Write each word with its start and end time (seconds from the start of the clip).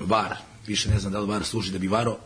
VAR. 0.00 0.36
Više 0.66 0.90
ne 0.90 1.00
znam 1.00 1.12
da 1.12 1.20
li 1.20 1.26
VAR 1.26 1.44
služi 1.44 1.72
da 1.72 1.78
bi 1.78 1.88
varo 1.88 2.18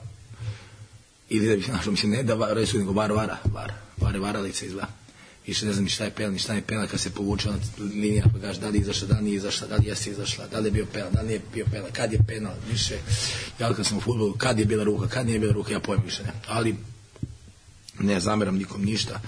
ili 1.28 1.48
da 1.48 1.56
bi 1.56 1.72
našo, 1.76 1.90
mislim, 1.90 2.12
ne 2.12 2.22
da 2.22 2.52
resu, 2.52 2.78
nego 2.78 2.92
VAR 2.92 3.12
vara, 3.12 3.36
VAR, 3.44 3.72
VAR 3.96 4.14
je 4.14 4.20
varalica 4.20 4.66
izgleda. 4.66 4.88
Više 5.46 5.66
ne 5.66 5.72
znam 5.72 5.84
ni 5.84 5.90
šta 5.90 6.04
je 6.04 6.10
penal, 6.10 6.32
ni 6.32 6.38
šta 6.38 6.54
je 6.54 6.62
penal 6.62 6.86
kad 6.86 7.00
se 7.00 7.10
povuče 7.10 7.48
ona 7.48 7.58
linija 7.78 8.24
pa 8.32 8.40
kaže 8.40 8.60
da 8.60 8.68
li 8.68 8.78
je 8.78 8.82
izašla, 8.82 9.08
da 9.08 9.18
li 9.18 9.24
nije 9.24 9.36
izašla, 9.36 9.68
da 9.68 9.76
li 9.76 9.86
jeste 9.86 10.10
izašla, 10.10 10.46
da 10.46 10.58
li 10.58 10.68
je 10.68 10.70
bio 10.70 10.86
penal, 10.92 11.10
da 11.12 11.20
li 11.20 11.26
nije 11.26 11.40
bio 11.54 11.66
penal, 11.72 11.88
kad 11.92 12.12
je 12.12 12.18
penal, 12.28 12.54
više. 12.70 12.94
Ja 13.60 13.74
kad 13.74 13.86
sam 13.86 13.98
u 13.98 14.00
futbolu, 14.00 14.32
kad 14.32 14.58
je 14.58 14.64
bila 14.64 14.84
ruka, 14.84 15.08
kad 15.08 15.26
nije 15.26 15.38
bila 15.38 15.52
ruka, 15.52 15.72
ja 15.72 15.80
pojem 15.80 16.02
više 16.04 16.22
ne. 16.22 16.32
Ali 16.48 16.76
ne 18.02 18.20
zameram 18.20 18.56
nikom 18.56 18.84
ništa. 18.84 19.20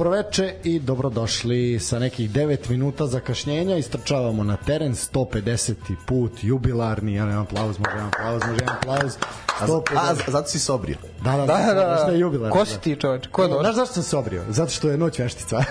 Dobroveče 0.00 0.54
i 0.64 0.78
dobrodošli 0.78 1.78
sa 1.80 1.98
nekih 1.98 2.30
9 2.30 2.70
minuta 2.70 3.06
zakašnjenja 3.06 3.76
istrčavamo 3.76 4.44
na 4.44 4.56
teren 4.56 4.94
150. 4.94 5.74
put 6.06 6.32
jubilarni 6.42 7.14
ja 7.14 7.24
nemam 7.26 7.42
aplauz, 7.42 7.78
može 7.78 7.90
jedan 7.90 8.06
aplauz, 8.06 8.42
može 8.42 8.60
jedan 8.60 8.76
aplauz 8.76 9.12
A, 9.60 9.64
a, 9.96 10.14
zato 10.26 10.48
si 10.48 10.58
sobrio. 10.58 10.96
Da, 11.24 11.36
da, 11.36 11.46
Da, 11.46 11.74
da, 11.74 12.04
da. 12.06 12.12
Jubilarni. 12.12 12.58
Ko 12.58 12.64
si 12.64 12.80
ti 12.80 12.96
čoveč? 12.96 13.26
Ko 13.26 13.42
je 13.42 13.48
Znaš 13.48 13.58
došao? 13.58 13.72
zašto 13.72 13.94
sam 13.94 14.02
se 14.02 14.16
obrio? 14.16 14.42
Zato 14.48 14.70
što 14.70 14.90
je 14.90 14.98
noć 14.98 15.18
veštica. 15.18 15.56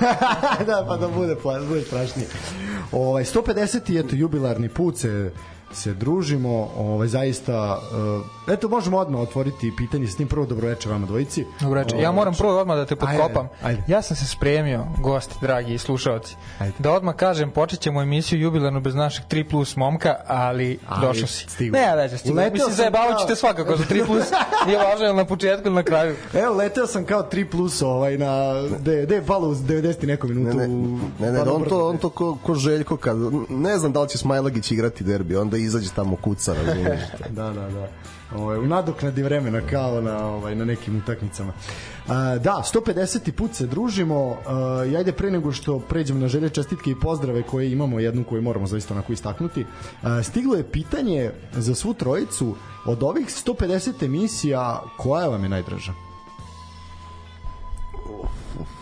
da, 0.68 0.86
pa 0.88 0.98
da 0.98 1.08
bude, 1.08 1.36
pla- 1.36 1.68
bude 1.68 1.82
strašnije. 1.82 2.28
Ovaj, 2.92 3.24
150. 3.24 4.00
eto, 4.00 4.16
jubilarni 4.16 4.70
put 4.70 4.98
se 4.98 5.32
se 5.72 5.94
družimo, 5.94 6.50
ovaj 6.78 7.08
zaista 7.08 7.80
uh, 8.48 8.54
eto 8.54 8.70
možemo 8.70 8.98
odmah 8.98 9.22
otvoriti 9.22 9.74
pitanje 9.78 10.08
s 10.08 10.16
tim 10.16 10.28
prvo 10.28 10.46
dobroveče 10.46 10.90
vama 10.90 11.06
dvojici. 11.06 11.46
Dobro 11.62 11.84
reče. 11.84 11.96
Ja 11.96 12.02
Ovaj, 12.02 12.16
moram 12.16 12.34
prvo 12.34 12.60
odmah 12.60 12.78
da 12.78 12.86
te 12.86 12.96
potkopam. 12.96 13.48
Ajde, 13.56 13.80
ajde. 13.80 13.84
Ja 13.88 14.02
sam 14.02 14.18
se 14.18 14.26
spremio, 14.28 14.86
gosti, 14.98 15.36
dragi 15.42 15.78
slušalci. 15.78 16.36
Ajde. 16.60 16.74
Da 16.80 16.92
odmah 16.92 17.16
kažem, 17.16 17.52
počet 17.52 17.80
ćemo 17.80 18.02
emisiju 18.02 18.42
jubilarnu 18.42 18.82
bez 18.82 18.96
našeg 18.96 19.26
3 19.26 19.44
plus 19.44 19.76
momka, 19.76 20.16
ali, 20.28 20.80
Ali 20.88 21.02
došao 21.04 21.28
si. 21.28 21.50
stigu. 21.50 21.74
Ne, 21.74 21.96
da 21.98 22.18
stigu. 22.18 22.36
Mislim, 22.54 22.94
kao- 22.94 23.20
ćete 23.20 23.36
svakako 23.36 23.76
za 23.78 23.84
3 23.86 24.06
plus. 24.06 24.24
Nije 24.66 24.78
važno 24.80 25.14
na 25.14 25.26
početku 25.26 25.68
ili 25.68 25.76
na 25.76 25.84
kraju. 25.84 26.16
Evo, 26.36 26.56
leteo 26.56 26.88
sam 26.88 27.06
kao 27.06 27.24
3 27.24 27.46
plus 27.46 27.82
ovaj 27.82 28.18
na 28.18 28.54
de, 28.80 29.06
de 29.06 29.22
palo 29.22 29.48
uz 29.48 29.58
90 29.60 30.04
i 30.04 30.08
neku 30.08 30.28
Ne, 30.28 30.34
minutu. 30.34 30.58
ne, 30.58 30.68
u- 30.68 30.98
ne, 31.20 31.32
ne, 31.32 31.46
pa 31.46 31.52
on 31.52 31.64
to, 31.64 31.88
on 31.90 31.98
to 31.98 32.10
ko, 32.10 32.38
ko 32.38 32.56
Željko 32.56 32.98
kad, 32.98 33.18
ne 33.50 33.78
znam 33.78 33.92
da 33.92 34.02
li 34.02 34.10
će 34.10 34.18
Smajlagić 34.18 34.72
igrati 34.72 35.04
derbi, 35.04 35.36
onda 35.36 35.58
izađe 35.62 35.90
tamo 35.96 36.16
kuca, 36.16 36.54
razumiješ. 36.54 37.02
da, 37.38 37.54
da, 37.54 37.70
da. 37.70 37.88
Ovaj, 38.36 38.58
u 38.58 38.66
nadoknadi 38.66 39.24
vremena 39.24 39.62
kao 39.62 40.02
na, 40.02 40.26
ovaj, 40.26 40.56
na 40.56 40.66
nekim 40.66 40.98
utakmicama. 40.98 41.54
A, 42.08 42.38
da, 42.38 42.64
150. 42.74 43.32
put 43.32 43.54
se 43.54 43.68
družimo 43.68 44.38
a, 44.48 44.86
i 44.86 44.98
ajde 44.98 45.12
pre 45.12 45.32
nego 45.32 45.52
što 45.52 45.80
pređemo 45.80 46.20
na 46.20 46.28
želje 46.28 46.50
čestitke 46.50 46.92
i 46.92 47.00
pozdrave 47.02 47.44
koje 47.44 47.72
imamo, 47.72 48.00
jednu 48.00 48.24
koju 48.24 48.42
moramo 48.42 48.68
zaista 48.68 48.94
onako 48.94 49.14
istaknuti. 49.14 49.66
A, 50.02 50.24
stiglo 50.24 50.56
je 50.56 50.72
pitanje 50.72 51.32
za 51.54 51.76
svu 51.76 51.94
trojicu 51.94 52.56
od 52.86 53.04
ovih 53.04 53.28
150 53.28 54.06
emisija 54.06 54.84
koja 54.98 55.28
vam 55.28 55.44
je 55.44 55.50
najdraža? 55.50 55.94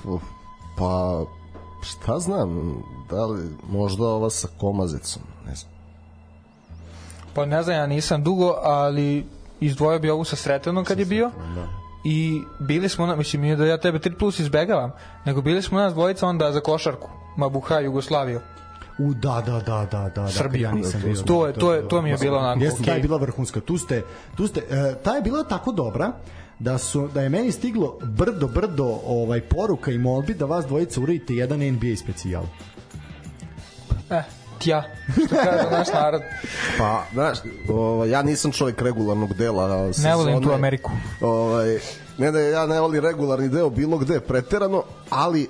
Uf, 0.05 0.23
pa, 0.77 1.25
šta 1.81 2.19
znam, 2.19 2.83
da 3.09 3.25
li, 3.25 3.49
možda 3.69 4.03
ova 4.03 4.29
sa 4.29 4.47
znam. 4.85 5.36
Pa 7.37 7.45
ne 7.45 7.63
znam, 7.63 7.75
ja 7.75 7.87
nisam 7.87 8.23
dugo, 8.23 8.55
ali 8.57 9.25
izdvojio 9.59 9.99
bi 9.99 10.09
ovu 10.09 10.23
sa 10.23 10.35
Sretanom 10.35 10.85
kad 10.85 10.99
je 10.99 11.05
bio. 11.05 11.31
I 12.05 12.21
bili 12.59 12.89
smo, 12.89 13.05
na, 13.05 13.15
mislim, 13.15 13.41
nije 13.41 13.55
da 13.55 13.65
ja 13.65 13.77
tebe 13.77 13.99
3 13.99 14.17
plus 14.17 14.39
izbegavam, 14.39 14.91
nego 15.25 15.41
bili 15.41 15.61
smo 15.61 15.79
nas 15.79 15.93
dvojica 15.93 16.27
onda 16.27 16.51
za 16.51 16.59
košarku. 16.61 17.07
Mabuha 17.37 17.79
Jugoslaviju. 17.79 18.39
U, 18.99 19.13
da, 19.13 19.43
da, 19.45 19.59
da, 19.59 19.87
da, 19.87 20.09
da. 20.11 20.27
Srbija. 20.27 20.69
Ja 20.69 20.75
nisam 20.75 21.01
bio. 21.03 21.13
To 21.15 21.47
je- 21.47 21.53
to 21.53 21.73
je- 21.73 21.87
to 21.87 22.01
mi 22.01 22.09
je 22.09 22.17
bilo 22.17 22.37
onako, 22.39 22.63
Jeste, 22.63 22.83
ta 22.83 22.91
je 22.91 23.01
bila 23.01 23.17
vrhunska. 23.17 23.59
Tu 23.61 23.77
ste, 23.77 24.01
tu 24.35 24.47
ste, 24.47 24.59
e, 24.61 24.95
ta 24.95 25.11
je 25.11 25.21
bila 25.21 25.43
tako 25.45 25.71
dobra 25.71 26.11
da 26.59 26.77
su 26.77 27.07
da 27.07 27.21
je 27.21 27.29
meni 27.29 27.51
stiglo 27.51 27.97
brdo 28.01 28.47
brdo 28.47 28.99
ovaj 29.05 29.41
poruka 29.41 29.91
i 29.91 29.97
molbi 29.99 30.33
da 30.33 30.45
vas 30.45 30.65
dvojica 30.65 31.01
uradite 31.01 31.35
jedan 31.35 31.59
NBA 31.61 31.95
specijal. 31.97 32.43
Eh, 34.09 34.23
tja, 34.59 34.83
što 35.27 35.35
kaže 35.35 35.71
naš 35.71 35.87
narod. 35.93 36.21
Pa, 36.77 37.03
znaš, 37.13 37.37
ovaj, 37.69 38.09
ja 38.09 38.21
nisam 38.21 38.51
čovjek 38.51 38.81
regularnog 38.81 39.33
dela 39.33 39.93
sezone. 39.93 40.09
Ne 40.09 40.15
volim 40.15 40.43
tu 40.43 40.51
Ameriku. 40.51 40.91
Ovaj, 41.21 41.79
ne, 42.17 42.31
ne, 42.31 42.49
ja 42.49 42.65
ne 42.65 42.81
volim 42.81 43.03
regularni 43.03 43.49
deo 43.49 43.69
bilo 43.69 43.97
gde 43.97 44.19
preterano, 44.19 44.83
ali 45.09 45.49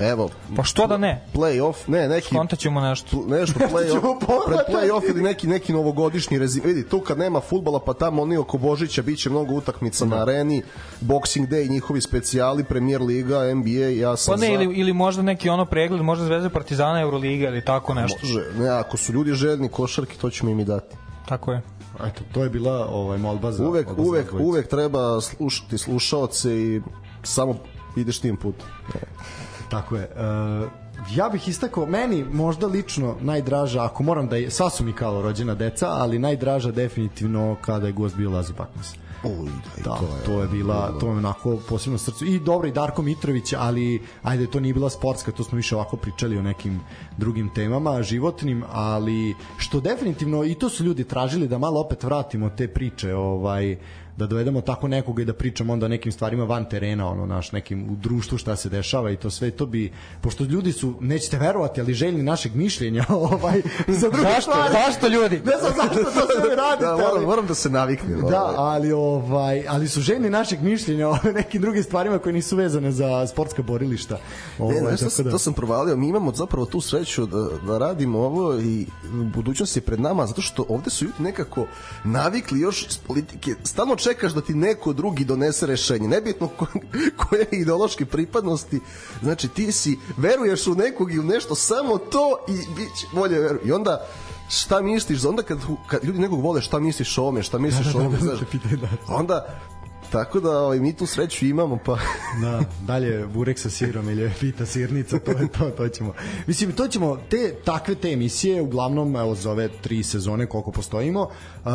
evo, 0.00 0.30
Pa 0.56 0.62
što 0.62 0.86
da 0.86 0.98
ne? 0.98 1.24
play-off, 1.34 1.74
ne, 1.86 2.08
neki 2.08 2.34
Kontat 2.34 2.58
ćemo 2.58 2.80
nešto. 2.80 3.24
nešto 3.28 3.58
play-off, 3.72 4.46
pred 4.46 4.58
play-off 4.76 5.10
ili 5.10 5.22
neki 5.22 5.46
neki 5.46 5.72
novogodišnji 5.72 6.38
rezim. 6.38 6.62
Vidi, 6.64 6.88
tu 6.88 7.00
kad 7.00 7.18
nema 7.18 7.40
fudbala, 7.40 7.80
pa 7.80 7.94
tamo 7.94 8.22
oni 8.22 8.36
oko 8.36 8.58
Božića 8.58 9.02
biće 9.02 9.30
mnogo 9.30 9.54
utakmica 9.54 10.04
na 10.04 10.22
areni, 10.22 10.62
Boxing 11.00 11.48
Day, 11.48 11.70
njihovi 11.70 12.00
specijali, 12.00 12.64
Premier 12.64 13.02
Liga, 13.02 13.54
NBA, 13.54 13.70
ja 13.70 14.16
sam 14.16 14.34
Pa 14.34 14.40
ne, 14.40 14.46
za... 14.46 14.52
ili, 14.52 14.74
ili 14.74 14.92
možda 14.92 15.22
neki 15.22 15.48
ono 15.48 15.64
pregled, 15.64 16.02
možda 16.02 16.24
Zvezda 16.24 16.50
Partizana, 16.50 17.00
Euroliga 17.00 17.48
ili 17.48 17.64
tako 17.64 17.94
nešto. 17.94 18.18
Može, 18.22 18.40
ne, 18.58 18.68
ako 18.68 18.96
su 18.96 19.12
ljudi 19.12 19.32
željni 19.32 19.68
košarke, 19.68 20.16
to 20.20 20.30
ćemo 20.30 20.50
im 20.50 20.60
i 20.60 20.64
dati. 20.64 20.96
Tako 21.28 21.52
je. 21.52 21.62
Eto, 22.06 22.22
to 22.32 22.42
je 22.42 22.50
bila 22.50 22.88
ovaj 22.88 23.18
molba 23.18 23.52
za 23.52 23.68
Uvek, 23.68 23.88
uvek, 23.96 24.32
uvek 24.40 24.68
treba 24.68 25.20
slušati 25.20 25.78
slušaoce 25.78 26.56
i 26.56 26.80
samo 27.22 27.54
ideš 27.96 28.18
tim 28.18 28.36
putem. 28.36 28.66
Tako 29.74 29.96
je. 29.96 30.02
E, 30.02 30.68
ja 31.14 31.28
bih 31.28 31.48
istakao, 31.48 31.86
meni 31.86 32.24
možda 32.32 32.66
lično 32.66 33.16
najdraža, 33.20 33.84
ako 33.84 34.02
moram 34.02 34.28
da 34.28 34.36
je, 34.36 34.50
sva 34.50 34.70
su 34.70 34.84
mi 34.84 34.92
kao 34.92 35.22
rođena 35.22 35.54
deca, 35.54 35.88
ali 35.88 36.18
najdraža 36.18 36.70
definitivno 36.70 37.56
kada 37.60 37.86
je 37.86 37.92
gost 37.92 38.16
bio 38.16 38.30
Lazo 38.30 38.52
Bakmas. 38.58 38.94
Uj, 39.24 39.50
da, 39.84 39.90
Da, 39.90 40.24
to 40.26 40.40
je 40.40 40.48
bila, 40.48 40.98
to 41.00 41.06
je 41.06 41.12
onako 41.12 41.58
posebno 41.68 41.98
srcu. 41.98 42.24
I 42.24 42.40
dobro 42.40 42.68
i 42.68 42.72
Darko 42.72 43.02
Mitrović, 43.02 43.52
ali 43.58 44.02
ajde, 44.22 44.46
to 44.46 44.60
nije 44.60 44.74
bila 44.74 44.90
sportska, 44.90 45.32
to 45.32 45.44
smo 45.44 45.56
više 45.56 45.76
ovako 45.76 45.96
pričali 45.96 46.38
o 46.38 46.42
nekim 46.42 46.80
drugim 47.16 47.50
temama, 47.54 48.02
životnim, 48.02 48.64
ali 48.72 49.34
što 49.56 49.80
definitivno, 49.80 50.44
i 50.44 50.54
to 50.54 50.68
su 50.68 50.84
ljudi 50.84 51.04
tražili 51.04 51.48
da 51.48 51.58
malo 51.58 51.80
opet 51.80 52.02
vratimo 52.02 52.50
te 52.50 52.68
priče, 52.68 53.14
ovaj, 53.14 53.76
da 54.16 54.26
dovedemo 54.26 54.60
tako 54.60 54.88
nekoga 54.88 55.22
i 55.22 55.24
da 55.24 55.32
pričamo 55.34 55.72
onda 55.72 55.88
nekim 55.88 56.12
stvarima 56.12 56.44
van 56.44 56.64
terena, 56.64 57.08
ono, 57.08 57.26
naš, 57.26 57.52
nekim 57.52 57.90
u 57.90 57.96
društvu 57.96 58.38
šta 58.38 58.56
se 58.56 58.68
dešava 58.68 59.10
i 59.10 59.16
to 59.16 59.30
sve, 59.30 59.50
to 59.50 59.66
bi, 59.66 59.92
pošto 60.20 60.44
ljudi 60.44 60.72
su, 60.72 60.94
nećete 61.00 61.38
verovati, 61.38 61.80
ali 61.80 61.94
željni 61.94 62.22
našeg 62.22 62.54
mišljenja, 62.54 63.04
ovaj, 63.30 63.62
za 63.88 64.08
druge 64.10 64.28
Zašto? 64.28 64.40
stvari. 64.40 64.72
Zašto 64.72 65.08
ljudi? 65.08 65.36
Ne 65.44 65.52
znam 65.60 65.72
zašto 65.76 66.04
to 66.04 66.10
sve 66.10 66.56
radite, 66.56 66.86
Da, 66.86 66.96
moram, 66.96 67.24
moram 67.24 67.46
da 67.46 67.54
se 67.54 67.70
naviknem. 67.70 68.20
Da, 68.20 68.42
ovaj. 68.42 68.54
ali 68.58 68.92
ovaj, 68.92 69.64
ali 69.68 69.88
su 69.88 70.00
željni 70.00 70.30
našeg 70.30 70.62
mišljenja 70.62 71.08
o 71.08 71.18
nekim 71.34 71.62
drugim 71.62 71.82
stvarima 71.82 72.18
koje 72.18 72.32
nisu 72.32 72.56
vezane 72.56 72.92
za 72.92 73.26
sportska 73.26 73.62
borilišta. 73.62 74.18
Ovaj, 74.58 74.74
Ne, 74.74 74.96
znaš, 74.96 75.12
sam, 75.12 75.30
to 75.30 75.38
sam 75.38 75.52
provalio, 75.52 75.96
mi 75.96 76.08
imamo 76.08 76.32
zapravo 76.34 76.66
tu 76.66 76.80
sreću 76.80 77.26
da, 77.26 77.48
da 77.66 77.78
radimo 77.78 78.18
ovo 78.18 78.60
i 78.60 78.86
budućnost 79.12 79.76
je 79.76 79.82
pred 79.82 80.00
nama, 80.00 80.26
zato 80.26 80.42
što 80.42 80.64
ovde 80.68 80.90
su 80.90 81.04
ljudi 81.04 81.22
nekako 81.22 81.66
navikli 82.04 82.60
još 82.60 82.86
iz 82.86 82.98
politike, 82.98 83.54
stalno 83.64 83.96
čekaš 84.04 84.32
da 84.32 84.40
ti 84.40 84.54
neko 84.54 84.92
drugi 84.92 85.24
donese 85.24 85.66
rešenje, 85.66 86.08
nebitno 86.08 86.48
ko, 86.48 86.66
koje 87.16 87.46
ideološke 87.52 88.06
pripadnosti, 88.06 88.80
znači 89.22 89.48
ti 89.48 89.72
si, 89.72 89.98
veruješ 90.16 90.66
u 90.66 90.74
nekog 90.74 91.14
ili 91.14 91.24
nešto, 91.24 91.54
samo 91.54 91.98
to 91.98 92.44
i 92.48 92.52
bit 92.76 92.88
će 93.00 93.06
bolje 93.12 93.40
veru. 93.40 93.58
I 93.64 93.72
onda 93.72 94.06
šta 94.48 94.80
misliš, 94.80 95.24
onda 95.24 95.42
kad, 95.42 95.58
kad 95.86 96.04
ljudi 96.04 96.18
nekog 96.18 96.40
vole, 96.40 96.62
šta 96.62 96.78
misliš 96.78 97.18
o 97.18 97.22
ovome, 97.22 97.42
šta 97.42 97.58
misliš 97.58 97.94
o 97.94 97.98
ovome, 97.98 98.18
znaš, 98.18 98.38
onda 99.08 99.60
Tako 100.14 100.40
da 100.40 100.58
ovaj, 100.58 100.80
mi 100.80 100.96
tu 100.96 101.06
sreću 101.06 101.46
imamo, 101.46 101.78
pa... 101.84 101.98
Da, 102.42 102.60
dalje 102.86 103.26
burek 103.26 103.58
sa 103.58 103.70
sirom 103.70 104.08
ili 104.08 104.30
pita 104.40 104.66
sirnica, 104.66 105.18
to 105.18 105.30
je 105.30 105.48
to, 105.48 105.70
to 105.70 105.88
ćemo. 105.88 106.12
Mislim, 106.46 106.72
to 106.72 106.88
ćemo, 106.88 107.16
te 107.30 107.54
takve 107.64 107.94
te 107.94 108.12
emisije, 108.12 108.62
uglavnom, 108.62 109.16
evo, 109.16 109.34
za 109.34 109.50
ove 109.50 109.68
tri 109.68 110.02
sezone 110.02 110.46
koliko 110.46 110.70
postojimo, 110.70 111.20
uh, 111.20 111.70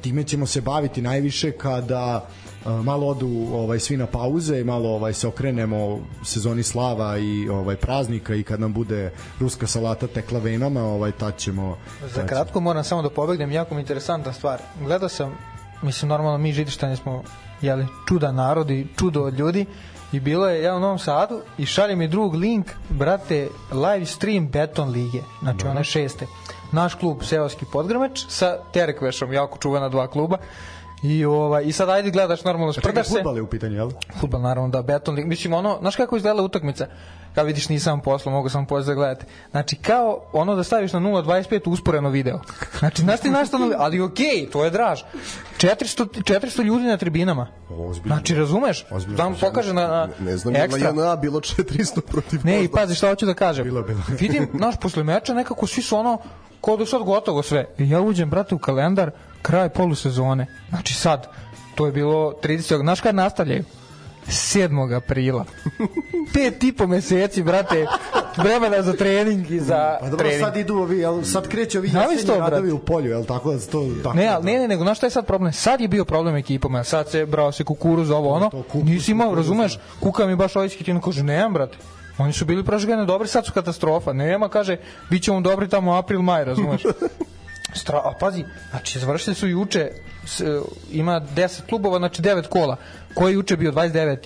time 0.00 0.24
ćemo 0.24 0.46
se 0.46 0.60
baviti 0.60 1.02
najviše 1.02 1.50
kada 1.52 2.28
malo 2.82 3.06
odu 3.06 3.48
ovaj 3.52 3.80
svi 3.80 3.96
na 3.96 4.06
pauze 4.06 4.60
i 4.60 4.64
malo 4.64 4.88
ovaj 4.88 5.12
se 5.12 5.28
okrenemo 5.28 6.00
sezoni 6.24 6.62
slava 6.62 7.18
i 7.18 7.48
ovaj 7.48 7.76
praznika 7.76 8.34
i 8.34 8.42
kad 8.42 8.60
nam 8.60 8.72
bude 8.72 9.12
ruska 9.40 9.66
salata 9.66 10.06
tekla 10.06 10.38
venama, 10.38 10.82
ovaj 10.82 11.12
tad 11.12 11.36
ćemo 11.36 11.78
Za 12.14 12.26
kratko 12.26 12.60
moram 12.60 12.84
samo 12.84 13.02
da 13.02 13.10
pobegnem, 13.10 13.52
jako 13.52 13.74
mi 13.74 13.80
interesantna 13.80 14.32
stvar. 14.32 14.60
Gledao 14.84 15.08
sam 15.08 15.38
mislim 15.82 16.08
normalno 16.08 16.38
mi 16.38 16.52
žitištani 16.52 16.96
smo 16.96 17.22
jeli, 17.62 17.86
čudan 18.08 18.34
narod 18.34 18.70
i 18.70 18.86
čudo 18.98 19.22
od 19.22 19.38
ljudi. 19.38 19.66
I 20.12 20.20
bilo 20.20 20.48
je 20.48 20.62
ja 20.62 20.76
u 20.76 20.80
Novom 20.80 20.98
Sadu 20.98 21.40
i 21.58 21.66
šalje 21.66 21.96
mi 21.96 22.08
drug 22.08 22.34
link 22.34 22.66
brate 22.88 23.48
live 23.72 24.06
stream 24.06 24.48
Beton 24.48 24.90
lige 24.90 25.18
znači 25.42 25.66
one 25.66 25.84
šeste. 25.84 26.26
Naš 26.72 26.94
klub 26.94 27.22
Seoski 27.22 27.64
Podgrmeć 27.72 28.26
sa 28.28 28.58
Terekvešom 28.72 29.32
jako 29.32 29.58
čuvena 29.58 29.88
dva 29.88 30.06
kluba 30.06 30.38
I 31.02 31.24
ovaj 31.24 31.64
i 31.64 31.72
sad 31.72 31.88
ajde 31.88 32.10
gledaš 32.10 32.44
normalno 32.44 32.72
sprdaš 32.72 33.06
se. 33.06 33.14
futbal 33.14 33.36
je 33.36 33.42
u 33.42 33.46
pitanju, 33.46 33.74
jel? 33.74 33.90
Fudbal 34.20 34.40
naravno 34.40 34.68
da 34.68 34.82
beton. 34.82 35.16
Mislim 35.24 35.52
ono, 35.52 35.78
znaš 35.80 35.96
kako 35.96 36.16
izgleda 36.16 36.42
utakmica? 36.42 36.86
Kao 37.34 37.44
vidiš 37.44 37.68
nisam 37.68 38.00
posla, 38.00 38.32
mogu 38.32 38.48
sam 38.48 38.66
pozvati 38.66 38.88
da 38.88 38.94
gledate. 38.94 39.26
Znači 39.50 39.76
kao 39.76 40.20
ono 40.32 40.54
da 40.54 40.64
staviš 40.64 40.92
na 40.92 41.00
0.25 41.00 41.70
usporeno 41.70 42.08
video. 42.10 42.40
Znači 42.78 43.02
znaš 43.02 43.20
ti 43.20 43.30
našto, 43.30 43.56
ali 43.78 44.00
okej, 44.00 44.48
to 44.52 44.64
je 44.64 44.70
draž. 44.70 45.00
400 45.58 46.22
400 46.22 46.62
ljudi 46.64 46.84
na 46.84 46.96
tribinama. 46.96 47.46
Ozbiljno. 47.70 48.14
Znači 48.16 48.34
razumeš? 48.34 48.86
Ozbiljno. 48.90 49.22
Vam 49.24 49.34
pokaže 49.40 49.72
na, 49.72 49.86
na 49.88 50.08
Ne 50.20 50.36
znam, 50.36 50.54
je 50.54 50.62
ekstra. 50.62 50.92
na 50.92 51.16
bilo 51.16 51.40
400 51.40 52.00
protiv 52.00 52.40
Ne, 52.44 52.64
i 52.64 52.68
pazi 52.68 52.94
šta 52.94 53.08
hoću 53.08 53.26
da 53.26 53.34
kažem. 53.34 53.64
Bilo, 53.64 53.82
bilo. 53.82 54.00
Vidim, 54.20 54.48
znaš, 54.58 54.74
posle 54.80 55.04
meča 55.04 55.34
nekako 55.34 55.66
svi 55.66 55.82
su 55.82 55.96
ono, 55.96 56.18
kao 56.64 56.76
da 56.76 56.86
sad 56.86 57.02
gotovo 57.02 57.42
sve. 57.42 57.66
I 57.78 57.90
ja 57.90 58.00
uđem, 58.00 58.30
brate, 58.30 58.54
u 58.54 58.58
kalendar, 58.58 59.10
kraj 59.42 59.68
polusezone. 59.68 60.46
Znači 60.68 60.94
sad, 60.94 61.26
to 61.74 61.86
je 61.86 61.92
bilo 61.92 62.34
30. 62.42 62.76
Znaš 62.76 63.00
kad 63.00 63.14
nastavljaju? 63.14 63.64
7. 64.26 64.96
aprila. 64.96 65.44
Pet 66.34 66.64
i 66.64 66.72
po 66.72 66.86
meseci, 66.86 67.42
brate, 67.42 67.86
vremena 68.36 68.82
za 68.82 68.92
trening 68.92 69.50
i 69.50 69.60
za 69.60 69.96
Pa 70.00 70.04
dobro, 70.04 70.18
trening. 70.18 70.40
sad 70.40 70.56
idu 70.56 70.74
ovi, 70.74 70.98
jel, 70.98 71.22
sad 71.22 71.48
kreće 71.48 71.78
ovi 71.78 71.88
jesenji 71.88 72.16
to, 72.18 72.34
brate? 72.34 72.40
radovi 72.40 72.72
u 72.72 72.78
polju, 72.78 73.10
jel 73.10 73.24
tako 73.24 73.52
da 73.52 73.58
to 73.60 73.86
tako 74.02 74.16
Ne, 74.16 74.24
da- 74.24 74.34
ali, 74.34 74.44
ne, 74.44 74.58
ne, 74.58 74.68
nego 74.68 74.84
znaš 74.84 74.96
šta 74.96 75.06
je 75.06 75.10
sad 75.10 75.26
problem? 75.26 75.52
Sad 75.52 75.80
je 75.80 75.88
bio 75.88 76.04
problem 76.04 76.36
ekipama, 76.36 76.84
sad 76.84 77.10
se 77.10 77.26
brao 77.26 77.52
se 77.52 77.64
kukuruz 77.64 78.10
ovo 78.10 78.30
ono. 78.30 78.50
to, 78.50 78.62
kukuruz, 78.62 78.86
Nisi 78.86 79.10
imao, 79.10 79.26
kukuruz, 79.26 79.44
razumeš? 79.44 79.78
Kuka 80.00 80.26
mi 80.26 80.36
baš 80.36 80.56
ovaj 80.56 80.68
skitino 80.68 81.00
kaže, 81.00 81.22
nemam, 81.22 81.52
brate. 81.52 81.76
Oni 82.18 82.32
su 82.32 82.44
bili 82.44 82.64
prošle 82.64 82.86
godine 82.86 83.06
dobri, 83.06 83.28
sad 83.28 83.46
su 83.46 83.52
katastrofa. 83.52 84.12
Nema, 84.12 84.48
kaže, 84.48 84.76
bit 85.10 85.22
ćemo 85.22 85.40
dobri 85.40 85.68
tamo 85.68 85.94
april, 85.94 86.22
maj, 86.22 86.44
razumeš? 86.44 86.82
Stra, 87.74 87.98
a 88.04 88.12
pazi, 88.20 88.44
znači 88.70 88.98
završili 88.98 89.36
su 89.36 89.48
juče, 89.48 89.90
s, 90.24 90.40
e, 90.40 90.60
ima 90.90 91.20
10 91.36 91.60
klubova, 91.68 91.98
znači 91.98 92.22
9 92.22 92.48
kola. 92.48 92.76
Koji 93.14 93.32
je 93.32 93.34
juče 93.34 93.56
bio 93.56 93.72
29. 93.72 94.16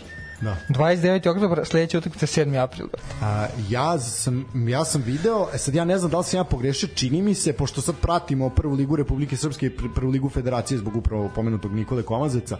Da. 0.41 0.57
29. 0.69 1.29
oktobar, 1.29 1.67
sledeća 1.67 1.99
utakmica 1.99 2.27
7. 2.27 2.63
april. 2.63 2.87
A, 3.23 3.47
ja 3.69 3.99
sam 3.99 4.47
ja 4.69 4.85
sam 4.85 5.03
video, 5.03 5.49
e 5.55 5.59
sad 5.59 5.75
ja 5.75 5.85
ne 5.85 5.99
znam 5.99 6.11
da 6.11 6.19
li 6.19 6.25
sam 6.25 6.39
ja 6.39 6.45
pogrešio, 6.45 6.89
čini 6.95 7.23
mi 7.23 7.35
se 7.35 7.53
pošto 7.53 7.81
sad 7.81 7.95
pratimo 7.97 8.51
prvu 8.51 8.75
ligu 8.75 8.97
Republike 8.97 9.37
Srpske 9.37 9.67
i 9.67 9.71
pr- 9.71 9.95
prvu 9.95 10.11
ligu 10.11 10.29
Federacije 10.29 10.79
zbog 10.79 10.97
upravo 10.97 11.31
pomenutog 11.35 11.75
Nikole 11.75 12.03
Komazeca. 12.03 12.59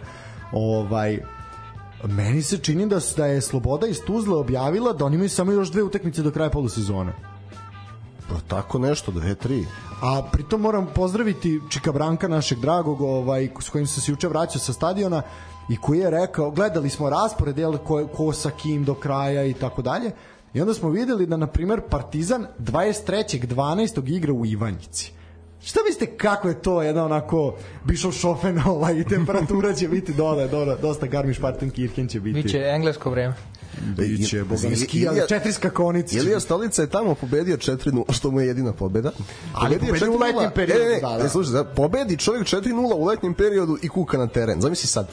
Ovaj 0.51 1.19
meni 2.07 2.41
se 2.41 2.57
čini 2.57 2.87
da 2.87 2.99
da 3.17 3.25
je 3.25 3.41
Sloboda 3.41 3.87
iz 3.87 3.99
Tuzle 4.07 4.35
objavila 4.35 4.93
da 4.93 5.05
oni 5.05 5.15
imaju 5.15 5.29
samo 5.29 5.51
još 5.51 5.71
dve 5.71 5.83
utakmice 5.83 6.21
do 6.21 6.31
kraja 6.31 6.49
polusezone. 6.49 7.13
Pa 8.33 8.39
tako 8.47 8.79
nešto, 8.79 9.11
dve, 9.11 9.35
tri. 9.35 9.65
A 10.01 10.21
pritom 10.31 10.61
moram 10.61 10.87
pozdraviti 10.95 11.61
Čika 11.69 11.91
Branka 11.91 12.27
našeg 12.27 12.59
dragog, 12.59 13.01
ovaj 13.01 13.49
s 13.59 13.69
kojim 13.69 13.87
sam 13.87 14.01
se 14.01 14.11
juče 14.11 14.27
vraćao 14.27 14.59
sa 14.59 14.73
stadiona 14.73 15.21
i 15.69 15.77
koji 15.77 15.99
je 15.99 16.09
rekao, 16.09 16.51
gledali 16.51 16.89
smo 16.89 17.09
raspored 17.09 17.57
jel, 17.57 17.77
ko, 17.77 18.07
ko 18.07 18.33
sa 18.33 18.51
kim 18.51 18.83
do 18.83 18.93
kraja 18.93 19.45
i 19.45 19.53
tako 19.53 19.81
dalje. 19.81 20.11
I 20.53 20.61
onda 20.61 20.73
smo 20.73 20.89
videli 20.89 21.25
da 21.25 21.37
na 21.37 21.47
primer 21.47 21.81
Partizan 21.89 22.47
23.12. 22.59 24.15
igra 24.15 24.33
u 24.33 24.45
Ivanjici. 24.45 25.11
Šta 25.61 25.79
mislite 25.87 26.17
kako 26.17 26.47
je 26.47 26.61
to 26.61 26.81
jedna 26.81 27.05
onako 27.05 27.55
Bišov 27.85 28.11
šofen 28.11 28.61
ovaj, 28.65 28.99
i 28.99 29.03
temperatura 29.03 29.73
će 29.73 29.87
biti 29.87 30.13
dole, 30.13 30.47
dole, 30.47 30.77
dosta 30.81 31.05
Garmisch 31.05 31.41
Partenkirchen 31.41 32.07
će 32.07 32.19
biti. 32.19 32.41
Biće 32.41 32.57
englesko 32.57 33.09
vreme. 33.09 33.33
Biće 33.97 34.43
bogan 34.43 34.75
ski, 34.77 35.07
ali 35.07 35.21
četiri 35.29 35.53
skakonice. 35.53 36.17
Ilija 36.17 36.39
Stolica 36.39 36.81
je 36.81 36.89
tamo 36.89 37.15
pobedio 37.15 37.57
4-0, 37.57 38.13
što 38.13 38.31
mu 38.31 38.41
je 38.41 38.47
jedina 38.47 38.73
pobeda. 38.73 39.11
Ali 39.53 39.75
Pobedio 39.75 39.93
u 39.93 39.97
4:0. 39.97 40.21
letnjem 40.21 40.51
periodu, 40.55 40.81
E, 40.81 40.85
ne, 40.85 40.99
da, 41.01 41.09
ne, 41.09 41.17
da. 41.17 41.23
ne, 41.23 41.29
slušaj, 41.29 41.53
da, 41.53 41.63
pobedi 41.63 42.17
čovjek 42.17 42.43
4-0 42.47 42.93
u 42.93 43.05
letnjem 43.05 43.33
periodu 43.33 43.77
i 43.81 43.89
kuka 43.89 44.17
na 44.17 44.27
teren. 44.27 44.61
Zamisli 44.61 44.87
sad. 44.87 45.07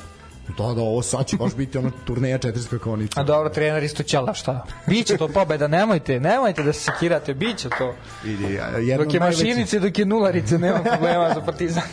Da, 0.59 0.75
da, 0.75 0.81
ovo 0.83 1.03
sad 1.03 1.27
će 1.27 1.37
baš 1.37 1.55
biti 1.55 1.79
ono 1.79 1.91
turneja 2.05 2.39
četiri 2.39 2.63
skakonice. 2.63 3.21
A 3.21 3.23
dobro, 3.23 3.49
trener 3.49 3.83
isto 3.83 4.03
ćela, 4.03 4.35
šta? 4.35 4.67
Biće 4.87 5.17
to 5.17 5.29
pobeda, 5.29 5.69
nemojte, 5.69 6.21
nemojte 6.21 6.63
da 6.63 6.73
se 6.73 6.81
sekirate, 6.81 7.35
biće 7.35 7.69
to. 7.79 7.95
Vidi, 8.25 8.59
a, 8.61 8.79
jedno 8.79 9.05
Dok 9.05 9.15
je 9.15 9.21
od 9.21 9.23
najvećih- 9.23 9.47
mašinice, 9.47 9.79
dok 9.81 9.99
je 9.99 10.05
nularice, 10.05 10.59
nema 10.59 10.79
problema 10.83 11.35
za 11.35 11.41
partizan. 11.41 11.83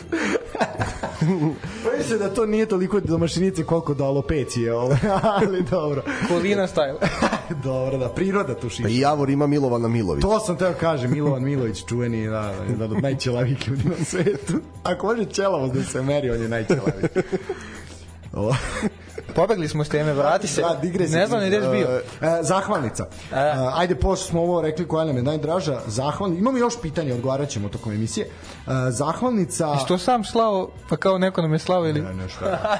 Bojim 1.84 2.02
se 2.08 2.18
da 2.18 2.34
to 2.34 2.46
nije 2.46 2.66
toliko 2.66 3.00
do 3.00 3.18
mašinice 3.18 3.64
koliko 3.64 3.94
do 3.94 4.04
alopecije, 4.04 4.74
ovaj, 4.74 4.98
ali 5.40 5.62
dobro. 5.70 6.02
Kolina 6.28 6.66
style. 6.66 6.96
dobro, 7.64 7.98
da, 7.98 8.08
priroda 8.08 8.54
tu 8.54 8.66
Pa 8.66 8.68
šiša. 8.68 8.88
i 8.88 8.98
Javor 8.98 9.30
ima 9.30 9.46
Milovana 9.46 9.88
Milović. 9.88 10.22
To 10.22 10.40
sam 10.40 10.56
teo 10.56 10.74
kaže, 10.80 11.08
Milovan 11.08 11.42
Milović, 11.42 11.84
čuveni, 11.84 12.24
da, 12.26 12.30
da, 12.30 12.64
jedan 12.70 12.92
od 12.92 13.02
najćelavijih 13.02 13.68
ljudi 13.68 13.88
na 13.88 14.04
svetu. 14.04 14.52
Ako 14.82 15.06
može 15.06 15.24
ćelavost 15.24 15.74
da 15.74 15.82
se 15.84 16.02
meri, 16.02 16.30
on 16.30 16.42
je 16.42 16.48
najćelaviji. 16.48 17.08
Pobegli 19.34 19.68
smo 19.68 19.84
s 19.84 19.88
teme, 19.88 20.12
vrati 20.12 20.46
se. 20.48 20.60
Da, 20.60 20.80
ne 21.18 21.26
znam 21.26 21.40
ni 21.42 21.50
bio. 21.50 21.88
E, 22.20 22.42
zahvalnica. 22.42 23.06
E. 23.32 23.36
ajde, 23.74 23.94
pošto 23.94 24.26
smo 24.26 24.42
ovo 24.42 24.62
rekli 24.62 24.88
koja 24.88 25.04
nam 25.04 25.16
je 25.16 25.22
najdraža, 25.22 25.80
zahvalnica. 25.86 26.40
Imamo 26.40 26.58
još 26.58 26.80
pitanja, 26.82 27.14
odgovarat 27.14 27.48
ćemo 27.48 27.68
tokom 27.68 27.92
emisije. 27.92 28.26
E, 28.26 28.30
zahvalnica... 28.90 29.76
Što 29.84 29.98
sam 29.98 30.24
slao, 30.24 30.70
pa 30.88 30.96
kao 30.96 31.18
neko 31.18 31.42
nam 31.42 31.52
je 31.52 31.58
slao 31.58 31.88
ili... 31.88 32.02
Ne, 32.02 32.14
ne, 32.14 32.28
šta. 32.28 32.78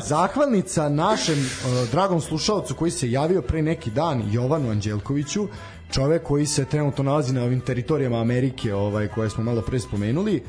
Zahvalnica 0.14 0.88
našem 0.88 1.38
uh, 1.38 1.90
dragom 1.90 2.20
slušalcu 2.20 2.74
koji 2.74 2.90
se 2.90 3.10
javio 3.10 3.42
pre 3.42 3.62
neki 3.62 3.90
dan, 3.90 4.22
Jovanu 4.30 4.70
Anđelkoviću, 4.70 5.48
čovek 5.90 6.22
koji 6.22 6.46
se 6.46 6.64
trenutno 6.64 7.04
nalazi 7.04 7.32
na 7.32 7.42
ovim 7.44 7.60
teritorijama 7.60 8.20
Amerike, 8.20 8.74
ovaj 8.74 9.08
koje 9.08 9.30
smo 9.30 9.44
malo 9.44 9.62
pre 9.62 9.80
spomenuli. 9.80 10.42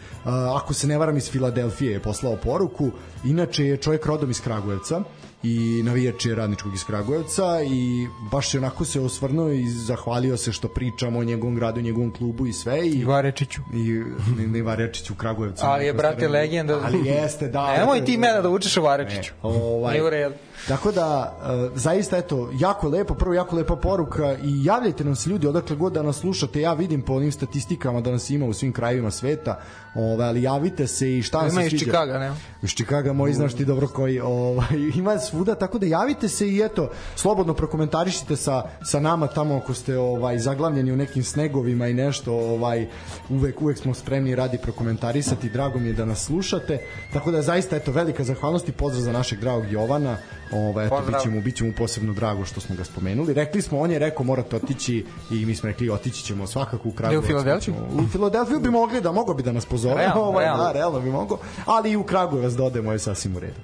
Ako 0.56 0.74
se 0.74 0.88
ne 0.88 0.98
varam 0.98 1.18
iz 1.18 1.32
Filadelfije 1.32 1.92
je 1.92 2.00
poslao 2.00 2.36
poruku. 2.36 2.92
Inače 3.26 3.66
je 3.66 3.78
čovjek 3.78 4.06
rodom 4.06 4.32
iz 4.32 4.42
Kragujevca 4.42 5.04
i 5.44 5.82
navijač 5.84 6.26
je 6.26 6.36
radničkog 6.36 6.74
iz 6.74 6.84
Kragujevca 6.84 7.62
i 7.64 8.08
baš 8.32 8.54
je 8.54 8.58
onako 8.58 8.86
se 8.86 9.02
osvrnuo 9.02 9.50
i 9.50 9.70
zahvalio 9.70 10.38
se 10.38 10.52
što 10.52 10.68
pričamo 10.68 11.20
o 11.20 11.24
njegovom 11.24 11.56
gradu, 11.56 11.82
njegovom 11.82 12.14
klubu 12.14 12.48
i 12.48 12.54
sve 12.54 12.88
i 12.90 13.06
Varečiću. 13.06 13.62
i 13.74 14.04
ne, 14.38 14.48
ne 14.48 14.62
Varečić 14.62 15.10
u 15.10 15.16
Kragujevcu. 15.16 15.66
Ali 15.66 15.86
je, 15.86 15.94
brate, 15.94 16.16
stvarno- 16.16 16.34
legenda. 16.34 16.80
Ali 16.84 17.08
jeste, 17.08 17.48
da. 17.48 17.74
Nemoj 17.80 18.06
ti 18.06 18.18
mene 18.18 18.42
da 18.42 18.50
učiš 18.50 18.78
o 18.78 18.82
Varečiću. 18.82 19.34
E, 19.34 19.38
ovaj, 19.42 19.94
Nije 19.94 20.04
u 20.04 20.10
redu. 20.10 20.36
Tako 20.68 20.92
da, 20.92 21.38
e, 21.74 21.80
zaista, 21.80 22.18
eto, 22.18 22.50
jako 22.60 22.88
lepo, 22.90 23.14
prvo 23.14 23.34
jako 23.34 23.56
lepa 23.56 23.76
poruka 23.76 24.34
i 24.44 24.66
javljajte 24.66 25.04
nam 25.04 25.16
se 25.16 25.30
ljudi 25.30 25.48
odakle 25.48 25.76
god 25.76 25.94
da 25.94 26.04
nas 26.04 26.16
slušate, 26.18 26.62
ja 26.62 26.74
vidim 26.74 27.02
po 27.02 27.14
onim 27.14 27.32
statistikama 27.32 28.02
da 28.02 28.12
nas 28.12 28.30
ima 28.30 28.46
u 28.46 28.54
svim 28.54 28.74
krajevima 28.74 29.12
sveta, 29.12 29.60
ovaj, 29.96 30.28
ali 30.28 30.44
javite 30.44 30.88
se 30.88 31.18
i 31.18 31.22
šta 31.22 31.38
vam 31.38 31.48
Ima 31.48 31.62
se 31.62 31.66
iz 31.66 31.70
sviđa. 31.70 31.86
Čikaga, 31.86 32.20
ne? 32.20 32.32
Iz 32.64 32.70
Čikaga, 32.70 33.14
moj 33.14 33.34
znaš 33.34 33.54
ti 33.54 33.66
dobro 33.66 33.88
koji, 33.88 34.20
ovaj, 34.20 34.68
ima 35.00 35.18
svuda, 35.30 35.56
tako 35.56 35.80
da 35.80 35.86
javite 35.86 36.30
se 36.30 36.48
i 36.50 36.62
eto, 36.62 36.90
slobodno 37.16 37.54
prokomentarišite 37.54 38.36
sa, 38.36 38.64
sa 38.84 39.00
nama 39.00 39.28
tamo 39.28 39.58
ako 39.58 39.74
ste 39.74 39.98
ovaj, 39.98 40.40
zaglavljeni 40.40 40.92
u 40.92 40.98
nekim 40.98 41.24
snegovima 41.24 41.88
i 41.88 41.94
nešto, 41.94 42.34
ovaj, 42.34 42.88
uvek, 43.30 43.62
uvek 43.62 43.78
smo 43.78 43.94
spremni 43.94 44.36
radi 44.36 44.58
prokomentarisati, 44.58 45.50
drago 45.50 45.80
mi 45.80 45.88
je 45.88 45.94
da 45.94 46.06
nas 46.06 46.26
slušate, 46.26 46.80
tako 47.14 47.32
da 47.32 47.42
zaista, 47.42 47.76
eto, 47.76 47.92
velika 47.92 48.24
zahvalnost 48.24 48.70
i 48.70 48.72
pozdrav 48.72 49.04
za 49.04 49.12
našeg 49.12 49.40
dragog 49.40 49.72
Jovana, 49.72 50.18
ovaj, 50.52 50.86
eto, 50.86 50.96
Pozdrav. 50.96 51.20
biće 51.20 51.30
mu, 51.30 51.42
biće 51.42 51.64
mu 51.64 51.74
posebno 51.78 52.14
drago 52.14 52.46
što 52.46 52.62
smo 52.62 52.76
ga 52.76 52.84
spomenuli. 52.84 53.34
Rekli 53.34 53.62
smo, 53.62 53.80
on 53.80 53.92
je 53.92 54.00
rekao 54.00 54.24
morate 54.26 54.56
otići 54.56 55.06
i 55.32 55.46
mi 55.46 55.56
smo 55.56 55.70
rekli 55.70 55.90
otići 55.90 56.24
ćemo 56.24 56.48
svakako 56.48 56.90
u 56.90 56.92
Kragujevac. 56.92 57.28
Filadelfiju? 57.28 57.76
pa 57.76 58.02
U 58.04 58.08
Filadelfiju 58.08 58.60
bi 58.60 58.70
mogli 58.70 59.02
da, 59.02 59.12
mogo 59.12 59.34
bi 59.34 59.44
da 59.44 59.52
nas 59.52 59.66
pozove, 59.66 59.96
Realno, 59.96 60.24
ovaj, 60.30 60.46
realno. 60.46 60.64
da, 60.64 60.72
realno 60.72 61.00
bi 61.00 61.10
mogo, 61.10 61.38
ali 61.66 61.92
i 61.92 61.96
u 61.96 62.04
Kragujevac 62.04 62.54
da 62.54 62.64
odemo 62.64 62.92
je 62.92 63.00
sasvim 63.00 63.36
u 63.36 63.40
redu. 63.40 63.60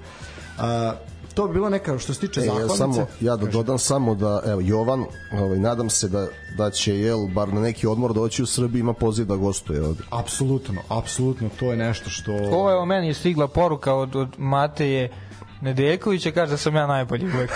A, 0.58 0.94
to 1.36 1.46
bi 1.46 1.52
bilo 1.52 1.68
neka 1.68 1.98
što 1.98 2.14
se 2.14 2.20
tiče 2.20 2.40
E, 2.40 2.44
ja, 2.44 2.52
zahvalnice. 2.52 2.76
samo, 2.76 3.06
ja 3.20 3.36
da 3.36 3.46
dodam 3.46 3.78
samo 3.78 4.14
da, 4.14 4.42
evo, 4.46 4.60
Jovan, 4.64 5.04
ovaj, 5.32 5.58
nadam 5.58 5.90
se 5.90 6.08
da, 6.08 6.26
da 6.56 6.70
će, 6.70 6.98
jel, 7.00 7.26
bar 7.26 7.52
na 7.52 7.60
neki 7.60 7.86
odmor 7.86 8.12
doći 8.12 8.42
u 8.42 8.46
Srbiji, 8.46 8.80
ima 8.80 8.92
poziv 8.92 9.26
da 9.26 9.36
gostuje 9.36 9.84
ovde. 9.84 10.02
Apsolutno, 10.10 10.80
apsolutno, 10.88 11.48
to 11.60 11.70
je 11.70 11.76
nešto 11.76 12.10
što... 12.10 12.32
Ovo 12.32 12.70
je 12.70 12.76
o 12.76 12.84
meni 12.84 13.14
stigla 13.14 13.48
poruka 13.48 13.94
od, 13.94 14.16
od 14.16 14.28
Mateje 14.38 15.10
Nedeljkovića, 15.60 16.30
kaže 16.30 16.50
da 16.50 16.56
sam 16.56 16.76
ja 16.76 16.86
najbolji 16.86 17.26
uvek. 17.34 17.50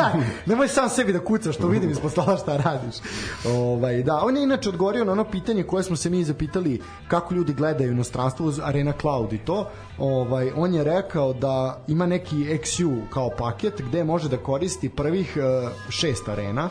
Nemoj 0.46 0.68
sam 0.68 0.88
sebi 0.88 1.12
da 1.12 1.24
kucaš, 1.24 1.54
što 1.56 1.68
vidim 1.68 1.90
ispod 1.90 2.10
stola 2.10 2.36
šta 2.36 2.56
radiš. 2.56 2.96
Ovaj, 3.44 4.02
da, 4.02 4.20
on 4.22 4.36
je 4.36 4.42
inače 4.42 4.68
odgovorio 4.68 5.04
na 5.04 5.12
ono 5.12 5.24
pitanje 5.24 5.62
koje 5.62 5.82
smo 5.82 5.96
se 5.96 6.10
mi 6.10 6.24
zapitali 6.24 6.82
kako 7.08 7.34
ljudi 7.34 7.52
gledaju 7.52 7.92
inostranstvo 7.92 8.46
uz 8.46 8.60
Arena 8.62 8.92
Cloud 9.00 9.32
i 9.32 9.38
to. 9.38 9.70
Ovaj, 9.98 10.50
on 10.56 10.74
je 10.74 10.84
rekao 10.84 11.32
da 11.32 11.84
ima 11.88 12.06
neki 12.06 12.36
XU 12.36 13.00
kao 13.10 13.30
paket 13.38 13.82
gde 13.88 14.04
može 14.04 14.28
da 14.28 14.36
koristi 14.36 14.88
prvih 14.88 15.36
uh, 15.36 15.70
šest 15.90 16.28
arena 16.28 16.68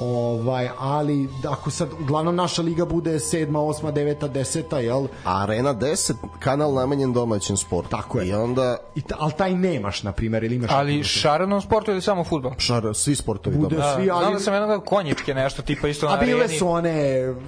ovaj, 0.00 0.68
ali 0.78 1.28
ako 1.48 1.70
sad 1.70 1.88
uglavnom 2.00 2.36
naša 2.36 2.62
liga 2.62 2.84
bude 2.84 3.14
7, 3.14 3.50
8, 3.50 3.92
9, 3.92 4.28
10, 4.28 4.76
jel? 4.76 5.06
Arena 5.24 5.74
10, 5.74 6.14
kanal 6.38 6.74
namenjen 6.74 7.12
domaćem 7.12 7.56
sportu. 7.56 7.90
Tako 7.90 8.20
je. 8.20 8.28
I 8.28 8.32
onda 8.32 8.76
I 8.94 9.00
ta, 9.00 9.14
ali 9.18 9.32
taj 9.32 9.54
nemaš, 9.54 10.02
na 10.02 10.12
primjer, 10.12 10.44
ili 10.44 10.54
imaš... 10.56 10.70
Ali 10.72 11.04
šarenom 11.04 11.62
sportu 11.62 11.90
ili 11.90 12.02
samo 12.02 12.24
futbol? 12.24 12.52
šar, 12.58 12.94
svi 12.94 13.14
sportovi 13.14 13.56
Bude 13.56 13.76
dobro. 13.76 13.94
svi, 13.96 14.04
Znam 14.04 14.18
ali... 14.24 14.34
da 14.34 14.40
sam 14.40 14.54
jednog 14.54 14.84
konjičke 14.84 15.34
nešto, 15.34 15.62
tipa 15.62 15.88
isto 15.88 16.08
na 16.08 16.14
A 16.14 16.16
bile 16.16 16.44
areni. 16.44 16.58
su 16.58 16.68
one 16.68 16.92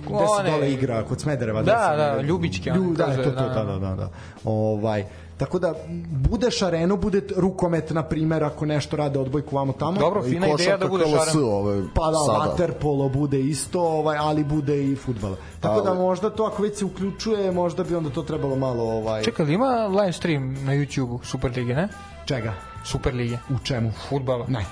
gde 0.06 0.26
se 0.36 0.50
dole 0.50 0.72
igra 0.72 1.04
kod 1.04 1.20
Smedereva. 1.20 1.62
Da, 1.62 1.88
se 1.90 1.96
da, 1.96 2.10
igra. 2.12 2.22
Ljubičke, 2.22 2.70
one 2.70 2.80
Lju, 2.80 2.94
da, 2.94 3.16
to, 3.16 3.22
to, 3.22 3.30
da, 3.30 3.48
da, 3.48 3.64
da, 3.64 3.78
da, 3.78 3.94
da. 3.94 4.10
Ovaj, 4.44 5.04
tako 5.40 5.58
da 5.58 5.74
budeš 6.20 6.62
arenu, 6.62 6.96
bude 6.96 7.22
rukomet 7.36 7.90
na 7.90 8.02
primjer 8.02 8.44
ako 8.44 8.66
nešto 8.66 8.96
rade 8.96 9.18
odbojku 9.18 9.56
vamo 9.56 9.72
tamo. 9.72 10.00
Dobro, 10.00 10.20
I 10.20 10.30
fina 10.30 10.46
ideja 10.48 10.76
da 10.76 10.88
bude 10.88 11.04
KLS, 11.04 11.12
šaren. 11.14 11.44
ovaj, 11.44 11.80
Pa 11.94 12.06
da, 12.06 12.16
sada. 12.16 12.38
vaterpolo 12.40 13.08
bude 13.08 13.40
isto, 13.40 13.80
ovaj, 13.80 14.16
ali 14.18 14.44
bude 14.44 14.84
i 14.84 14.96
fudbal. 14.96 15.34
Tako 15.60 15.80
da 15.80 15.90
Ali- 15.90 15.98
možda 15.98 16.30
to 16.30 16.44
ako 16.44 16.62
već 16.62 16.78
se 16.78 16.84
uključuje, 16.84 17.52
možda 17.52 17.84
bi 17.84 17.94
onda 17.94 18.10
to 18.10 18.22
trebalo 18.22 18.56
malo 18.56 18.84
ovaj 18.84 19.22
Čekaj, 19.22 19.46
ima 19.46 19.66
live 19.86 20.12
stream 20.12 20.54
na 20.54 20.72
YouTube-u 20.72 21.20
Superlige, 21.24 21.74
ne? 21.74 21.88
čega? 22.24 22.52
Superlige. 22.84 23.38
U 23.50 23.58
čemu? 23.64 23.92
Futbala. 24.08 24.46
Ne. 24.48 24.64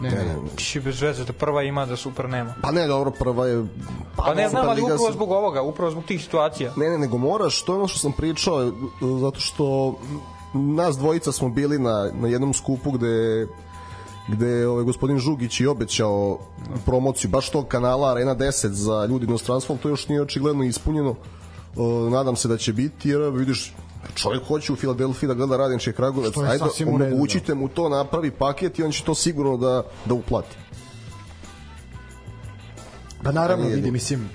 Ne, 0.00 0.10
Ne, 0.10 0.16
ne. 0.16 0.24
ne. 0.24 0.56
Či 0.56 0.80
bez 0.80 1.02
veze, 1.02 1.24
da 1.24 1.32
prva 1.32 1.62
ima, 1.62 1.86
da 1.86 1.96
super 1.96 2.28
nema. 2.28 2.54
Pa 2.62 2.70
ne, 2.70 2.86
dobro, 2.86 3.10
prva 3.10 3.46
je... 3.46 3.64
Pa 4.16 4.34
ne 4.34 4.48
znam, 4.48 4.68
ali 4.68 4.82
upravo 4.82 5.12
zbog 5.12 5.30
ovoga, 5.30 5.62
upravo 5.62 5.90
zbog 5.90 6.04
tih 6.04 6.22
situacija. 6.22 6.72
Ne, 6.76 6.90
ne, 6.90 6.98
nego 6.98 7.18
moraš, 7.18 7.62
to 7.62 7.72
je 7.72 7.78
ono 7.78 7.88
što 7.88 7.98
sam 7.98 8.12
pričao, 8.12 8.62
e, 8.62 8.72
zato 9.20 9.40
što 9.40 9.94
nas 10.52 10.96
dvojica 10.98 11.32
smo 11.32 11.48
bili 11.48 11.78
na, 11.78 12.10
na 12.12 12.28
jednom 12.28 12.54
skupu 12.54 12.90
gde 12.90 13.46
gde 14.28 14.46
je 14.46 14.68
ovaj 14.68 14.84
gospodin 14.84 15.18
Žugić 15.18 15.60
i 15.60 15.66
obećao 15.66 16.38
promociju 16.86 17.30
baš 17.30 17.50
tog 17.50 17.66
kanala 17.68 18.10
Arena 18.10 18.36
10 18.36 18.68
za 18.68 19.06
ljudi 19.06 19.26
inostranstvo, 19.26 19.72
ali 19.72 19.82
to 19.82 19.88
još 19.88 20.08
nije 20.08 20.22
očigledno 20.22 20.64
ispunjeno. 20.64 21.10
E, 21.10 21.80
nadam 22.10 22.36
se 22.36 22.48
da 22.48 22.56
će 22.56 22.72
biti, 22.72 23.08
jer 23.08 23.20
vidiš, 23.22 23.74
čovjek 24.14 24.46
hoće 24.46 24.72
u 24.72 24.76
Filadelfiji 24.76 25.28
da 25.28 25.34
gleda 25.34 25.56
Radnički 25.56 25.92
Kragujevac, 25.92 26.36
je 26.36 26.42
ajde, 26.42 26.64
redu, 26.78 26.98
da. 26.98 27.04
omogućite 27.04 27.54
mu 27.54 27.68
to, 27.68 27.88
napravi 27.88 28.30
paket 28.30 28.78
i 28.78 28.82
on 28.82 28.92
će 28.92 29.04
to 29.04 29.14
sigurno 29.14 29.56
da, 29.56 29.82
da 30.04 30.14
uplati. 30.14 30.56
Pa 33.22 33.32
naravno, 33.32 33.66
vidi, 33.66 33.90
mislim, 33.90 34.30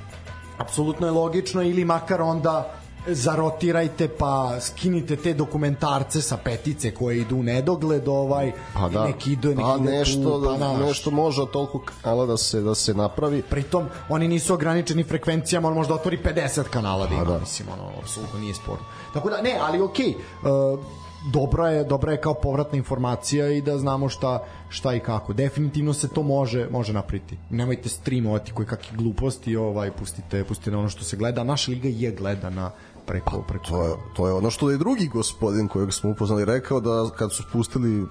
apsolutno 0.57 1.07
je 1.07 1.11
logično 1.11 1.61
ili 1.61 1.85
makar 1.85 2.21
onda 2.21 2.78
zarotirajte 3.07 4.07
pa 4.07 4.59
skinite 4.61 5.15
te 5.15 5.33
dokumentarce 5.33 6.21
sa 6.21 6.37
petice 6.37 6.93
koje 6.93 7.17
idu 7.17 7.35
u 7.35 7.43
nedogled 7.43 8.07
ovaj 8.07 8.51
Pa 8.73 8.89
da, 8.89 9.05
neki 9.05 9.31
idu 9.31 9.49
neki 9.49 9.61
pa 9.61 9.77
ide 9.81 9.91
nešto, 9.91 10.39
tu, 10.39 10.45
pa 10.45 10.57
da, 10.57 10.77
nešto 10.77 11.11
može 11.11 11.45
toliko 11.53 11.81
kanala 12.01 12.25
da 12.25 12.37
se, 12.37 12.61
da 12.61 12.75
se 12.75 12.93
napravi. 12.93 13.41
pritom 13.41 13.85
oni 14.09 14.27
nisu 14.27 14.53
ograničeni 14.53 15.03
frekvencijama 15.03 15.67
on 15.67 15.73
možda 15.73 15.93
otvori 15.93 16.19
50 16.23 16.63
kanala 16.63 17.07
da 17.07 17.13
ima 17.15 17.23
da. 17.23 17.39
mislim 17.39 17.67
ono 17.73 17.91
apsolutno 18.01 18.39
nije 18.39 18.53
sporno. 18.53 18.85
Tako 19.13 19.29
da 19.29 19.41
ne 19.41 19.57
ali 19.61 19.81
okej 19.81 20.09
uh, 20.09 20.79
dobra 21.25 21.69
je 21.69 21.83
dobra 21.83 22.11
je 22.11 22.21
kao 22.21 22.33
povratna 22.33 22.77
informacija 22.77 23.49
i 23.49 23.61
da 23.61 23.77
znamo 23.77 24.09
šta 24.09 24.43
šta 24.69 24.93
i 24.93 24.99
kako. 24.99 25.33
Definitivno 25.33 25.93
se 25.93 26.07
to 26.07 26.23
može 26.23 26.67
može 26.71 26.93
napriti. 26.93 27.37
Nemojte 27.49 27.89
streamovati 27.89 28.51
koje 28.51 28.67
kakve 28.67 28.97
gluposti 28.97 29.55
ovaj 29.55 29.91
pustite 29.91 30.43
pustite 30.43 30.77
ono 30.77 30.89
što 30.89 31.03
se 31.03 31.17
gleda. 31.17 31.43
Naša 31.43 31.71
liga 31.71 31.89
je 31.91 32.11
gledana 32.11 32.71
preko 33.09 33.41
preko 33.47 33.65
To 33.65 33.83
je, 33.83 33.93
to 34.13 34.27
je 34.27 34.33
ono 34.33 34.51
što 34.51 34.69
je 34.69 34.77
drugi 34.77 35.07
gospodin 35.07 35.67
kojeg 35.67 35.93
smo 35.93 36.09
upoznali 36.09 36.45
rekao 36.45 36.79
da 36.79 37.09
kad 37.17 37.33
su 37.33 37.43
pustili 37.51 38.05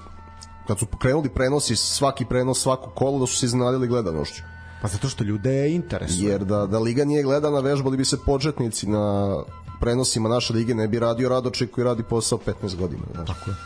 kad 0.67 0.79
su 0.79 0.87
pokrenuli 0.87 1.29
prenosi 1.29 1.77
svaki 1.77 2.25
prenos 2.25 2.63
svako 2.63 2.91
kolo 2.91 3.19
da 3.19 3.27
su 3.27 3.37
se 3.37 3.47
iznenadili 3.47 3.89
gledanošću 3.89 4.43
pa 4.83 4.89
zato 4.89 5.09
što 5.09 5.25
ljude 5.25 5.71
interesuje 5.71 6.31
jer 6.31 6.45
da, 6.45 6.67
da 6.67 6.79
liga 6.79 7.05
nije 7.05 7.23
gledana 7.23 7.61
vežbali 7.61 7.97
bi 7.97 8.05
se 8.05 8.19
početnici 8.27 8.87
na 8.87 9.37
prenosima 9.81 10.29
naše 10.29 10.53
lige 10.53 10.75
ne 10.75 10.89
bi 10.89 10.99
radio 10.99 11.29
Radoček 11.29 11.71
koji 11.71 11.85
radi 11.85 12.03
posao 12.03 12.39
15 12.47 12.77
godina 12.77 13.03
znaš. 13.15 13.27
tako 13.27 13.51
je 13.51 13.57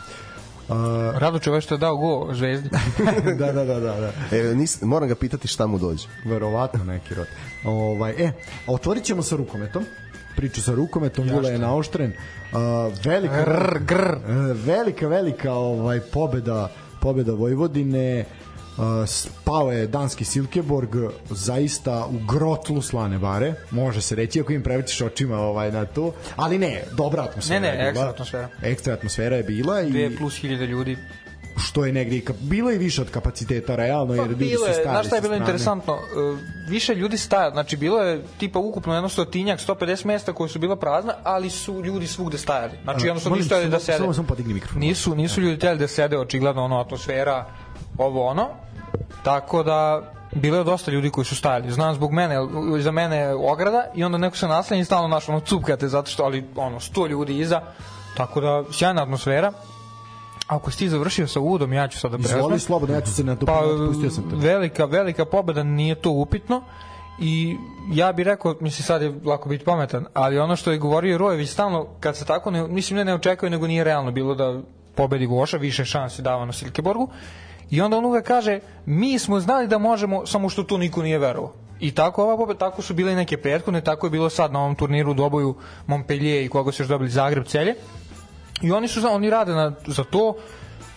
Radoče 1.19 1.51
već 1.51 1.65
što 1.65 1.75
je 1.75 1.79
dao 1.79 1.97
go 1.97 2.35
Zvezdi. 2.35 2.69
da 3.39 3.53
da 3.53 3.65
da 3.65 3.81
da 3.81 4.13
da 4.31 4.37
e, 4.37 4.55
nis, 4.55 4.83
moram 4.83 5.09
ga 5.09 5.15
pitati 5.15 5.49
šta 5.49 5.67
mu 5.67 5.79
dođe 5.79 6.09
verovatno 6.25 6.85
neki 6.85 7.15
rod. 7.15 7.27
Ovaj 7.65 8.13
e, 8.13 8.33
a 8.67 8.73
otvorit 8.73 9.05
ćemo 9.05 9.23
sa 9.23 9.37
rukometom. 9.37 9.85
Priču 10.37 10.63
sa 10.63 10.73
rukometom, 10.73 11.29
Vula 11.29 11.49
je 11.49 11.59
naoštren. 11.59 12.13
Uh, 12.53 12.59
velika, 13.05 13.45
Grr, 13.45 13.79
grr. 13.79 14.17
E, 14.29 14.53
velika, 14.55 15.09
velika 15.09 15.53
ovaj 15.53 16.01
pobeda, 16.01 16.69
pobeda 17.01 17.33
Vojvodine. 17.33 18.25
Uh, 18.73 18.85
spao 19.07 19.73
je 19.73 19.87
danski 19.87 20.25
Silkeborg 20.25 20.89
zaista 21.31 22.07
u 22.07 22.27
grotlu 22.27 22.83
slane 22.83 23.19
bare 23.19 23.55
može 23.71 24.01
se 24.01 24.15
reći 24.15 24.41
ako 24.41 24.53
im 24.53 24.63
prevrtiš 24.63 25.01
očima 25.01 25.39
ovaj 25.39 25.73
na 25.73 25.85
to 25.85 26.13
ali 26.37 26.59
ne 26.59 26.83
dobra 26.93 27.23
atmosfera 27.23 27.61
Ne, 27.61 27.69
ne, 27.69 27.75
je 27.77 27.77
bila. 27.77 27.89
ekstra 27.91 28.09
atmosfera. 28.11 28.49
ekstra 28.63 28.93
atmosfera 28.95 29.37
je 29.37 29.43
bila 29.43 29.81
i 29.81 29.91
2 29.91 30.19
plus 30.19 30.37
hiljade 30.37 30.67
ljudi. 30.67 30.97
Što 31.57 31.87
je 31.87 31.93
negdje 31.93 32.19
i 32.19 32.25
bilo 32.41 32.71
je 32.71 32.79
više 32.79 33.03
od 33.03 33.11
kapaciteta 33.11 33.77
realno 33.77 34.15
Pa 34.15 34.23
jer 34.23 34.31
ljudi 34.31 34.45
bilo 34.45 34.67
su 34.67 34.73
stali 34.73 34.89
znaš 34.89 35.07
šta 35.07 35.17
je 35.17 35.23
bilo 35.23 35.35
interesantno? 35.35 35.95
E, 35.95 36.01
više 36.69 36.95
ljudi 36.95 37.19
staja, 37.19 37.51
znači 37.51 37.77
bilo 37.77 38.03
je 38.03 38.23
tipa 38.39 38.59
ukupno 38.59 38.95
jedno 38.95 39.09
stotinjak, 39.09 39.61
150 39.61 40.07
mesta 40.07 40.33
koje 40.33 40.49
su 40.49 40.59
bila 40.59 40.77
prazna, 40.77 41.15
ali 41.23 41.51
su 41.51 41.83
ljudi 41.85 42.07
svugde 42.07 42.39
stajali. 42.39 42.73
Znači 42.83 43.07
jednostavno 43.07 43.37
nisu 43.37 43.47
htjeli 43.47 43.71
da 43.71 43.79
sede. 43.79 43.99
Samo, 43.99 44.13
samo 44.13 44.27
podigni 44.27 44.55
mikrofon. 44.55 44.81
Nisu, 44.81 45.15
nisu 45.15 45.41
ljudi 45.41 45.57
htjeli 45.57 45.79
da 45.79 45.89
sede, 45.89 46.19
očigledno 46.19 46.65
ono 46.65 46.81
atmosfera, 46.81 47.47
ovo 47.99 48.27
ono. 48.27 48.49
Tako 49.23 49.63
da 49.63 50.13
bilo 50.35 50.59
je 50.59 50.65
dosta 50.65 50.91
ljudi 50.91 51.11
koji 51.11 51.25
su 51.25 51.37
stajali. 51.37 51.73
Znam 51.73 51.95
zbog 51.95 52.13
mene, 52.13 52.37
za 52.81 52.91
mene 52.91 53.17
je 53.17 53.35
ograda 53.35 53.85
i 53.95 54.05
onda 54.05 54.19
neko 54.19 54.37
se 54.37 54.49
naslanja 54.49 54.83
i 54.83 54.85
stalno 54.85 55.09
naš 55.09 55.29
ono 55.29 55.41
cupkate 55.41 55.89
zato 55.89 56.11
što 56.11 56.23
ali 56.25 56.45
ono 56.57 56.81
100 56.81 57.09
ljudi 57.09 57.39
iza. 57.39 57.61
Tako 58.17 58.41
da 58.41 58.65
sjajna 58.73 59.03
atmosfera. 59.03 59.53
Ako 60.47 60.71
si 60.71 60.79
ti 60.79 60.89
završio 60.89 61.27
sa 61.27 61.41
uvodom, 61.41 61.73
ja 61.73 61.89
ću 61.89 62.01
sada 62.01 62.17
da 62.17 62.23
preuzmem. 62.23 62.39
Izvoli 62.39 62.61
slobodno, 62.61 62.95
ja 62.95 63.01
ću 63.01 63.13
se 63.15 63.25
na 63.25 63.37
to 63.37 63.47
Pa, 63.47 63.63
pustio 63.89 64.11
sam 64.11 64.31
te. 64.31 64.37
velika, 64.37 64.85
velika 64.85 65.25
pobeda, 65.25 65.63
nije 65.63 65.95
to 65.95 66.11
upitno. 66.11 66.63
I 67.21 67.57
ja 67.93 68.13
bih 68.13 68.27
rekao, 68.27 68.57
mislim 68.61 68.85
sad 68.85 69.03
je 69.03 69.21
lako 69.25 69.49
biti 69.49 69.65
pametan, 69.65 70.07
ali 70.15 70.39
ono 70.39 70.57
što 70.57 70.73
je 70.73 70.79
govorio 70.79 71.19
Rojević 71.19 71.51
stalno, 71.51 71.87
kad 72.01 72.17
se 72.17 72.25
tako, 72.25 72.51
ne, 72.51 72.69
mislim 72.69 72.97
ne 72.97 73.05
ne 73.05 73.15
očekuje, 73.15 73.51
nego 73.51 73.67
nije 73.67 73.85
realno 73.85 74.11
bilo 74.11 74.35
da 74.35 74.61
pobedi 74.95 75.27
Goša, 75.27 75.57
više 75.57 75.85
šansi 75.85 76.23
dava 76.23 76.45
na 76.45 76.53
Silkeborgu. 76.53 77.09
I 77.71 77.81
onda 77.81 77.99
on 77.99 78.05
uvek 78.05 78.27
kaže, 78.27 78.61
mi 78.87 79.19
smo 79.19 79.41
znali 79.41 79.69
da 79.69 79.79
možemo, 79.79 80.27
samo 80.27 80.49
što 80.49 80.63
tu 80.63 80.79
niko 80.79 81.03
nije 81.03 81.19
verovao. 81.19 81.53
I 81.81 81.91
tako 81.95 82.23
ova 82.23 82.37
pobeda, 82.37 82.59
tako 82.59 82.83
su 82.83 82.95
bile 82.95 83.13
i 83.13 83.17
neke 83.17 83.37
prethodne, 83.37 83.81
tako 83.81 84.07
je 84.07 84.11
bilo 84.11 84.31
sad 84.31 84.53
na 84.53 84.61
ovom 84.61 84.75
turniru 84.75 85.11
u 85.11 85.15
doboju 85.15 85.55
Montpellier 85.87 86.45
i 86.45 86.49
koga 86.49 86.73
su 86.73 86.83
još 86.83 86.89
dobili 86.89 87.11
Zagreb 87.11 87.45
celje. 87.47 87.75
I 88.63 88.73
oni 88.73 88.89
su 88.89 89.01
oni 89.11 89.31
rade 89.31 89.53
na, 89.55 89.73
za 89.87 90.05
to, 90.05 90.35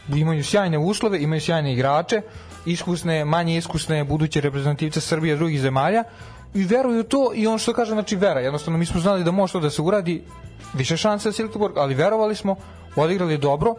imaju 0.09 0.43
sjajne 0.43 0.77
uslove, 0.77 1.21
imaju 1.21 1.41
sjajne 1.41 1.73
igrače, 1.73 2.21
iskusne, 2.65 3.25
manje 3.25 3.57
iskusne 3.57 4.03
buduće 4.03 4.41
reprezentativce 4.41 5.01
Srbije 5.01 5.33
i 5.33 5.37
drugih 5.37 5.61
zemalja 5.61 6.03
i 6.53 6.63
veruju 6.63 7.03
to 7.03 7.31
i 7.35 7.47
on 7.47 7.57
što 7.57 7.73
kaže, 7.73 7.91
znači 7.91 8.15
vera. 8.15 8.39
Jednostavno 8.39 8.77
mi 8.77 8.85
smo 8.85 9.01
znali 9.01 9.23
da 9.23 9.31
može 9.31 9.53
to 9.53 9.59
da 9.59 9.69
se 9.69 9.81
uradi, 9.81 10.23
više 10.73 10.97
šanse 10.97 11.31
Silkeborg, 11.31 11.77
ali 11.77 11.93
verovali 11.93 12.35
smo, 12.35 12.55
odigrali 12.95 13.37
dobro. 13.37 13.75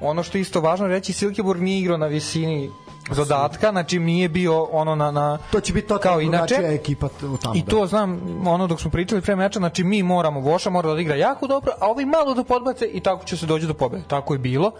Ono 0.00 0.22
što 0.22 0.38
je 0.38 0.42
isto 0.42 0.60
važno 0.60 0.86
reći, 0.86 1.12
Silkeborg 1.12 1.60
nije 1.60 1.80
igrao 1.80 1.96
na 1.96 2.06
visini 2.06 2.70
zadatka, 3.10 3.70
znači 3.70 3.98
nije 3.98 4.28
bio 4.28 4.62
ono 4.62 4.94
na, 4.94 5.10
na 5.10 5.38
To 5.50 5.60
će 5.60 5.72
biti 5.72 5.88
kao 5.88 5.96
totalno 5.98 6.20
inače. 6.20 6.54
drugačija 6.54 6.74
ekipa 6.74 7.08
tamo. 7.42 7.54
I 7.54 7.62
da. 7.62 7.70
to 7.70 7.86
znam, 7.86 8.20
ono 8.46 8.66
dok 8.66 8.80
smo 8.80 8.90
pričali 8.90 9.20
pre 9.20 9.36
meča, 9.36 9.58
znači 9.58 9.84
mi 9.84 10.02
moramo, 10.02 10.40
Voša 10.40 10.70
mora 10.70 10.86
da 10.86 10.92
odigra 10.92 11.14
jako 11.14 11.46
dobro, 11.46 11.72
a 11.80 11.86
ovi 11.86 12.04
malo 12.04 12.34
da 12.34 12.44
podbace 12.44 12.86
i 12.86 13.00
tako 13.00 13.24
će 13.24 13.36
se 13.36 13.46
doći 13.46 13.66
do 13.66 13.74
pobede. 13.74 14.02
Tako 14.08 14.32
je 14.34 14.38
bilo. 14.38 14.72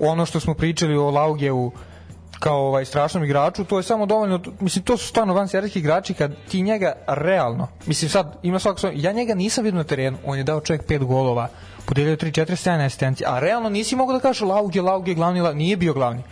Ono 0.00 0.26
što 0.26 0.40
smo 0.40 0.54
pričali 0.54 0.96
o 0.96 1.10
Laugeu 1.10 1.70
kao 2.38 2.58
ovaj 2.58 2.84
strašnom 2.84 3.24
igraču, 3.24 3.64
to 3.64 3.76
je 3.76 3.82
samo 3.82 4.06
dovoljno, 4.06 4.40
mislim 4.60 4.84
to 4.84 4.96
su 4.96 5.06
stvarno 5.06 5.34
vanserijski 5.34 5.78
igrači 5.78 6.14
kad 6.14 6.36
ti 6.48 6.62
njega 6.62 6.92
realno, 7.06 7.68
mislim 7.86 8.08
sad 8.08 8.38
ima 8.42 8.58
svako 8.58 8.78
svoj, 8.78 8.92
ja 8.96 9.12
njega 9.12 9.34
nisam 9.34 9.64
vidio 9.64 9.78
na 9.78 9.84
terenu, 9.84 10.18
on 10.26 10.38
je 10.38 10.44
dao 10.44 10.60
čovjek 10.60 10.86
pet 10.86 11.04
golova, 11.04 11.48
podelio 11.86 12.16
3-4 12.16 12.56
sjajne 12.56 12.84
asistencije, 12.84 13.26
a 13.28 13.38
realno 13.38 13.68
nisi 13.68 13.96
mogao 13.96 14.14
da 14.14 14.20
kažeš 14.20 14.40
Lauge, 14.40 14.82
Lauge, 14.82 15.14
glavni, 15.14 15.40
la- 15.40 15.52
nije 15.52 15.76
bio 15.76 15.92
glavni. 15.92 16.22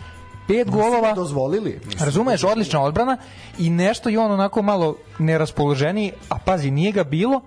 Pet 0.48 0.70
golova, 0.70 1.12
dozvolili. 1.12 1.80
Razumeš, 1.98 2.44
odlična 2.44 2.82
odbrana 2.82 3.16
i 3.58 3.70
nešto 3.70 4.08
je 4.08 4.18
on 4.18 4.32
onako 4.32 4.62
malo 4.62 4.96
neraspoloženiji, 5.18 6.12
a 6.28 6.38
pazi, 6.38 6.70
nije 6.70 6.92
ga 6.92 7.04
bilo, 7.04 7.40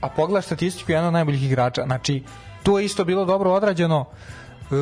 a 0.00 0.08
pogledaš 0.08 0.44
statistiku 0.44 0.92
jedan 0.92 1.06
od 1.06 1.12
najboljih 1.12 1.44
igrača. 1.44 1.82
Znači, 1.86 2.22
to 2.62 2.78
je 2.78 2.84
isto 2.84 3.04
bilo 3.04 3.24
dobro 3.24 3.52
odrađeno. 3.52 4.04
E, 4.04 4.74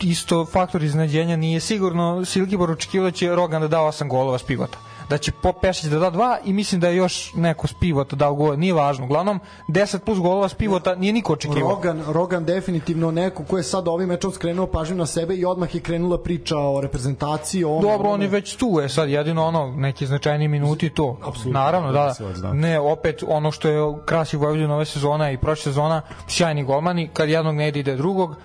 isto 0.00 0.46
faktor 0.46 0.82
iznenađenja 0.82 1.36
nije 1.36 1.60
sigurno 1.60 2.24
Silkibor 2.24 2.70
očekivao 2.70 3.10
da 3.10 3.16
će 3.16 3.34
Rogan 3.34 3.62
da 3.62 3.68
da 3.68 3.78
8 3.78 4.08
golova 4.08 4.38
s 4.38 4.42
pivota. 4.42 4.78
Da 5.08 5.18
će 5.18 5.32
Pop 5.32 5.56
Pešić 5.60 5.84
da 5.84 5.98
da 5.98 6.10
dva 6.10 6.38
i 6.44 6.52
mislim 6.52 6.80
da 6.80 6.88
je 6.88 6.96
još 6.96 7.32
neko 7.34 7.66
s 7.66 7.74
pivota 7.80 8.16
dao 8.16 8.34
gol, 8.34 8.56
nije 8.56 8.72
važno. 8.72 9.04
Uglavnom, 9.04 9.40
10 9.68 9.98
plus 9.98 10.18
golova 10.18 10.48
s 10.48 10.54
pivota 10.54 10.94
nije 10.94 11.12
niko 11.12 11.32
očekivao. 11.32 11.70
Rogan, 11.70 12.02
Rogan 12.08 12.44
definitivno 12.44 13.10
neko 13.10 13.44
ko 13.44 13.56
je 13.56 13.62
sad 13.62 13.88
ovim 13.88 14.08
mečom 14.08 14.32
skrenuo 14.32 14.66
pažnju 14.66 14.96
na 14.96 15.06
sebe 15.06 15.34
i 15.34 15.44
odmah 15.44 15.74
je 15.74 15.80
krenula 15.80 16.18
priča 16.18 16.58
o 16.58 16.80
reprezentaciji. 16.80 17.64
O 17.64 17.80
Dobro, 17.80 18.10
on 18.10 18.22
je 18.22 18.28
već 18.28 18.56
tu, 18.56 18.78
je 18.82 18.88
sad 18.88 19.08
jedino 19.08 19.46
ono, 19.46 19.74
neki 19.76 20.06
značajni 20.06 20.48
minuti 20.48 20.90
to. 20.90 21.18
Apsolutno, 21.22 21.60
Naravno, 21.60 21.92
da, 21.92 22.14
da. 22.42 22.52
Ne, 22.52 22.80
opet 22.80 23.22
ono 23.26 23.50
što 23.50 23.68
je 23.68 23.94
krasi 24.04 24.36
Vojvodinu 24.36 24.74
ove 24.74 24.84
sezona 24.84 25.30
i 25.30 25.38
prošle 25.38 25.62
sezona, 25.64 26.02
sjajni 26.28 26.64
golmani, 26.64 27.10
kad 27.12 27.28
jednog 27.28 27.54
ne 27.54 27.68
ide 27.68 27.96
drugog. 27.96 28.36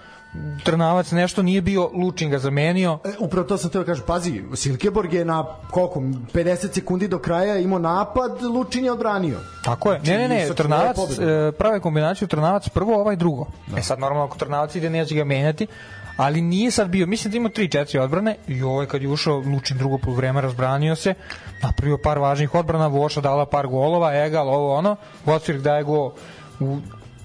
Trnavac 0.64 1.12
nešto 1.12 1.42
nije 1.42 1.62
bio, 1.62 1.90
Lučin 1.94 2.30
ga 2.30 2.40
zamenio. 2.40 3.00
E, 3.06 3.10
upravo 3.20 3.48
to 3.48 3.58
sam 3.58 3.70
teo 3.70 3.82
da 3.82 3.86
kažem, 3.86 4.04
pazi, 4.08 4.44
Silkeborg 4.56 5.14
je 5.14 5.26
na 5.26 5.46
koliko, 5.72 6.00
50 6.00 6.74
sekundi 6.74 7.08
do 7.08 7.20
kraja 7.20 7.58
imao 7.58 7.80
napad, 7.80 8.42
Lučin 8.44 8.86
je 8.86 8.92
odbranio. 8.92 9.40
Tako 9.64 9.92
je. 9.92 10.00
Ne, 10.00 10.18
ne, 10.18 10.28
ne, 10.28 10.48
sa 10.48 10.54
Trnavac 10.54 10.98
e, 10.98 11.52
prave 11.52 11.80
kombinaciju 11.80 12.28
Trnavac 12.28 12.70
prvo, 12.70 13.02
ovaj 13.02 13.16
drugo. 13.16 13.46
Da. 13.68 13.78
E 13.78 13.82
sad 13.82 14.00
normalno 14.00 14.26
ako 14.26 14.38
Trnavac 14.38 14.76
ide 14.76 14.90
neće 14.90 15.16
ga 15.16 15.24
menjati, 15.24 15.68
ali 16.18 16.42
nije 16.42 16.72
sad 16.72 16.90
bio, 16.90 17.08
mislim 17.08 17.32
da 17.32 17.38
ima 17.38 17.50
3-4 17.50 18.00
odbrane 18.00 18.36
i 18.48 18.64
ovaj 18.64 18.86
kad 18.86 19.02
je 19.02 19.08
ušao 19.08 19.38
Lučin 19.38 19.78
drugo 19.78 19.98
poluvreme 19.98 20.42
razbranio 20.42 20.96
se, 20.96 21.14
napravio 21.64 21.98
par 22.04 22.20
važnih 22.20 22.56
odbrana, 22.56 22.88
Voša 22.88 23.22
dala 23.22 23.46
par 23.46 23.68
golova, 23.68 24.26
Egal, 24.26 24.50
ovo 24.50 24.76
ono, 24.76 24.96
Vocvirk 25.26 25.62
daje 25.62 25.84
go 25.84 26.14
u 26.60 26.78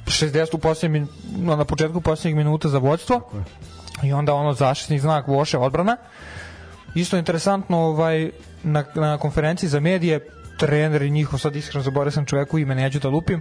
60 0.07 0.55
u 0.55 0.59
posljednjem, 0.59 1.09
min- 1.37 1.57
na 1.57 1.65
početku 1.65 2.01
posljednjeg 2.01 2.37
minuta 2.37 2.69
za 2.69 2.79
vodstvo. 2.79 3.21
I 4.03 4.13
onda 4.13 4.35
ono 4.35 4.53
zaštitni 4.53 4.99
znak 4.99 5.29
Voše 5.29 5.59
odbrana 5.59 5.97
isto 6.95 7.17
interesantno 7.17 7.79
ovaj 7.79 8.31
na, 8.63 8.85
na 8.95 9.19
konferenciji 9.19 9.69
za 9.69 9.81
medije 9.81 10.21
trener 10.59 11.03
i 11.03 11.11
njihov 11.11 11.39
sad 11.39 11.57
iskreno 11.57 11.83
zaboravio 11.83 12.11
sam 12.11 12.25
čoveku 12.27 12.59
ime 12.59 12.75
neću 12.75 12.99
da 12.99 13.09
lupim 13.09 13.41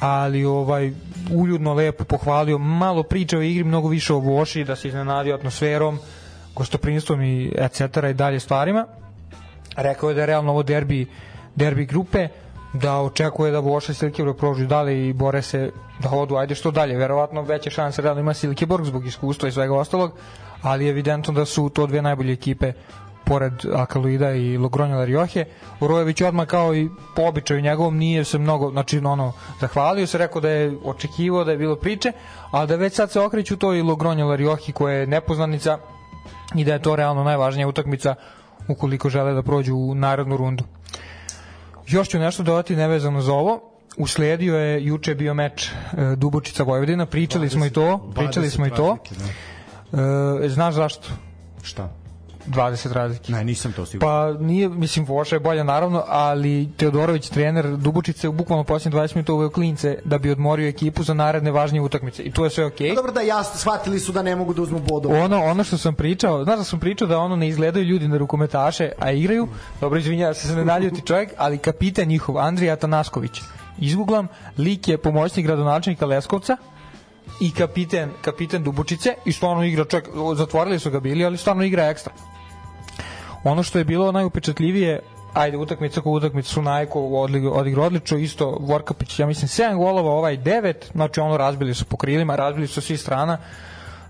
ali 0.00 0.44
ovaj 0.44 0.92
uljudno 1.30 1.74
lepo 1.74 2.04
pohvalio 2.04 2.58
malo 2.58 3.02
priča 3.02 3.38
o 3.38 3.42
igri 3.42 3.64
mnogo 3.64 3.88
više 3.88 4.14
o 4.14 4.18
Voši 4.18 4.64
da 4.64 4.76
se 4.76 4.88
iznenadio 4.88 5.34
atmosferom 5.34 5.98
gostoprinstvom 6.54 7.22
i 7.22 7.52
etc 7.58 7.80
i 8.10 8.14
dalje 8.14 8.40
stvarima. 8.40 8.86
Rekao 9.76 10.08
je 10.08 10.14
da 10.14 10.20
je 10.20 10.26
realno 10.26 10.50
ovo 10.50 10.62
derbi 10.62 11.06
derbi 11.54 11.86
grupe 11.86 12.28
da 12.72 13.00
očekuje 13.00 13.52
da 13.52 13.58
Voša 13.58 13.92
i 13.92 13.94
Silkeborg 13.94 14.36
prođu 14.38 14.66
dalje 14.66 15.08
i 15.08 15.12
bore 15.12 15.42
se 15.42 15.70
da 15.98 16.10
odu 16.10 16.36
ajde 16.36 16.54
što 16.54 16.70
dalje 16.70 16.96
verovatno 16.96 17.42
veće 17.42 17.70
šanse 17.70 18.02
realno 18.02 18.20
ima 18.20 18.34
Silkeborg 18.34 18.84
zbog 18.84 19.06
iskustva 19.06 19.48
i 19.48 19.52
svega 19.52 19.74
ostalog 19.74 20.12
ali 20.62 20.88
evidentno 20.88 21.34
da 21.34 21.44
su 21.44 21.68
to 21.68 21.86
dve 21.86 22.02
najbolje 22.02 22.32
ekipe 22.32 22.72
pored 23.24 23.52
Akaluida 23.74 24.30
i 24.32 24.58
Logronja 24.58 24.96
Lariohe. 24.96 25.44
Urojević 25.80 26.20
odmah 26.20 26.46
kao 26.46 26.74
i 26.74 26.88
po 27.16 27.22
običaju 27.22 27.60
njegovom 27.60 27.96
nije 27.96 28.24
se 28.24 28.38
mnogo, 28.38 28.70
znači 28.70 28.98
ono, 28.98 29.32
zahvalio 29.60 30.06
se, 30.06 30.18
rekao 30.18 30.40
da 30.40 30.50
je 30.50 30.78
očekivao 30.84 31.44
da 31.44 31.50
je 31.50 31.58
bilo 31.58 31.76
priče, 31.76 32.12
ali 32.50 32.68
da 32.68 32.76
već 32.76 32.94
sad 32.94 33.10
se 33.10 33.20
okreću 33.20 33.56
to 33.56 33.74
i 33.74 33.82
Logronja 33.82 34.24
Lariohi 34.24 34.72
koja 34.72 34.96
je 34.96 35.06
nepoznanica 35.06 35.78
i 36.54 36.64
da 36.64 36.72
je 36.72 36.82
to 36.82 36.96
realno 36.96 37.24
najvažnija 37.24 37.68
utakmica 37.68 38.14
ukoliko 38.68 39.08
žele 39.08 39.34
da 39.34 39.42
prođu 39.42 39.76
u 39.76 39.94
narodnu 39.94 40.36
rundu. 40.36 40.64
Još 41.86 42.08
ću 42.08 42.18
nešto 42.18 42.42
dodati 42.42 42.76
nevezano 42.76 43.20
za 43.20 43.32
ovo. 43.32 43.60
Usledio 43.96 44.56
je, 44.56 44.84
juče 44.84 45.14
bio 45.14 45.34
meč 45.34 45.68
e, 45.68 45.72
Dubočica 46.16 46.62
Vojvodina, 46.62 47.06
pričali 47.06 47.48
smo 47.48 47.66
i 47.66 47.70
to, 47.70 48.12
pričali 48.14 48.46
20 48.46 48.50
smo 48.50 48.66
i 48.66 48.70
to. 48.70 48.98
da. 49.92 50.44
E, 50.44 50.48
znaš 50.48 50.74
zašto? 50.74 51.08
Šta? 51.62 52.01
20 52.46 52.92
razlike. 52.92 53.32
Ne, 53.32 53.44
nisam 53.44 53.72
to 53.72 53.86
siguran. 53.86 54.34
Pa 54.38 54.44
nije, 54.44 54.68
mislim, 54.68 55.04
Voša 55.04 55.36
je 55.36 55.40
bolja 55.40 55.64
naravno, 55.64 56.04
ali 56.06 56.68
Teodorović, 56.76 57.28
trener 57.28 57.76
Dubočice, 57.76 58.28
u 58.28 58.32
bukvalno 58.32 58.64
posljednje 58.64 58.98
20 58.98 59.16
minuta 59.16 59.32
uveo 59.32 59.50
klince 59.50 59.98
da 60.04 60.18
bi 60.18 60.30
odmorio 60.30 60.68
ekipu 60.68 61.02
za 61.02 61.14
naredne 61.14 61.50
važnije 61.50 61.82
utakmice. 61.82 62.22
I 62.22 62.32
to 62.32 62.44
je 62.44 62.50
sve 62.50 62.64
okej. 62.64 62.88
Pa 62.88 62.94
dobro 62.94 63.12
da 63.12 63.20
jasno, 63.20 63.58
shvatili 63.58 64.00
su 64.00 64.12
da 64.12 64.22
ne 64.22 64.36
mogu 64.36 64.54
da 64.54 64.62
uzmu 64.62 64.78
bodove. 64.78 65.20
Ono, 65.20 65.44
ono 65.44 65.64
što 65.64 65.78
sam 65.78 65.94
pričao, 65.94 66.44
znaš 66.44 66.58
da 66.58 66.64
sam 66.64 66.80
pričao 66.80 67.08
da 67.08 67.18
ono 67.18 67.36
ne 67.36 67.48
izgledaju 67.48 67.86
ljudi 67.86 68.08
na 68.08 68.16
rukometaše, 68.16 68.92
a 68.98 69.10
igraju, 69.10 69.48
dobro 69.80 69.98
izvinja 69.98 70.34
se 70.34 70.48
se 70.48 70.56
ne 70.56 70.64
naljuti 70.64 71.02
čovjek, 71.08 71.30
ali 71.36 71.58
kapitan 71.58 72.08
njihov, 72.08 72.38
Andrija 72.38 72.72
Atanasković, 72.72 73.40
izguglam, 73.78 74.28
lik 74.58 74.88
je 74.88 74.98
pomoćnik 74.98 75.46
gradonačelnika 75.46 76.06
Leskovca, 76.06 76.56
i 77.40 77.50
kapiten, 77.50 78.10
kapiten 78.22 78.64
Dubočice 78.64 79.14
i 79.24 79.32
stvarno 79.32 79.64
igra 79.64 79.84
čovjek, 79.84 80.08
zatvorili 80.36 80.78
su 80.78 80.90
ga 80.90 81.00
bili, 81.00 81.24
ali 81.24 81.36
stvarno 81.36 81.64
igra 81.64 81.88
ekstra. 81.88 82.12
Ono 83.44 83.62
što 83.62 83.78
je 83.78 83.84
bilo 83.84 84.12
najupečatljivije, 84.12 85.00
ajde 85.34 85.56
utakmica 85.56 86.00
ko 86.00 86.10
utakmica 86.10 86.48
su 86.48 86.62
Najko 86.62 87.00
odigrao 87.52 87.86
odlično, 87.86 88.18
isto 88.18 88.56
Vorkapić, 88.60 89.18
ja 89.18 89.26
mislim 89.26 89.48
7 89.48 89.76
golova, 89.76 90.10
ovaj 90.10 90.36
9, 90.36 90.74
znači 90.92 91.20
ono 91.20 91.36
razbili 91.36 91.74
su 91.74 91.84
po 91.84 91.96
krilima, 91.96 92.36
razbili 92.36 92.66
su 92.66 92.80
svi 92.80 92.96
strana. 92.96 93.38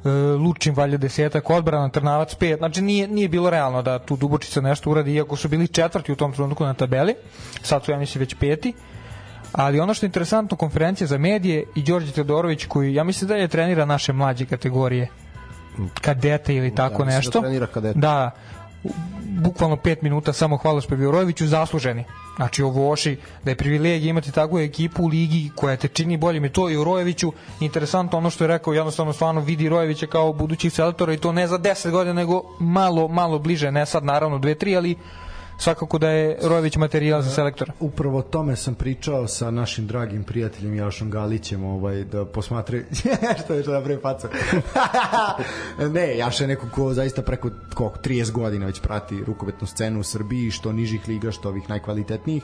E, 0.04 0.09
Lučin 0.11 0.74
valja 0.74 0.96
desetak, 0.96 1.50
odbrana, 1.50 1.88
Trnavac 1.88 2.35
pet, 2.35 2.59
znači 2.59 2.83
nije, 2.83 3.09
nije 3.09 3.28
bilo 3.28 3.50
realno 3.50 3.83
da 3.83 3.98
tu 3.98 4.16
Dubočica 4.16 4.61
nešto 4.61 4.90
uradi, 4.90 5.14
iako 5.14 5.37
su 5.37 5.48
bili 5.48 5.68
četvrti 5.68 6.12
u 6.12 6.16
tom 6.16 6.33
trenutku 6.33 6.64
na 6.64 6.74
tabeli, 6.74 7.14
sad 7.62 7.85
su 7.85 7.90
ja 7.90 7.98
mislim 7.98 8.20
već 8.20 8.35
peti, 8.35 8.72
ali 9.52 9.80
ono 9.80 9.94
što 9.94 10.06
je 10.06 10.09
interesantno, 10.09 10.56
konferencija 10.56 11.06
za 11.06 11.18
medije 11.18 11.64
i 11.74 11.83
Đorđe 11.83 12.12
Teodorović 12.12 12.66
koji, 12.66 12.94
ja 12.94 13.04
mislim 13.04 13.28
da 13.28 13.37
je 13.37 13.48
trenira 13.48 13.85
naše 13.85 14.12
mlađe 14.12 14.46
kategorije, 14.46 15.09
kadete 16.00 16.54
ili 16.54 16.74
tako 16.74 17.04
mislim 17.04 17.06
da 17.09 17.16
nešto. 17.16 17.40
trenira 17.40 17.66
kadete. 17.66 17.98
Da, 17.98 18.30
bukvalno 19.42 19.76
5 19.76 19.96
minuta 20.02 20.32
samo 20.32 20.56
hvalospev 20.56 21.02
Joroviću 21.02 21.46
zasluženi. 21.46 22.04
Znači 22.36 22.62
ovo 22.62 22.90
oši 22.90 23.16
da 23.44 23.50
je 23.50 23.56
privilegija 23.56 24.10
imati 24.10 24.32
takvu 24.32 24.58
ekipu 24.58 25.04
u 25.04 25.08
ligi 25.08 25.50
koja 25.56 25.76
te 25.76 25.88
čini 25.88 26.16
boljim 26.16 26.44
i 26.44 26.52
to 26.52 26.70
i 26.70 26.76
u 26.76 26.84
Rojeviću. 26.84 27.32
Interesantno 27.60 28.18
ono 28.18 28.30
što 28.30 28.44
je 28.44 28.48
rekao, 28.48 28.74
jednostavno 28.74 29.12
stvarno 29.12 29.40
vidi 29.40 29.68
Rojevića 29.68 30.06
kao 30.06 30.32
budućih 30.32 30.72
selektora 30.72 31.12
i 31.12 31.18
to 31.18 31.32
ne 31.32 31.46
za 31.46 31.58
10 31.58 31.90
godina 31.90 32.14
nego 32.14 32.42
malo 32.60 33.08
malo 33.08 33.38
bliže, 33.38 33.72
ne 33.72 33.86
sad 33.86 34.04
naravno 34.04 34.38
2-3, 34.38 34.76
ali 34.76 34.96
svakako 35.62 35.98
da 35.98 36.09
je 36.09 36.38
Rojević 36.42 36.77
materijal 36.77 37.22
za 37.22 37.31
selektora. 37.31 37.72
Upravo 37.81 38.18
o 38.18 38.22
tome 38.22 38.57
sam 38.57 38.75
pričao 38.75 39.29
sa 39.29 39.51
našim 39.51 39.87
dragim 39.87 40.25
prijateljem 40.25 40.75
Jašom 40.75 41.11
Galićem, 41.11 41.64
ovaj, 41.64 42.05
da 42.05 42.25
posmatraju... 42.25 42.85
što 43.44 43.55
je 43.55 43.62
što 43.62 43.72
napravi 43.72 44.01
faca? 44.03 44.29
ne, 45.94 46.16
Jaša 46.16 46.44
je 46.44 46.48
neko 46.48 46.66
ko 46.75 46.94
zaista 46.94 47.22
preko 47.22 47.51
koliko, 47.75 47.98
30 47.98 48.33
godina 48.33 48.66
već 48.66 48.81
prati 48.81 49.25
rukometnu 49.27 49.66
scenu 49.66 50.01
u 50.01 50.03
Srbiji, 50.03 50.51
što 50.51 50.72
nižih 50.72 51.09
liga, 51.09 51.31
što 51.31 51.48
ovih 51.48 51.68
najkvalitetnijih. 51.68 52.42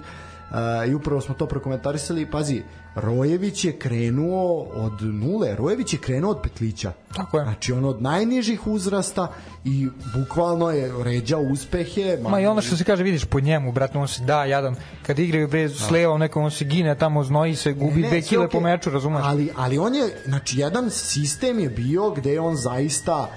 I 0.88 0.94
upravo 0.94 1.20
smo 1.20 1.34
to 1.34 1.46
prokomentarisali. 1.46 2.30
Pazi, 2.30 2.62
Rojević 2.94 3.64
je 3.64 3.78
krenuo 3.78 4.62
od 4.74 5.02
nule. 5.02 5.56
Rojević 5.56 5.92
je 5.92 5.98
krenuo 5.98 6.30
od 6.30 6.42
petlića. 6.42 6.92
Tako 7.16 7.38
je. 7.38 7.44
Znači, 7.44 7.72
on 7.72 7.84
od 7.84 8.02
najnižih 8.02 8.66
uzrasta 8.66 9.32
i 9.64 9.88
bukvalno 10.14 10.70
je 10.70 10.92
ređao 11.04 11.40
uspehe. 11.40 12.18
Ma 12.28 12.40
i 12.40 12.46
ono 12.46 12.60
što 12.62 12.76
se 12.76 12.84
kaže, 12.84 13.02
vidiš 13.02 13.24
po 13.24 13.40
njemu, 13.40 13.72
brate, 13.72 13.98
on 13.98 14.08
se 14.08 14.24
da 14.24 14.44
jadan. 14.44 14.76
Kad 15.06 15.18
igraju 15.18 15.48
bre 15.48 15.68
s 15.68 15.90
levom, 15.90 16.20
nekom 16.20 16.44
on 16.44 16.50
se 16.50 16.64
gine 16.64 16.98
tamo, 16.98 17.24
znoji 17.24 17.56
se, 17.56 17.72
gubi 17.72 18.02
Ne, 18.02 18.08
dve 18.08 18.22
kile 18.22 18.48
po 18.48 18.58
okej. 18.58 18.70
meču, 18.70 18.90
razumeš? 18.90 19.22
Ali, 19.24 19.50
ali 19.56 19.78
on 19.78 19.94
je, 19.94 20.22
znači, 20.26 20.58
jedan 20.60 20.90
sistem 20.90 21.58
je 21.58 21.68
bio 21.68 22.10
gde 22.10 22.40
on 22.40 22.56
zaista 22.56 23.30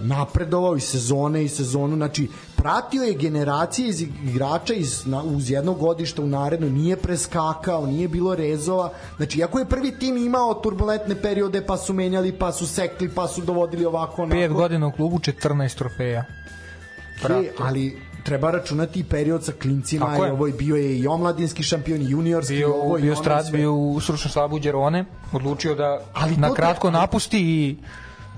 napredovao 0.00 0.76
iz 0.76 0.84
sezone 0.84 1.44
i 1.44 1.48
sezonu, 1.48 1.96
znači 1.96 2.28
pratio 2.56 3.02
je 3.02 3.14
generacije 3.14 3.88
iz 3.88 4.00
igrača 4.00 4.74
iz, 4.74 5.06
na, 5.06 5.22
uz 5.22 5.50
jedno 5.50 5.74
godište 5.74 6.22
u 6.22 6.26
naredno, 6.26 6.68
nije 6.68 6.96
preskakao, 6.96 7.86
nije 7.86 8.08
bilo 8.08 8.34
rezova, 8.34 8.92
znači 9.16 9.38
iako 9.38 9.58
je 9.58 9.64
prvi 9.64 9.98
tim 9.98 10.16
imao 10.16 10.54
turbulentne 10.54 11.22
periode 11.22 11.66
pa 11.66 11.76
su 11.76 11.92
menjali, 11.92 12.32
pa 12.32 12.52
su 12.52 12.66
sekli, 12.66 13.10
pa 13.14 13.28
su 13.28 13.40
dovodili 13.40 13.84
ovako 13.84 14.22
onako. 14.22 14.40
Pet 14.40 14.52
godina 14.52 14.86
u 14.86 14.92
klubu, 14.92 15.18
14 15.18 15.74
trofeja. 15.74 16.24
Je, 17.28 17.52
ali 17.58 18.02
treba 18.24 18.50
računati 18.50 19.00
i 19.00 19.04
period 19.04 19.44
sa 19.44 19.52
klincima 19.52 20.06
Tako 20.06 20.26
i 20.26 20.30
ovo 20.30 20.46
je 20.46 20.52
bio 20.52 20.76
je 20.76 20.98
i 20.98 21.06
omladinski 21.06 21.62
šampion 21.62 22.02
i 22.02 22.10
juniorski 22.10 22.54
bio, 22.54 22.74
ovo 22.74 22.96
bio, 22.96 23.12
ono 23.12 23.22
strat, 23.22 23.46
sve. 23.46 23.58
bio 23.58 23.74
u 23.74 24.00
stručnom 24.00 24.32
slabu 24.32 24.58
Đerone, 24.58 25.04
odlučio 25.32 25.74
da 25.74 26.00
Ali 26.14 26.36
na 26.36 26.54
kratko 26.54 26.88
te- 26.88 26.92
napusti 26.92 27.40
i 27.40 27.76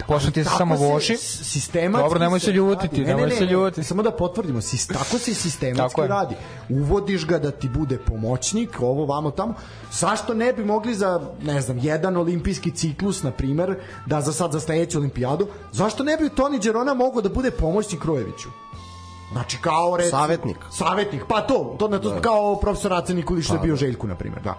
posveti 0.07 0.45
se 0.45 0.51
samo 0.51 0.77
se 0.77 0.85
Voši. 0.85 1.17
s- 1.17 1.43
sistematski 1.45 2.03
Dobro, 2.05 2.19
nemoj 2.19 2.41
se 2.41 2.53
ljutiti. 2.53 3.01
Ne, 3.01 3.07
nemoj 3.07 3.29
ne, 3.29 3.35
se 3.35 3.45
ne, 3.47 3.53
ljutiti. 3.53 3.85
Samo 3.85 4.03
da 4.03 4.11
potvrdimo, 4.11 4.61
sis, 4.61 4.87
tako 4.87 5.19
se 5.19 5.35
sistematski 5.35 5.97
Tako 5.97 6.07
radi. 6.07 6.35
Uvodiš 6.71 7.27
ga 7.27 7.39
da 7.39 7.51
ti 7.51 7.69
bude 7.69 7.99
pomoćnik, 7.99 8.81
ovo 8.81 9.07
vamo 9.07 9.31
tamo. 9.31 9.55
Zašto 9.93 10.35
ne 10.35 10.53
bi 10.53 10.65
mogli 10.65 10.95
za, 10.95 11.21
ne 11.43 11.61
znam, 11.61 11.79
jedan 11.79 12.17
olimpijski 12.17 12.71
ciklus, 12.71 13.23
na 13.23 13.31
primer, 13.31 13.77
da 14.07 14.21
za 14.21 14.33
sad 14.33 14.53
za 14.53 14.61
sledeću 14.61 14.99
olimpijadu, 14.99 15.49
zašto 15.73 16.05
ne 16.05 16.17
bi 16.17 16.29
Toni 16.29 16.59
Đerona 16.59 16.95
mogao 16.95 17.23
da 17.23 17.29
bude 17.29 17.51
pomoćnik 17.51 18.05
Rojeviću? 18.05 18.49
Znači 19.33 19.59
kao 19.61 19.97
recimo, 19.97 20.19
Savetnik. 20.19 20.57
Savetnik, 20.71 21.23
pa 21.29 21.41
to, 21.41 21.77
to, 21.79 21.89
na 21.89 21.99
to 21.99 22.21
kao 22.21 22.57
profesor 22.57 22.93
Ace 22.93 23.15
Nikolić 23.15 23.45
što 23.45 23.55
je 23.55 23.61
bio 23.61 23.77
Željku 23.77 24.07
na 24.07 24.15
primjer, 24.15 24.43
da. 24.43 24.55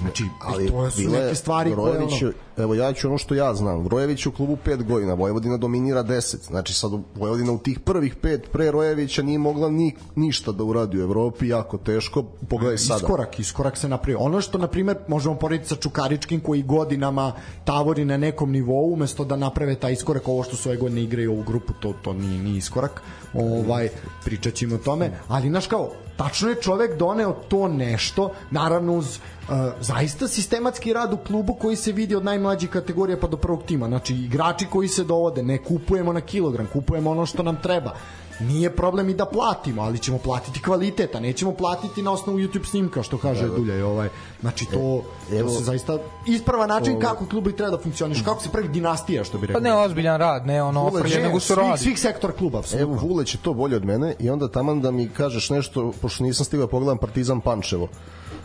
Znači, 0.00 0.24
ali 0.40 0.70
to 0.70 0.90
su 0.90 0.98
bilo 0.98 1.16
je 1.16 1.22
neke 1.22 1.34
stvari 1.34 1.74
koje 1.74 1.98
ono, 1.98 2.32
evo 2.56 2.74
ja 2.74 2.92
ću 2.92 3.08
ono 3.08 3.18
što 3.18 3.34
ja 3.34 3.54
znam, 3.54 3.88
Rojević 3.88 4.26
je 4.26 4.28
u 4.28 4.32
klubu 4.32 4.56
5 4.66 4.84
godina, 4.84 5.14
Vojvodina 5.14 5.56
dominira 5.56 6.04
10, 6.04 6.46
znači 6.46 6.74
sad 6.74 6.90
Vojvodina 7.14 7.52
u 7.52 7.58
tih 7.58 7.80
prvih 7.80 8.16
pet 8.16 8.48
pre 8.52 8.70
Rojevića 8.70 9.22
nije 9.22 9.38
mogla 9.38 9.70
ni, 9.70 9.94
ništa 10.16 10.52
da 10.52 10.64
uradi 10.64 10.98
u 10.98 11.02
Evropi, 11.02 11.48
jako 11.48 11.78
teško, 11.78 12.22
pogledaj 12.22 12.78
sada. 12.78 12.96
Iskorak, 12.96 13.38
iskorak 13.38 13.76
se 13.76 13.88
napravio. 13.88 14.18
Ono 14.18 14.40
što, 14.40 14.58
na 14.58 14.66
primer, 14.66 14.96
možemo 15.08 15.34
porediti 15.34 15.68
sa 15.68 15.76
Čukaričkim 15.76 16.40
koji 16.40 16.62
godinama 16.62 17.32
tavori 17.64 18.04
na 18.04 18.16
nekom 18.16 18.52
nivou, 18.52 18.92
umesto 18.92 19.24
da 19.24 19.36
naprave 19.36 19.74
taj 19.74 19.92
iskorak, 19.92 20.28
ovo 20.28 20.42
što 20.42 20.56
su 20.56 20.68
ove 20.68 20.78
godine 20.78 21.02
igraju 21.02 21.32
ovu 21.32 21.42
grupu, 21.42 21.72
to, 21.80 21.94
to 22.02 22.12
nije, 22.12 22.42
nije 22.42 22.58
iskorak. 22.58 23.02
Ovaj, 23.34 23.88
pričat 24.24 24.54
ćemo 24.54 24.74
o 24.74 24.78
tome. 24.78 25.10
Ali, 25.28 25.48
znaš 25.48 25.66
kao, 25.66 25.90
tačno 26.18 26.48
je 26.50 26.60
čovek 26.62 26.98
doneo 26.98 27.32
to 27.48 27.68
nešto, 27.68 28.30
naravno 28.50 28.92
uz 28.92 29.16
uh, 29.16 29.54
zaista 29.80 30.28
sistematski 30.28 30.92
rad 30.92 31.12
u 31.12 31.16
klubu 31.16 31.54
koji 31.54 31.76
se 31.76 31.92
vidi 31.92 32.16
od 32.16 32.24
najmlađih 32.24 32.70
kategorija 32.70 33.16
pa 33.20 33.26
do 33.26 33.36
prvog 33.36 33.62
tima. 33.62 33.86
Znači, 33.86 34.14
igrači 34.14 34.66
koji 34.70 34.88
se 34.88 35.04
dovode, 35.04 35.42
ne 35.42 35.58
kupujemo 35.58 36.12
na 36.12 36.20
kilogram, 36.20 36.66
kupujemo 36.72 37.10
ono 37.10 37.26
što 37.26 37.42
nam 37.42 37.56
treba 37.62 37.94
nije 38.40 38.76
problem 38.76 39.08
i 39.08 39.14
da 39.14 39.24
platimo, 39.24 39.82
ali 39.82 39.98
ćemo 39.98 40.18
platiti 40.18 40.62
kvalitet, 40.62 41.14
a 41.14 41.20
nećemo 41.20 41.52
platiti 41.52 42.02
na 42.02 42.12
osnovu 42.12 42.38
YouTube 42.38 42.66
snimka, 42.66 43.02
što 43.02 43.18
kaže 43.18 43.42
da, 43.42 43.48
da. 43.48 43.56
Dulja. 43.56 43.86
Ovaj. 43.86 44.08
Znači, 44.40 44.66
to, 44.66 45.02
e, 45.32 45.38
evo, 45.38 45.48
to 45.48 45.58
se 45.58 45.64
zaista 45.64 45.98
isprava 46.26 46.66
način 46.66 46.92
ovo, 46.92 47.00
kako 47.00 47.26
klubi 47.26 47.56
treba 47.56 47.76
da 47.76 47.82
funkcioniš, 47.82 48.22
kako 48.22 48.42
se 48.42 48.48
pravi 48.48 48.68
dinastija, 48.68 49.24
što 49.24 49.38
bi 49.38 49.46
rekao. 49.46 49.60
Pa 49.60 49.68
ne 49.68 49.74
ozbiljan 49.74 50.18
rad, 50.18 50.46
ne 50.46 50.62
ono 50.62 50.86
ofrlje, 50.86 51.22
nego 51.22 51.40
su 51.40 51.54
radi. 51.54 51.78
Svih, 51.78 51.80
svih 51.80 51.98
sektor 51.98 52.32
kluba, 52.32 52.58
apsolutno. 52.58 52.94
Evo, 52.94 53.08
Vuleć 53.08 53.34
je 53.34 53.38
to 53.42 53.54
bolje 53.54 53.76
od 53.76 53.84
mene 53.84 54.14
i 54.18 54.30
onda 54.30 54.48
taman 54.48 54.80
da 54.80 54.90
mi 54.90 55.08
kažeš 55.08 55.50
nešto, 55.50 55.92
pošto 56.02 56.24
nisam 56.24 56.44
stigao 56.44 56.66
da 56.66 56.70
pogledam 56.70 56.98
Partizan 56.98 57.40
Pančevo. 57.40 57.88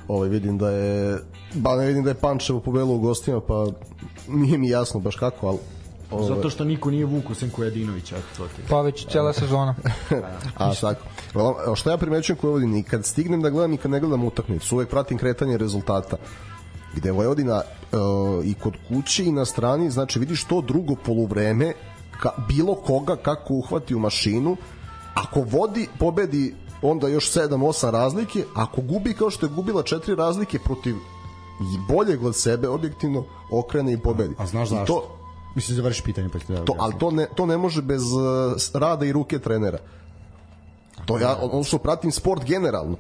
Ovaj 0.08 0.30
vidim 0.30 0.58
da 0.58 0.70
je 0.70 1.20
ba 1.54 1.76
ne 1.76 1.86
vidim 1.86 2.04
da 2.04 2.10
je 2.10 2.16
Pančevo 2.16 2.60
pobelo 2.60 2.94
u 2.94 3.00
gostima, 3.00 3.42
pa 3.42 3.68
nije 4.28 4.58
mi 4.58 4.70
jasno 4.70 5.00
baš 5.00 5.16
kako, 5.16 5.48
ali 5.48 5.58
Ovo... 6.14 6.36
Zato 6.36 6.50
što 6.50 6.64
niko 6.64 6.92
nije 6.92 7.06
vuku 7.06 7.36
sem 7.36 7.50
ti. 8.56 8.62
Pa 8.70 8.82
već 8.82 9.08
cela 9.08 9.34
sezona. 9.34 9.76
A 10.58 10.74
tako. 10.82 11.76
Što 11.76 11.90
ja 11.90 11.98
primećujem 11.98 12.38
koje 12.38 12.52
Vojvodini, 12.52 12.84
kad 12.84 13.06
stignem 13.06 13.42
da 13.42 13.50
gledam 13.50 13.74
i 13.74 13.78
kad 13.78 13.92
ne 13.92 14.00
gledam 14.00 14.24
utakmicu, 14.24 14.76
uvek 14.76 14.90
pratim 14.90 15.18
kretanje 15.18 15.58
rezultata 15.58 16.18
gde 16.96 17.12
Vojvodina 17.12 17.62
uh, 17.62 18.46
i 18.46 18.54
kod 18.54 18.74
kuće 18.88 19.26
i 19.26 19.32
na 19.32 19.46
strani, 19.46 19.90
znači 19.90 20.20
vidiš 20.20 20.44
to 20.44 20.62
drugo 20.62 20.96
poluvreme 20.96 21.74
ka, 22.22 22.30
bilo 22.48 22.76
koga 22.76 23.16
kako 23.16 23.54
uhvati 23.54 23.96
u 23.96 24.00
mašinu 24.00 24.58
ako 25.14 25.42
vodi, 25.42 25.88
pobedi 26.00 26.56
onda 26.82 27.08
još 27.08 27.32
7-8 27.32 27.90
razlike 27.90 28.46
ako 28.56 28.82
gubi 28.82 29.14
kao 29.14 29.30
što 29.30 29.46
je 29.46 29.50
gubila 29.50 29.84
četiri 29.84 30.16
razlike 30.16 30.60
protiv 30.60 30.96
i 31.62 31.94
boljeg 31.94 32.24
od 32.24 32.36
sebe 32.36 32.68
objektivno 32.68 33.24
okrene 33.52 33.94
i 33.94 33.98
pobedi. 33.98 34.36
A, 34.38 34.44
a 34.44 34.46
znaš 34.46 34.70
zašto? 34.70 34.94
To, 34.94 35.23
Mislim, 35.56 35.76
završi 35.76 36.04
pitanje 36.04 36.30
pa 36.30 36.54
da... 36.54 36.66
To, 36.66 36.76
ali 36.80 36.94
to 37.00 37.12
ne, 37.12 37.28
to 37.36 37.46
ne 37.46 37.58
može 37.58 37.82
bez 37.82 38.02
uh, 38.04 38.82
rada 38.82 39.06
i 39.06 39.12
ruke 39.12 39.40
trenera. 39.40 39.78
To 41.06 41.20
ja, 41.20 41.38
ono 41.42 41.64
što 41.64 41.78
pratim 41.78 42.12
sport 42.12 42.46
generalno. 42.46 42.98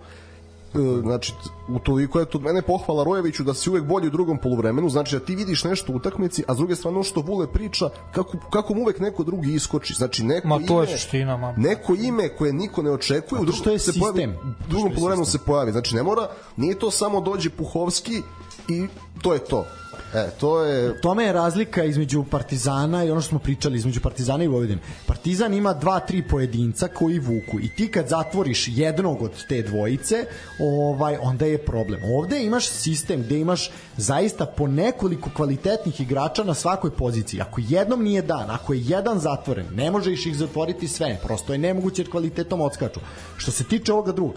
E, 0.73 1.01
znači, 1.01 1.33
u 1.69 1.79
toliko 1.79 2.19
je 2.19 2.25
to 2.25 2.37
od 2.37 2.43
mene 2.43 2.61
pohvala 2.61 3.03
Rojeviću 3.03 3.43
da 3.43 3.53
si 3.53 3.69
uvek 3.69 3.83
bolji 3.83 4.07
u 4.07 4.11
drugom 4.11 4.37
poluvremenu, 4.37 4.89
znači 4.89 5.15
da 5.19 5.25
ti 5.25 5.35
vidiš 5.35 5.63
nešto 5.63 5.93
u 5.93 5.95
utakmici, 5.95 6.43
a 6.47 6.53
s 6.53 6.57
druge 6.57 6.75
strane 6.75 6.95
ono 6.95 7.03
što 7.03 7.21
Vule 7.21 7.47
priča, 7.47 7.89
kako, 8.11 8.37
kako 8.49 8.73
mu 8.73 8.81
uvek 8.81 8.99
neko 8.99 9.23
drugi 9.23 9.53
iskoči. 9.53 9.93
Znači, 9.93 10.23
neko 10.23 10.47
ma, 10.47 10.59
to 10.67 10.83
ime, 10.83 10.91
je 10.91 10.97
ština, 10.97 11.37
ma. 11.37 11.53
neko 11.57 11.95
ime 11.95 12.29
koje 12.29 12.53
niko 12.53 12.81
ne 12.81 12.91
očekuje, 12.91 13.41
u 13.41 13.45
drugom, 13.45 13.73
je 13.73 13.79
se 13.79 13.99
pojavi, 13.99 14.27
u 14.67 14.69
drugom 14.69 14.93
poluvremenu 14.93 15.25
se 15.25 15.39
pojavi. 15.45 15.71
Znači, 15.71 15.95
ne 15.95 16.03
mora, 16.03 16.27
nije 16.57 16.79
to 16.79 16.91
samo 16.91 17.21
dođe 17.21 17.49
Puhovski 17.49 18.21
i 18.67 18.87
to 19.21 19.33
je 19.33 19.39
to 19.39 19.65
E, 20.13 20.29
to 20.39 20.63
je... 20.63 21.01
Tome 21.01 21.23
je 21.23 21.33
razlika 21.33 21.83
između 21.83 22.23
Partizana 22.23 23.03
i 23.03 23.11
ono 23.11 23.21
što 23.21 23.29
smo 23.29 23.39
pričali, 23.39 23.77
između 23.77 24.01
Partizana 24.01 24.43
i 24.43 24.47
Vojvodine. 24.47 24.81
Partizan 25.07 25.53
ima 25.53 25.73
dva, 25.73 25.99
tri 25.99 26.23
pojedinca 26.27 26.87
koji 26.87 27.19
vuku 27.19 27.59
i 27.59 27.69
ti 27.75 27.91
kad 27.91 28.07
zatvoriš 28.07 28.67
jednog 28.67 29.21
od 29.21 29.31
te 29.49 29.61
dvojice, 29.61 30.25
ovaj, 30.59 31.17
onda 31.21 31.45
je 31.45 31.57
problem. 31.57 32.01
Ovde 32.03 32.43
imaš 32.43 32.69
sistem 32.69 33.21
gde 33.21 33.39
imaš 33.39 33.71
zaista 33.97 34.45
po 34.45 34.67
nekoliko 34.67 35.29
kvalitetnih 35.35 36.01
igrača 36.01 36.43
na 36.43 36.53
svakoj 36.53 36.91
poziciji. 36.91 37.41
Ako 37.41 37.61
jednom 37.67 38.03
nije 38.03 38.21
dan, 38.21 38.49
ako 38.49 38.73
je 38.73 38.81
jedan 38.83 39.19
zatvoren, 39.19 39.65
ne 39.75 39.91
možeš 39.91 40.25
ih 40.25 40.37
zatvoriti 40.37 40.87
sve, 40.87 41.19
prosto 41.23 41.53
je 41.53 41.59
nemoguće 41.59 42.01
jer 42.01 42.11
kvalitetom 42.11 42.61
odskaču. 42.61 42.99
Što 43.37 43.51
se 43.51 43.63
tiče 43.63 43.93
ovoga 43.93 44.11
drugog, 44.11 44.35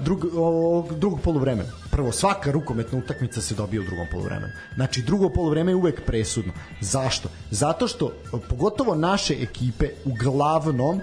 drug, 0.00 0.24
drugog 0.98 1.20
poluvremena, 1.20 1.70
prvo, 1.90 2.12
svaka 2.12 2.50
rukometna 2.50 2.98
utakmica 2.98 3.40
se 3.40 3.54
dobije 3.54 3.80
u 3.80 3.84
drugom 3.84 4.06
poluvremenu. 4.10 4.52
Znači, 4.74 5.02
drugo 5.02 5.28
poluvreme 5.28 5.72
je 5.72 5.76
uvek 5.76 6.04
presudno. 6.06 6.52
Zašto? 6.80 7.28
Zato 7.50 7.88
što, 7.88 8.12
pogotovo 8.48 8.94
naše 8.94 9.34
ekipe, 9.42 9.88
uglavnom, 10.04 11.00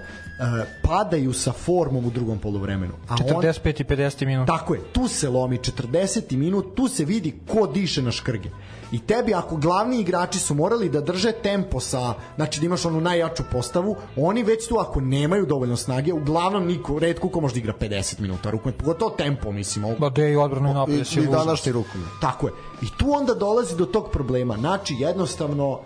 padaju 0.82 1.32
sa 1.32 1.52
formom 1.52 2.06
u 2.06 2.10
drugom 2.10 2.38
poluvremenu. 2.38 2.92
A 3.08 3.16
45 3.16 3.80
i 3.80 3.84
50 3.84 4.26
minut. 4.26 4.46
Tako 4.46 4.74
je, 4.74 4.80
tu 4.92 5.08
se 5.08 5.28
lomi 5.28 5.58
40 5.58 6.36
minut, 6.36 6.74
tu 6.74 6.88
se 6.88 7.04
vidi 7.04 7.34
ko 7.52 7.66
diše 7.66 8.02
na 8.02 8.10
škrge. 8.10 8.48
I 8.92 8.98
tebi 8.98 9.34
ako 9.34 9.56
glavni 9.56 10.00
igrači 10.00 10.38
su 10.38 10.54
morali 10.54 10.88
da 10.88 11.00
drže 11.00 11.32
tempo 11.32 11.80
sa, 11.80 12.14
znači 12.36 12.60
da 12.60 12.66
imaš 12.66 12.84
onu 12.84 13.00
najjaču 13.00 13.42
postavu, 13.52 13.96
oni 14.16 14.42
već 14.42 14.68
tu 14.68 14.76
ako 14.78 15.00
nemaju 15.00 15.46
dovoljno 15.46 15.76
snage, 15.76 16.12
uglavnom 16.12 16.66
niko, 16.66 16.98
redko 16.98 17.28
ko 17.28 17.40
može 17.40 17.54
da 17.54 17.58
igra 17.58 17.74
50 17.80 18.20
minuta 18.20 18.50
rukomet, 18.50 18.78
pogotovo 18.78 19.10
tempo, 19.10 19.52
mislim. 19.52 19.84
Ovo, 19.84 19.94
ba 19.98 20.10
de 20.10 20.32
i 20.32 20.36
odbranu 20.36 20.70
i 20.70 20.74
napad. 20.74 20.94
I, 20.94 21.20
i 21.20 21.26
današnji 21.26 21.72
rukomet. 21.72 22.08
Tako 22.20 22.46
je. 22.46 22.52
I 22.82 22.86
tu 22.98 23.12
onda 23.12 23.34
dolazi 23.34 23.76
do 23.76 23.86
tog 23.86 24.10
problema. 24.12 24.56
Znači, 24.56 24.94
jednostavno, 24.98 25.80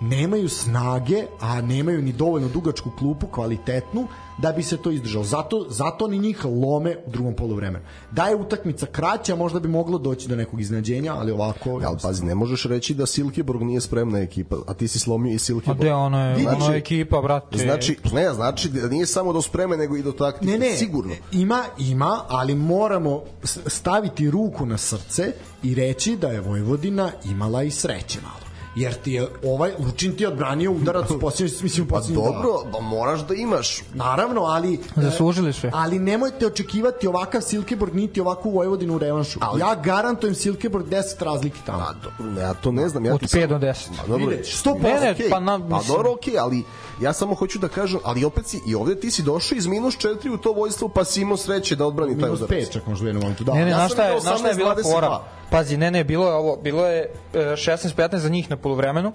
nemaju 0.00 0.48
snage, 0.48 1.24
a 1.40 1.60
nemaju 1.60 2.02
ni 2.02 2.12
dovoljno 2.12 2.48
dugačku 2.48 2.90
klupu, 2.98 3.26
kvalitetnu, 3.26 4.06
da 4.38 4.52
bi 4.52 4.62
se 4.62 4.76
to 4.76 4.90
izdržalo. 4.90 5.24
Zato, 5.24 5.66
zato 5.68 6.04
oni 6.04 6.18
njih 6.18 6.44
lome 6.44 6.96
u 7.06 7.10
drugom 7.10 7.34
poluvremenu. 7.34 7.84
Da 8.10 8.24
je 8.24 8.36
utakmica 8.36 8.86
kraća, 8.86 9.36
možda 9.36 9.60
bi 9.60 9.68
moglo 9.68 9.98
doći 9.98 10.28
do 10.28 10.36
nekog 10.36 10.60
iznenađenja, 10.60 11.14
ali 11.14 11.32
ovako... 11.32 11.80
Ali 11.84 11.96
pazi, 12.02 12.24
ne 12.24 12.34
možeš 12.34 12.64
reći 12.64 12.94
da 12.94 13.06
Silkeborg 13.06 13.62
nije 13.62 13.80
spremna 13.80 14.18
ekipa, 14.18 14.56
a 14.66 14.74
ti 14.74 14.88
si 14.88 14.98
slomio 14.98 15.34
i 15.34 15.38
Silkeborg. 15.38 15.80
A 15.80 15.84
de, 15.84 15.92
ono 15.92 16.28
je, 16.28 16.38
znači, 16.42 16.62
ono 16.62 16.72
je 16.72 16.78
ekipa, 16.78 17.20
brate. 17.20 17.58
Znači, 17.58 17.96
ne, 18.12 18.32
znači 18.34 18.68
da 18.68 18.88
nije 18.88 19.06
samo 19.06 19.32
do 19.32 19.42
spreme, 19.42 19.76
nego 19.76 19.96
i 19.96 20.02
do 20.02 20.12
taktike, 20.12 20.52
ne, 20.52 20.58
ne, 20.58 20.76
sigurno. 20.76 21.14
Ima, 21.32 21.62
ima, 21.78 22.20
ali 22.28 22.54
moramo 22.54 23.22
staviti 23.66 24.30
ruku 24.30 24.66
na 24.66 24.78
srce 24.78 25.32
i 25.62 25.74
reći 25.74 26.16
da 26.16 26.28
je 26.28 26.40
Vojvodina 26.40 27.10
imala 27.24 27.62
i 27.62 27.70
sreće 27.70 28.20
malo 28.22 28.47
jer 28.80 28.94
ti 28.94 29.12
je 29.12 29.28
ovaj 29.44 29.72
Lučin 29.78 30.16
ti 30.16 30.22
je 30.22 30.28
odbranio 30.28 30.72
udarac 30.72 31.10
u 31.16 31.18
posljednjem 31.18 31.58
mislim 31.62 31.86
u 31.86 31.88
pa 31.88 32.00
dobro, 32.00 32.50
pa 32.72 32.80
moraš 32.80 33.20
da 33.20 33.34
imaš. 33.34 33.82
Naravno, 33.94 34.40
ali 34.40 34.80
zaslužili 34.96 35.52
sve. 35.52 35.70
Ali 35.74 35.98
nemojte 35.98 36.46
očekivati 36.46 37.06
ovakav 37.06 37.40
Silkeborg 37.40 37.94
niti 37.94 38.20
ovakvu 38.20 38.50
Vojvodinu 38.50 38.94
u 38.94 38.98
revanšu. 38.98 39.38
Ali, 39.42 39.60
ja 39.60 39.74
garantujem 39.74 40.34
Silkeborg 40.34 40.86
10 40.86 41.24
razlike 41.24 41.58
tamo. 41.66 41.78
A, 41.78 41.92
do, 41.92 42.40
ja 42.40 42.54
to 42.54 42.72
ne 42.72 42.88
znam, 42.88 43.04
ja 43.04 43.14
od 43.14 43.20
5 43.20 43.46
do 43.46 43.58
10. 43.58 43.88
Pa 44.00 44.06
dobro, 44.06 44.26
100%. 44.26 44.82
Ne, 44.82 45.00
ne, 45.00 45.14
okay. 45.14 45.30
pa, 45.30 45.40
na, 45.40 45.68
pa 45.70 45.80
dobro, 45.88 46.12
okej, 46.12 46.34
okay, 46.34 46.40
ali 46.40 46.64
ja 47.00 47.12
samo 47.12 47.34
hoću 47.34 47.58
da 47.58 47.68
kažem, 47.68 48.00
ali 48.04 48.24
opet 48.24 48.46
si 48.46 48.60
i 48.66 48.74
ovde 48.74 49.00
ti 49.00 49.10
si 49.10 49.22
došao 49.22 49.56
iz 49.56 49.66
minus 49.66 49.96
4 49.96 50.34
u 50.34 50.36
to 50.36 50.52
vojstvo, 50.52 50.88
pa 50.88 51.04
si 51.04 51.20
imao 51.20 51.36
sreće 51.36 51.76
da 51.76 51.86
odbrani 51.86 52.20
taj 52.20 52.30
udarac. 52.30 52.50
Minus 52.50 52.68
5 52.68 52.72
čak 52.72 52.86
možda 52.86 53.04
u 53.04 53.08
jednom 53.08 53.22
momentu. 53.22 53.44
Da. 53.44 53.54
Ne, 53.54 53.64
ne, 53.64 53.70
ja 53.70 53.78
na 53.78 53.88
šta 53.88 54.04
je, 54.04 54.14
na 54.14 54.36
šta 54.38 54.48
je 54.48 54.54
bila 54.54 54.76
fora? 54.92 55.20
Pazi, 55.50 55.76
ne, 55.76 55.90
ne, 55.90 56.04
bilo 56.04 56.28
je 56.28 56.34
ovo, 56.34 56.56
bilo 56.56 56.86
je 56.86 57.10
16-15 57.32 58.14
e, 58.14 58.18
za 58.18 58.28
njih 58.28 58.50
na 58.50 58.56
poluvremenu, 58.56 59.12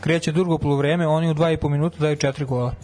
kreće 0.00 0.32
drugo 0.32 0.58
poluvreme, 0.58 1.06
oni 1.06 1.30
u 1.30 1.34
2,5 1.34 1.68
minuta 1.68 1.98
daju 1.98 2.16
4 2.16 2.44
gola. 2.44 2.74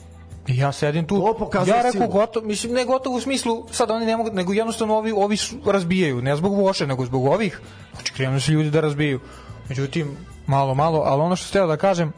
I 0.46 0.56
ja 0.58 0.72
sedim 0.72 1.06
tu, 1.06 1.36
ja 1.66 1.82
rekao 1.82 2.08
gotovo, 2.08 2.46
mislim 2.46 2.72
ne 2.72 2.84
gotovo 2.84 3.16
u 3.16 3.20
smislu, 3.20 3.66
sad 3.70 3.90
oni 3.90 4.06
ne 4.06 4.16
mogu, 4.16 4.30
nego 4.32 4.52
jednostavno 4.52 4.94
ovi, 4.94 5.12
ovi 5.12 5.36
razbijaju, 5.66 6.22
ne 6.22 6.36
zbog 6.36 6.54
Voše, 6.54 6.86
nego 6.86 7.04
zbog 7.04 7.24
ovih, 7.24 7.60
znači 7.94 8.12
krenu 8.12 8.40
se 8.40 8.52
ljudi 8.52 8.70
da 8.70 8.80
razbijaju. 8.80 9.20
Međutim, 9.68 10.16
malo, 10.46 10.74
malo, 10.74 11.02
ali 11.06 11.22
ono 11.22 11.36
što 11.36 11.46
ste 11.46 11.60
da 11.60 11.76
kažem, 11.76 12.12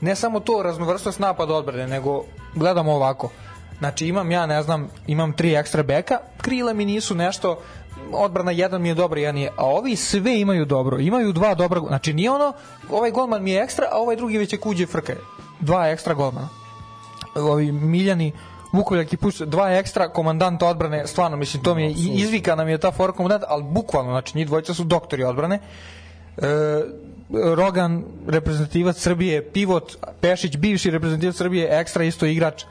ne 0.00 0.14
samo 0.14 0.40
to 0.40 0.62
raznovrstnost 0.62 1.18
napada 1.18 1.54
odbrane, 1.54 1.86
nego 1.86 2.24
gledamo 2.54 2.92
ovako. 2.92 3.30
Znači 3.78 4.06
imam 4.06 4.30
ja, 4.30 4.46
ne 4.46 4.62
znam, 4.62 4.88
imam 5.06 5.32
tri 5.32 5.54
ekstra 5.54 5.82
beka, 5.82 6.18
krila 6.42 6.72
mi 6.72 6.84
nisu 6.84 7.14
nešto, 7.14 7.58
odbrana 8.12 8.50
jedan 8.50 8.82
mi 8.82 8.88
je 8.88 8.94
dobra, 8.94 9.20
jedan 9.20 9.36
je, 9.36 9.50
a 9.56 9.64
ovi 9.64 9.96
sve 9.96 10.40
imaju 10.40 10.64
dobro, 10.64 10.98
imaju 10.98 11.32
dva 11.32 11.54
dobra, 11.54 11.80
znači 11.80 12.14
nije 12.14 12.30
ono, 12.30 12.52
ovaj 12.90 13.10
golman 13.10 13.42
mi 13.42 13.50
je 13.50 13.62
ekstra, 13.62 13.86
a 13.92 13.98
ovaj 13.98 14.16
drugi 14.16 14.38
već 14.38 14.52
je 14.52 14.58
kuđe 14.58 14.86
frke, 14.86 15.16
dva 15.60 15.88
ekstra 15.88 16.14
golmana. 16.14 16.48
Ovi 17.34 17.72
Miljani, 17.72 18.32
Vukoljak 18.72 19.12
i 19.12 19.16
Puš, 19.16 19.38
dva 19.38 19.70
ekstra 19.70 20.08
komandanta 20.08 20.66
odbrane, 20.66 21.06
stvarno, 21.06 21.36
mislim, 21.36 21.62
to 21.62 21.74
mi 21.74 21.82
je, 21.82 21.90
izvika 21.90 22.54
nam 22.54 22.68
je 22.68 22.78
ta 22.78 22.90
for 22.92 23.12
komandant, 23.12 23.44
ali 23.48 23.62
bukvalno, 23.62 24.10
znači, 24.10 24.38
njih 24.38 24.46
dvojica 24.46 24.74
su 24.74 24.84
doktori 24.84 25.24
odbrane. 25.24 25.60
E, 26.36 26.46
Rogan, 27.30 28.04
reprezentativac 28.28 28.98
Srbije, 28.98 29.42
Pivot, 29.52 29.96
Pešić, 30.20 30.56
bivši 30.56 30.90
reprezentativac 30.90 31.36
Srbije, 31.36 31.78
ekstra 31.80 32.04
isto 32.04 32.26
igrač 32.26 32.64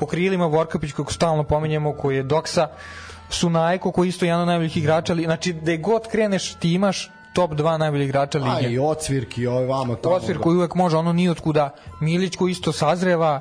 po 0.00 0.06
krilima, 0.06 0.46
Vorkapić, 0.46 0.92
kako 0.92 1.12
stalno 1.12 1.42
pominjemo, 1.44 1.92
koji 1.92 2.16
je 2.16 2.22
doksa, 2.22 2.68
Sunajko 3.30 3.92
koji 3.92 4.08
isto 4.08 4.24
jedan 4.24 4.40
od 4.40 4.46
najboljih 4.46 4.76
igrača, 4.76 5.12
ali 5.12 5.24
znači 5.24 5.52
da 5.52 5.76
god 5.76 6.08
kreneš 6.08 6.54
ti 6.54 6.72
imaš 6.72 7.10
top 7.34 7.50
2 7.50 7.78
najbolji 7.78 8.04
igrača 8.04 8.38
A 8.38 8.54
lige. 8.58 8.72
i 8.72 8.78
Ocvirk 8.78 9.38
i 9.38 9.46
ovaj 9.46 9.66
vamo 9.66 9.94
tamo. 9.94 10.14
Ocvir 10.14 10.38
koji 10.38 10.56
uvek 10.56 10.74
može, 10.74 10.96
ono 10.96 11.12
nije 11.12 11.30
otkuda. 11.30 11.74
Milić 12.00 12.36
koji 12.36 12.50
isto 12.52 12.72
sazreva, 12.72 13.40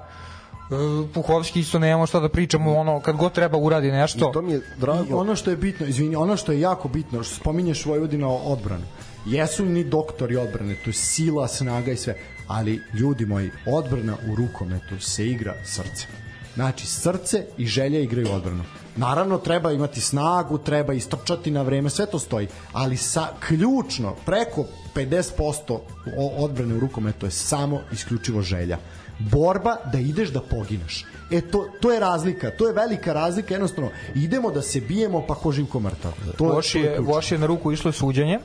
e, 0.71 1.13
Puhovski 1.13 1.60
isto 1.60 1.80
nemamo 1.80 2.06
šta 2.06 2.19
da 2.19 2.30
pričamo, 2.30 2.75
ono, 2.75 2.99
kad 2.99 3.15
god 3.15 3.32
treba 3.32 3.58
uradi 3.58 3.91
nešto. 3.91 4.30
I 4.30 4.34
to 4.34 4.41
mi 4.41 4.51
je 4.51 4.58
I 4.58 4.80
drago. 4.80 5.17
ono 5.17 5.36
što 5.36 5.49
je 5.49 5.58
bitno, 5.58 5.86
izvini, 5.86 6.15
ono 6.15 6.38
što 6.38 6.51
je 6.51 6.60
jako 6.60 6.88
bitno, 6.88 7.23
što 7.23 7.36
spominješ 7.36 7.86
Vojvodina 7.86 8.27
odbranu. 8.27 8.84
Jesu 9.28 9.66
ni 9.66 9.84
doktori 9.84 10.36
odbrane, 10.36 10.76
to 10.76 10.90
je 10.90 10.94
sila, 10.94 11.48
snaga 11.48 11.92
i 11.92 11.98
sve, 11.98 12.16
ali 12.48 12.82
ljudi 12.94 13.26
moji, 13.26 13.52
odbrana 13.66 14.18
u 14.30 14.36
rukometu 14.36 15.00
se 15.00 15.28
igra 15.28 15.54
srcem. 15.66 16.10
Znači, 16.56 16.88
srce 16.88 17.46
i 17.58 17.66
želja 17.66 18.00
igraju 18.00 18.32
odbranu. 18.32 18.63
Naravno, 18.96 19.38
treba 19.38 19.72
imati 19.72 20.02
snagu, 20.02 20.58
treba 20.58 20.94
istrčati 20.94 21.52
na 21.52 21.62
vreme, 21.62 21.90
sve 21.90 22.06
to 22.06 22.20
stoji, 22.20 22.48
ali 22.74 22.98
sa 22.98 23.28
ključno, 23.40 24.16
preko 24.26 24.66
50% 24.96 25.80
o- 26.18 26.34
odbrane 26.38 26.76
u 26.76 26.80
rukometu 26.80 27.26
je 27.26 27.32
samo 27.32 27.80
isključivo 27.92 28.42
želja 28.42 28.78
borba 29.20 29.76
da 29.92 30.00
ideš 30.00 30.30
da 30.30 30.42
pogineš. 30.42 31.06
E 31.32 31.42
to, 31.42 31.68
to 31.82 31.92
je 31.92 32.00
razlika, 32.00 32.52
to 32.52 32.68
je 32.68 32.74
velika 32.74 33.13
razlika, 33.13 33.54
jednostavno 33.54 33.90
idemo 34.16 34.52
da 34.52 34.62
se 34.62 34.82
bijemo 34.82 35.24
pa 35.28 35.36
ko 35.36 35.52
živ 35.52 35.66
ko 35.66 35.80
mrtav. 35.80 36.12
To, 36.38 36.44
Voš 36.46 36.72
to 36.72 36.78
je. 36.78 37.00
Voš 37.00 37.32
je 37.32 37.38
na 37.38 37.46
ruku 37.46 37.72
išlo 37.72 37.92
suđenje. 37.92 38.40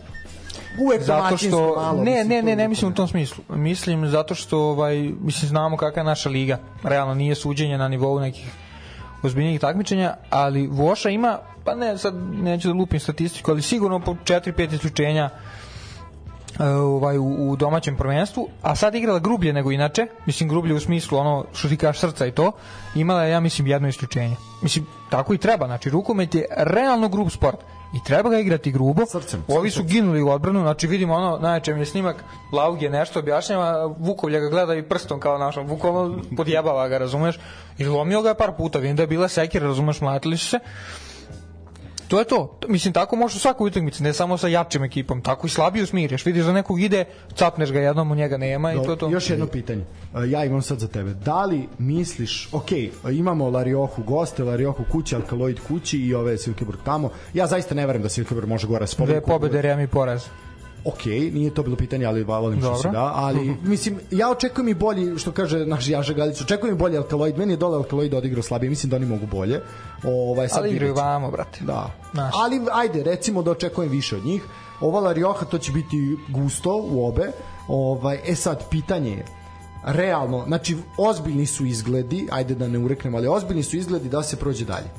Uvek 0.78 1.02
zato 1.02 1.36
što 1.36 1.74
malo, 1.76 2.04
ne 2.04 2.24
ne 2.24 2.42
ne 2.42 2.56
ne 2.56 2.68
mislim 2.68 2.90
u 2.90 2.94
tom 2.94 3.08
smislu. 3.08 3.44
Mislim 3.48 4.08
zato 4.08 4.34
što 4.34 4.58
ovaj 4.58 4.96
mislim 5.20 5.48
znamo 5.48 5.76
kakva 5.76 6.00
je 6.00 6.04
naša 6.04 6.28
liga. 6.28 6.58
Realno 6.82 7.14
nije 7.14 7.34
suđenje 7.34 7.78
na 7.78 7.88
nivou 7.88 8.20
nekih 8.20 8.50
ozbiljnijih 9.22 9.60
takmičenja 9.60 10.14
ali 10.30 10.66
Voša 10.66 11.10
ima 11.10 11.38
pa 11.64 11.74
ne 11.74 11.98
sad 11.98 12.14
neću 12.32 12.68
da 12.68 12.74
lupim 12.74 13.00
statistiku 13.00 13.50
ali 13.50 13.62
sigurno 13.62 14.00
po 14.00 14.14
4-5 14.14 14.74
isključenja 14.74 15.30
e, 16.60 16.64
ovaj 16.68 17.18
u, 17.18 17.50
u 17.50 17.56
domaćem 17.56 17.96
prvenstvu, 17.96 18.48
a 18.62 18.76
sad 18.76 18.94
igrala 18.94 19.18
grublje 19.18 19.52
nego 19.52 19.72
inače, 19.72 20.06
mislim 20.26 20.48
grublje 20.48 20.74
u 20.74 20.80
smislu 20.80 21.18
ono 21.18 21.44
što 21.52 21.68
ti 21.68 21.76
kažeš 21.76 22.00
srca 22.00 22.26
i 22.26 22.32
to, 22.32 22.52
imala 22.94 23.24
je 23.24 23.30
ja 23.30 23.40
mislim 23.40 23.66
jedno 23.66 23.88
isključenje. 23.88 24.36
Mislim 24.62 24.86
tako 25.10 25.34
i 25.34 25.38
treba, 25.38 25.66
znači 25.66 25.90
rukomet 25.90 26.34
je 26.34 26.44
realno 26.56 27.08
grub 27.08 27.30
sport 27.30 27.58
i 27.94 28.04
treba 28.04 28.30
ga 28.30 28.38
igrati 28.38 28.72
grubo. 28.72 29.06
Srcem, 29.06 29.44
Ovi 29.48 29.70
su 29.70 29.84
ginuli 29.84 30.22
u 30.22 30.28
odbranu, 30.30 30.60
znači 30.60 30.86
vidimo 30.86 31.14
ono, 31.14 31.38
najčešće 31.38 31.80
je 31.80 31.86
snimak 31.86 32.24
Laug 32.52 32.82
je 32.82 32.90
nešto 32.90 33.18
objašnjava, 33.18 33.94
Vukovlja 33.98 34.40
ga 34.40 34.48
gleda 34.48 34.74
i 34.74 34.82
prstom 34.82 35.20
kao 35.20 35.38
našom, 35.38 35.66
bukvalno 35.66 36.18
podjebava 36.36 36.88
ga, 36.88 36.98
razumeš? 36.98 37.38
I 37.78 37.84
lomio 37.84 38.22
ga 38.22 38.28
je 38.28 38.34
par 38.34 38.52
puta, 38.56 38.78
vidim 38.78 38.96
da 38.96 39.02
je 39.02 39.06
bila 39.06 39.28
sekira, 39.28 39.66
razumeš, 39.66 40.00
mlatili 40.00 40.36
su 40.36 40.46
se. 40.48 40.58
To 42.12 42.18
je 42.18 42.24
to. 42.24 42.58
Mislim, 42.68 42.94
tako 42.94 43.16
može 43.16 43.36
u 43.36 43.40
svakoj 43.40 43.66
utakmici, 43.66 44.02
ne 44.02 44.12
samo 44.12 44.36
sa 44.36 44.48
jačim 44.48 44.84
ekipom, 44.84 45.22
tako 45.22 45.46
i 45.46 45.50
slabiju 45.50 45.86
smiriš. 45.86 46.26
Vidiš 46.26 46.44
da 46.44 46.52
nekog 46.52 46.80
ide, 46.80 47.04
capneš 47.34 47.72
ga 47.72 47.80
jednom, 47.80 48.10
u 48.10 48.14
njega 48.14 48.36
nema 48.36 48.72
i 48.72 48.76
to 48.76 48.90
je 48.90 48.98
to. 48.98 49.10
Još 49.10 49.30
jedno 49.30 49.46
pitanje. 49.46 49.84
E, 50.14 50.30
Ja 50.30 50.44
imam 50.44 50.62
sad 50.62 50.78
za 50.78 50.88
tebe. 50.88 51.14
Da 51.14 51.44
li 51.44 51.68
misliš, 51.78 52.48
ok, 52.52 52.70
imamo 53.12 53.50
Lariohu 53.50 54.02
goste, 54.02 54.44
Lariohu 54.44 54.84
kući, 54.92 55.14
Alkaloid 55.16 55.60
kući 55.68 55.98
i 55.98 56.14
ove 56.14 56.38
Silkeborg 56.38 56.78
tamo. 56.84 57.10
Ja 57.34 57.46
zaista 57.46 57.74
ne 57.74 57.86
verujem 57.86 58.02
da 58.02 58.08
Silkeborg 58.08 58.48
može 58.48 58.66
gore 58.66 58.86
s 58.86 58.96
Dve 58.96 59.20
pobede, 59.20 59.62
remi 59.62 59.86
poraz. 59.86 60.24
Ok, 60.84 61.06
nije 61.06 61.54
to 61.54 61.62
bilo 61.62 61.76
pitanje, 61.76 62.06
ali 62.06 62.24
volim 62.24 62.60
što 62.60 62.76
se 62.76 62.88
da, 62.88 63.12
ali 63.14 63.56
mislim, 63.62 63.98
ja 64.10 64.30
očekujem 64.30 64.68
i 64.68 64.74
bolji, 64.74 65.18
što 65.18 65.32
kaže 65.32 65.66
naš 65.66 65.88
Jaša 65.88 66.12
Galić, 66.12 66.40
očekujem 66.40 66.74
i 66.74 66.78
bolji 66.78 66.96
Alkaloid, 66.96 67.38
meni 67.38 67.52
je 67.52 67.56
dole 67.56 67.76
Alkaloid 67.76 68.14
odigrao 68.14 68.42
slabije, 68.42 68.70
mislim 68.70 68.90
da 68.90 68.96
oni 68.96 69.06
mogu 69.06 69.26
bolje. 69.26 69.60
Ovaj, 70.04 70.48
sad 70.48 70.58
Ali 70.58 70.70
igraju 70.70 70.94
vamo, 70.94 71.30
brate. 71.30 71.64
Da. 71.64 71.90
Znaš. 72.12 72.34
Ali 72.42 72.60
ajde, 72.72 73.02
recimo 73.02 73.42
da 73.42 73.50
očekujem 73.50 73.90
više 73.90 74.16
od 74.16 74.24
njih. 74.24 74.42
Ova 74.80 75.00
La 75.00 75.12
Rioja 75.12 75.44
to 75.50 75.58
će 75.58 75.72
biti 75.72 76.16
gusto 76.28 76.82
u 76.90 77.06
obe. 77.06 77.32
Ovaj 77.68 78.18
e 78.26 78.34
sad 78.34 78.68
pitanje 78.70 79.10
je 79.10 79.24
realno, 79.84 80.44
znači 80.46 80.76
ozbiljni 80.98 81.46
su 81.46 81.66
izgledi, 81.66 82.28
ajde 82.30 82.54
da 82.54 82.68
ne 82.68 82.78
ureknem, 82.78 83.14
ali 83.14 83.28
ozbiljni 83.28 83.62
su 83.62 83.76
izgledi 83.76 84.08
da 84.08 84.22
se 84.22 84.36
prođe 84.36 84.64
dalje. 84.64 84.90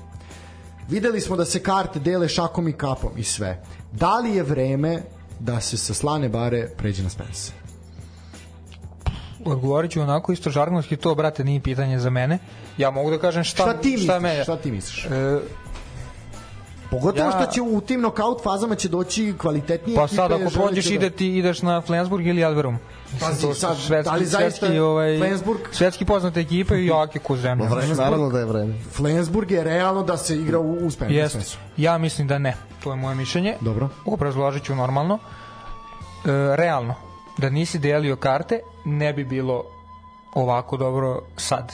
Videli 0.89 1.21
smo 1.21 1.35
da 1.35 1.45
se 1.45 1.59
karte 1.59 1.99
dele 1.99 2.27
šakom 2.27 2.67
i 2.67 2.73
kapom 2.73 3.11
i 3.17 3.23
sve. 3.23 3.63
Da 3.91 4.19
li 4.19 4.35
je 4.35 4.43
vreme 4.43 5.03
da 5.39 5.61
se 5.61 5.77
sa 5.77 5.93
slane 5.93 6.29
bare 6.29 6.67
pređe 6.67 7.03
na 7.03 7.09
Spence? 7.09 7.51
Odgovorit 9.45 9.91
ću 9.91 10.01
onako 10.01 10.31
isto 10.31 10.49
žargonski, 10.49 10.97
to, 10.97 11.15
brate, 11.15 11.43
nije 11.43 11.59
pitanje 11.59 11.99
za 11.99 12.09
mene. 12.09 12.39
Ja 12.77 12.91
mogu 12.91 13.09
da 13.09 13.19
kažem 13.19 13.43
šta, 13.43 13.63
Šta 13.63 13.73
ti 13.73 13.89
misliš? 13.89 14.03
šta 14.03 14.19
mene... 14.19 14.43
Šta 14.43 14.57
ti 14.57 14.71
misliš? 14.71 15.05
E, 15.05 15.39
Pogotovo 16.91 17.25
ja- 17.25 17.31
što 17.33 17.51
će 17.51 17.61
u 17.61 17.81
tim 17.81 17.99
knockout 17.99 18.43
fazama 18.43 18.75
će 18.75 18.89
doći 18.89 19.33
kvalitetnije 19.37 19.95
pa 19.97 20.03
ekipe, 20.03 20.15
sad 20.15 20.31
ako 20.31 20.49
prođeš 20.51 20.85
da- 20.85 20.93
ide 20.93 21.09
ti 21.09 21.27
ideš 21.29 21.61
na 21.61 21.81
Flensburg 21.81 22.27
ili 22.27 22.43
Alberum. 22.43 22.77
Pazi, 23.19 23.41
to 23.41 23.53
sad, 23.53 23.77
svetski, 23.77 24.13
ali 24.13 24.25
zaista 24.25 24.59
svetski, 24.59 24.79
ovaj, 24.79 25.07
Flensburg- 25.09 25.67
svetski 25.71 26.05
poznate 26.05 26.39
ekipe 26.39 26.75
i 26.75 26.85
jake 26.85 27.19
ko 27.19 27.35
zemlja. 27.37 27.67
Vre, 27.67 27.87
naravno 27.87 28.29
da 28.29 28.39
je 28.39 28.45
vreme. 28.45 28.73
Flensburg 28.91 29.51
je 29.51 29.63
realno 29.63 30.03
da 30.03 30.17
se 30.17 30.35
igra 30.35 30.59
u, 30.59 30.71
u. 30.71 30.89
Jeste. 31.09 31.39
Ja 31.77 31.97
mislim 31.97 32.27
da 32.27 32.37
ne. 32.37 32.55
To 32.83 32.91
je 32.91 32.95
moje 32.95 33.15
mišljenje. 33.15 33.55
Dobro. 33.61 33.89
Obrazložit 34.05 34.63
ću 34.63 34.75
normalno. 34.75 35.19
E, 36.25 36.29
realno, 36.55 36.95
da 37.37 37.49
nisi 37.49 37.79
delio 37.79 38.15
karte, 38.15 38.59
ne 38.85 39.13
bi 39.13 39.23
bilo 39.23 39.63
ovako 40.33 40.77
dobro 40.77 41.21
sad. 41.37 41.73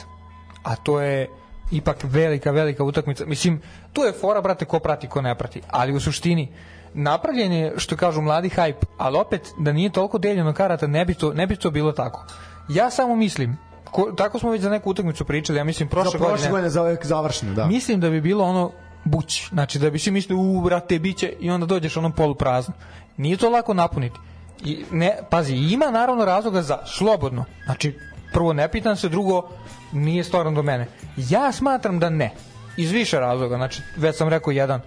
A 0.62 0.76
to 0.76 1.00
je 1.00 1.28
ipak 1.70 1.96
velika, 2.02 2.50
velika 2.50 2.84
utakmica. 2.84 3.24
Mislim, 3.26 3.60
tu 3.92 4.02
je 4.02 4.12
fora, 4.12 4.40
brate, 4.40 4.64
ko 4.64 4.78
prati, 4.78 5.08
ko 5.08 5.22
ne 5.22 5.34
prati. 5.34 5.62
Ali 5.70 5.92
u 5.92 6.00
suštini, 6.00 6.48
napravljen 6.94 7.52
je, 7.52 7.74
što 7.76 7.96
kažu, 7.96 8.20
mladi 8.20 8.48
hype, 8.48 8.84
ali 8.98 9.18
opet, 9.18 9.52
da 9.58 9.72
nije 9.72 9.90
toliko 9.90 10.18
deljeno 10.18 10.52
karata, 10.52 10.86
ne 10.86 11.04
bi 11.04 11.14
to, 11.14 11.32
ne 11.32 11.46
bi 11.46 11.56
to 11.56 11.70
bilo 11.70 11.92
tako. 11.92 12.24
Ja 12.68 12.90
samo 12.90 13.16
mislim, 13.16 13.58
ko, 13.84 14.12
tako 14.16 14.38
smo 14.38 14.50
već 14.50 14.62
za 14.62 14.70
neku 14.70 14.90
utakmicu 14.90 15.24
pričali, 15.24 15.58
ja 15.58 15.64
mislim, 15.64 15.88
Za 15.88 15.90
prošle 15.90 16.10
prošle 16.10 16.28
godine, 16.28 16.50
godine 16.50 16.70
za 16.70 16.82
uvek 16.82 17.06
završeno, 17.06 17.54
da. 17.54 17.66
mislim 17.66 18.00
da 18.00 18.10
bi 18.10 18.20
bilo 18.20 18.44
ono 18.44 18.70
buć, 19.04 19.48
znači 19.48 19.78
da 19.78 19.90
bi 19.90 19.98
svi 19.98 20.10
mislili 20.10 20.40
u 20.40 20.60
brate 20.60 20.98
biće 20.98 21.32
i 21.40 21.50
onda 21.50 21.66
dođeš 21.66 21.96
ono 21.96 22.10
poluprazno. 22.10 22.74
Nije 23.16 23.36
to 23.36 23.50
lako 23.50 23.74
napuniti. 23.74 24.18
I 24.64 24.84
ne, 24.90 25.18
pazi, 25.30 25.54
ima 25.54 25.90
naravno 25.90 26.24
razloga 26.24 26.62
za 26.62 26.78
slobodno. 26.86 27.44
Znači, 27.64 27.98
prvo 28.32 28.52
ne 28.52 28.68
pitam 28.68 28.96
se, 28.96 29.08
drugo 29.08 29.48
nije 29.92 30.24
stvarno 30.24 30.52
do 30.52 30.62
mene. 30.62 30.86
Ja 31.16 31.52
smatram 31.52 31.98
da 31.98 32.10
ne. 32.10 32.30
Iz 32.76 32.90
više 32.90 33.20
razloga, 33.20 33.56
znači 33.56 33.82
već 33.96 34.16
sam 34.16 34.28
rekao 34.28 34.50
jedan, 34.50 34.80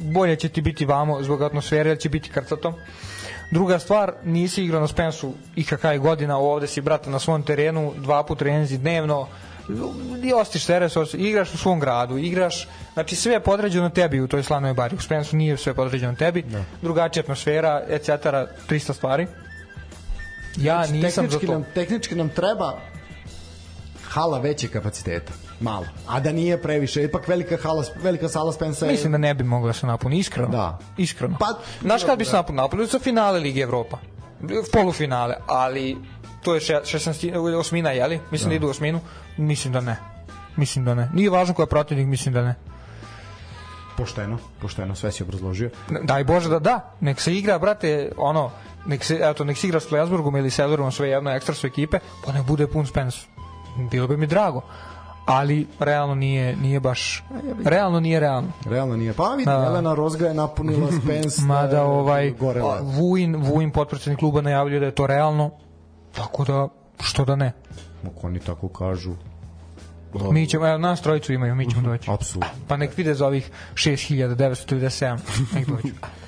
bolje 0.00 0.36
će 0.36 0.48
ti 0.48 0.60
biti 0.60 0.86
vamo 0.86 1.22
zbog 1.22 1.42
atmosfere, 1.42 1.90
jer 1.90 1.98
će 1.98 2.08
biti 2.08 2.30
krcato. 2.30 2.74
Druga 3.50 3.78
stvar, 3.78 4.12
nisi 4.24 4.64
igrao 4.64 4.80
na 4.80 4.88
Spensu 4.88 5.32
IKK 5.56 5.84
je 5.84 5.98
godina, 5.98 6.38
ovde 6.38 6.66
si 6.66 6.80
brate 6.80 7.10
na 7.10 7.18
svom 7.18 7.42
terenu, 7.42 7.92
dva 7.96 8.22
put 8.22 8.38
trenzi 8.38 8.78
dnevno, 8.78 9.28
i 10.22 10.32
ostiš 10.32 10.64
teres, 10.64 10.92
igraš 11.14 11.54
u 11.54 11.58
svom 11.58 11.80
gradu, 11.80 12.18
igraš, 12.18 12.68
znači 12.92 13.16
sve 13.16 13.32
je 13.32 13.40
podređeno 13.40 13.90
tebi 13.90 14.20
u 14.20 14.28
toj 14.28 14.42
slanoj 14.42 14.74
bari. 14.74 14.96
U 14.96 15.00
Spensu 15.00 15.36
nije 15.36 15.56
sve 15.56 15.74
podređeno 15.74 16.14
tebi, 16.14 16.44
drugačija 16.82 17.22
atmosfera, 17.22 17.84
etc. 17.88 18.08
300 18.08 18.92
stvari. 18.92 19.26
Ja 20.56 20.86
nisam 20.86 21.30
za 21.30 21.38
to. 21.38 21.52
nam, 21.52 21.64
tehnički 21.74 22.14
nam 22.14 22.28
treba 22.28 22.78
hala 24.08 24.38
veće 24.38 24.68
kapaciteta. 24.68 25.32
Malo. 25.60 25.86
A 26.06 26.20
da 26.20 26.32
nije 26.32 26.62
previše. 26.62 27.04
Ipak 27.04 27.28
velika, 27.28 27.56
hala, 27.56 27.84
velika 28.02 28.28
sala 28.28 28.52
Spensa 28.52 28.86
je... 28.86 28.92
Mislim 28.92 29.12
da 29.12 29.18
ne 29.18 29.34
bi 29.34 29.44
mogla 29.44 29.66
da 29.66 29.72
se 29.72 29.86
napuni, 29.86 30.18
iskreno. 30.18 30.48
Da. 30.48 30.78
Iskreno. 30.96 31.36
Pa, 31.40 31.46
Znaš 31.80 32.04
kad 32.04 32.18
bi 32.18 32.24
se 32.24 32.32
napunio? 32.32 32.62
Napunio 32.62 32.86
sa 32.86 32.98
finale 32.98 33.40
Lige 33.40 33.60
Evropa. 33.60 33.98
Polufinale, 34.72 35.34
ali 35.46 35.96
to 36.42 36.54
je 36.54 36.60
še- 36.60 36.80
16 36.84 37.56
osmina, 37.56 37.90
jeli? 37.90 38.20
Mislim 38.30 38.50
da. 38.50 38.54
idu 38.56 38.66
u 38.66 38.70
osminu. 38.70 39.00
Mislim 39.36 39.72
da 39.72 39.80
ne. 39.80 39.96
Mislim 40.56 40.84
da 40.84 40.94
ne. 40.94 41.10
Nije 41.14 41.30
važno 41.30 41.54
ko 41.54 41.62
je 41.62 41.66
protivnik, 41.66 42.06
mislim 42.06 42.34
da 42.34 42.42
ne. 42.42 42.54
Pošteno, 43.96 44.38
pošteno, 44.60 44.94
sve 44.94 45.12
si 45.12 45.22
obrazložio. 45.22 45.70
Daj 46.02 46.24
Bože 46.24 46.48
da 46.48 46.58
da. 46.58 46.94
Nek 47.00 47.20
se 47.20 47.34
igra, 47.34 47.58
brate, 47.58 48.12
ono, 48.16 48.50
nek 48.86 49.04
se, 49.04 49.18
eto, 49.22 49.44
nek 49.44 49.58
se 49.58 49.66
igra 49.66 49.80
s 49.80 49.88
Flensburgom 49.88 50.36
ili 50.36 50.50
Sellerom, 50.50 50.92
sve 50.92 51.08
jedno 51.08 51.30
ekstra 51.30 51.54
su 51.54 51.66
ekipe, 51.66 51.98
pa 52.24 52.32
nek 52.32 52.46
bude 52.46 52.66
pun 52.66 52.86
Spence. 52.86 53.18
Bilo 53.90 54.06
bi 54.06 54.16
mi 54.16 54.26
drago. 54.26 54.62
Ali 55.28 55.66
realno 55.78 56.14
nije, 56.14 56.56
nije 56.56 56.80
baš 56.80 57.24
realno 57.64 58.00
nije 58.00 58.20
realno. 58.20 58.48
Realno 58.66 58.96
nije. 58.96 59.12
Pa 59.12 59.28
vidi, 59.28 59.44
Da. 59.44 59.52
Jelena 59.52 59.94
Rozga 59.94 60.26
je 60.26 60.34
napunila 60.34 60.88
Spence. 61.02 61.42
Mada 61.42 61.68
da 61.68 61.76
je 61.76 61.82
ovaj 61.82 62.30
Gore 62.30 62.60
a, 62.60 62.78
Vujin, 62.82 63.36
Vujin 63.36 63.70
potpredsednik 63.70 64.18
kluba 64.18 64.40
najavljuje 64.40 64.80
da 64.80 64.86
je 64.86 64.94
to 64.94 65.06
realno. 65.06 65.50
Tako 66.12 66.44
da 66.44 66.68
što 67.00 67.24
da 67.24 67.36
ne. 67.36 67.52
Ako 68.06 68.26
oni 68.26 68.40
tako 68.40 68.68
kažu. 68.68 69.12
Mi 70.30 70.46
ćemo, 70.46 70.68
evo, 70.68 70.78
nas 70.78 71.02
trojicu 71.02 71.32
imaju, 71.32 71.54
mi 71.54 71.70
ćemo 71.70 71.82
doći. 71.82 72.10
Apsolutno. 72.10 72.50
Pa 72.68 72.76
nek 72.76 72.96
vide 72.96 73.14
za 73.14 73.26
ovih 73.26 73.50
6997, 73.74 75.18
nek 75.54 75.66
dođu. 75.68 75.94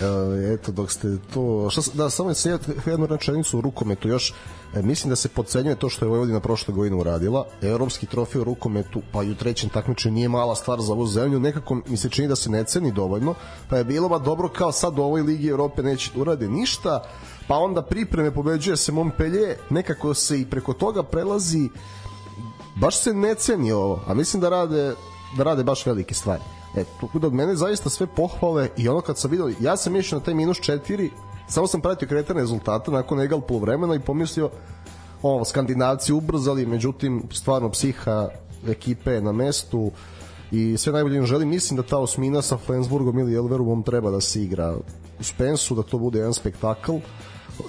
E, 0.00 0.54
eto, 0.54 0.72
dok 0.72 0.90
ste 0.90 1.08
to... 1.34 1.70
Šta, 1.70 1.82
da, 1.94 2.10
samo 2.10 2.34
se 2.34 2.58
jednu 2.86 3.06
rečenicu 3.06 3.58
u 3.58 3.60
rukometu 3.60 4.08
još. 4.08 4.34
E, 4.74 4.82
mislim 4.82 5.10
da 5.10 5.16
se 5.16 5.28
podcenjuje 5.28 5.76
to 5.76 5.88
što 5.88 6.04
je 6.04 6.08
Vojvodina 6.08 6.40
prošle 6.40 6.74
godine 6.74 6.96
uradila. 6.96 7.46
Evropski 7.62 8.06
trofej 8.06 8.40
u 8.40 8.44
rukometu, 8.44 9.02
pa 9.12 9.22
i 9.22 9.30
u 9.30 9.34
trećem 9.34 9.70
takmičenju 9.70 10.14
nije 10.14 10.28
mala 10.28 10.54
stvar 10.54 10.80
za 10.80 10.92
ovu 10.92 11.06
zemlju. 11.06 11.40
Nekako 11.40 11.80
mi 11.86 11.96
se 11.96 12.08
čini 12.08 12.28
da 12.28 12.36
se 12.36 12.50
ne 12.50 12.64
ceni 12.64 12.92
dovoljno. 12.92 13.34
Pa 13.70 13.76
je 13.76 13.84
bilo 13.84 14.08
ba 14.08 14.18
dobro 14.18 14.48
kao 14.48 14.72
sad 14.72 14.98
u 14.98 15.02
ovoj 15.02 15.22
Ligi 15.22 15.48
Evrope 15.48 15.82
neće 15.82 16.10
da 16.14 16.20
urade 16.20 16.48
ništa. 16.48 17.04
Pa 17.48 17.56
onda 17.56 17.82
pripreme 17.82 18.34
pobeđuje 18.34 18.76
se 18.76 18.92
Montpellier. 18.92 19.56
Nekako 19.70 20.14
se 20.14 20.40
i 20.40 20.46
preko 20.46 20.72
toga 20.72 21.02
prelazi 21.02 21.68
baš 22.76 23.00
se 23.00 23.14
ne 23.14 23.34
ceni 23.34 23.72
ovo, 23.72 24.00
a 24.06 24.14
mislim 24.14 24.40
da 24.40 24.48
rade 24.48 24.94
da 25.36 25.42
rade 25.42 25.64
baš 25.64 25.86
velike 25.86 26.14
stvari. 26.14 26.42
E, 26.76 26.84
tako 27.00 27.18
da 27.18 27.26
od 27.26 27.34
mene 27.34 27.56
zaista 27.56 27.90
sve 27.90 28.06
pohvale 28.06 28.68
i 28.76 28.88
ono 28.88 29.00
kad 29.00 29.18
sam 29.18 29.30
vidio, 29.30 29.52
ja 29.60 29.76
sam 29.76 29.96
išao 29.96 30.18
na 30.18 30.24
taj 30.24 30.34
minus 30.34 30.58
4, 30.58 31.10
samo 31.48 31.66
sam 31.66 31.80
pratio 31.80 32.08
kretanje 32.08 32.40
rezultata 32.40 32.90
nakon 32.90 33.20
egal 33.20 33.40
polovremena 33.40 33.94
i 33.94 34.00
pomislio 34.00 34.50
ovo, 35.22 35.44
skandinavci 35.44 36.12
ubrzali, 36.12 36.66
međutim, 36.66 37.22
stvarno 37.32 37.70
psiha 37.70 38.28
ekipe 38.68 39.20
na 39.20 39.32
mestu 39.32 39.90
i 40.50 40.76
sve 40.76 40.92
najbolje 40.92 41.16
im 41.16 41.26
želim. 41.26 41.48
Mislim 41.48 41.76
da 41.76 41.82
ta 41.82 41.98
osmina 41.98 42.42
sa 42.42 42.56
Flensburgom 42.56 43.18
ili 43.18 43.34
Elveruvom 43.34 43.82
treba 43.82 44.10
da 44.10 44.20
se 44.20 44.42
igra 44.42 44.76
u 45.20 45.22
Spensu, 45.22 45.74
da 45.74 45.82
to 45.82 45.98
bude 45.98 46.18
jedan 46.18 46.34
spektakl. 46.34 46.92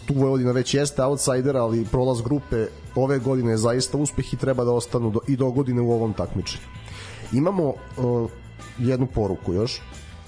Tu 0.06 0.14
Vojvodina 0.14 0.52
već 0.52 0.74
jeste 0.74 1.04
outsider, 1.04 1.58
ali 1.58 1.86
prolaz 1.86 2.22
grupe 2.22 2.66
ove 2.96 3.20
godine 3.20 3.52
je 3.52 3.58
zaista 3.58 3.98
uspeh 3.98 4.34
i 4.34 4.38
treba 4.38 4.64
da 4.64 4.72
ostanu 4.72 5.12
do, 5.12 5.20
i 5.28 5.36
do 5.36 5.52
godine 5.52 5.82
u 5.82 5.92
ovom 5.92 6.14
takmičenju. 6.14 6.64
Imamo 7.34 7.68
uh, 7.68 8.30
jednu 8.78 9.08
poruku 9.08 9.54
još. 9.54 9.82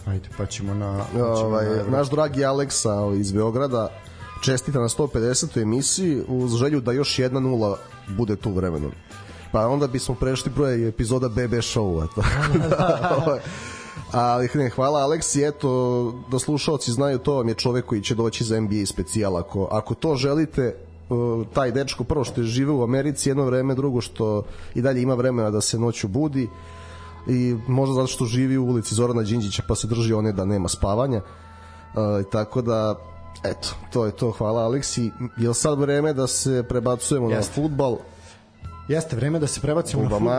Ajde, 0.05 0.29
pa 0.37 0.45
ćemo 0.45 0.73
na... 0.73 0.97
pa 0.97 1.19
ćemo 1.19 1.25
Ovaj, 1.25 1.65
na 1.65 1.97
naš 1.97 2.09
dragi 2.09 2.45
Aleksa 2.45 2.93
ovaj, 2.93 3.17
iz 3.17 3.31
Beograda 3.31 3.89
čestita 4.41 4.79
na 4.79 4.87
150. 4.87 5.61
emisiji 5.61 6.23
uz 6.27 6.55
želju 6.55 6.81
da 6.81 6.91
još 6.91 7.19
jedna 7.19 7.39
nula 7.39 7.77
bude 8.07 8.35
tu 8.35 8.51
vremenom. 8.51 8.91
Pa 9.51 9.67
onda 9.67 9.87
bismo 9.87 10.15
prešli 10.15 10.51
broj 10.55 10.87
epizoda 10.87 11.29
BB 11.29 11.53
show-a. 11.53 12.07
Tako 12.15 12.67
da, 12.69 13.11
ovaj, 13.25 13.39
ali 14.11 14.49
ne, 14.53 14.69
hvala 14.69 14.99
Aleksi, 14.99 15.43
eto, 15.43 15.69
da 16.31 16.39
slušalci 16.39 16.91
znaju 16.91 17.17
to 17.17 17.35
vam 17.35 17.47
je 17.47 17.53
čovek 17.53 17.85
koji 17.85 18.01
će 18.01 18.15
doći 18.15 18.43
za 18.43 18.59
NBA 18.59 18.85
specijal. 18.85 19.37
Ako, 19.37 19.67
ako 19.71 19.93
to 19.93 20.15
želite, 20.15 20.75
uh, 21.09 21.47
taj 21.53 21.71
dečko 21.71 22.03
prvo 22.03 22.23
što 22.23 22.41
je 22.41 22.47
žive 22.47 22.71
u 22.71 22.83
Americi 22.83 23.29
jedno 23.29 23.45
vreme, 23.45 23.75
drugo 23.75 24.01
što 24.01 24.43
i 24.75 24.81
dalje 24.81 25.01
ima 25.01 25.13
vremena 25.13 25.51
da 25.51 25.61
se 25.61 25.79
noću 25.79 26.07
budi 26.07 26.49
i 27.29 27.55
možda 27.67 27.93
zato 27.95 28.07
što 28.07 28.25
živi 28.25 28.57
u 28.57 28.65
ulici 28.65 28.95
Zorana 28.95 29.23
Đinđića 29.23 29.63
pa 29.67 29.75
se 29.75 29.87
drži 29.87 30.13
one 30.13 30.31
da 30.31 30.45
nema 30.45 30.69
spavanja 30.69 31.17
uh, 31.17 32.25
tako 32.31 32.61
da 32.61 32.95
eto, 33.43 33.67
to 33.93 34.05
je 34.05 34.11
to, 34.11 34.31
hvala 34.31 34.61
Aleksi 34.63 35.11
je 35.37 35.49
li 35.49 35.55
sad 35.55 35.79
vreme 35.79 36.13
da 36.13 36.27
se 36.27 36.63
prebacujemo 36.69 37.29
Jeste. 37.29 37.61
na 37.61 37.67
futbal 37.67 37.97
Jeste 38.87 39.15
vreme 39.15 39.39
da 39.39 39.47
se 39.47 39.61
prebacimo 39.61 40.03
na 40.03 40.09
futbol, 40.09 40.31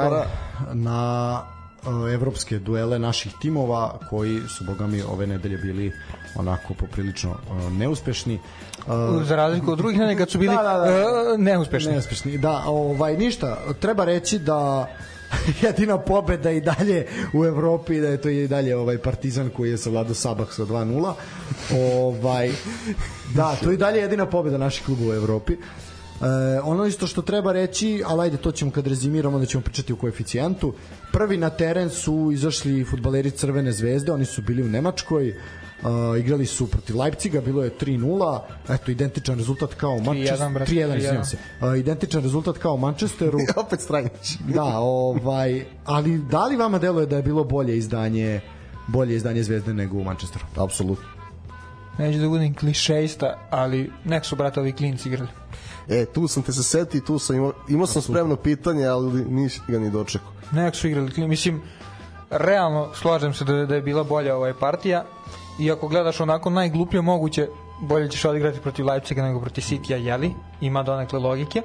na 0.72 1.42
uh, 1.87 2.12
evropske 2.12 2.59
duele 2.59 2.98
naših 2.98 3.33
timova 3.40 3.98
koji 4.11 4.40
su 4.48 4.64
bogami 4.64 5.03
ove 5.03 5.27
nedelje 5.27 5.59
bili 5.59 5.92
onako 6.37 6.74
poprilično 6.74 7.31
uh, 7.31 7.72
neuspešni. 7.72 8.40
Uh, 8.87 9.22
Za 9.24 9.37
razliku 9.37 9.72
od 9.72 9.79
drugih 9.79 9.98
nedelja 9.98 10.18
kad 10.18 10.31
su 10.31 10.38
bili 10.38 10.57
Da, 10.57 10.62
da, 10.62 10.79
da. 10.79 10.87
e, 11.35 11.38
neuspešni. 11.38 11.92
neuspešni. 11.92 12.38
Da, 12.38 12.62
ovaj 12.66 13.16
ništa, 13.16 13.57
treba 13.81 14.05
reći 14.05 14.38
da 14.38 14.88
jedina 15.62 15.99
pobeda 15.99 16.51
i 16.51 16.61
dalje 16.61 17.07
u 17.33 17.45
Evropi 17.45 18.01
da 18.01 18.09
je 18.09 18.21
to 18.21 18.29
i 18.29 18.49
dalje 18.49 18.77
ovaj 18.77 18.99
Partizan 18.99 19.51
koji 19.51 19.71
je 19.71 19.79
savladao 19.79 20.14
Sabah 20.14 20.49
sa 20.53 20.62
2:0. 20.62 21.12
Ovaj 21.95 22.51
da, 23.35 23.57
to 23.62 23.71
je 23.71 23.75
i 23.75 23.79
dalje 23.79 24.01
jedina 24.01 24.27
pobeda 24.27 24.59
naših 24.59 24.87
klubova 24.87 25.11
u 25.11 25.17
Evropi. 25.17 25.53
E, 25.53 25.57
ono 26.62 26.87
isto 26.87 27.07
što 27.07 27.23
treba 27.23 27.53
reći, 27.53 28.03
ali 28.07 28.23
ajde 28.23 28.37
to 28.37 28.53
ćemo 28.53 28.71
kad 28.71 28.87
rezimiramo 28.87 29.38
da 29.38 29.47
ćemo 29.47 29.62
pričati 29.62 29.93
o 29.93 29.97
koeficijentu. 29.97 30.75
Prvi 31.12 31.37
na 31.37 31.51
teren 31.51 31.91
su 31.91 32.31
izašli 32.33 32.85
futbaleri 32.85 33.31
Crvene 33.31 33.73
zvezde, 33.73 34.12
oni 34.12 34.25
su 34.25 34.43
bili 34.43 34.62
u 34.62 34.69
Nemačkoj. 34.69 35.35
Uh, 35.83 36.19
igrali 36.19 36.47
su 36.47 36.67
protiv 36.67 36.97
Leipciga, 37.01 37.41
bilo 37.41 37.64
je 37.64 37.71
3-0, 37.81 38.41
eto 38.69 38.91
identičan 38.91 39.38
rezultat 39.38 39.75
kao 39.75 39.91
u 39.91 40.01
Manchesteru. 40.01 40.51
3:1, 40.51 40.55
brate, 40.55 40.73
3-1, 40.73 40.87
3:1. 40.88 40.97
izvinjam 40.99 41.25
se. 41.25 41.37
Uh, 41.61 41.79
identičan 41.79 42.23
rezultat 42.23 42.59
kao 42.59 42.75
u 42.75 42.79
Manchesteru. 42.79 43.38
opet 43.67 43.81
Strajnić 43.81 44.37
da, 44.55 44.64
ovaj, 44.79 45.64
ali 45.85 46.19
da 46.19 46.47
li 46.47 46.57
vama 46.57 46.79
deluje 46.79 47.07
da 47.07 47.17
je 47.17 47.23
bilo 47.23 47.45
bolje 47.45 47.77
izdanje 47.77 48.41
bolje 48.87 49.17
izdanje 49.17 49.43
Zvezde 49.43 49.75
nego 49.75 49.97
u 49.97 50.05
Manchesteru? 50.05 50.45
apsolutno 50.57 51.05
Neću 51.99 52.19
da 52.19 52.29
budem 52.29 52.55
klišejista, 52.55 53.38
ali 53.51 53.91
nek 54.05 54.25
su, 54.25 54.37
brate, 54.37 54.61
ovi 54.61 54.73
klinci 54.73 55.09
igrali. 55.09 55.29
e, 55.88 56.05
tu 56.07 56.29
sam 56.29 56.43
te 56.43 56.53
se 56.53 56.62
seti 56.62 57.05
tu 57.05 57.19
sam 57.19 57.37
imao, 57.37 57.53
imao 57.69 57.87
sam 57.87 58.03
spremno 58.03 58.37
pitanje 58.37 58.87
ali 58.87 59.25
nisi 59.25 59.61
ga 59.69 59.79
ni 59.79 59.91
dočekao 59.91 60.29
Nek 60.53 60.75
su 60.75 60.88
igrali 60.88 61.11
klinci. 61.11 61.29
Mislim, 61.29 61.62
realno 62.31 62.88
slažem 62.95 63.35
se 63.35 63.45
da, 63.45 63.67
da 63.67 63.75
je 63.75 63.83
bila 63.83 64.05
bolja 64.05 64.37
ovaj 64.37 64.53
partija 64.61 65.05
i 65.59 65.71
ako 65.73 65.88
gledaš 65.88 66.21
onako 66.21 66.51
najgluplje 66.51 67.01
moguće 67.01 67.49
bolje 67.81 68.11
ćeš 68.11 68.25
odigrati 68.25 68.61
protiv 68.61 68.87
Leipziga 68.87 69.23
nego 69.23 69.40
protiv 69.40 69.62
Citya, 69.62 69.97
jeli? 69.97 70.35
Ima 70.61 70.83
donekle 70.83 71.18
logike. 71.18 71.62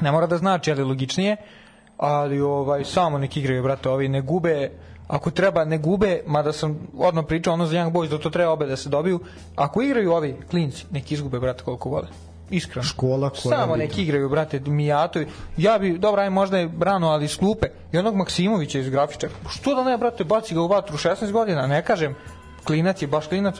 Ne 0.00 0.12
mora 0.12 0.26
da 0.26 0.38
znači, 0.38 0.70
ali 0.70 0.84
logičnije. 0.84 1.36
Ali 1.96 2.40
ovaj, 2.40 2.84
samo 2.84 3.18
nek 3.18 3.36
igraju, 3.36 3.62
brate, 3.62 3.88
ovi 3.88 4.08
ne 4.08 4.20
gube 4.20 4.70
ako 5.10 5.30
treba 5.30 5.64
ne 5.64 5.78
gube, 5.78 6.22
mada 6.26 6.52
sam 6.52 6.78
odmah 6.98 7.24
pričao 7.28 7.54
ono 7.54 7.66
za 7.66 7.76
Young 7.76 7.92
Boys 7.92 8.08
da 8.08 8.18
to 8.18 8.30
treba 8.30 8.52
obe 8.52 8.66
da 8.66 8.76
se 8.76 8.88
dobiju, 8.88 9.20
ako 9.56 9.82
igraju 9.82 10.12
ovi 10.12 10.36
klinci, 10.50 10.86
nek 10.90 11.12
izgube, 11.12 11.40
brate, 11.40 11.64
koliko 11.64 11.88
vole. 11.88 12.06
Iskreno. 12.50 12.84
Škola 12.84 13.30
koja 13.30 13.58
Samo 13.58 13.76
nek 13.76 13.98
igraju, 13.98 14.28
brate, 14.28 14.60
Mijatovi. 14.60 15.26
Ja 15.56 15.78
bi, 15.78 15.98
dobro, 15.98 16.22
aj 16.22 16.30
možda 16.30 16.58
je 16.58 16.68
Brano, 16.68 17.08
ali 17.08 17.24
iz 17.24 17.38
klupe. 17.38 17.66
I 17.92 17.98
onog 17.98 18.14
Maksimovića 18.14 18.78
iz 18.78 18.88
grafičara. 18.88 19.32
Što 19.48 19.74
da 19.74 19.84
ne, 19.84 19.98
brate, 19.98 20.24
baci 20.24 20.54
ga 20.54 20.60
u 20.60 20.68
vatru 20.68 20.96
16 20.96 21.32
godina, 21.32 21.66
ne 21.66 21.84
kažem. 21.84 22.14
Klinac 22.64 23.02
je 23.02 23.08
baš 23.08 23.26
klinac. 23.26 23.56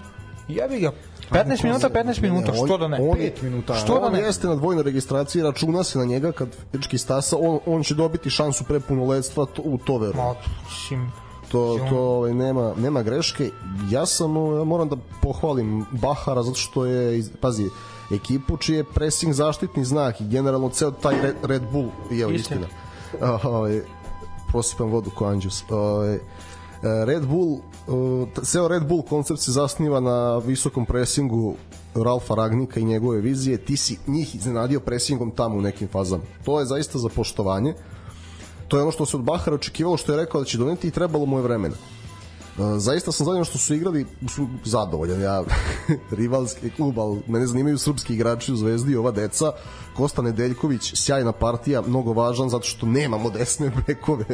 Jebi 0.48 0.80
ga. 0.80 0.92
15 1.30 1.64
minuta, 1.64 1.88
15 1.90 2.22
minuta, 2.22 2.52
što 2.54 2.78
da 2.78 2.88
ne? 2.88 2.98
on- 3.00 3.16
Pet 3.16 3.42
minuta. 3.42 3.74
Što 3.74 4.00
da 4.00 4.06
on 4.06 4.12
ne? 4.12 4.20
jeste 4.20 4.48
na 4.48 4.54
dvojnoj 4.54 4.82
registraciji 4.84 5.42
računa 5.42 5.84
se 5.84 5.98
na 5.98 6.04
njega 6.04 6.32
kad 6.32 6.48
dečki 6.72 6.98
stasa 6.98 7.36
on, 7.40 7.58
on 7.66 7.82
će 7.82 7.94
dobiti 7.94 8.30
šansu 8.30 8.64
pre 8.64 8.80
punoletstva 8.80 9.46
u 9.58 9.78
to 9.78 9.98
veru 9.98 10.16
Ma, 10.16 10.34
to 11.52 11.78
to 11.88 11.98
ovaj, 11.98 12.34
nema 12.34 12.72
nema 12.76 13.02
greške 13.02 13.50
ja 13.90 14.06
sam 14.06 14.36
ovaj, 14.36 14.64
moram 14.64 14.88
da 14.88 14.96
pohvalim 15.22 15.86
Bahara 15.90 16.42
zato 16.42 16.56
što 16.56 16.86
je 16.86 17.22
pazi 17.40 17.68
ekipu 18.12 18.56
čiji 18.56 18.76
je 18.76 18.84
pressing 18.84 19.32
zaštitni 19.32 19.84
znak 19.84 20.20
i 20.20 20.28
generalno 20.28 20.68
ceo 20.68 20.90
taj 20.90 21.14
Red, 21.42 21.62
Bull 21.72 21.88
je 22.10 22.20
evo 22.22 22.30
Istina. 22.32 22.60
istina 23.12 23.38
ovaj 23.44 23.80
prosipam 24.48 24.90
vodu 24.90 25.10
ko 25.10 25.26
Anđus 25.26 25.64
ovaj 25.70 26.18
Red 27.06 27.26
Bull 27.26 27.52
uh, 27.52 27.60
ceo 28.44 28.68
Red 28.68 28.86
Bull 28.88 29.02
koncept 29.02 29.40
se 29.40 29.52
zasniva 29.52 30.00
na 30.00 30.38
visokom 30.38 30.86
presingu 30.86 31.54
Ralfa 31.94 32.34
Ragnika 32.34 32.80
i 32.80 32.84
njegove 32.84 33.20
vizije. 33.20 33.58
Ti 33.58 33.76
si 33.76 33.98
njih 34.06 34.34
iznenadio 34.34 34.80
presingom 34.80 35.30
tamo 35.30 35.56
u 35.56 35.60
nekim 35.60 35.88
fazama. 35.88 36.22
To 36.44 36.60
je 36.60 36.66
zaista 36.66 36.98
za 36.98 37.08
poštovanje. 37.08 37.74
To 38.68 38.76
je 38.76 38.82
ono 38.82 38.92
što 38.92 39.06
se 39.06 39.16
od 39.16 39.22
Bahara 39.22 39.54
očekivalo 39.54 39.96
što 39.96 40.12
je 40.12 40.18
rekao 40.18 40.40
da 40.40 40.44
će 40.44 40.58
doneti 40.58 40.88
i 40.88 40.90
trebalo 40.90 41.26
mu 41.26 41.38
je 41.38 41.42
vremena 41.42 41.74
zaista 42.78 43.12
sam 43.12 43.24
zadovoljan 43.24 43.44
što 43.44 43.58
su 43.58 43.74
igrali 43.74 44.06
su 44.28 44.46
zadovoljan 44.64 45.20
ja 45.20 45.44
rivalski 46.10 46.70
klub 46.70 46.98
ali 46.98 47.22
mene 47.26 47.46
zanimaju 47.46 47.78
srpski 47.78 48.14
igrači 48.14 48.52
u 48.52 48.56
Zvezdi 48.56 48.96
ova 48.96 49.10
deca. 49.10 49.52
Kosta 49.96 50.22
Nedeljković 50.22 50.92
sjajna 50.94 51.32
partija 51.32 51.82
mnogo 51.82 52.12
važan 52.12 52.48
zato 52.48 52.64
što 52.64 52.86
nemamo 52.86 53.30
desne 53.30 53.72
bekove 53.86 54.24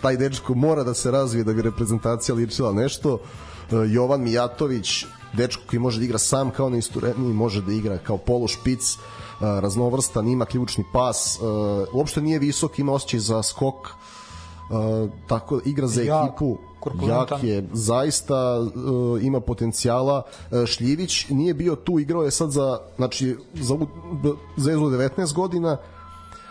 taj 0.00 0.16
dečko 0.16 0.54
mora 0.54 0.84
da 0.84 0.94
se 0.94 1.10
razvije 1.10 1.44
da 1.44 1.52
bi 1.52 1.62
reprezentacija 1.62 2.34
ličila 2.34 2.72
nešto. 2.72 3.14
Uh, 3.14 3.20
Jovan 3.88 4.22
Mijatović 4.22 5.04
dečko 5.32 5.62
koji 5.70 5.80
može 5.80 5.98
da 5.98 6.04
igra 6.04 6.18
sam 6.18 6.50
kao 6.50 6.70
na 6.70 6.76
istureniji 6.76 7.32
može 7.32 7.62
da 7.62 7.72
igra 7.72 7.98
kao 7.98 8.16
polo 8.16 8.48
špic 8.48 8.94
uh, 8.94 9.00
raznovrstan, 9.40 10.28
ima 10.28 10.44
ključni 10.44 10.84
pas 10.92 11.38
uh, 11.40 11.44
uopšte 11.92 12.20
nije 12.22 12.38
visok, 12.38 12.78
ima 12.78 12.92
osjećaj 12.92 13.20
za 13.20 13.42
skok 13.42 13.88
tako 15.28 15.60
igra 15.64 15.86
za 15.86 16.02
ekipu 16.02 16.58
jak 17.08 17.42
je 17.42 17.68
zaista 17.72 18.60
uh, 18.60 19.22
ima 19.22 19.40
potencijala. 19.40 20.22
Uh, 20.50 20.66
Šljivić 20.66 21.28
nije 21.28 21.54
bio 21.54 21.76
tu 21.76 21.98
igrao 21.98 22.22
je 22.22 22.30
sad 22.30 22.50
za 22.50 22.78
znači 22.96 23.36
za 23.54 23.76
Zvezdu 24.56 24.84
19 24.84 25.34
godina. 25.34 25.76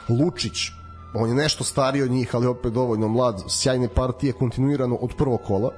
Lučić 0.09 0.71
on 1.13 1.29
je 1.29 1.35
nešto 1.35 1.63
stariji 1.63 2.03
od 2.03 2.11
njih 2.11 2.35
ali 2.35 2.47
opet 2.47 2.73
dovoljno 2.73 3.07
mlad 3.07 3.43
sjajne 3.47 3.87
partije 3.87 4.33
kontinuirano 4.33 4.95
od 4.95 5.15
prvog 5.17 5.39
kola. 5.47 5.71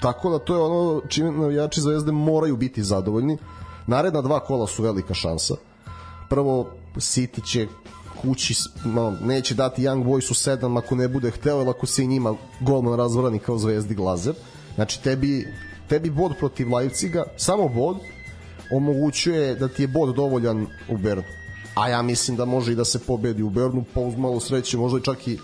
Tako 0.00 0.30
da 0.30 0.38
to 0.38 0.54
je 0.54 0.60
ono 0.60 1.00
čime 1.08 1.30
navijači 1.30 1.80
Zvezde 1.80 2.12
moraju 2.12 2.56
biti 2.56 2.82
zadovoljni. 2.82 3.38
Naredna 3.86 4.20
dva 4.20 4.40
kola 4.40 4.66
su 4.66 4.82
velika 4.82 5.14
šansa. 5.14 5.54
Prvo 6.28 6.66
City 6.96 7.44
će 7.44 7.68
kući 8.22 8.54
no, 8.84 9.10
neće 9.10 9.54
dati 9.54 9.82
Young 9.82 10.04
Boysu 10.04 10.50
7 10.50 10.78
ako 10.78 10.94
ne 10.94 11.08
bude 11.08 11.30
hteo 11.30 11.60
ili 11.60 11.70
ako 11.70 11.86
se 11.86 12.04
i 12.04 12.06
njima 12.06 12.34
golman 12.60 12.98
razvrani 12.98 13.38
kao 13.38 13.58
zvezdi 13.58 13.94
Glazer. 13.94 14.34
Znači 14.74 15.02
tebi 15.02 15.46
tebi 15.88 16.10
bod 16.10 16.32
protiv 16.38 16.74
Leipziga, 16.74 17.24
samo 17.36 17.68
bod, 17.68 17.96
omogućuje 18.70 19.54
da 19.54 19.68
ti 19.68 19.82
je 19.82 19.88
bod 19.88 20.14
dovoljan 20.14 20.66
u 20.88 20.96
Bernu. 20.96 21.22
A 21.74 21.88
ja 21.88 22.02
mislim 22.02 22.36
da 22.36 22.44
može 22.44 22.72
i 22.72 22.74
da 22.74 22.84
se 22.84 22.98
pobedi 22.98 23.42
u 23.42 23.50
Bernu, 23.50 23.84
pa 23.94 24.00
uz 24.00 24.16
malo 24.16 24.40
sreće, 24.40 24.76
možda 24.76 24.98
i 24.98 25.02
čak 25.02 25.28
i 25.28 25.38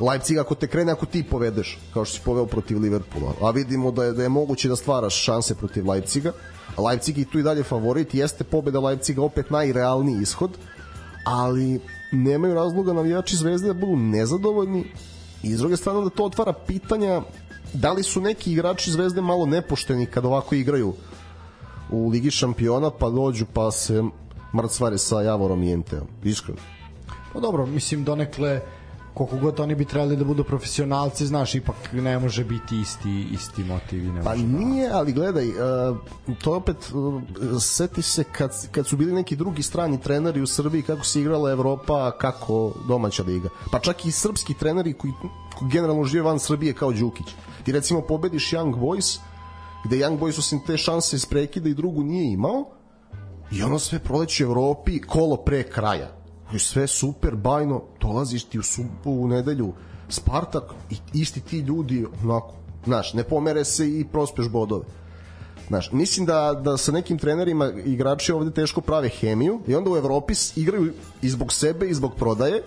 Leipzig 0.00 0.38
ako 0.38 0.54
te 0.54 0.66
krene 0.66 0.92
ako 0.92 1.06
ti 1.06 1.22
povedeš 1.30 1.78
kao 1.94 2.04
što 2.04 2.16
si 2.16 2.24
poveo 2.24 2.46
protiv 2.46 2.78
Liverpoola. 2.78 3.34
A 3.42 3.50
vidimo 3.50 3.90
da 3.90 4.04
je, 4.04 4.12
da 4.12 4.22
je 4.22 4.28
moguće 4.28 4.68
da 4.68 4.76
stvaraš 4.76 5.24
šanse 5.24 5.54
protiv 5.54 5.90
Leipziga. 5.90 6.32
Leipzig 6.78 7.18
i 7.18 7.24
tu 7.24 7.38
i 7.38 7.42
dalje 7.42 7.62
favorit 7.62 8.14
jeste 8.14 8.44
pobeda 8.44 8.80
Leipziga 8.80 9.22
opet 9.22 9.50
najrealniji 9.50 10.22
ishod 10.22 10.50
ali 11.30 11.80
nemaju 12.12 12.54
razloga 12.54 12.92
navijači 12.92 13.36
Zvezde 13.36 13.66
da 13.66 13.74
budu 13.74 13.96
nezadovoljni 13.96 14.84
i 15.42 15.54
s 15.54 15.58
druge 15.58 15.76
strane 15.76 16.00
da 16.00 16.10
to 16.10 16.24
otvara 16.24 16.52
pitanja 16.52 17.22
da 17.72 17.92
li 17.92 18.02
su 18.02 18.20
neki 18.20 18.52
igrači 18.52 18.90
Zvezde 18.90 19.20
malo 19.20 19.46
nepošteni 19.46 20.06
kad 20.06 20.24
ovako 20.24 20.54
igraju 20.54 20.92
u 21.90 22.08
Ligi 22.08 22.30
šampiona 22.30 22.90
pa 22.90 23.10
dođu 23.10 23.46
pa 23.52 23.70
se 23.70 24.02
mrcvare 24.56 24.98
sa 24.98 25.22
Javorom 25.22 25.62
i 25.62 25.72
Enteom 25.72 26.06
iskreno. 26.24 26.60
Pa 27.32 27.40
dobro, 27.40 27.66
mislim 27.66 28.04
donekle 28.04 28.60
koliko 29.18 29.36
god 29.36 29.60
oni 29.60 29.74
bi 29.74 29.84
trebali 29.84 30.16
da 30.16 30.24
budu 30.24 30.44
profesionalci, 30.44 31.26
znaš, 31.26 31.54
ipak 31.54 31.76
ne 31.92 32.18
može 32.18 32.44
biti 32.44 32.80
isti 32.80 33.26
isti 33.32 33.64
motiv 33.64 34.04
i 34.04 34.10
ne 34.12 34.22
Pa 34.22 34.30
može. 34.30 34.42
nije, 34.46 34.90
ali 34.92 35.12
gledaj, 35.12 35.48
uh, 35.48 35.96
to 36.42 36.54
opet 36.56 36.76
uh, 36.92 37.22
seti 37.62 38.02
se 38.02 38.24
kad, 38.24 38.50
kad 38.70 38.86
su 38.86 38.96
bili 38.96 39.12
neki 39.12 39.36
drugi 39.36 39.62
strani 39.62 40.00
treneri 40.00 40.42
u 40.42 40.46
Srbiji 40.46 40.82
kako 40.82 41.04
se 41.04 41.20
igrala 41.20 41.50
Evropa, 41.50 42.10
kako 42.18 42.72
domaća 42.88 43.22
liga. 43.22 43.48
Pa 43.72 43.78
čak 43.78 44.06
i 44.06 44.10
srpski 44.10 44.54
treneri 44.54 44.92
koji, 44.92 45.12
koji 45.58 45.70
generalno 45.70 46.04
žive 46.04 46.22
van 46.22 46.38
Srbije 46.38 46.72
kao 46.72 46.92
Đukić. 46.92 47.26
Ti 47.64 47.72
recimo 47.72 48.00
pobediš 48.00 48.50
Young 48.50 48.74
Boys, 48.74 49.18
gde 49.84 49.96
Young 49.96 50.18
Boys 50.18 50.38
osim 50.38 50.60
te 50.66 50.76
šanse 50.76 51.16
iz 51.16 51.26
prekida 51.26 51.68
i 51.68 51.74
drugu 51.74 52.02
nije 52.02 52.32
imao, 52.32 52.64
i 53.52 53.62
ono 53.62 53.78
sve 53.78 53.98
proleće 53.98 54.46
u 54.46 54.50
Evropi 54.50 55.00
kolo 55.00 55.36
pre 55.36 55.62
kraja 55.62 56.17
sve 56.58 56.86
super, 56.86 57.36
bajno, 57.36 57.82
dolaziš 58.00 58.44
ti 58.44 58.58
u 58.58 58.62
subu, 58.62 58.88
u 59.04 59.28
nedelju, 59.28 59.72
Spartak 60.08 60.62
i 60.90 60.96
isti 61.14 61.40
ti 61.40 61.58
ljudi, 61.58 62.06
onako, 62.24 62.54
znaš, 62.84 63.14
ne 63.14 63.24
pomere 63.24 63.64
se 63.64 63.88
i 63.88 64.04
prospeš 64.12 64.48
bodove. 64.48 64.84
Znaš, 65.68 65.92
mislim 65.92 66.26
da, 66.26 66.60
da 66.64 66.76
sa 66.76 66.92
nekim 66.92 67.18
trenerima 67.18 67.70
igrači 67.84 68.32
ovde 68.32 68.50
teško 68.50 68.80
prave 68.80 69.08
hemiju 69.08 69.60
i 69.66 69.74
onda 69.74 69.90
u 69.90 69.96
Evropi 69.96 70.34
igraju 70.56 70.92
i 71.22 71.28
zbog 71.28 71.52
sebe 71.52 71.88
i 71.88 71.94
zbog 71.94 72.14
prodaje, 72.14 72.62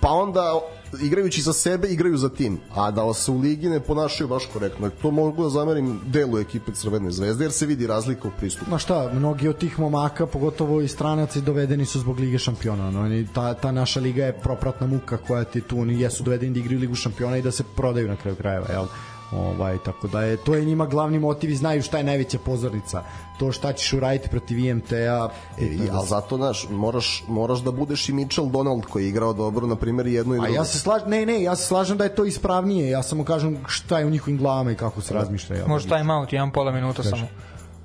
pa 0.00 0.08
onda 0.08 0.60
igrajući 1.02 1.42
za 1.42 1.52
sebe 1.52 1.88
igraju 1.88 2.16
za 2.16 2.28
tim, 2.28 2.58
a 2.74 2.90
da 2.90 3.14
se 3.14 3.30
u 3.30 3.38
ligi 3.38 3.68
ne 3.68 3.80
ponašaju 3.80 4.28
baš 4.28 4.46
korektno. 4.52 4.90
To 5.02 5.10
mogu 5.10 5.42
da 5.42 5.48
zamerim 5.48 6.00
delu 6.06 6.38
ekipe 6.38 6.72
Crvene 6.72 7.10
zvezde 7.10 7.44
jer 7.44 7.52
se 7.52 7.66
vidi 7.66 7.86
razlika 7.86 8.28
u 8.28 8.30
pristupu. 8.38 8.70
Ma 8.70 8.78
šta, 8.78 9.10
mnogi 9.14 9.48
od 9.48 9.58
tih 9.58 9.78
momaka, 9.78 10.26
pogotovo 10.26 10.80
i 10.80 10.88
stranaci, 10.88 11.40
dovedeni 11.40 11.86
su 11.86 12.00
zbog 12.00 12.18
Lige 12.18 12.38
šampiona. 12.38 12.88
ono, 12.88 13.00
Oni, 13.00 13.28
ta, 13.34 13.54
ta 13.54 13.72
naša 13.72 14.00
liga 14.00 14.24
je 14.24 14.40
propratna 14.40 14.86
muka 14.86 15.16
koja 15.16 15.44
ti 15.44 15.60
tu, 15.60 15.80
oni 15.80 16.00
jesu 16.00 16.22
dovedeni 16.24 16.54
da 16.54 16.60
igraju 16.60 16.80
Ligu 16.80 16.94
šampiona 16.94 17.36
i 17.36 17.42
da 17.42 17.50
se 17.50 17.64
prodaju 17.76 18.08
na 18.08 18.16
kraju 18.16 18.36
krajeva, 18.36 18.66
jel? 18.70 18.86
Ovaj, 19.32 19.78
tako 19.78 20.08
da 20.08 20.22
je, 20.22 20.36
to 20.36 20.54
je 20.54 20.64
njima 20.64 20.86
glavni 20.86 21.18
motiv 21.18 21.50
i 21.50 21.56
znaju 21.56 21.82
šta 21.82 21.98
je 21.98 22.04
najveća 22.04 22.38
pozornica. 22.38 23.02
To 23.38 23.52
šta 23.52 23.72
ćeš 23.72 23.92
uraditi 23.92 24.28
protiv 24.28 24.58
IMT-a. 24.58 25.28
E, 25.58 25.88
ali 25.92 26.06
zato, 26.06 26.36
znaš, 26.36 26.66
moraš, 26.70 27.24
moraš 27.28 27.58
da 27.58 27.70
budeš 27.70 28.08
i 28.08 28.12
Mitchell 28.12 28.48
Donald 28.50 28.86
koji 28.86 29.04
je 29.04 29.08
igrao 29.08 29.32
dobro, 29.32 29.66
na 29.66 29.76
primjer, 29.76 30.06
i 30.06 30.12
jedno 30.12 30.34
i 30.34 30.38
A 30.38 30.40
drugo. 30.40 30.54
ja 30.54 30.64
se 30.64 30.78
slažem, 30.78 31.10
ne, 31.10 31.26
ne, 31.26 31.42
ja 31.42 31.56
se 31.56 31.66
slažem 31.66 31.98
da 31.98 32.04
je 32.04 32.14
to 32.14 32.24
ispravnije. 32.24 32.90
Ja 32.90 33.02
samo 33.02 33.24
kažem 33.24 33.58
šta 33.66 33.98
je 33.98 34.06
u 34.06 34.10
njihovim 34.10 34.38
glavama 34.38 34.72
i 34.72 34.74
kako 34.74 35.00
se 35.00 35.14
razmišlja. 35.14 35.56
Jel? 35.56 35.68
Može 35.68 35.88
time 35.88 36.14
out, 36.14 36.32
jedan 36.32 36.50
pola 36.50 36.72
minuta 36.72 37.02
samo. 37.02 37.26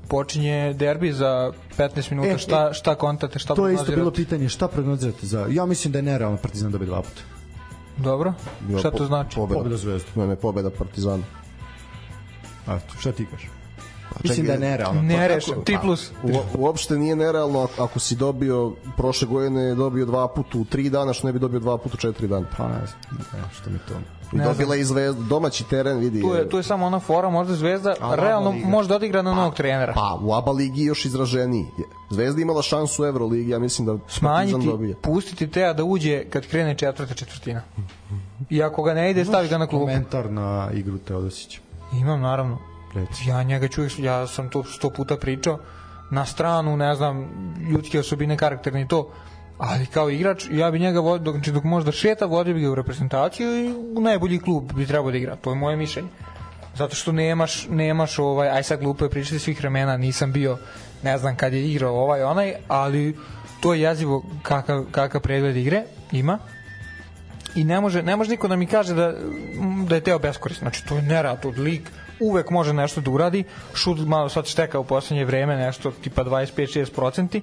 Počinje 0.07 0.73
derbi 0.73 1.11
za 1.13 1.51
15 1.77 2.11
minuta, 2.11 2.29
E, 2.29 2.37
šta, 2.37 2.73
šta 2.73 2.95
kontate, 2.95 3.39
šta 3.39 3.55
To 3.55 3.67
je 3.67 3.73
isto 3.73 3.91
bilo 3.91 4.11
pitanje, 4.11 4.49
šta 4.49 4.67
prognozirate 4.67 5.25
za... 5.27 5.47
Ja 5.49 5.65
mislim 5.65 5.91
da 5.91 5.99
je 5.99 6.03
nerealno 6.03 6.37
Partizan 6.37 6.71
dobije 6.71 6.87
dva 6.87 7.01
puta. 7.01 7.34
Dobro, 7.97 8.33
Ja, 8.69 8.79
šta 8.79 8.91
to 8.91 9.05
znači? 9.05 9.35
Pobeda. 9.35 9.57
Pobeda 9.57 9.77
Zvezde. 9.77 10.07
Ne, 10.15 10.27
ne, 10.27 10.35
pobeda 10.35 10.69
Partizana. 10.69 11.23
A, 12.67 12.79
šta 12.99 13.11
ti 13.11 13.25
kažeš? 13.25 13.49
Mislim 14.23 14.45
da 14.47 14.53
je 14.53 14.59
nerealno. 14.59 15.01
Ne 15.01 15.27
rešim, 15.27 15.53
kako- 15.53 15.65
3 15.65 15.81
plus. 15.81 16.11
U, 16.23 16.29
uopšte 16.57 16.97
nije 16.97 17.15
nerealno 17.15 17.59
ako- 17.61 17.83
ako 17.83 17.99
si 17.99 18.15
dobio 18.15 18.73
prošle 18.97 19.27
godine 19.27 19.61
je 19.61 19.75
dobio 19.75 20.05
dva 20.05 20.27
puta 20.27 20.57
u 20.57 20.65
tri 20.65 20.89
dana 20.89 21.13
što 21.13 21.27
ne 21.27 21.33
bi 21.33 21.39
dobio 21.39 21.59
dva 21.59 21.77
puta 21.77 21.93
u 21.93 21.97
četiri 21.97 22.27
dana 22.27 22.45
Pa 22.57 22.67
ne 22.67 22.85
znam, 22.85 22.99
ne, 23.33 23.39
što 23.53 23.69
mi 23.69 23.79
to... 23.79 23.93
I 24.35 24.37
Ne 24.37 24.43
dobila 24.43 24.75
je 24.75 24.81
i 24.81 24.83
Zvezda 24.83 25.21
domaći 25.21 25.63
teren 25.63 25.97
vidi 25.97 26.21
Tu 26.21 26.33
je, 26.33 26.49
tu 26.49 26.57
je 26.57 26.63
samo 26.63 26.85
ona 26.85 26.99
fora, 26.99 27.29
možda 27.29 27.55
Zvezda 27.55 27.95
A, 28.01 28.15
realno 28.15 28.49
Liga. 28.49 28.67
može 28.67 28.89
da 28.89 28.95
odigra 28.95 29.21
na 29.21 29.33
novog 29.33 29.53
trenera. 29.55 29.93
pa 29.93 30.19
u 30.21 30.33
ABA 30.33 30.51
ligi 30.51 30.83
još 30.83 31.05
izraženiji 31.05 31.65
Zvezda 32.09 32.41
imala 32.41 32.61
šansu 32.61 33.03
u 33.03 33.05
Euroligi 33.05 33.49
ja 33.51 33.59
mislim 33.59 33.85
da 33.85 33.97
Smanjiti, 34.07 34.65
dobije 34.65 34.95
pustiti 35.01 35.47
Teja 35.47 35.73
da 35.73 35.83
uđe 35.83 36.25
kad 36.29 36.47
krene 36.47 36.77
četvrta 36.77 37.13
četvrtina. 37.13 37.61
I 38.49 38.63
ako 38.63 38.83
ga 38.83 38.93
ne 38.93 39.11
ide, 39.11 39.25
stavi 39.25 39.47
ga 39.47 39.57
na 39.57 39.67
klupu. 39.67 39.85
Komentar 39.85 40.31
na 40.31 40.69
igru 40.73 40.97
Teodosića. 40.97 41.59
Imam, 41.93 42.21
naravno. 42.21 42.57
Reci. 42.93 43.29
Ja 43.29 43.43
njega 43.43 43.67
čujem, 43.67 43.89
ja 43.97 44.27
sam 44.27 44.49
to 44.49 44.63
sto 44.63 44.89
puta 44.89 45.17
pričao, 45.17 45.59
na 46.11 46.25
stranu, 46.25 46.77
ne 46.77 46.95
znam, 46.95 47.29
ljudske 47.71 47.99
osobine, 47.99 48.37
karakterne 48.37 48.81
i 48.81 48.87
to, 48.87 49.09
ali 49.57 49.85
kao 49.85 50.09
igrač, 50.09 50.45
ja 50.51 50.71
bi 50.71 50.79
njega 50.79 50.99
vodio, 50.99 51.23
dok, 51.23 51.35
znači 51.35 51.51
dok 51.51 51.63
možda 51.63 51.91
šeta, 51.91 52.25
vodio 52.25 52.53
bi 52.53 52.61
ga 52.61 52.71
u 52.71 52.75
reprezentaciju 52.75 53.65
i 53.65 53.73
u 53.97 54.01
najbolji 54.01 54.39
klub 54.39 54.71
bi 54.73 54.85
trebao 54.85 55.11
da 55.11 55.17
igra, 55.17 55.35
to 55.35 55.49
je 55.49 55.55
moje 55.55 55.75
mišljenje. 55.75 56.09
Zato 56.75 56.95
što 56.95 57.11
nemaš, 57.11 57.67
nemaš 57.69 58.19
ovaj, 58.19 58.49
aj 58.49 58.63
sad 58.63 58.79
glupo 58.79 59.05
je 59.05 59.09
pričati 59.09 59.39
svih 59.39 59.59
vremena, 59.59 59.97
nisam 59.97 60.31
bio, 60.31 60.57
ne 61.03 61.17
znam 61.17 61.35
kad 61.35 61.53
je 61.53 61.71
igrao 61.71 61.95
ovaj 61.95 62.23
onaj, 62.23 62.53
ali 62.67 63.15
to 63.59 63.73
je 63.73 63.81
jezivo 63.81 64.23
kakav, 64.43 64.85
kakav 64.91 65.21
pregled 65.21 65.57
igre 65.57 65.83
ima. 66.11 66.39
I 67.55 67.63
ne 67.63 67.81
može, 67.81 68.03
ne 68.03 68.15
može 68.15 68.31
niko 68.31 68.47
da 68.47 68.55
mi 68.55 68.65
kaže 68.67 68.93
da, 68.93 69.13
da 69.87 69.95
je 69.95 70.01
Teo 70.01 70.19
beskoristan. 70.19 70.69
Znači, 70.69 70.85
to 70.85 70.95
je 70.95 71.01
nerad 71.01 71.45
od 71.45 71.59
lik, 71.59 71.91
uvek 72.19 72.49
može 72.49 72.73
nešto 72.73 73.01
da 73.01 73.11
uradi, 73.11 73.43
šut 73.73 73.99
malo 74.07 74.29
sad 74.29 74.45
šteka 74.45 74.79
u 74.79 74.83
poslednje 74.83 75.25
vreme, 75.25 75.55
nešto 75.55 75.91
tipa 75.91 76.23
25-6%, 76.23 77.41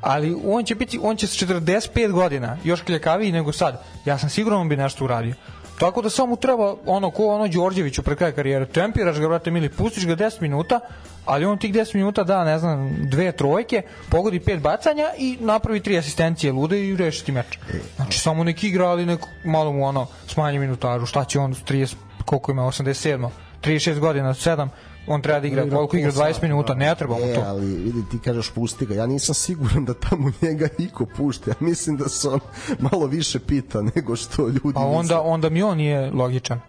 ali 0.00 0.36
on 0.44 0.64
će 0.64 0.74
biti, 0.74 0.98
on 1.02 1.16
će 1.16 1.26
s 1.26 1.42
45 1.42 2.12
godina 2.12 2.56
još 2.64 2.82
kljakaviji 2.82 3.32
nego 3.32 3.52
sad. 3.52 3.82
Ja 4.04 4.18
sam 4.18 4.30
siguran 4.30 4.60
on 4.60 4.68
bi 4.68 4.76
nešto 4.76 5.04
uradio. 5.04 5.34
Tako 5.78 6.02
da 6.02 6.10
samo 6.10 6.36
treba 6.36 6.74
ono 6.86 7.10
ko 7.10 7.26
ono 7.26 7.48
Đorđeviću 7.48 8.02
pre 8.02 8.16
kraja 8.16 8.32
karijere, 8.32 8.66
tempiraš 8.66 9.18
ga 9.18 9.28
brate 9.28 9.50
mili, 9.50 9.68
pustiš 9.68 10.06
ga 10.06 10.16
10 10.16 10.40
minuta, 10.40 10.80
ali 11.24 11.44
on 11.44 11.58
tih 11.58 11.74
10 11.74 11.94
minuta 11.94 12.24
da, 12.24 12.44
ne 12.44 12.58
znam, 12.58 12.96
dve 13.10 13.32
trojke, 13.32 13.82
pogodi 14.10 14.40
pet 14.40 14.60
bacanja 14.60 15.04
i 15.18 15.36
napravi 15.40 15.80
tri 15.80 15.98
asistencije 15.98 16.52
lude 16.52 16.88
i 16.88 16.96
reši 16.96 17.24
ti 17.24 17.32
meč. 17.32 17.58
Znači 17.96 18.18
samo 18.18 18.44
neki 18.44 18.68
igra, 18.68 18.88
ali 18.88 19.06
nek 19.06 19.20
malo 19.44 19.72
mu 19.72 19.86
ono 19.86 20.06
smanji 20.26 20.58
minutažu, 20.58 21.06
šta 21.06 21.24
će 21.24 21.38
on 21.38 21.54
s 21.54 21.58
30, 21.58 21.94
koliko 22.24 22.52
ima, 22.52 22.62
87, 22.62 23.28
36 23.62 23.98
godina, 23.98 24.34
7, 24.34 24.68
on 25.08 25.22
treba 25.22 25.40
da 25.40 25.46
igra, 25.46 25.62
Igra 25.62 25.76
koliko 25.76 25.96
igra, 25.96 26.12
pola 26.12 26.24
20 26.24 26.32
sata, 26.32 26.46
minuta, 26.46 26.74
ne 26.74 26.94
treba 26.94 27.14
mu 27.14 27.20
E, 27.22 27.34
to. 27.34 27.40
ali 27.40 27.66
vidi 27.66 28.02
ti 28.10 28.18
kažeš 28.18 28.50
pusti 28.50 28.86
ga. 28.86 28.94
Ja 28.94 29.06
nisam 29.06 29.34
siguran 29.34 29.84
da 29.84 29.94
tamo 29.94 30.30
njega 30.42 30.68
niko 30.78 31.06
pušta. 31.06 31.50
Ja 31.50 31.56
mislim 31.60 31.96
da 31.96 32.08
se 32.08 32.28
on 32.28 32.40
malo 32.80 33.06
više 33.06 33.38
pita 33.40 33.82
nego 33.94 34.16
što 34.16 34.42
ljudi 34.42 34.72
Pa 34.74 34.80
onda, 34.80 35.20
onda 35.22 35.48
mi 35.48 35.62
on 35.62 35.76
nije 35.76 36.10
logičan. 36.10 36.60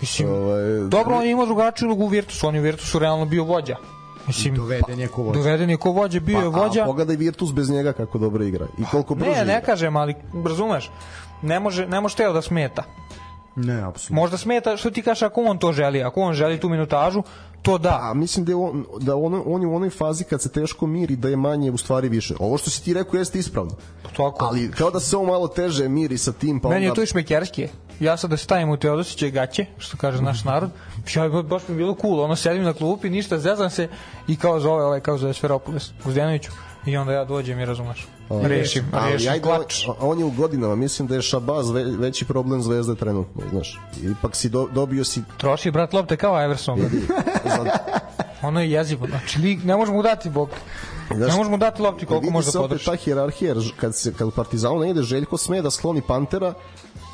Mislim, 0.00 0.28
Ovaj, 0.30 0.62
dobro, 0.80 1.16
on 1.16 1.24
je 1.24 1.30
imao 1.30 1.46
drugačiju 1.46 1.88
ulogu 1.88 2.04
u 2.04 2.08
Virtusu, 2.08 2.48
on 2.48 2.54
je 2.54 2.60
u 2.60 2.64
Virtusu 2.64 2.98
realno 2.98 3.24
bio 3.26 3.44
vođa. 3.44 3.76
Mislim, 4.26 4.54
Doveden 4.54 5.00
je 5.00 5.08
ko 5.08 5.22
vođa. 5.22 5.34
doveden 5.34 5.70
je 5.70 5.76
ko 5.76 5.90
vođa, 5.90 6.20
bio 6.20 6.38
je 6.38 6.52
Pa, 6.52 6.58
vođa. 6.58 6.82
A 6.82 6.86
pogledaj 6.86 7.16
Virtus 7.16 7.52
bez 7.52 7.70
njega 7.70 7.92
kako 7.92 8.18
dobro 8.18 8.44
igra. 8.44 8.66
I 8.78 8.84
koliko 8.84 9.14
brže 9.14 9.30
Ne, 9.30 9.36
ne 9.36 9.42
igra. 9.44 9.60
kažem, 9.60 9.96
ali 9.96 10.14
razumeš, 10.44 10.90
ne 11.42 11.60
može, 11.60 11.86
ne 11.86 12.00
može 12.00 12.16
teo 12.16 12.32
da 12.32 12.42
smeta. 12.42 12.82
Ne, 13.56 13.80
apsolutno. 13.80 14.14
Možda 14.16 14.36
smeta 14.36 14.76
što 14.76 14.90
ti 14.90 15.02
kažeš 15.02 15.22
ako 15.22 15.42
on 15.42 15.58
to 15.58 15.72
želi, 15.72 16.02
ako 16.02 16.20
on 16.20 16.34
želi 16.34 16.60
tu 16.60 16.68
minutažu, 16.68 17.22
to 17.66 17.78
da. 17.78 17.98
A 18.02 18.14
mislim 18.14 18.44
da 18.44 18.52
je 18.52 18.56
on, 18.56 18.84
da 19.00 19.16
on, 19.16 19.42
on 19.46 19.62
je 19.62 19.68
u 19.68 19.76
onoj 19.76 19.90
fazi 19.90 20.24
kad 20.24 20.42
se 20.42 20.48
teško 20.48 20.86
miri 20.86 21.16
da 21.16 21.28
je 21.28 21.36
manje 21.36 21.70
u 21.70 21.76
stvari 21.76 22.08
više. 22.08 22.34
Ovo 22.38 22.58
što 22.58 22.70
si 22.70 22.84
ti 22.84 22.94
rekao 22.94 23.18
jeste 23.18 23.38
ispravno. 23.38 23.72
Tako. 24.02 24.44
Ali 24.44 24.70
kao 24.70 24.90
da 24.90 25.00
se 25.00 25.16
on 25.16 25.26
malo 25.26 25.48
teže 25.48 25.88
miri 25.88 26.18
sa 26.18 26.32
tim 26.32 26.60
pa 26.60 26.68
Meni 26.68 26.84
je 26.84 26.90
onda... 26.90 26.94
to 26.96 27.02
i 27.02 27.06
šmekerski. 27.06 27.68
Ja 28.00 28.16
sad 28.16 28.30
da 28.30 28.36
stavim 28.36 28.70
u 28.70 28.76
Teodosiće 28.76 29.30
gaće, 29.30 29.66
što 29.78 29.96
kaže 29.96 30.22
naš 30.22 30.44
narod, 30.44 30.70
ja, 31.14 31.28
bi- 31.28 31.42
baš 31.42 31.68
mi 31.68 31.74
je 31.74 31.76
bilo 31.76 31.96
cool, 32.00 32.20
ono 32.20 32.36
sedim 32.36 32.62
na 32.64 32.72
klupi, 32.72 33.10
ništa, 33.10 33.38
zezam 33.38 33.70
se 33.70 33.88
i 34.28 34.36
kao 34.36 34.60
zove 34.60 34.84
ovaj, 34.84 35.00
kao 35.00 35.18
zove 35.18 35.34
Sferopolis, 35.34 35.90
Uzdjanoviću, 36.04 36.50
i 36.86 36.96
onda 36.96 37.12
ja 37.12 37.24
dođem 37.24 37.60
i 37.60 37.64
razumeš. 37.64 38.08
Rešim, 38.30 38.84
Ali 38.92 39.12
rešim, 39.12 39.30
ajde, 39.30 39.42
klač. 39.42 39.86
on- 40.00 40.18
je 40.18 40.24
u 40.24 40.30
godinama, 40.30 40.74
mislim 40.76 41.08
da 41.08 41.14
je 41.14 41.22
Šabaz 41.22 41.70
ve, 41.70 41.84
veći 41.84 42.24
problem 42.24 42.62
Zvezde 42.62 42.94
trenutno, 42.94 43.42
znaš. 43.50 43.80
Ipak 44.02 44.36
si 44.36 44.48
do, 44.48 44.68
dobio 44.74 45.04
si 45.04 45.22
Troši 45.36 45.70
brat 45.70 45.92
lopte 45.92 46.16
kao 46.16 46.44
Everson. 46.44 46.80
ono 48.42 48.60
je 48.60 48.70
jezivo. 48.70 49.06
Znači, 49.06 49.38
lig, 49.38 49.64
ne 49.64 49.76
možemo 49.76 50.02
dati 50.02 50.30
bok. 50.30 50.50
Ne 51.10 51.36
možemo 51.36 51.56
dati 51.56 51.82
lopti 51.82 52.06
koliko 52.06 52.20
Vidi 52.22 52.32
može 52.32 52.46
se 52.46 52.58
da 52.58 52.60
opet 52.60 52.68
podrži. 52.70 52.84
ta 52.84 52.94
hjerarhija, 52.94 53.48
jer 53.48 53.72
kad, 53.76 53.96
se, 53.96 54.12
kad 54.14 54.30
Partizanu 54.34 54.78
ne 54.80 54.90
ide 54.90 55.02
Željko 55.02 55.36
sme 55.36 55.62
da 55.62 55.70
sloni 55.70 56.02
Pantera 56.02 56.54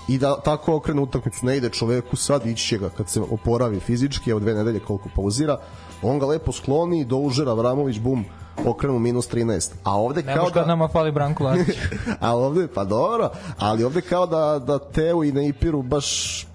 i 0.08 0.18
da 0.18 0.40
tako 0.40 0.76
okrene 0.76 1.00
utakmicu, 1.00 1.46
ne 1.46 1.56
ide 1.56 1.68
čoveku 1.68 2.16
sad, 2.16 2.46
ići 2.46 2.66
će 2.66 2.78
ga 2.78 2.88
kad 2.88 3.08
se 3.10 3.20
oporavi 3.20 3.80
fizički, 3.80 4.30
evo 4.30 4.40
dve 4.40 4.54
nedelje 4.54 4.80
koliko 4.80 5.08
pauzira, 5.16 5.58
on 6.02 6.18
ga 6.18 6.26
lepo 6.26 6.52
skloni, 6.52 7.04
do 7.04 7.16
užera 7.16 7.52
Vramović, 7.54 7.98
bum, 7.98 8.24
okrenu 8.66 8.98
minus 8.98 9.30
13. 9.30 9.70
A 9.84 9.96
ovde 9.96 10.22
Ne 10.22 10.34
kao 10.34 10.50
da... 10.50 10.66
nama 10.66 10.88
fali 10.88 11.12
Branko 11.12 11.44
Lazić. 11.44 11.76
a 12.20 12.36
ovde, 12.36 12.68
pa 12.74 12.84
dobro, 12.84 13.30
ali 13.58 13.84
ovde 13.84 14.00
kao 14.00 14.26
da, 14.26 14.58
da 14.66 14.78
Teo 14.78 15.24
i 15.24 15.32
Neipiru 15.32 15.82
baš 15.82 16.46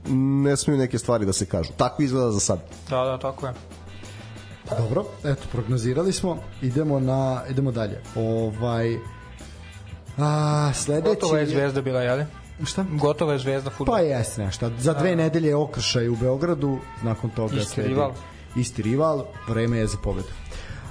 ne 0.43 0.57
smiju 0.57 0.77
neke 0.77 0.97
stvari 0.97 1.25
da 1.25 1.33
se 1.33 1.45
kažu. 1.45 1.69
Tako 1.77 2.03
izgleda 2.03 2.31
za 2.31 2.39
sad. 2.39 2.59
da, 2.89 3.03
da, 3.03 3.17
tako 3.17 3.47
je. 3.47 3.53
Dobro, 4.77 5.05
eto, 5.23 5.41
prognozirali 5.51 6.13
smo. 6.13 6.37
Idemo 6.61 6.99
na 6.99 7.41
idemo 7.49 7.71
dalje. 7.71 8.01
Ovaj 8.15 8.97
a, 10.17 10.71
sledeći 10.73 11.15
Gotova 11.15 11.39
je 11.39 11.45
zvezda 11.45 11.81
bila, 11.81 12.01
jel? 12.01 12.25
Šta? 12.65 12.85
Gotova 12.91 13.33
je 13.33 13.39
zvezda 13.39 13.69
Pa 13.69 13.75
futbola. 13.75 13.99
jeste 13.99 14.45
nešto. 14.45 14.71
Za 14.79 14.93
dve 14.93 15.15
nedelje 15.15 15.47
je 15.47 15.55
okršaj 15.55 16.09
u 16.09 16.15
Beogradu, 16.15 16.79
nakon 17.03 17.29
toga 17.29 17.55
Isti 17.55 17.73
sledi 17.73 17.89
rival. 17.89 18.11
Isti 18.55 18.81
rival, 18.81 19.25
vreme 19.47 19.77
je 19.77 19.87
za 19.87 19.97
pobedu. 20.03 20.27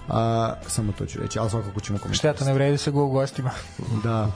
A, 0.09 0.55
samo 0.67 0.93
to 0.99 1.07
ću 1.07 1.21
reći, 1.21 1.39
ali 1.39 1.51
svakako 1.51 1.81
ćemo 1.81 1.99
komentirati. 1.99 2.39
Šteta, 2.39 2.51
ne 2.51 2.55
vredi 2.55 2.79
se 2.79 2.91
go 2.91 3.05
u 3.05 3.11
gostima. 3.11 3.51
Da. 4.05 4.31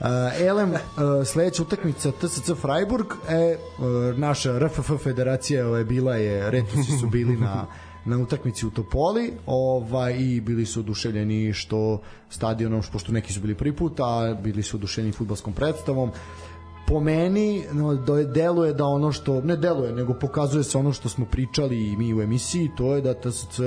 Uh, 0.00 0.06
Elem, 0.40 0.72
uh, 0.72 0.78
sledeća 1.26 1.62
utakmica 1.62 2.10
TSC 2.10 2.50
Freiburg, 2.60 3.06
e, 3.28 3.56
uh, 3.78 4.18
naša 4.18 4.58
RFF 4.58 4.90
federacija 5.02 5.66
ovaj, 5.66 5.84
bila 5.84 6.16
je, 6.16 6.50
Retusi 6.50 6.98
su 7.00 7.06
bili 7.06 7.36
na 7.36 7.66
na 8.04 8.18
utakmici 8.18 8.66
u 8.66 8.70
Topoli 8.70 9.32
ovaj, 9.46 10.16
i 10.18 10.40
bili 10.40 10.66
su 10.66 10.80
oduševljeni 10.80 11.52
što 11.52 12.00
stadionom, 12.30 12.82
pošto 12.92 13.12
neki 13.12 13.32
su 13.32 13.40
bili 13.40 13.54
prvi 13.54 13.76
put, 13.76 14.00
a 14.00 14.36
bili 14.42 14.62
su 14.62 14.76
oduševljeni 14.76 15.12
futbalskom 15.12 15.52
predstavom 15.52 16.10
po 16.86 17.00
meni 17.00 17.64
no, 17.72 17.94
do, 17.94 18.24
deluje 18.24 18.74
da 18.74 18.84
ono 18.84 19.12
što 19.12 19.40
ne 19.40 19.56
deluje, 19.56 19.92
nego 19.92 20.14
pokazuje 20.14 20.64
se 20.64 20.78
ono 20.78 20.92
što 20.92 21.08
smo 21.08 21.26
pričali 21.26 21.86
i 21.86 21.96
mi 21.96 22.14
u 22.14 22.22
emisiji, 22.22 22.70
to 22.76 22.94
je 22.94 23.00
da 23.02 23.14
TSC 23.14 23.60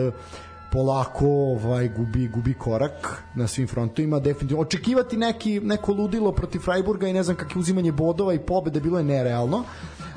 polako 0.73 1.25
ovaj 1.27 1.89
gubi 1.89 2.27
gubi 2.27 2.53
korak 2.53 3.23
na 3.35 3.47
svim 3.47 3.67
frontovima 3.67 4.19
definitivno. 4.19 4.61
Očekivati 4.61 5.17
neki 5.17 5.59
neko 5.59 5.93
ludilo 5.93 6.31
protiv 6.31 6.59
Freiburga 6.59 7.07
i 7.07 7.13
ne 7.13 7.23
znam 7.23 7.35
kakve 7.35 7.59
uzimanje 7.59 7.91
bodova 7.91 8.33
i 8.33 8.39
pobede 8.39 8.79
bilo 8.79 8.97
je 8.97 9.03
nerealno 9.03 9.63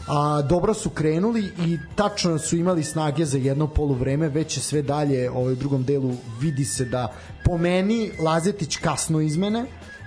a 0.08 0.42
dobro 0.42 0.74
su 0.74 0.90
krenuli 0.90 1.52
i 1.66 1.78
tačno 1.94 2.38
su 2.38 2.56
imali 2.56 2.84
snage 2.84 3.24
za 3.24 3.38
jedno 3.38 3.66
poluvreme 3.66 4.28
već 4.28 4.56
je 4.56 4.62
sve 4.62 4.82
dalje 4.82 5.30
ovaj, 5.30 5.54
drugom 5.54 5.84
delu 5.84 6.12
vidi 6.40 6.64
se 6.64 6.84
da 6.84 7.12
po 7.44 7.58
meni 7.58 8.10
Lazetić 8.18 8.76
kasno 8.76 9.20
izmene 9.20 9.64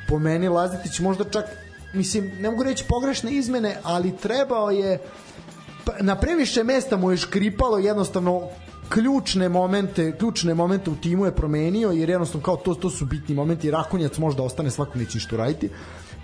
po 0.08 0.20
meni 0.20 0.48
Lazetić 0.48 1.00
možda 1.00 1.24
čak 1.24 1.46
mislim 1.94 2.32
ne 2.40 2.50
mogu 2.50 2.64
reći 2.64 2.84
pogrešne 2.88 3.32
izmene 3.32 3.78
ali 3.84 4.18
trebao 4.18 4.72
je 4.72 5.00
pa, 5.86 5.94
na 6.00 6.16
previše 6.16 6.64
mesta 6.64 6.98
mu 6.98 7.12
je 7.12 7.18
škripalo 7.18 7.78
jednostavno 7.78 8.50
ključne 8.90 9.50
momente, 9.50 10.18
ključne 10.18 10.54
momente 10.54 10.90
u 10.90 10.96
timu 10.96 11.26
je 11.26 11.36
promenio 11.36 11.92
jer 11.92 12.10
jednostavno 12.10 12.46
kao 12.46 12.56
to 12.56 12.76
to 12.76 12.90
su 12.90 13.06
bitni 13.06 13.36
momenti. 13.36 13.72
Rakonjac 13.72 14.18
možda 14.18 14.44
ostane 14.44 14.72
svako 14.72 15.00
neće 15.00 15.18
ništa 15.18 15.36
uraditi. 15.36 15.70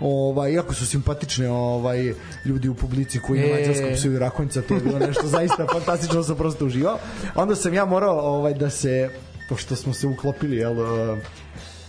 Ovaj 0.00 0.52
iako 0.52 0.74
su 0.74 0.86
simpatične 0.86 1.50
ovaj 1.50 2.14
ljudi 2.44 2.68
u 2.68 2.74
publici 2.74 3.20
koji 3.20 3.40
E. 3.40 3.52
mađarskom 3.52 3.90
psuju 3.94 4.18
Rakonjica, 4.18 4.62
to 4.62 4.74
je 4.74 4.80
bilo 4.80 4.98
nešto 4.98 5.26
zaista 5.26 5.66
fantastično, 5.74 6.22
sam 6.22 6.36
prosto 6.36 6.66
uživao. 6.66 6.98
Onda 7.34 7.54
sam 7.56 7.74
ja 7.74 7.84
morao 7.84 8.20
ovaj 8.20 8.54
da 8.54 8.70
se 8.70 9.10
pošto 9.48 9.76
smo 9.76 9.92
se 9.92 10.06
uklopili, 10.06 10.56
jel, 10.56 10.78
uh, 10.78 11.18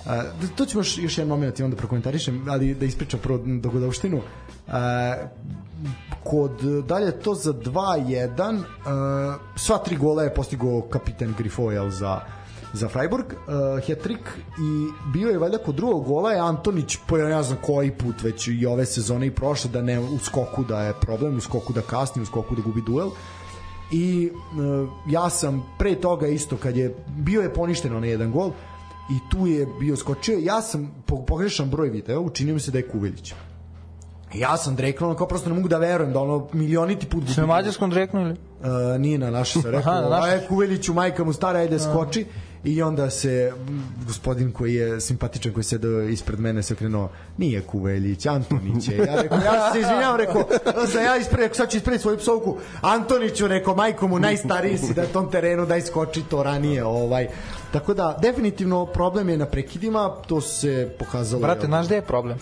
A, 0.07 0.23
to 0.55 0.65
ćemo 0.65 0.79
još, 0.79 0.97
još 0.97 1.17
jedan 1.17 1.29
moment 1.29 1.59
i 1.59 1.63
onda 1.63 1.77
prokomentarišem, 1.77 2.45
ali 2.49 2.75
da 2.75 2.85
ispričam 2.85 3.19
prvo 3.19 3.37
dogodovštinu. 3.37 4.21
A, 4.67 5.15
kod 6.29 6.61
dalje 6.87 7.11
to 7.11 7.35
za 7.35 7.53
2-1 7.53 8.63
a, 8.85 9.37
sva 9.55 9.77
tri 9.77 9.97
gola 9.97 10.23
je 10.23 10.33
postigao 10.33 10.81
kapiten 10.89 11.33
Grifo 11.37 11.71
jel, 11.71 11.89
za 11.89 12.21
za 12.73 12.87
Freiburg, 12.89 13.25
uh, 13.25 13.79
hat-trick 13.87 14.21
i 14.57 14.91
bio 15.13 15.29
je 15.29 15.37
valjda 15.37 15.57
kod 15.57 15.75
drugog 15.75 16.05
gola 16.05 16.31
je 16.31 16.39
Antonić 16.39 16.97
po 17.07 17.17
ja 17.17 17.27
ne 17.27 17.43
znam 17.43 17.57
koji 17.61 17.91
put 17.91 18.23
već 18.23 18.47
i 18.47 18.65
ove 18.65 18.85
sezone 18.85 19.27
i 19.27 19.31
prošle 19.31 19.71
da 19.71 19.81
ne 19.81 19.99
u 19.99 20.19
skoku 20.19 20.63
da 20.63 20.81
je 20.81 20.93
problem, 21.01 21.37
u 21.37 21.41
skoku 21.41 21.73
da 21.73 21.81
kasni, 21.81 22.21
u 22.21 22.25
skoku 22.25 22.55
da 22.55 22.61
gubi 22.61 22.81
duel. 22.81 23.09
I 23.91 24.31
uh, 24.31 24.89
ja 25.09 25.29
sam 25.29 25.63
pre 25.79 25.95
toga 25.95 26.27
isto 26.27 26.57
kad 26.57 26.77
je 26.77 26.95
bio 27.07 27.41
je 27.41 27.53
poništen 27.53 27.95
onaj 27.95 28.09
jedan 28.09 28.31
gol 28.31 28.51
i 29.09 29.29
tu 29.31 29.47
je 29.47 29.67
bio 29.79 29.95
skočio. 29.95 30.39
Ja 30.41 30.61
sam 30.61 30.91
po, 31.05 31.25
pogrešan 31.25 31.69
broj 31.69 31.89
video 31.89 32.21
učinio 32.21 32.53
mi 32.53 32.59
se 32.59 32.71
da 32.71 32.77
je 32.77 32.87
Kuvelić 32.87 33.33
ja 34.33 34.57
sam 34.57 34.75
dreknuo 34.75 35.15
kao 35.15 35.27
prosto 35.27 35.49
ne 35.49 35.55
mogu 35.55 35.67
da 35.67 35.77
verujem 35.77 36.13
da 36.13 36.19
ono 36.19 36.47
milioniti 36.53 37.05
put 37.05 37.23
Sve 37.33 37.41
na 37.41 37.47
mađarskom 37.47 37.89
direktno 37.89 38.21
ili? 38.21 38.31
Uh, 38.31 38.99
nije 38.99 39.17
na 39.17 39.31
naše 39.31 39.61
se 39.61 39.71
rekao, 39.71 39.93
Aha, 39.93 40.01
na 40.01 40.07
Aha, 40.07 40.19
naše. 40.19 40.31
je 40.31 40.47
Kuveliću, 40.47 40.93
majka 40.93 41.23
mu 41.23 41.33
stara, 41.33 41.59
ajde 41.59 41.79
skoči 41.79 42.25
i 42.63 42.81
onda 42.81 43.09
se 43.09 43.53
gospodin 44.07 44.51
koji 44.51 44.75
je 44.75 45.01
simpatičan 45.01 45.53
koji 45.53 45.63
sede 45.63 46.11
ispred 46.11 46.39
mene 46.39 46.63
se 46.63 46.73
okrenuo 46.73 47.09
nije 47.37 47.61
Kuvelić, 47.61 48.25
Antonić 48.25 48.87
je 48.87 48.97
ja 48.97 49.21
rekao, 49.21 49.37
ja 49.37 49.73
se 49.73 49.79
izvinjavam 49.79 50.17
rekao, 50.17 50.47
sam 50.91 51.03
ja 51.03 51.17
ispred, 51.17 51.39
rekao, 51.39 51.55
sad 51.55 51.71
ću 51.71 51.77
ispred 51.77 52.01
svoju 52.01 52.17
psovku 52.17 52.57
Antoniću, 52.81 53.47
rekao, 53.47 53.75
majko 53.75 54.07
mu 54.07 54.19
najstariji 54.19 54.77
si 54.77 54.93
na 54.93 55.05
tom 55.05 55.31
terenu, 55.31 55.65
daj 55.65 55.81
skoči 55.81 56.23
to 56.29 56.43
ranije 56.43 56.85
ovaj. 56.85 57.27
tako 57.71 57.93
da, 57.93 58.17
definitivno 58.21 58.85
problem 58.85 59.29
je 59.29 59.37
na 59.37 59.45
prekidima 59.45 60.15
to 60.27 60.41
se 60.41 60.95
pokazalo 60.99 61.41
Brate, 61.41 61.67
znaš 61.67 61.85
gde 61.85 61.95
je 61.95 62.01
problem? 62.01 62.37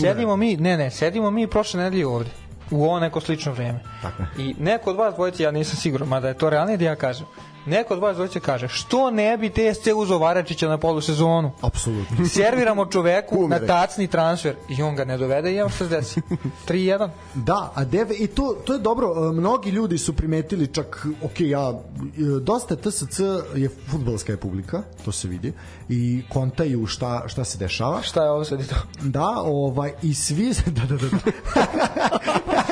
Sedimo 0.00 0.36
mi, 0.36 0.56
ne, 0.56 0.76
ne, 0.76 0.90
sedimo 0.90 1.30
mi 1.30 1.46
prošle 1.46 1.82
nedelje 1.82 2.06
ovde 2.06 2.30
u 2.70 2.84
ovo 2.84 3.00
neko 3.00 3.20
slično 3.20 3.52
vreme. 3.52 3.80
Tako. 4.02 4.22
I 4.38 4.54
neko 4.58 4.90
od 4.90 4.96
vas 4.96 5.14
dvojice, 5.14 5.42
ja 5.42 5.50
nisam 5.50 5.76
siguran, 5.76 6.08
mada 6.08 6.28
je 6.28 6.38
to 6.38 6.50
realnije 6.50 6.76
da 6.76 6.84
ja 6.84 6.96
kažem, 6.96 7.26
neko 7.66 7.94
od 7.94 8.00
vas 8.00 8.16
dvojice 8.16 8.40
kaže, 8.40 8.68
što 8.68 9.10
ne 9.10 9.36
bi 9.36 9.50
TSC 9.50 9.86
uzao 9.96 10.18
Varačića 10.18 10.68
na 10.68 10.78
polusezonu? 10.78 11.50
apsolutno 11.60 12.26
Serviramo 12.34 12.86
čoveku 12.86 13.48
na 13.48 13.58
tacni 13.58 14.06
transfer 14.06 14.54
i 14.68 14.82
on 14.82 14.96
ga 14.96 15.04
ne 15.04 15.18
dovede 15.18 15.52
i 15.52 15.56
evo 15.56 15.68
što 15.68 15.78
se 15.78 15.88
desi. 15.88 16.20
3-1. 16.68 17.08
Da, 17.34 17.72
a 17.74 17.84
deve, 17.84 18.14
i 18.14 18.26
to, 18.26 18.56
to 18.64 18.72
je 18.72 18.78
dobro, 18.78 19.06
e, 19.06 19.32
mnogi 19.32 19.70
ljudi 19.70 19.98
su 19.98 20.12
primetili 20.12 20.66
čak, 20.66 21.06
ok, 21.22 21.40
ja, 21.40 21.70
e, 21.70 22.40
dosta 22.40 22.76
TSC 22.76 23.20
je 23.54 23.68
futbalska 23.90 24.32
je 24.32 24.36
publika, 24.36 24.82
to 25.04 25.12
se 25.12 25.28
vidi, 25.28 25.52
i 25.88 26.22
kontaju 26.28 26.86
šta, 26.86 27.24
šta 27.26 27.44
se 27.44 27.58
dešava. 27.58 28.02
Šta 28.02 28.24
je 28.24 28.30
ovo 28.30 28.44
sad 28.44 28.60
i 28.60 28.66
to? 28.66 28.74
Da, 29.02 29.28
ovaj, 29.44 29.92
i 30.02 30.14
svi, 30.14 30.52
da, 30.66 30.82
da, 30.86 30.96
da, 30.96 31.08
da. 31.08 32.63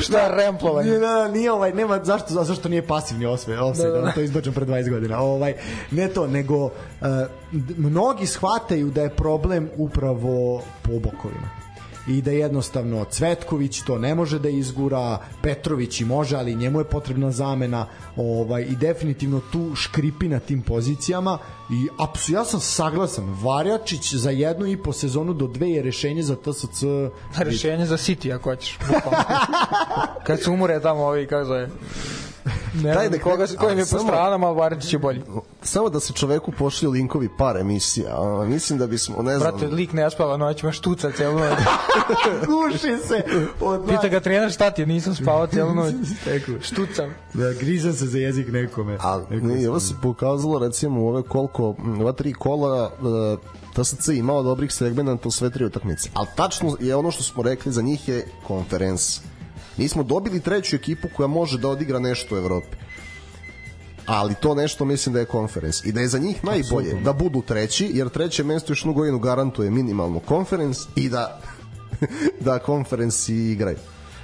Šta 0.00 0.20
je 0.20 0.44
remplovanje? 0.44 0.88
Nije, 0.88 1.00
da, 1.00 1.06
da, 1.06 1.28
nije 1.28 1.52
ovaj, 1.52 1.72
nema, 1.72 2.04
zašto, 2.04 2.44
zašto 2.44 2.68
nije 2.68 2.86
pasivni 2.86 3.26
osve, 3.26 3.60
osve 3.60 3.84
Da, 3.84 3.90
da, 3.90 3.98
da. 3.98 4.04
da, 4.04 4.12
to 4.12 4.20
izbačam 4.20 4.52
pre 4.52 4.66
20 4.66 4.90
godina. 4.90 5.20
Ovaj, 5.20 5.54
ne 5.90 6.08
to, 6.08 6.26
nego 6.26 6.64
uh, 6.64 6.70
mnogi 7.76 8.26
shvataju 8.26 8.90
da 8.90 9.02
je 9.02 9.10
problem 9.10 9.68
upravo 9.76 10.62
po 10.82 10.92
bokovima 10.92 11.67
i 12.08 12.22
da 12.22 12.30
jednostavno 12.30 13.04
Cvetković 13.04 13.82
to 13.82 13.98
ne 13.98 14.14
može 14.14 14.38
da 14.38 14.48
izgura, 14.48 15.18
Petrović 15.42 16.00
i 16.00 16.04
može, 16.04 16.36
ali 16.36 16.54
njemu 16.54 16.80
je 16.80 16.84
potrebna 16.84 17.30
zamena 17.30 17.86
ovaj, 18.16 18.62
i 18.62 18.76
definitivno 18.76 19.40
tu 19.52 19.74
škripi 19.74 20.28
na 20.28 20.38
tim 20.38 20.62
pozicijama 20.62 21.38
i 21.70 21.88
apsu, 21.98 22.32
ja 22.32 22.44
sam 22.44 22.60
saglasan, 22.60 23.36
Varjačić 23.42 24.14
za 24.14 24.30
jednu 24.30 24.66
i 24.66 24.76
po 24.76 24.92
sezonu 24.92 25.34
do 25.34 25.46
dve 25.46 25.70
je 25.70 25.82
rešenje 25.82 26.22
za 26.22 26.36
TSC 26.36 26.82
Rešenje 27.38 27.86
za 27.86 27.96
City, 27.96 28.34
ako 28.34 28.50
hoćeš. 28.50 28.78
Kad 30.26 30.42
se 30.42 30.50
umore 30.50 30.80
tamo 30.80 31.02
ovi, 31.02 31.26
kako 31.26 31.44
zove. 31.44 31.68
Ne 32.84 32.94
Daj 32.94 33.08
znam 33.08 33.18
da 33.18 33.18
koga, 33.18 33.46
kojim 33.58 33.78
je 33.78 33.82
ali 33.82 33.90
po 33.90 33.98
stranama, 33.98 34.46
ali 34.46 34.56
Varačić 34.56 34.92
je 34.92 34.98
bolji. 34.98 35.22
Samo 35.62 35.88
da 35.88 36.00
se 36.00 36.12
čoveku 36.12 36.52
pošli 36.52 36.88
linkovi 36.88 37.28
par 37.38 37.56
emisija. 37.56 38.08
a, 38.20 38.44
Mislim 38.44 38.78
da 38.78 38.86
bismo, 38.86 39.22
ne 39.22 39.38
znam... 39.38 39.50
Brate, 39.58 39.74
lik 39.74 39.92
ne 39.92 40.10
spava 40.10 40.36
noć, 40.36 40.62
ima 40.62 40.72
štuca 40.72 41.10
cijelu 41.10 41.38
noć. 41.38 41.58
guši 42.48 42.96
se 43.08 43.24
od 43.60 43.88
Pita 43.88 44.08
ga 44.08 44.20
trener 44.20 44.52
šta 44.52 44.70
ti 44.70 44.82
je, 44.82 44.86
nisam 44.86 45.14
spavao 45.14 45.46
cijelu 45.46 45.74
noć. 45.74 45.94
Štucam. 46.68 47.14
Da, 47.34 47.52
grizam 47.52 47.92
se 47.92 48.06
za 48.06 48.18
jezik 48.18 48.48
nekome. 48.52 48.98
A 49.00 49.20
Nekome 49.30 49.54
ne, 49.54 49.68
ovo 49.68 49.80
se 49.80 49.94
pokazalo 50.02 50.58
recimo 50.58 51.08
ove 51.08 51.22
koliko, 51.22 51.74
m, 51.78 52.00
ova 52.00 52.12
tri 52.12 52.32
kola 52.32 52.90
uh, 53.00 53.38
TSC 53.84 54.08
imao 54.08 54.42
dobrih 54.42 54.72
segmenta 54.72 55.28
u 55.28 55.30
sve 55.30 55.50
tri 55.50 55.64
utakmice. 55.64 56.10
Ali 56.14 56.26
tačno 56.36 56.76
je 56.80 56.96
ono 56.96 57.10
što 57.10 57.22
smo 57.22 57.42
rekli 57.42 57.72
za 57.72 57.82
njih 57.82 58.08
je 58.08 58.26
konferens. 58.46 59.20
Mi 59.78 59.88
smo 59.88 60.02
dobili 60.02 60.40
treću 60.40 60.76
ekipu 60.76 61.08
koja 61.16 61.26
može 61.26 61.58
da 61.58 61.68
odigra 61.68 61.98
nešto 61.98 62.34
u 62.34 62.38
Evropi. 62.38 62.76
Ali 64.06 64.34
to 64.34 64.54
nešto 64.54 64.84
mislim 64.84 65.12
da 65.12 65.20
je 65.20 65.26
konferens. 65.26 65.84
I 65.84 65.92
da 65.92 66.00
je 66.00 66.08
za 66.08 66.18
njih 66.18 66.44
najbolje 66.44 67.00
da 67.04 67.12
budu 67.12 67.42
treći, 67.42 67.90
jer 67.94 68.08
treće 68.08 68.44
mesto 68.44 68.72
još 68.72 68.82
jednu 68.82 68.92
godinu 68.92 69.18
garantuje 69.18 69.70
minimalno 69.70 70.20
konferens 70.20 70.78
i 70.96 71.08
da 71.08 71.40
da 72.46 72.58
konferensi 72.58 73.34
igraju. 73.34 73.76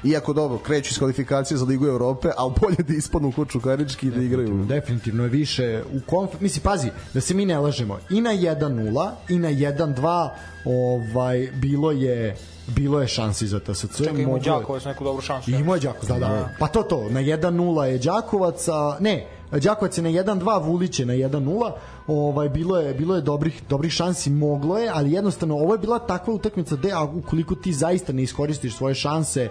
Iako 0.05 0.33
dobro, 0.33 0.59
kreću 0.59 0.91
iz 0.91 0.99
kvalifikacije 0.99 1.59
za 1.59 1.65
Ligu 1.65 1.87
Evrope, 1.87 2.29
ali 2.37 2.53
bolje 2.61 2.77
da 2.89 2.95
ispadnu 2.95 3.33
kod 3.33 3.49
Čukarički 3.49 4.07
i 4.07 4.11
da 4.11 4.23
igraju. 4.23 4.65
Definitivno 4.65 5.23
je 5.23 5.29
više 5.29 5.83
u 5.93 6.01
konf... 6.07 6.31
Misli, 6.41 6.61
pazi, 6.61 6.89
da 7.15 7.21
se 7.21 7.35
mi 7.35 7.47
ne 7.47 7.59
lažemo. 7.59 7.99
I 8.11 8.21
na 8.21 8.31
1-0 8.31 9.11
i 9.29 9.39
na 9.39 9.49
1-2 9.49 10.31
ovaj, 10.65 11.49
bilo 11.55 11.93
je 11.93 12.37
bilo 12.67 13.01
je 13.01 13.09
šansi 13.09 13.47
za 13.47 13.61
TSC. 13.61 13.99
Čekaj, 13.99 14.23
ima 14.23 14.33
je- 14.33 14.41
Đakovac 14.41 14.85
neku 14.85 15.05
dobru 15.05 15.23
šansu. 15.23 15.51
I 15.51 15.55
imao 15.55 15.75
je 15.75 15.81
Đakovac, 15.81 16.09
da, 16.09 16.19
da. 16.19 16.49
Pa 16.59 16.67
to 16.67 16.83
to, 16.83 17.09
na 17.11 17.21
1-0 17.21 17.83
je 17.83 17.99
Đakovac, 17.99 18.69
a, 18.69 18.97
ne, 19.01 19.27
Đakovac 19.53 19.99
je 19.99 20.03
na 20.03 20.11
1-2, 20.11 20.65
Vulić 20.65 21.01
je 21.01 21.07
na 21.07 21.15
1-0. 21.15 21.71
Ovaj 22.07 22.49
bilo 22.49 22.81
je 22.81 22.95
bilo 22.95 23.15
je 23.15 23.21
dobrih 23.21 23.63
dobrih 23.69 23.93
šansi 23.93 24.31
moglo 24.31 24.79
je, 24.79 24.91
ali 24.95 25.13
jednostavno 25.13 25.55
ovo 25.57 25.75
je 25.75 25.79
bila 25.79 25.99
takva 25.99 26.35
utakmica 26.35 26.77
gde 26.77 26.93
ukoliko 27.15 27.55
ti 27.55 27.73
zaista 27.73 28.13
ne 28.13 28.23
iskoristiš 28.23 28.77
svoje 28.77 28.95
šanse 28.95 29.49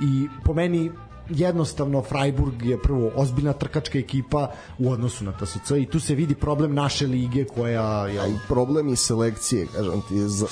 i 0.00 0.26
po 0.44 0.54
meni 0.54 0.90
jednostavno 1.28 2.02
Freiburg 2.02 2.62
je 2.62 2.82
prvo 2.82 3.10
ozbiljna 3.16 3.52
trkačka 3.52 3.98
ekipa 3.98 4.50
u 4.78 4.90
odnosu 4.90 5.24
na 5.24 5.32
TSC 5.32 5.70
i 5.70 5.86
tu 5.86 6.00
se 6.00 6.14
vidi 6.14 6.34
problem 6.34 6.74
naše 6.74 7.06
lige 7.06 7.44
koja 7.44 8.06
je 8.06 8.20
A 8.20 8.26
i 8.26 8.38
problem 8.48 8.88
i 8.88 8.96
selekcije, 8.96 9.66
kažem 9.66 10.02
ti, 10.08 10.28
za, 10.28 10.46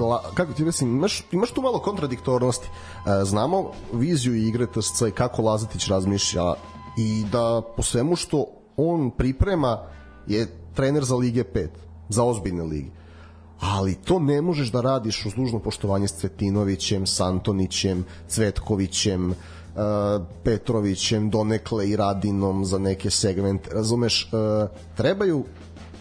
la, 0.00 0.22
kako 0.34 0.52
ti 0.52 0.64
mislim, 0.64 0.96
imaš, 0.96 1.22
imaš 1.32 1.50
tu 1.50 1.62
malo 1.62 1.78
kontradiktornosti. 1.78 2.66
E, 2.66 3.24
znamo 3.24 3.70
viziju 3.92 4.34
igre 4.34 4.66
TSC 4.66 5.02
i 5.08 5.10
kako 5.10 5.42
Lazatić 5.42 5.88
razmišlja 5.88 6.54
i 6.98 7.24
da 7.32 7.62
po 7.76 7.82
svemu 7.82 8.16
što 8.16 8.46
on 8.76 9.10
priprema 9.10 9.78
je 10.26 10.46
trener 10.74 11.04
za 11.04 11.16
Lige 11.16 11.44
5, 11.44 11.68
za 12.08 12.24
ozbiljne 12.24 12.62
lige. 12.62 12.90
Ali 13.60 13.94
to 13.94 14.18
ne 14.18 14.42
možeš 14.42 14.72
da 14.72 14.80
radiš 14.80 15.26
uz 15.26 15.34
dužno 15.34 15.58
poštovanje 15.58 16.08
s 16.08 16.20
Cvetinovićem, 16.20 17.06
Santonićem, 17.06 18.04
Cvetkovićem, 18.28 19.30
uh, 19.30 19.36
Petrovićem, 20.44 21.30
donekle 21.30 21.88
i 21.90 21.96
Radinom 21.96 22.64
za 22.64 22.78
neke 22.78 23.10
segmente. 23.10 23.70
Razumeš, 23.74 24.30
trebaju 24.96 25.44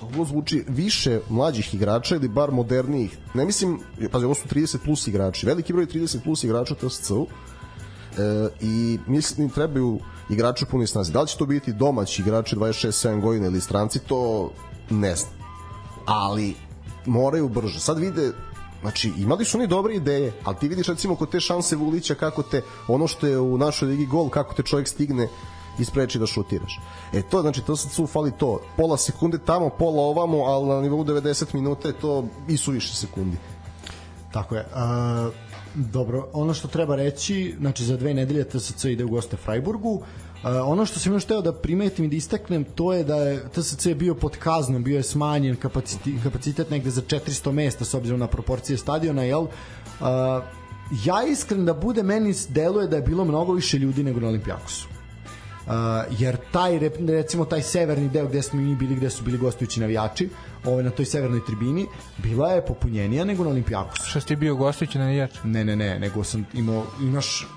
ovo 0.02 0.26
zvuči 0.26 0.66
više 0.68 1.20
mlađih 1.30 1.74
igrača 1.74 2.16
ili 2.16 2.28
bar 2.28 2.52
modernijih. 2.52 3.18
Ne 3.34 3.46
mislim, 3.46 3.80
pazi, 4.12 4.26
ovo 4.26 4.36
su 4.36 4.48
30 4.48 4.78
plus 4.86 5.08
igrači. 5.08 5.46
Veliki 5.46 5.74
broj 5.74 5.86
30 5.86 6.24
plus 6.24 6.44
igrača 6.44 6.74
u 6.74 6.90
TSC-u 6.90 7.28
e, 7.28 8.50
i 8.62 9.00
mislim 9.08 9.48
im 9.48 9.54
trebaju 9.54 10.00
igrači 10.30 10.64
u 10.64 10.72
punoj 10.72 10.88
snazi. 10.88 11.12
Da 11.12 11.22
li 11.22 11.28
će 11.28 11.38
to 11.38 11.46
biti 11.46 11.74
domaći 11.74 12.22
igrači 12.22 12.56
26-7 12.56 13.22
godina 13.22 13.48
ili 13.48 13.62
stranci, 13.62 14.00
to 14.00 14.52
ne 14.90 15.16
znam. 15.16 15.34
Ali 16.06 16.56
moraju 17.06 17.50
brže. 17.50 17.80
Sad 17.80 18.00
vide 18.00 18.32
Znači, 18.82 19.14
imali 19.18 19.46
su 19.46 19.58
oni 19.58 19.68
dobre 19.68 19.96
ideje, 19.96 20.34
ali 20.44 20.58
ti 20.58 20.68
vidiš 20.68 20.88
recimo 20.88 21.16
kod 21.16 21.30
te 21.30 21.40
šanse 21.40 21.76
Vulića 21.76 22.16
kako 22.16 22.44
te, 22.44 22.62
ono 22.88 23.08
što 23.08 23.28
je 23.28 23.40
u 23.40 23.58
našoj 23.58 23.88
ligi 23.88 24.06
gol, 24.06 24.30
kako 24.30 24.54
te 24.54 24.64
čovjek 24.64 24.88
stigne 24.88 25.28
i 25.80 25.86
spreči 25.86 26.20
da 26.20 26.26
šutiraš. 26.26 26.80
E 27.14 27.22
to, 27.22 27.42
znači, 27.42 27.62
to 27.62 27.76
sad 27.76 27.92
su 27.92 28.08
fali 28.08 28.32
to. 28.32 28.60
Pola 28.78 28.98
sekunde 28.98 29.38
tamo, 29.46 29.70
pola 29.70 30.04
ovamo, 30.04 30.38
ali 30.38 30.68
na 30.68 30.82
nivou 30.82 31.04
90 31.04 31.54
minuta 31.54 31.88
je 31.88 31.94
to 31.94 32.26
i 32.48 32.58
su 32.58 32.72
više 32.72 32.96
sekundi. 32.96 33.38
Tako 34.32 34.56
je. 34.56 34.66
A, 34.74 35.30
dobro, 35.76 36.28
ono 36.34 36.54
što 36.54 36.68
treba 36.68 36.96
reći, 36.96 37.56
znači 37.60 37.86
za 37.86 37.98
dve 37.98 38.14
nedelje 38.14 38.44
TSC 38.44 38.86
ide 38.86 39.06
u 39.06 39.10
goste 39.10 39.38
Freiburgu. 39.38 40.02
A, 40.44 40.64
ono 40.64 40.86
što 40.86 41.00
sam 41.00 41.14
još 41.14 41.26
teo 41.26 41.42
da 41.42 41.54
primetim 41.54 42.06
i 42.06 42.08
da 42.08 42.16
istaknem, 42.16 42.64
to 42.64 42.94
je 42.94 43.04
da 43.04 43.16
je 43.16 43.50
TSC 43.50 43.88
bio 43.96 44.16
pod 44.16 44.38
kaznom, 44.38 44.84
bio 44.84 44.98
je 44.98 45.04
smanjen 45.04 45.56
kapacitet, 45.56 46.24
kapacitet 46.24 46.70
negde 46.70 46.90
za 46.90 47.02
400 47.02 47.52
mesta 47.52 47.86
s 47.86 47.94
obzirom 47.94 48.20
na 48.20 48.28
proporcije 48.28 48.78
stadiona, 48.78 49.24
jel? 49.24 49.48
A, 50.02 50.42
ja 51.06 51.24
iskren 51.32 51.66
da 51.66 51.74
bude, 51.74 52.04
meni 52.04 52.34
deluje 52.50 52.88
da 52.88 52.96
je 52.96 53.02
bilo 53.02 53.26
mnogo 53.26 53.54
više 53.54 53.78
ljudi 53.78 54.04
nego 54.04 54.20
na 54.20 54.28
Olimpijakosu. 54.28 54.88
Uh, 55.70 55.76
jer 56.20 56.38
taj 56.52 56.80
recimo 57.08 57.46
taj 57.46 57.62
severni 57.62 58.10
deo 58.10 58.28
gde 58.28 58.42
smo 58.42 58.62
mi 58.62 58.76
bili 58.76 58.96
gde 58.96 59.10
su 59.10 59.24
bili 59.24 59.38
gostujući 59.38 59.80
navijači 59.80 60.30
ovaj 60.66 60.84
na 60.84 60.90
toj 60.90 61.06
severnoj 61.06 61.46
tribini 61.46 61.86
bila 62.18 62.52
je 62.52 62.66
popunjenija 62.66 63.26
nego 63.26 63.44
na 63.44 63.50
Olimpijakosu 63.50 64.10
Što 64.10 64.22
si 64.22 64.36
bio 64.36 64.72
na 64.96 65.00
navijač? 65.00 65.32
Ne, 65.44 65.66
ne, 65.66 65.76
ne, 65.76 66.00
nego 66.00 66.24
sam 66.24 66.46
imao, 66.54 66.86
imaš 67.02 67.48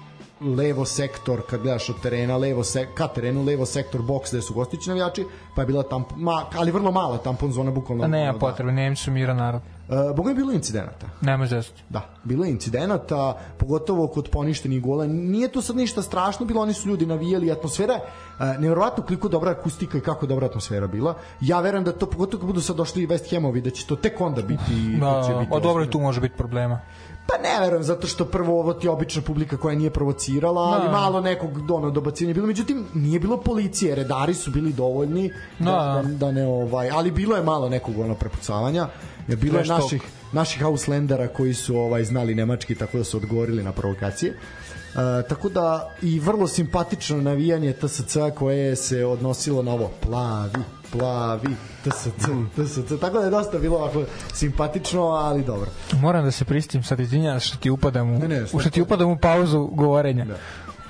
levo 0.45 0.85
sektor 0.85 1.43
kad 1.51 1.63
gledaš 1.63 1.91
od 1.91 2.01
terena 2.01 2.37
levo 2.37 2.65
se, 2.65 2.89
ka 2.95 3.09
terenu 3.09 3.45
levo 3.45 3.67
sektor 3.67 4.03
boks 4.03 4.31
gde 4.31 4.43
su 4.43 4.55
gostići 4.55 4.89
navijači 4.89 5.27
pa 5.55 5.63
je 5.63 5.67
bila 5.67 5.83
tampon, 5.83 6.21
ma, 6.21 6.45
ali 6.55 6.71
vrlo 6.71 6.91
mala 6.91 7.19
tampon 7.19 7.53
zona 7.53 7.71
bukvalno 7.71 8.05
A 8.05 8.09
nema 8.09 8.31
ono, 8.31 8.39
potrebe, 8.39 8.73
Nemci 8.73 9.03
su 9.03 9.11
miran 9.11 9.37
narod. 9.37 9.61
Da. 9.95 10.11
Uh, 10.11 10.17
Boga 10.17 10.31
je 10.31 10.35
bilo 10.35 10.53
incidenata 10.53 11.07
Nema 11.21 11.47
zesti. 11.47 11.83
Da, 11.89 12.09
bilo 12.25 12.45
je 12.45 12.51
incidenata, 12.51 13.39
pogotovo 13.59 14.09
kod 14.09 14.29
poništenih 14.31 14.83
gola. 14.83 15.07
Nije 15.07 15.49
to 15.49 15.63
sad 15.63 15.77
ništa 15.77 16.03
strašno, 16.03 16.47
bilo 16.47 16.63
oni 16.63 16.73
su 16.73 16.89
ljudi 16.89 17.07
navijali, 17.07 17.53
atmosfera 17.53 17.95
uh, 17.95 18.41
nevjerovatno 18.41 19.05
koliko 19.05 19.29
dobra 19.29 19.51
akustika 19.51 19.99
i 19.99 20.01
kako 20.01 20.27
dobra 20.27 20.47
atmosfera 20.47 20.87
bila. 20.87 21.15
Ja 21.41 21.61
verujem 21.61 21.85
da 21.85 21.93
to 21.93 22.07
pogotovo 22.07 22.41
kad 22.41 22.47
budu 22.47 22.61
sad 22.61 22.77
došli 22.77 23.03
i 23.03 23.07
West 23.07 23.35
Hamovi 23.35 23.61
da 23.61 23.71
će 23.71 23.87
to 23.87 23.97
tek 23.97 24.21
onda 24.21 24.43
biti 24.43 24.75
da, 25.01 25.23
će 25.27 25.33
Da, 25.33 25.39
biti 25.39 25.53
a 25.55 25.61
dobro 25.61 25.87
tu 25.87 26.01
može 26.01 26.21
biti 26.21 26.37
problema. 26.37 26.81
Pa 27.27 27.35
ne 27.43 27.61
verujem, 27.65 27.83
zato 27.83 28.07
što 28.07 28.25
prvo 28.25 28.61
ovo 28.61 28.73
ti 28.73 28.89
obična 28.89 29.23
publika 29.23 29.57
koja 29.57 29.77
nije 29.77 29.91
provocirala, 29.91 30.61
ali 30.63 30.85
Da. 30.85 30.93
malo 30.93 31.21
nekog 31.21 31.71
ono, 31.71 31.91
dobacivanja 31.91 32.35
bilo. 32.35 32.47
Međutim, 32.47 32.85
nije 32.95 33.21
bilo 33.21 33.37
policije, 33.37 33.95
redari 33.95 34.35
su 34.35 34.51
bili 34.51 34.73
dovoljni 34.73 35.33
da, 35.59 35.65
Da. 35.65 36.03
da, 36.03 36.15
da 36.27 36.33
ne 36.33 36.47
ovaj, 36.47 36.91
ali 36.91 37.11
bilo 37.11 37.37
je 37.37 37.43
malo 37.43 37.69
nekog 37.69 37.99
ono 37.99 38.15
prepucavanja. 38.15 38.89
Jer 39.29 39.39
bilo 39.39 39.59
je 39.59 39.65
naših 39.65 40.03
naših 40.33 40.65
Auslandera 40.65 41.29
koji 41.29 41.55
su 41.55 41.77
ovaj 41.77 42.05
znali 42.05 42.35
nemački 42.35 42.75
tako 42.75 42.99
da 42.99 43.05
su 43.05 43.17
odgovorili 43.17 43.63
na 43.63 43.73
provokacije. 43.73 44.33
E, 44.33 45.29
tako 45.29 45.49
da 45.49 45.95
i 46.03 46.21
vrlo 46.21 46.47
simpatično 46.49 47.21
navijanje 47.21 47.73
TSC 47.73 48.17
koje 48.39 48.77
se 48.77 49.05
odnosilo 49.05 49.63
na 49.63 49.73
ovo 49.73 49.91
plavi, 50.01 50.63
plavi, 50.93 51.49
TSC, 51.85 52.09
TSC. 52.57 53.01
Tako 53.01 53.19
da 53.19 53.25
je 53.25 53.31
dosta 53.31 53.59
bilo 53.59 53.77
ovako 53.77 54.05
simpatično, 54.35 55.03
ali 55.03 55.45
dobro. 55.45 55.71
Moram 56.01 56.25
da 56.25 56.31
se 56.31 56.45
pristim, 56.45 56.83
sad 56.83 57.01
izvinjam 57.01 57.41
što 57.41 57.57
ti 57.57 57.71
upadam 57.71 58.11
u, 58.11 58.19
Ne, 58.19 58.29
ne, 58.29 58.47
što 58.47 58.71
ti 58.71 58.83
upadam 58.83 59.11
u 59.11 59.19
pauzu 59.19 59.67
govorenja. 59.67 60.25
Da. 60.25 60.37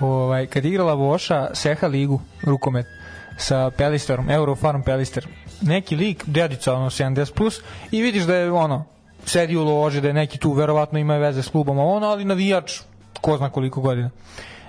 Ovaj, 0.07 0.47
kad 0.47 0.65
je 0.65 0.69
igrala 0.69 0.95
Voša 0.95 1.55
Seha 1.55 1.87
ligu 1.87 2.21
rukomet 2.43 2.87
sa 3.37 3.71
Pelisterom, 3.71 4.31
Eurofarm 4.31 4.83
Pelister, 4.83 5.27
neki 5.63 5.97
lik, 5.97 6.25
dedica 6.27 6.75
ono 6.75 6.91
70 6.91 7.33
plus 7.33 7.61
i 7.91 8.03
vidiš 8.03 8.25
da 8.25 8.35
je 8.35 8.53
ono 8.53 8.85
sedi 9.25 9.57
u 9.57 9.65
loži, 9.65 10.01
da 10.01 10.09
je 10.09 10.15
neki 10.15 10.39
tu 10.39 10.53
verovatno 10.53 10.99
ima 10.99 11.17
veze 11.17 11.43
s 11.43 11.49
klubom, 11.49 11.79
ono, 11.79 12.07
ali 12.07 12.25
navijač 12.25 12.81
ko 13.21 13.37
zna 13.37 13.51
koliko 13.51 13.81
godina. 13.81 14.11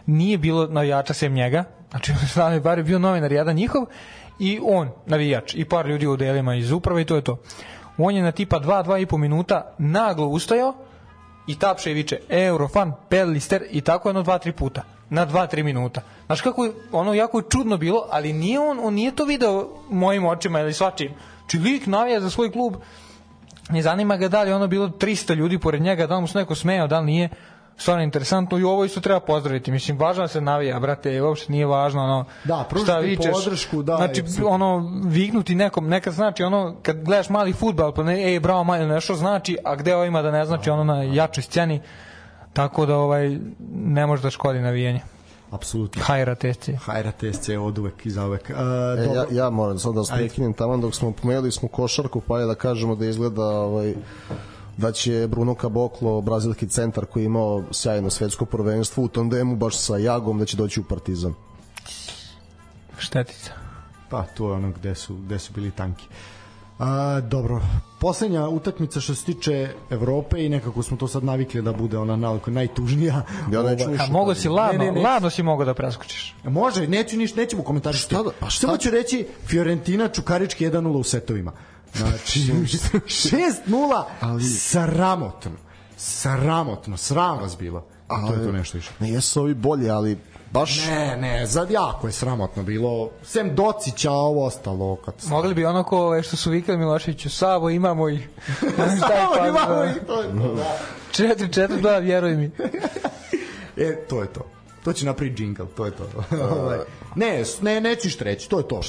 Nije 0.05 0.37
bilo 0.37 0.67
navijača 0.67 1.13
sem 1.13 1.33
njega, 1.33 1.63
znači 1.89 2.13
strane 2.31 2.59
bar 2.59 2.77
je 2.77 2.83
bio 2.83 2.99
novinar 2.99 3.31
jedan 3.31 3.55
njihov 3.55 3.85
i 4.39 4.59
on, 4.63 4.89
navijač, 5.05 5.55
i 5.55 5.65
par 5.65 5.87
ljudi 5.87 6.07
u 6.07 6.17
delima 6.17 6.55
iz 6.55 6.71
uprave 6.71 7.01
i 7.01 7.05
to 7.05 7.15
je 7.15 7.21
to. 7.21 7.37
On 7.97 8.15
je 8.15 8.23
na 8.23 8.31
tipa 8.31 8.59
2, 8.59 8.85
2 8.85 9.01
i 9.01 9.05
po 9.05 9.17
minuta 9.17 9.75
naglo 9.77 10.27
ustajao 10.27 10.73
i 11.47 11.59
tapše 11.59 11.91
i 11.91 11.93
viče 11.93 12.19
Eurofan, 12.29 12.93
Pellister 13.09 13.63
i 13.71 13.81
tako 13.81 14.09
jedno 14.09 14.23
dva, 14.23 14.37
tri 14.37 14.51
puta 14.51 14.81
na 15.13 15.25
dva, 15.25 15.47
tri 15.47 15.63
minuta. 15.63 16.01
Znaš 16.25 16.41
kako 16.41 16.65
je, 16.65 16.71
ono 16.91 17.13
jako 17.13 17.37
je 17.39 17.43
čudno 17.49 17.77
bilo, 17.77 18.05
ali 18.11 18.33
nije 18.33 18.59
on, 18.59 18.79
on 18.83 18.93
nije 18.93 19.11
to 19.11 19.25
video 19.25 19.69
mojim 19.89 20.25
očima 20.25 20.59
ili 20.59 20.73
svačim. 20.73 21.11
Či 21.47 21.57
lik 21.59 21.85
navija 21.87 22.19
za 22.19 22.29
svoj 22.29 22.51
klub, 22.51 22.75
ne 23.69 23.81
zanima 23.81 24.17
ga 24.17 24.27
da 24.27 24.43
li 24.43 24.49
je 24.49 24.55
ono 24.55 24.67
bilo 24.67 24.87
300 24.87 25.35
ljudi 25.35 25.59
pored 25.59 25.81
njega, 25.81 26.07
da 26.07 26.15
li 26.15 26.21
mu 26.21 26.27
se 26.27 26.37
neko 26.37 26.55
smejao, 26.55 26.87
da 26.87 26.99
li 26.99 27.05
nije 27.05 27.29
stvarno 27.77 28.03
interesantno 28.03 28.57
i 28.57 28.63
ovo 28.63 28.85
isto 28.85 28.99
treba 29.01 29.19
pozdraviti. 29.19 29.71
Mislim, 29.71 29.97
važno 29.97 30.23
da 30.23 30.27
se 30.27 30.41
navija, 30.41 30.79
brate, 30.79 31.21
uopšte 31.21 31.51
nije 31.51 31.65
važno 31.65 32.03
ono 32.03 32.25
Da, 32.43 32.65
šta 32.83 32.97
vičeš. 32.99 33.31
podršku, 33.31 33.83
da, 33.83 33.95
Znači, 33.95 34.21
apsolutno. 34.21 34.49
ono, 34.49 34.91
vignuti 35.05 35.55
nekom, 35.55 35.87
nekad 35.87 36.13
znači 36.13 36.43
ono, 36.43 36.75
kad 36.81 37.03
gledaš 37.03 37.29
mali 37.29 37.53
futbal, 37.53 37.93
pa 37.93 38.03
ne, 38.03 38.33
ej, 38.33 38.39
bravo, 38.39 38.63
mali, 38.63 38.85
nešto 38.85 39.15
znači, 39.15 39.57
a 39.65 39.75
gde 39.75 39.95
ovo 39.95 40.05
ima 40.05 40.21
da 40.21 40.31
ne 40.31 40.45
znači 40.45 40.69
ono 40.69 40.83
na 40.83 41.03
jačoj 41.03 41.43
sceni, 41.43 41.81
tako 42.53 42.85
da 42.85 42.97
ovaj, 42.97 43.37
ne 43.75 44.05
može 44.05 44.23
da 44.23 44.29
škodi 44.29 44.59
navijanje. 44.59 45.01
Apsolutno. 45.51 46.01
Hajra 46.05 46.35
TSC. 46.35 46.69
Hajra 46.79 47.11
TSC 47.11 47.49
od 47.59 47.77
uvek 47.77 48.05
i 48.05 48.09
za 48.09 48.25
uvek. 48.25 48.49
Uh, 48.49 48.55
E, 48.99 49.15
ja, 49.15 49.25
ja 49.31 49.49
moram 49.49 49.79
sad 49.79 49.93
da 49.93 50.01
prekinem 50.15 50.53
tamo 50.53 50.77
dok 50.77 50.95
smo 50.95 51.11
pomenuli 51.11 51.51
smo 51.51 51.67
košarku, 51.67 52.21
pa 52.21 52.39
je 52.39 52.45
da 52.45 52.55
kažemo 52.55 52.95
da 52.95 53.05
izgleda 53.05 53.45
ovaj, 53.45 53.93
da 54.77 54.91
će 54.91 55.27
Bruno 55.31 55.55
Caboclo, 55.61 56.21
brazilski 56.21 56.67
centar 56.67 57.05
koji 57.05 57.23
je 57.23 57.25
imao 57.25 57.63
sjajno 57.71 58.09
svetsko 58.09 58.45
prvenstvo 58.45 59.03
u 59.03 59.07
tandemu 59.07 59.55
baš 59.55 59.77
sa 59.77 59.97
Jagom 59.97 60.39
da 60.39 60.45
će 60.45 60.57
doći 60.57 60.79
u 60.79 60.83
Partizan. 60.83 61.33
Štetica. 62.97 63.51
Pa, 64.09 64.23
to 64.23 64.47
je 64.47 64.53
ono 64.53 64.71
gde 64.71 64.95
su, 64.95 65.15
gde 65.15 65.39
su 65.39 65.53
bili 65.53 65.71
tanki. 65.71 66.07
A, 66.79 67.21
dobro, 67.21 67.61
poslednja 67.99 68.47
utakmica 68.47 68.99
što 68.99 69.15
se 69.15 69.25
tiče 69.25 69.69
Evrope 69.89 70.45
i 70.45 70.49
nekako 70.49 70.83
smo 70.83 70.97
to 70.97 71.07
sad 71.07 71.23
navikli 71.23 71.61
da 71.61 71.73
bude 71.73 71.97
ona 71.97 72.15
nalako 72.15 72.51
najtužnija. 72.51 73.13
Ja 73.51 73.63
neću 73.63 73.83
Ovaj, 73.83 73.87
ništa. 73.87 74.03
A 74.03 74.11
mogo 74.11 74.35
si 74.35 74.49
ladno, 74.49 74.79
Ne, 74.79 74.85
ne, 74.85 74.91
ne. 74.91 75.01
ladno 75.01 75.29
si 75.29 75.43
mogo 75.43 75.65
da 75.65 75.73
preskočiš. 75.73 76.35
Može, 76.43 76.87
neću 76.87 77.17
ništa, 77.17 77.41
nećemo 77.41 77.63
komentarisati. 77.63 78.15
Šta 78.15 78.23
da- 78.23 78.31
pa 78.39 78.49
šta- 78.49 78.59
Samo 78.61 78.77
ću 78.77 78.89
reći 78.89 79.27
Fiorentina 79.45 80.07
Čukarički 80.07 80.65
1-0 80.65 80.87
u 80.89 81.03
setovima. 81.03 81.51
Znači 81.93 82.39
6-0 83.07 84.03
Ali- 84.21 84.43
sramotno. 84.43 85.51
Sramotno, 85.97 86.97
sram 86.97 87.39
vas 87.39 87.57
bilo. 87.57 87.85
to 88.27 88.33
je 88.33 88.45
to 88.45 88.51
nešto 88.51 88.77
više. 88.77 88.91
Ne, 88.99 89.09
jesu 89.09 89.41
ovi 89.41 89.53
bolji, 89.53 89.89
ali 89.89 90.17
baš... 90.53 90.87
Ne, 90.87 91.17
ne, 91.17 91.45
za 91.45 91.67
jako 91.69 92.07
je 92.07 92.13
sramotno 92.13 92.63
bilo. 92.63 93.09
Sem 93.23 93.55
Docića, 93.55 94.11
a 94.11 94.13
ovo 94.13 94.45
ostalo. 94.45 94.95
Kad 94.95 95.13
sam... 95.17 95.29
Mogli 95.29 95.53
bi 95.53 95.65
ono 95.65 95.83
ko 95.83 95.97
ove 95.97 96.23
što 96.23 96.35
su 96.35 96.51
vikali 96.51 96.77
Miloševiću, 96.77 97.29
Savo 97.29 97.69
imamo 97.69 98.09
ih. 98.09 98.29
Šta 98.97 99.13
je 99.13 99.27
pa, 99.37 99.47
imamo 99.47 99.75
da. 99.75 99.85
ih, 99.85 99.95
to 100.07 100.21
je 100.21 100.27
to, 100.27 100.53
da. 100.53 100.77
4-4-2, 101.11 102.01
vjeruj 102.01 102.35
mi. 102.35 102.51
E, 103.77 103.95
to 104.09 104.21
je 104.21 104.27
to. 104.27 104.45
To 104.83 104.93
će 104.93 105.05
napraviti 105.05 105.37
džingl, 105.37 105.63
to 105.75 105.85
je 105.85 105.91
to. 105.91 106.03
Ne, 107.15 107.43
ne, 107.61 107.81
neću 107.81 108.07
ništa 108.07 108.23
reći, 108.23 108.49
to 108.49 108.57
je 108.57 108.67
to. 108.67 108.81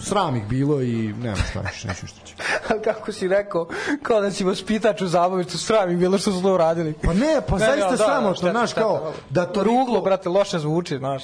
Sram 0.00 0.36
ih 0.36 0.46
bilo 0.46 0.82
i 0.82 1.14
nema 1.22 1.36
šta 1.36 1.60
više, 1.60 1.88
neću 1.88 2.04
ništa 2.04 2.20
reći. 2.20 2.34
Ali 2.68 2.82
kako 2.82 3.12
si 3.12 3.28
rekao, 3.28 3.68
kao 4.02 4.20
da 4.20 4.30
si 4.30 4.44
vaspitač 4.44 5.00
u 5.02 5.06
zabavi, 5.06 5.44
što 5.44 5.58
sram 5.58 5.90
ih 5.90 5.98
bilo 5.98 6.18
što 6.18 6.32
su 6.32 6.42
to 6.42 6.54
uradili. 6.54 6.94
Pa 7.02 7.14
ne, 7.14 7.40
pa 7.48 7.58
Ne, 7.58 7.66
zaista 7.66 7.90
ne, 7.90 7.96
da, 7.96 8.04
sramotno, 8.04 8.34
šteta, 8.34 8.50
znaš, 8.50 8.72
kao, 8.72 9.12
da 9.30 9.46
to 9.46 9.64
Ruglo, 9.64 10.00
brate, 10.00 10.28
loše 10.28 10.58
zvuči, 10.58 10.98
znaš. 10.98 11.22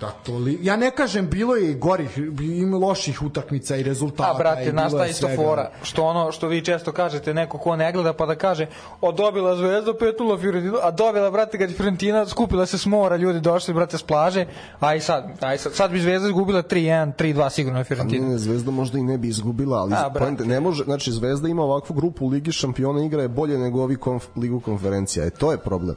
Da 0.00 0.10
to 0.10 0.38
li... 0.38 0.58
Ja 0.62 0.76
ne 0.76 0.90
kažem, 0.90 1.28
bilo 1.30 1.56
je 1.56 1.70
i 1.70 1.74
gorih, 1.74 2.18
ima 2.40 2.76
loših 2.78 3.22
utakmica 3.22 3.76
i 3.76 3.82
rezultata. 3.82 4.30
A, 4.30 4.38
brate, 4.38 4.64
i 4.64 4.70
znaš 4.70 4.92
šta 4.92 5.06
isto 5.06 5.26
svega. 5.26 5.42
fora? 5.42 5.70
Što 5.82 6.02
ono 6.04 6.32
što 6.32 6.48
vi 6.48 6.64
često 6.64 6.92
kažete, 6.92 7.34
neko 7.34 7.58
ko 7.58 7.76
ne 7.76 7.92
gleda 7.92 8.12
pa 8.12 8.26
da 8.26 8.34
kaže 8.34 8.66
odobila 9.00 9.56
Zvezda 9.56 9.92
5-0 9.92 10.40
Fiorentinu, 10.40 10.76
a 10.82 10.90
dobila, 10.90 11.30
brate, 11.30 11.58
kad 11.58 11.70
je 11.70 11.76
Fiorentina 11.76 12.26
skupila 12.26 12.66
se 12.66 12.78
s 12.78 12.86
mora, 12.86 13.16
ljudi 13.16 13.40
došli, 13.40 13.74
brate, 13.74 13.98
s 13.98 14.02
plaže, 14.02 14.46
aj 14.80 15.00
sad, 15.00 15.24
aj 15.40 15.58
sad, 15.58 15.74
sad 15.74 15.90
bi 15.90 16.00
Zvezda 16.00 16.28
izgubila 16.28 16.62
3-1, 16.62 17.12
3-2 17.18 17.50
sigurno 17.50 17.84
Fiorentina. 17.84 18.28
ne, 18.28 18.38
Zvezda 18.38 18.70
možda 18.70 18.98
i 18.98 19.02
ne 19.02 19.18
bi 19.18 19.28
izgubila, 19.28 19.78
ali 19.78 19.94
A, 19.94 20.08
brate. 20.08 20.44
ne 20.44 20.60
može, 20.60 20.84
znači 20.84 21.12
Zvezda 21.12 21.48
ima 21.48 21.62
ovakvu 21.62 21.94
grupu 21.94 22.26
u 22.26 22.28
Ligi 22.28 22.52
šampiona 22.52 23.04
igra 23.04 23.22
je 23.22 23.28
bolje 23.28 23.58
nego 23.58 23.82
ovi 23.82 23.96
konf, 23.96 24.24
Ligu 24.36 24.60
konferencija. 24.60 25.26
E, 25.26 25.30
to 25.30 25.52
je 25.52 25.58
problem. 25.58 25.96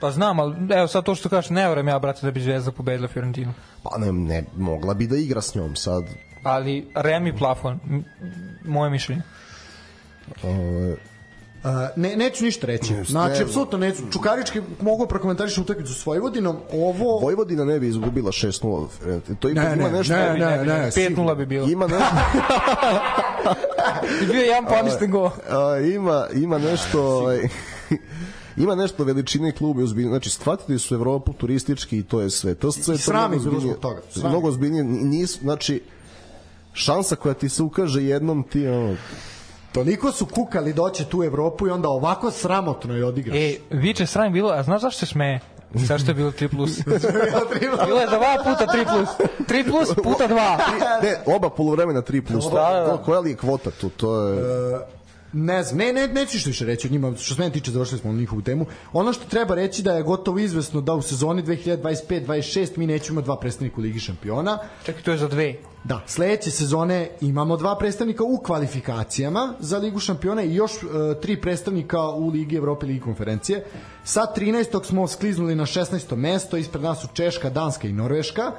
Pa 0.00 0.10
znam, 0.10 0.40
ali 0.40 0.56
evo 0.70 0.86
sad 0.88 1.04
to 1.04 1.14
što 1.14 1.28
kažeš, 1.28 1.50
ne 1.50 1.70
vrem 1.70 1.88
ja, 1.88 1.98
brate, 1.98 2.26
da 2.26 2.30
bi 2.30 2.40
Zvezda 2.40 2.72
pobedila 2.72 3.08
Fiorentinu. 3.08 3.52
Pa 3.82 3.98
ne, 3.98 4.12
ne, 4.12 4.44
mogla 4.56 4.94
bi 4.94 5.06
da 5.06 5.16
igra 5.16 5.42
s 5.42 5.54
njom 5.54 5.76
sad. 5.76 6.04
Ali 6.42 6.86
Remi 6.94 7.36
plafon, 7.36 7.78
moje 8.64 8.90
mišljenje. 8.90 9.22
Ove, 10.42 10.96
Uh, 11.64 11.70
ne, 11.96 12.16
neću 12.16 12.44
ništa 12.44 12.66
reći. 12.66 12.92
Ne, 12.94 13.04
Znači, 13.04 13.38
ne. 13.38 13.44
apsolutno 13.44 13.78
neću. 13.78 14.02
Čukarički 14.12 14.60
mogu 14.80 15.06
prokomentarišiti 15.06 15.60
utakmicu 15.60 15.94
s 15.94 16.06
Vojvodinom. 16.06 16.56
Ovo... 16.72 17.18
Vojvodina 17.18 17.64
ne 17.64 17.80
bi 17.80 17.88
izgubila 17.88 18.30
6-0. 18.30 18.86
E, 19.06 19.34
To 19.34 19.48
ipak 19.48 19.64
Ne, 19.64 19.72
ima 19.74 19.88
ne, 19.88 19.98
nešto... 19.98 20.14
ne, 20.14 20.34
ne, 20.38 20.58
bi, 20.58 20.66
ne, 20.66 20.90
5-0 20.90 21.36
bi 21.36 21.46
bilo. 21.46 21.68
Ima 21.68 21.86
nešto, 21.86 22.04
I 24.22 24.26
bio 24.26 24.40
je 24.40 24.46
jedan 24.46 24.64
poništen 24.66 25.10
gol. 25.10 25.30
a, 25.50 25.78
ima, 25.94 26.26
ima 26.34 26.58
nešto... 26.58 27.02
Ovaj, 27.18 27.38
ima 28.56 28.74
nešto 28.74 29.04
veličine 29.04 29.52
kluba 29.52 29.82
i. 29.82 29.86
Znači, 29.86 30.30
shvatili 30.30 30.78
su 30.78 30.94
Evropu 30.94 31.32
turistički 31.32 31.98
i 31.98 32.02
to 32.02 32.20
je 32.20 32.30
sve. 32.30 32.54
To 32.54 32.72
sve 32.72 32.94
je 32.94 32.98
to 32.98 33.02
sram 33.02 33.30
mnogo 33.30 33.36
ozbiljnije. 33.36 33.60
zbog 33.62 33.80
toga. 33.82 34.00
Sram. 34.10 34.30
Mnogo 34.30 34.48
ozbiljnije. 34.48 34.84
Nisu, 34.84 35.38
znači, 35.38 35.82
šansa 36.72 37.16
koja 37.16 37.34
ti 37.34 37.48
se 37.48 37.62
ukaže 37.62 38.02
jednom 38.02 38.42
ti 38.42 38.68
ono, 38.68 38.96
Toliko 39.72 40.12
su 40.12 40.26
kukali 40.26 40.72
doće 40.72 41.04
tu 41.04 41.18
u 41.18 41.24
Evropu 41.24 41.66
i 41.66 41.70
onda 41.70 41.88
ovako 41.88 42.30
sramotno 42.30 42.96
je 42.96 43.04
odigraš. 43.04 43.36
E, 43.38 43.56
viče 43.70 44.06
sram 44.06 44.32
bilo, 44.32 44.50
a 44.50 44.62
znaš 44.62 44.80
zašto 44.80 44.98
se 44.98 45.06
smeje? 45.06 45.40
Zašto 45.74 46.10
je 46.10 46.14
bilo 46.14 46.30
3 46.30 46.48
plus? 46.56 46.78
bilo 47.86 48.00
je 48.00 48.06
dva 48.06 48.36
puta 48.38 48.66
3 48.66 48.84
plus. 48.86 49.08
3 49.40 49.70
plus 49.70 49.88
puta 49.94 50.28
2. 50.28 51.02
Ne, 51.02 51.34
oba 51.34 51.50
polovremena 51.50 52.02
3 52.02 52.20
plus. 52.22 52.44
Da, 52.44 52.50
da, 52.50 52.80
da. 52.80 52.92
Ko- 52.92 53.04
Koja 53.04 53.20
li 53.20 53.30
je 53.30 53.36
kvota 53.36 53.70
tu? 53.70 53.88
To 53.88 54.26
je... 54.28 54.42
Ne 55.32 55.62
znam, 55.62 55.78
ne, 55.78 55.92
ne, 55.92 56.08
neću 56.08 56.38
što 56.38 56.50
više 56.50 56.64
reći 56.64 56.88
o 56.88 56.90
njima, 56.90 57.16
što 57.16 57.34
se 57.34 57.40
mene 57.40 57.52
tiče, 57.52 57.70
završili 57.70 58.00
smo 58.00 58.12
njihovu 58.12 58.42
temu. 58.42 58.66
Ono 58.92 59.12
što 59.12 59.24
treba 59.24 59.54
reći 59.54 59.82
da 59.82 59.92
je 59.92 60.02
gotovo 60.02 60.38
izvesno 60.38 60.80
da 60.80 60.94
u 60.94 61.02
sezoni 61.02 61.42
2025-26 61.42 62.78
mi 62.78 62.86
nećemo 62.86 63.14
imati 63.14 63.26
dva 63.26 63.40
predstavnika 63.40 63.76
u 63.78 63.80
Ligi 63.80 64.00
šampiona. 64.00 64.58
Čekaj, 64.84 65.02
to 65.02 65.10
je 65.10 65.18
za 65.18 65.28
dve. 65.28 65.54
Da, 65.84 66.02
sledeće 66.06 66.50
sezone 66.50 67.10
imamo 67.20 67.56
dva 67.56 67.78
predstavnika 67.78 68.24
u 68.24 68.38
kvalifikacijama 68.38 69.54
za 69.60 69.78
Ligu 69.78 69.98
šampiona 69.98 70.42
i 70.42 70.54
još 70.54 70.72
e, 70.72 70.86
tri 71.20 71.40
predstavnika 71.40 72.08
u 72.08 72.28
Ligi 72.28 72.56
Evrope 72.56 72.86
i 72.86 72.88
Ligi 72.88 73.00
konferencije. 73.00 73.64
Sa 74.04 74.26
13. 74.36 74.84
smo 74.84 75.08
skliznuli 75.08 75.54
na 75.54 75.66
16. 75.66 76.16
mesto, 76.16 76.56
ispred 76.56 76.82
nas 76.82 77.00
su 77.00 77.08
Češka, 77.12 77.50
Danska 77.50 77.88
i 77.88 77.92
Norveška. 77.92 78.52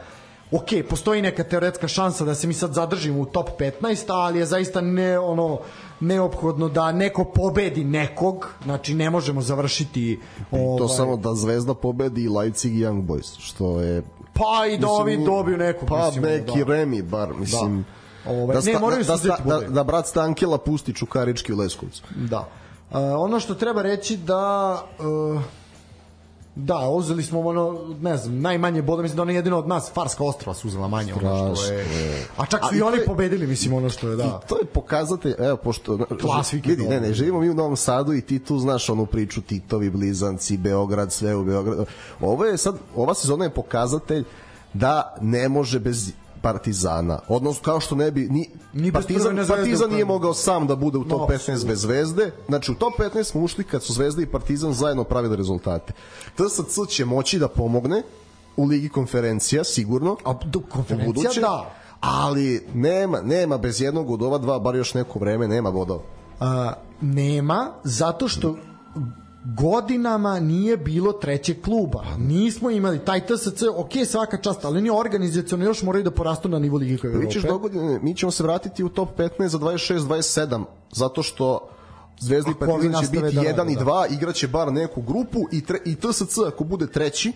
Ok, 0.51 0.67
postoji 0.89 1.21
neka 1.21 1.43
teoretska 1.43 1.87
šansa 1.87 2.25
da 2.25 2.35
se 2.35 2.47
mi 2.47 2.53
sad 2.53 2.73
zadržimo 2.73 3.21
u 3.21 3.25
top 3.25 3.49
15, 3.59 4.05
ali 4.07 4.39
je 4.39 4.45
zaista 4.45 4.81
ne 4.81 5.19
ono 5.19 5.59
neophodno 5.99 6.69
da 6.69 6.91
neko 6.91 7.23
pobedi 7.23 7.83
nekog, 7.83 8.49
znači 8.63 8.93
ne 8.93 9.09
možemo 9.09 9.41
završiti 9.41 10.19
To 10.51 10.57
ovaj, 10.57 10.95
samo 10.95 11.17
da 11.17 11.33
Zvezda 11.33 11.73
pobedi 11.73 12.23
i 12.23 12.29
Leipzig 12.29 12.75
i 12.75 12.85
Young 12.85 13.07
Boys, 13.07 13.39
što 13.39 13.81
je... 13.81 14.03
pa 14.33 14.67
i 14.67 14.77
da 14.77 14.87
ovi 14.87 15.25
dobiju 15.25 15.57
nekog 15.57 15.89
Pa 15.89 16.05
mislim, 16.05 16.23
neki 16.23 16.59
da. 16.59 16.73
remi 16.73 17.01
bar, 17.01 17.33
mislim... 17.39 17.85
Ovaj, 18.25 18.47
da, 18.47 18.53
ne, 18.53 18.61
sta, 18.61 18.79
moraju 18.79 19.03
da, 19.03 19.15
da, 19.15 19.23
da, 19.23 19.37
bodovi. 19.43 19.73
da 19.73 19.83
brat 19.83 20.07
Stankela 20.07 20.57
pusti 20.57 20.93
Čukarički 20.93 21.53
u 21.53 21.57
Leskovcu. 21.57 22.03
Da. 22.15 22.39
Uh, 22.39 22.97
ono 23.17 23.39
što 23.39 23.55
treba 23.55 23.81
reći 23.81 24.17
da 24.17 24.73
uh, 24.99 25.41
da, 26.65 26.89
uzeli 26.89 27.23
smo 27.23 27.39
ono, 27.39 27.79
ne 28.01 28.17
znam, 28.17 28.39
najmanje 28.41 28.81
boda, 28.81 29.01
mislim 29.01 29.15
da 29.15 29.21
ono 29.21 29.31
jedino 29.31 29.57
od 29.57 29.67
nas, 29.67 29.91
Farska 29.93 30.23
ostrava 30.23 30.53
su 30.53 30.67
uzela 30.67 30.87
manje, 30.87 31.13
ono 31.13 31.55
što 31.55 31.73
je... 31.73 31.85
A 32.37 32.45
čak 32.45 32.59
su 32.59 32.67
Ali 32.67 32.77
i 32.77 32.81
oni 32.81 32.97
je- 32.97 33.05
pobedili, 33.05 33.47
mislim, 33.47 33.73
ono 33.73 33.89
što 33.89 34.09
je, 34.09 34.15
da. 34.15 34.23
I 34.23 34.49
to 34.49 34.57
je 34.57 34.65
pokazatelj, 34.65 35.33
evo, 35.39 35.57
pošto... 35.57 35.97
Klasvike 36.21 36.69
vidi, 36.69 36.87
ne, 36.87 36.99
ne, 36.99 37.13
živimo 37.13 37.39
mi 37.39 37.49
u 37.49 37.53
Novom 37.53 37.75
Sadu 37.75 38.13
i 38.13 38.21
ti 38.21 38.39
tu 38.39 38.59
znaš 38.59 38.89
onu 38.89 39.05
priču 39.05 39.41
Titovi, 39.41 39.89
Blizanci, 39.89 40.57
Beograd, 40.57 41.11
sve 41.13 41.35
u 41.35 41.43
Beogradu. 41.45 41.85
Ovo 42.21 42.45
je 42.45 42.57
sad, 42.57 42.75
ova 42.95 43.13
sezona 43.13 43.43
je 43.43 43.49
pokazatelj 43.49 44.23
da 44.73 45.15
ne 45.21 45.49
može 45.49 45.79
bez 45.79 46.11
Partizana. 46.41 47.19
Odnosno, 47.27 47.63
kao 47.63 47.79
što 47.79 47.95
ne 47.95 48.11
bi... 48.11 48.27
Ni, 48.29 48.49
Ni 48.73 48.91
Partizan, 48.91 49.45
Partizan 49.47 49.91
nije 49.91 50.05
mogao 50.05 50.33
sam 50.33 50.67
da 50.67 50.75
bude 50.75 50.97
u 50.97 51.03
top 51.03 51.29
No, 51.29 51.35
15 51.35 51.67
bez 51.67 51.81
Zvezde. 51.81 52.31
Znači, 52.47 52.71
u 52.71 52.75
top 52.75 52.93
15 52.99 53.23
smo 53.23 53.41
ušli 53.41 53.63
kad 53.63 53.83
su 53.83 53.93
Zvezda 53.93 54.21
i 54.21 54.25
Partizan 54.25 54.73
zajedno 54.73 55.03
pravili 55.03 55.35
rezultate. 55.35 55.93
TSC 56.35 56.89
će 56.89 57.05
moći 57.05 57.39
da 57.39 57.47
pomogne 57.47 58.03
u 58.57 58.65
Ligi 58.65 58.89
konferencija, 58.89 59.63
sigurno. 59.63 60.17
A 60.25 60.33
do, 60.45 60.59
konferencija, 60.69 61.13
buduće, 61.13 61.41
da. 61.41 61.73
ali 61.99 62.67
nema, 62.73 63.21
nema 63.21 63.57
bez 63.57 63.81
jednog 63.81 64.11
od 64.11 64.21
ova 64.21 64.37
dva, 64.37 64.59
bar 64.59 64.75
još 64.75 64.93
neko 64.93 65.19
vreme, 65.19 65.47
nema 65.47 65.71
bodova. 65.71 66.01
A, 66.39 66.73
nema, 67.01 67.71
zato 67.83 68.27
što 68.27 68.55
godinama 69.43 70.39
nije 70.39 70.77
bilo 70.77 71.11
trećeg 71.11 71.61
kluba. 71.61 72.03
Nismo 72.17 72.69
imali 72.69 73.05
taj 73.05 73.25
TSC, 73.25 73.63
ok, 73.75 73.91
svaka 74.07 74.37
čast, 74.37 74.65
ali 74.65 74.77
oni 74.77 74.89
organizacijalno 74.89 75.65
još 75.65 75.83
moraju 75.83 76.03
da 76.03 76.11
porastu 76.11 76.49
na 76.49 76.59
nivo 76.59 76.77
Ligi 76.77 76.93
Evrope. 76.93 77.25
Mi 77.25 77.31
ćeš 77.31 77.43
dogodine, 77.43 77.99
mi 78.03 78.15
ćemo 78.15 78.31
se 78.31 78.43
vratiti 78.43 78.83
u 78.83 78.89
top 78.89 79.09
15 79.17 79.47
za 79.47 79.57
26-27, 79.57 80.63
zato 80.91 81.23
što 81.23 81.67
Zvezda 82.19 82.51
i 82.51 82.53
Ako 82.53 82.71
ovi 82.71 82.91
Partizan 82.91 83.03
će 83.03 83.21
biti 83.21 83.35
da 83.35 83.41
1 83.41 83.57
rade, 83.57 83.71
i 83.71 83.75
da. 83.75 83.81
2, 83.81 84.13
igraće 84.13 84.47
bar 84.47 84.73
neku 84.73 85.01
grupu 85.01 85.39
i, 85.51 85.65
tre, 85.65 85.79
i 85.85 85.95
TSC 85.95 86.37
ako 86.47 86.63
bude 86.63 86.87
treći, 86.87 87.33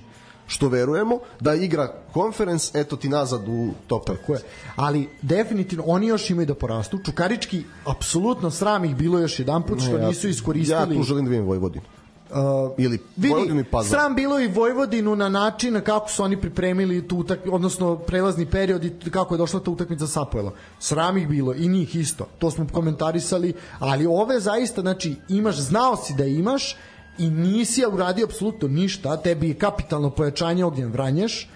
što 0.47 0.67
verujemo, 0.67 1.19
da 1.39 1.53
igra 1.53 1.93
konferens, 2.13 2.75
eto 2.75 2.95
ti 2.95 3.09
nazad 3.09 3.47
u 3.47 3.69
top 3.87 4.09
15. 4.09 4.15
Tako 4.17 4.33
je. 4.33 4.39
Ali 4.75 5.09
definitivno 5.21 5.83
oni 5.87 6.07
još 6.07 6.29
imaju 6.29 6.45
da 6.45 6.55
porastu. 6.55 6.99
Čukarički 7.05 7.63
apsolutno 7.85 8.51
sram 8.51 8.85
ih 8.85 8.95
bilo 8.95 9.19
još 9.19 9.39
jedan 9.39 9.63
put 9.63 9.81
što 9.81 9.97
Ja- 9.97 10.07
nisu 10.07 10.27
iskoristili. 10.29 10.79
Ja 10.79 10.99
tu 10.99 11.03
želim 11.03 11.25
da 11.25 11.31
vidim 11.31 11.45
Vojvodinu. 11.45 11.85
Uh, 12.29 12.37
Ili 12.77 12.99
Vojvodinu 13.17 13.55
i 13.55 13.57
vidi, 13.57 13.69
Pazar. 13.69 13.99
sram 13.99 14.15
bilo 14.15 14.39
i 14.39 14.47
Vojvodinu 14.47 15.15
na 15.15 15.29
način 15.29 15.81
kako 15.85 16.09
su 16.09 16.23
oni 16.23 16.41
pripremili 16.41 17.07
tu 17.07 17.17
utak, 17.17 17.39
odnosno 17.51 17.95
prelazni 17.97 18.45
period 18.45 18.83
i 18.85 19.09
kako 19.11 19.33
je 19.33 19.37
došla 19.37 19.59
ta 19.59 19.71
utakmica 19.71 20.07
sa 20.07 20.21
Apoelom. 20.21 20.53
Sram 20.79 21.17
ih 21.17 21.27
bilo 21.27 21.53
i 21.53 21.67
njih 21.67 21.95
isto. 21.95 22.27
To 22.39 22.51
smo 22.51 22.67
komentarisali, 22.73 23.53
ali 23.79 24.05
ove 24.05 24.39
zaista, 24.39 24.81
znači, 24.81 25.15
imaš, 25.29 25.57
znao 25.57 25.95
si 25.95 26.13
da 26.13 26.25
imaš 26.25 26.75
i 27.17 27.29
nisi 27.29 27.85
uradio 27.85 28.25
apsolutno 28.25 28.67
ništa, 28.67 29.17
tebi 29.17 29.47
je 29.47 29.53
kapitalno 29.53 30.09
pojačanje 30.09 30.65
ognjen 30.65 30.91
vranješ, 30.91 31.47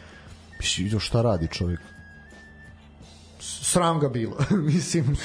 Mislim, 0.59 0.83
vidio 0.83 0.99
šta 0.99 1.21
radi 1.21 1.47
čovjek. 1.51 1.79
sram 3.39 3.99
ga 3.99 4.09
bilo. 4.09 4.37
Mislim, 4.71 5.17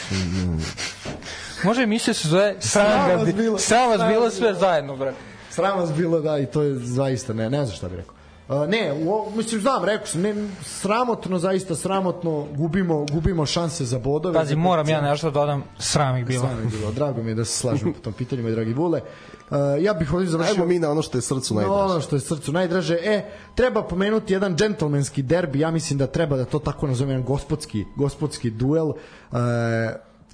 Može 1.65 1.83
emisija 1.83 2.15
se 2.15 2.29
zove 2.29 2.57
Sram 2.61 2.87
Sram 2.87 3.19
vas 3.19 3.35
bilo, 3.35 3.59
sram 3.59 3.91
vas 3.91 4.01
bilo 4.09 4.31
sve 4.31 4.55
zajedno, 4.55 4.97
bre. 4.97 5.15
Sram 5.51 5.79
vas 5.79 5.93
bilo, 5.93 6.21
da, 6.21 6.39
i 6.39 6.47
to 6.47 6.63
je 6.63 6.75
zaista, 6.75 7.33
ne, 7.33 7.51
ne 7.51 7.65
znam 7.65 7.77
šta 7.77 7.89
bih 7.89 7.99
rekao. 7.99 8.15
Uh, 8.49 8.69
ne, 8.69 8.93
u, 8.93 9.31
mislim, 9.37 9.61
znam, 9.61 9.85
rekao 9.85 10.07
sam, 10.07 10.21
ne, 10.21 10.35
sramotno, 10.63 11.39
zaista 11.39 11.75
sramotno, 11.75 12.47
gubimo, 12.55 13.07
gubimo 13.13 13.47
šanse 13.47 13.85
za 13.85 13.99
bodove. 13.99 14.35
Pazi, 14.35 14.57
moram 14.57 14.89
ja 14.89 15.01
nešto 15.01 15.31
da 15.31 15.41
dodam, 15.41 15.65
sram 15.79 16.17
ih 16.17 16.27
bilo. 16.27 16.47
Sram 16.47 16.59
je 16.59 16.67
bilo. 16.79 16.93
Drago 16.93 17.23
mi 17.23 17.31
je 17.31 17.35
da 17.35 17.45
se 17.45 17.59
slažemo 17.59 17.93
po 17.93 17.99
tom 17.99 18.13
pitanju, 18.13 18.43
moj 18.43 18.53
dragi 18.53 18.73
Vule. 18.73 19.01
Uh, 19.01 19.34
ja 19.81 19.95
bih 19.95 20.15
ovdje 20.15 20.29
završio... 20.29 20.53
Ajmo 20.55 20.67
mi 20.67 20.79
na 20.79 20.91
ono 20.91 21.03
što 21.03 21.19
je 21.19 21.23
srcu 21.23 21.55
Na 21.55 21.61
najdraže. 21.61 21.93
ono 21.93 22.01
što 22.01 22.17
je 22.17 22.21
srcu 22.21 22.53
najdraže. 22.53 22.95
E, 22.95 23.31
treba 23.55 23.83
pomenuti 23.83 24.33
jedan 24.33 24.57
džentlmenski 24.57 25.23
derbi, 25.23 25.61
ja 25.61 25.71
mislim 25.71 25.99
da 25.99 26.07
treba 26.07 26.37
da 26.37 26.45
to 26.45 26.59
tako 26.59 26.87
nazovem, 26.87 27.11
jedan 27.11 27.27
gospodski, 27.27 27.85
gospodski 27.97 28.51
duel. 28.51 28.93
E, 29.33 29.35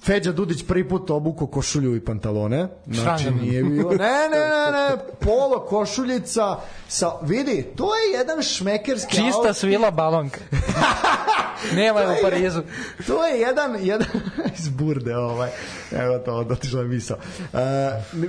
Feđa 0.05 0.31
Dudić 0.31 0.63
prvi 0.67 0.89
put 0.89 1.09
obuko 1.09 1.47
košulju 1.47 1.95
i 1.95 2.05
pantalone. 2.05 2.67
Znači 2.85 3.31
nije 3.31 3.63
bilo. 3.63 3.91
Ne, 3.91 3.97
ne, 3.97 4.39
ne, 4.39 4.71
ne, 4.71 4.97
polo 5.19 5.65
košuljica 5.69 6.57
sa 6.87 7.11
vidi, 7.21 7.67
to 7.75 7.95
je 7.95 8.17
jedan 8.17 8.41
šmekerski 8.41 9.15
Čista 9.15 9.37
outfit. 9.37 9.55
svila 9.55 9.91
balonka. 9.91 10.39
Nema 11.75 11.99
je 11.99 12.07
u 12.07 12.21
Parizu. 12.21 12.61
To 13.07 13.25
je 13.25 13.39
jedan, 13.39 13.77
jedan 13.81 14.07
iz 14.59 14.69
burde, 14.69 15.17
ovaj. 15.17 15.49
Evo 15.91 16.19
to, 16.19 16.35
otišla 16.35 16.81
je 16.81 16.87
misao. 16.87 17.17
Uh, 17.53 17.59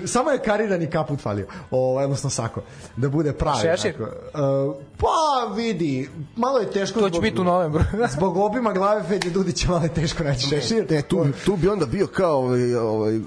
samo 0.07 0.31
je 0.31 0.43
karirani 0.43 0.91
kaput 0.91 1.21
falio, 1.21 1.47
ovaj, 1.71 2.05
odnosno 2.05 2.31
sako, 2.31 2.63
da 2.97 3.09
bude 3.09 3.33
pravi. 3.33 3.61
Šešir? 3.63 3.95
Uh, 4.03 4.75
pa 5.03 5.55
vidi, 5.55 6.09
malo 6.37 6.59
je 6.59 6.71
teško. 6.71 7.01
To 7.01 7.09
će 7.09 7.13
zbog- 7.13 7.23
biti 7.23 7.41
u 7.41 7.45
novembru. 7.45 7.85
Zbog 8.17 8.37
obima 8.37 8.73
glave 8.73 9.03
Feđe 9.09 9.31
Dudića 9.31 9.69
malo 9.69 9.83
je 9.83 9.95
teško 9.95 10.25
naći 10.25 10.49
šešir. 10.49 10.87
Ne, 10.91 11.03
tu, 11.03 11.27
tu 11.45 11.57
bi 11.57 11.69
onda 11.69 11.87
bio 11.87 12.07
kao 12.07 12.37
ovaj, 12.39 12.75
ovaj 12.75 13.21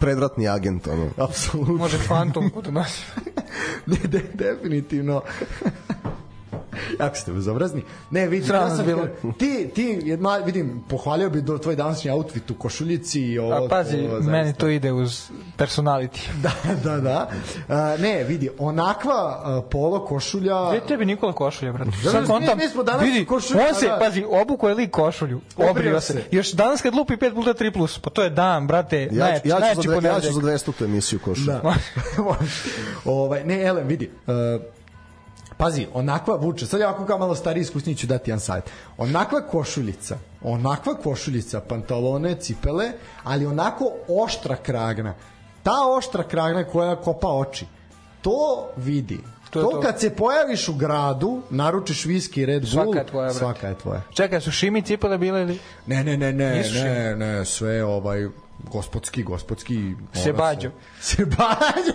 predratni 0.00 0.48
agent, 0.48 0.86
ono. 0.86 1.10
Apsolutno. 1.16 1.74
Može 1.74 1.98
fantom 1.98 2.50
da 2.64 2.70
nosi. 2.70 3.02
ne, 3.86 3.96
de, 4.08 4.22
definitivno. 4.34 5.22
jako 7.00 7.16
ste 7.16 7.32
bezobrazni. 7.32 7.82
Ne, 8.10 8.26
vidi, 8.26 8.52
ja 8.52 8.76
sam, 8.76 8.86
bilo. 8.86 9.06
ti, 9.38 9.70
ti, 9.74 10.00
jedna, 10.02 10.36
vidim, 10.36 10.84
pohvalio 10.88 11.30
bi 11.30 11.42
do 11.42 11.58
tvoj 11.58 11.76
današnji 11.76 12.10
outfit 12.10 12.50
u 12.50 12.54
košuljici 12.54 13.20
i 13.20 13.38
ovo. 13.38 13.52
A 13.52 13.68
pazi, 13.68 14.08
ovo, 14.10 14.20
meni 14.20 14.52
to 14.52 14.68
ide 14.68 14.92
uz 14.92 15.30
personality. 15.58 16.18
Da, 16.42 16.50
da, 16.84 17.00
da. 17.00 17.28
Uh, 17.68 18.00
ne, 18.00 18.24
vidi, 18.24 18.50
onakva 18.58 19.62
polo 19.70 20.04
košulja... 20.04 20.70
Gde 20.70 20.80
tebi 20.86 21.04
Nikola 21.04 21.32
košulja, 21.32 21.72
brate? 21.72 21.90
Da, 22.04 22.10
Sad 22.10 22.26
kontam, 22.26 22.58
mi 22.58 22.68
smo 22.68 22.82
danas 22.82 23.02
vidi, 23.02 23.24
košulju, 23.24 23.60
on 23.68 23.74
se, 23.74 23.86
da. 23.86 23.98
pazi, 24.00 24.24
obuko 24.28 24.68
je 24.68 24.74
lik 24.74 24.90
košulju, 24.90 25.40
obrio 25.56 26.00
se. 26.00 26.12
se. 26.12 26.22
Još 26.30 26.52
danas 26.52 26.82
kad 26.82 26.94
lupi 26.94 27.16
5 27.16 27.34
puta 27.34 27.54
3 27.54 27.72
plus, 27.72 27.98
pa 27.98 28.10
to 28.10 28.22
je 28.22 28.30
dan, 28.30 28.66
brate, 28.66 29.08
Ja, 29.12 29.24
najjači, 29.24 29.48
ja, 29.48 29.74
ću 29.74 29.90
ja 30.06 30.20
ću 30.20 30.32
za 30.32 30.40
200 30.40 30.72
tu 30.78 30.84
emisiju 30.84 31.18
košu. 31.24 31.44
Da. 31.44 31.74
ovaj, 33.04 33.44
ne, 33.44 33.62
Elem, 33.62 33.86
vidi. 33.86 34.10
Uh, 34.26 34.34
pazi, 35.58 35.86
onakva 35.94 36.36
vuče, 36.36 36.66
sad 36.66 36.80
ja 36.80 36.90
ako 36.90 37.06
kao 37.06 37.18
malo 37.18 37.34
stariji 37.34 37.62
iskusniji 37.62 37.96
ću 37.96 38.06
dati 38.06 38.30
jedan 38.30 38.40
savjet. 38.40 38.70
Onakva 38.98 39.40
košuljica, 39.40 40.18
onakva 40.42 40.94
košuljica, 40.94 41.60
pantalone, 41.60 42.34
cipele, 42.34 42.92
ali 43.24 43.46
onako 43.46 43.92
oštra 44.08 44.56
kragna. 44.56 45.14
Ta 45.62 45.76
oštra 45.98 46.22
kragna 46.22 46.64
koja 46.64 46.96
kopa 46.96 47.28
oči, 47.28 47.66
to 48.22 48.68
vidi. 48.76 49.18
To 49.50 49.62
To, 49.62 49.80
kad 49.80 50.00
se 50.00 50.10
pojaviš 50.10 50.68
u 50.68 50.74
gradu, 50.74 51.42
naručiš 51.50 52.04
viski 52.04 52.46
Red 52.46 52.62
Bull, 52.62 52.84
Svaka 52.84 52.98
je 52.98 53.06
tvoja, 53.06 53.24
brate. 53.24 53.38
svaka 53.38 53.68
je 53.68 53.74
tvoja. 53.78 54.02
Čekaj, 54.14 54.40
su 54.40 54.50
šimi 54.50 54.82
cipele 54.82 55.18
bile 55.18 55.42
ili? 55.42 55.58
Ne, 55.86 56.04
ne, 56.04 56.16
ne, 56.16 56.32
ne, 56.32 56.54
Nisu 56.56 56.74
ne, 56.74 57.16
ne, 57.16 57.44
sve 57.44 57.84
ovaj 57.84 58.28
gospodski, 58.70 59.22
gospodski. 59.22 59.94
Se 60.12 60.32
mora 60.32 60.44
bađo. 60.44 60.70
Se 61.00 61.24
bađo. 61.24 61.92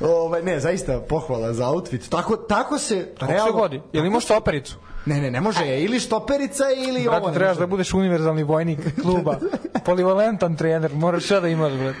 ovaj, 0.24 0.42
ne, 0.42 0.60
zaista 0.60 1.00
pohvala 1.00 1.52
za 1.52 1.68
outfit. 1.68 2.08
Tako, 2.08 2.36
tako 2.36 2.78
se 2.78 3.14
Kako 3.18 3.32
se 3.32 3.52
vodi? 3.54 3.80
Jel 3.92 4.06
imaš 4.06 4.24
stopericu? 4.24 4.76
Ne, 5.06 5.20
ne, 5.20 5.30
ne 5.30 5.40
može. 5.40 5.78
Ili 5.80 6.00
štoperica 6.00 6.64
ili 6.88 7.08
ovo. 7.08 7.10
Brate, 7.10 7.26
ne 7.26 7.34
trebaš 7.34 7.56
da 7.56 7.66
budeš 7.66 7.94
univerzalni 7.94 8.42
vojnik 8.42 8.78
kluba. 9.02 9.38
Polivalentan 9.86 10.56
trener, 10.56 10.94
moraš 10.94 11.24
sve 11.24 11.40
da 11.40 11.48
imaš, 11.48 11.72
brate. 11.72 11.98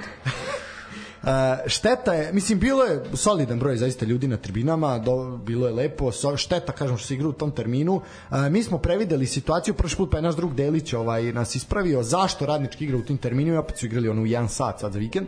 Uh, 1.28 1.34
šteta 1.66 2.12
je, 2.12 2.32
mislim, 2.32 2.58
bilo 2.58 2.84
je 2.84 3.02
solidan 3.14 3.58
broj 3.58 3.76
zaista 3.76 4.06
ljudi 4.06 4.28
na 4.28 4.36
tribinama, 4.36 4.98
do, 4.98 5.40
bilo 5.44 5.66
je 5.66 5.72
lepo, 5.72 6.12
so, 6.12 6.36
šteta, 6.36 6.72
kažem, 6.72 6.96
što 6.96 7.06
se 7.06 7.14
igra 7.14 7.28
u 7.28 7.32
tom 7.32 7.50
terminu. 7.50 7.94
Uh, 7.96 8.48
mi 8.50 8.62
smo 8.62 8.78
prevideli 8.78 9.26
situaciju, 9.26 9.74
prošli 9.74 9.96
put 9.96 10.10
pa 10.10 10.18
je 10.18 10.22
naš 10.22 10.36
drug 10.36 10.54
Delić 10.54 10.92
ovaj, 10.92 11.32
nas 11.32 11.54
ispravio 11.54 12.02
zašto 12.02 12.46
radnički 12.46 12.84
igra 12.84 12.96
u 12.96 13.02
tim 13.02 13.18
terminima, 13.18 13.60
opet 13.60 13.78
su 13.78 13.86
igrali 13.86 14.08
ono 14.08 14.22
u 14.22 14.26
jedan 14.26 14.48
sat 14.48 14.80
sad 14.80 14.92
za 14.92 14.98
vikend, 14.98 15.26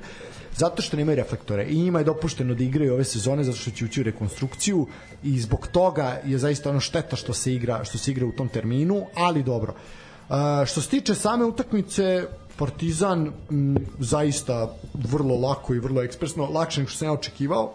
zato 0.56 0.82
što 0.82 0.96
nemaju 0.96 1.16
reflektore 1.16 1.66
i 1.68 1.82
njima 1.82 1.98
je 1.98 2.04
dopušteno 2.04 2.54
da 2.54 2.64
igraju 2.64 2.94
ove 2.94 3.04
sezone 3.04 3.44
zato 3.44 3.58
što 3.58 3.70
će 3.70 3.84
ući 3.84 4.00
u 4.00 4.04
rekonstrukciju 4.04 4.86
i 5.22 5.40
zbog 5.40 5.66
toga 5.66 6.20
je 6.24 6.38
zaista 6.38 6.70
ono 6.70 6.80
šteta 6.80 7.16
što 7.16 7.32
se 7.32 7.54
igra 7.54 7.84
što 7.84 7.98
se 7.98 8.10
igra 8.10 8.26
u 8.26 8.32
tom 8.32 8.48
terminu, 8.48 9.06
ali 9.14 9.42
dobro. 9.42 9.74
Uh, 10.28 10.36
što 10.66 10.80
se 10.80 10.88
tiče 10.88 11.14
same 11.14 11.44
utakmice, 11.44 12.26
Partizan 12.60 13.32
m, 13.50 13.76
zaista 13.98 14.74
vrlo 14.94 15.36
lako 15.36 15.74
i 15.74 15.78
vrlo 15.78 16.02
ekspresno, 16.02 16.44
lakše 16.46 16.80
nego 16.80 16.90
što 16.90 16.98
sam 16.98 17.08
ja 17.08 17.12
očekivao 17.12 17.72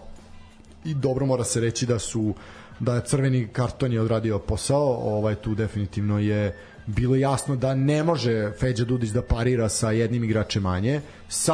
i 0.85 0.93
dobro 0.93 1.25
mora 1.25 1.43
se 1.43 1.59
reći 1.59 1.85
da 1.85 1.99
su 1.99 2.33
da 2.79 2.95
je 2.95 3.05
crveni 3.05 3.47
karton 3.47 3.93
je 3.93 4.01
odradio 4.01 4.39
posao, 4.39 5.17
ovaj 5.17 5.35
tu 5.35 5.55
definitivno 5.55 6.19
je 6.19 6.55
bilo 6.85 7.15
jasno 7.15 7.55
da 7.55 7.75
ne 7.75 8.03
može 8.03 8.51
Feđa 8.59 8.85
Dudić 8.85 9.09
da 9.09 9.21
parira 9.21 9.69
sa 9.69 9.91
jednim 9.91 10.23
igračem 10.23 10.63
manje, 10.63 11.01
sa 11.29 11.53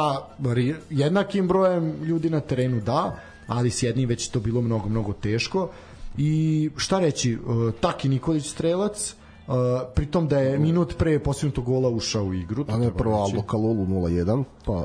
jednakim 0.90 1.48
brojem 1.48 2.04
ljudi 2.04 2.30
na 2.30 2.40
terenu 2.40 2.80
da, 2.80 3.16
ali 3.46 3.70
s 3.70 3.82
jednim 3.82 4.08
već 4.08 4.28
to 4.28 4.40
bilo 4.40 4.60
mnogo, 4.60 4.88
mnogo 4.88 5.12
teško. 5.12 5.70
I 6.18 6.70
šta 6.76 6.98
reći, 6.98 7.36
uh, 7.36 7.72
Taki 7.80 8.08
Nikolić 8.08 8.50
strelac, 8.50 9.14
Uh, 9.46 9.54
pritom 9.94 10.28
da 10.28 10.38
je 10.38 10.58
minut 10.58 10.94
pre 10.98 11.18
posljednutog 11.18 11.64
gola 11.64 11.88
ušao 11.88 12.24
u 12.24 12.34
igru. 12.34 12.64
A 12.68 12.76
ne 12.76 12.90
prvo 12.90 13.16
Aldo 13.16 13.42
Kalulu 13.42 13.86
0-1, 13.86 14.44
pa 14.66 14.84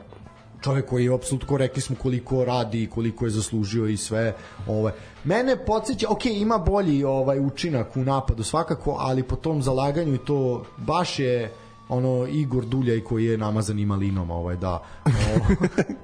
čovek 0.61 0.85
koji 0.85 1.05
je 1.05 1.13
apsolutno 1.13 1.57
rekli 1.57 1.81
smo 1.81 1.95
koliko 1.95 2.45
radi 2.45 2.83
i 2.83 2.89
koliko 2.89 3.25
je 3.25 3.31
zaslužio 3.31 3.87
i 3.87 3.97
sve 3.97 4.33
ovaj 4.67 4.93
mene 5.23 5.65
podsjeća 5.65 6.07
ok 6.09 6.25
ima 6.25 6.57
bolji 6.57 7.03
ovaj 7.03 7.39
učinak 7.39 7.97
u 7.97 7.99
napadu 7.99 8.43
svakako 8.43 8.95
ali 8.99 9.23
po 9.23 9.35
tom 9.35 9.61
zalaganju 9.61 10.13
i 10.13 10.17
to 10.17 10.63
baš 10.77 11.19
je 11.19 11.53
ono 11.89 12.27
Igor 12.27 12.65
Duljaj 12.65 13.01
koji 13.01 13.25
je 13.25 13.37
namazan 13.37 13.79
ima 13.79 13.95
linom 13.95 14.31
ovaj 14.31 14.55
da 14.55 14.83
ovaj, 15.05 15.55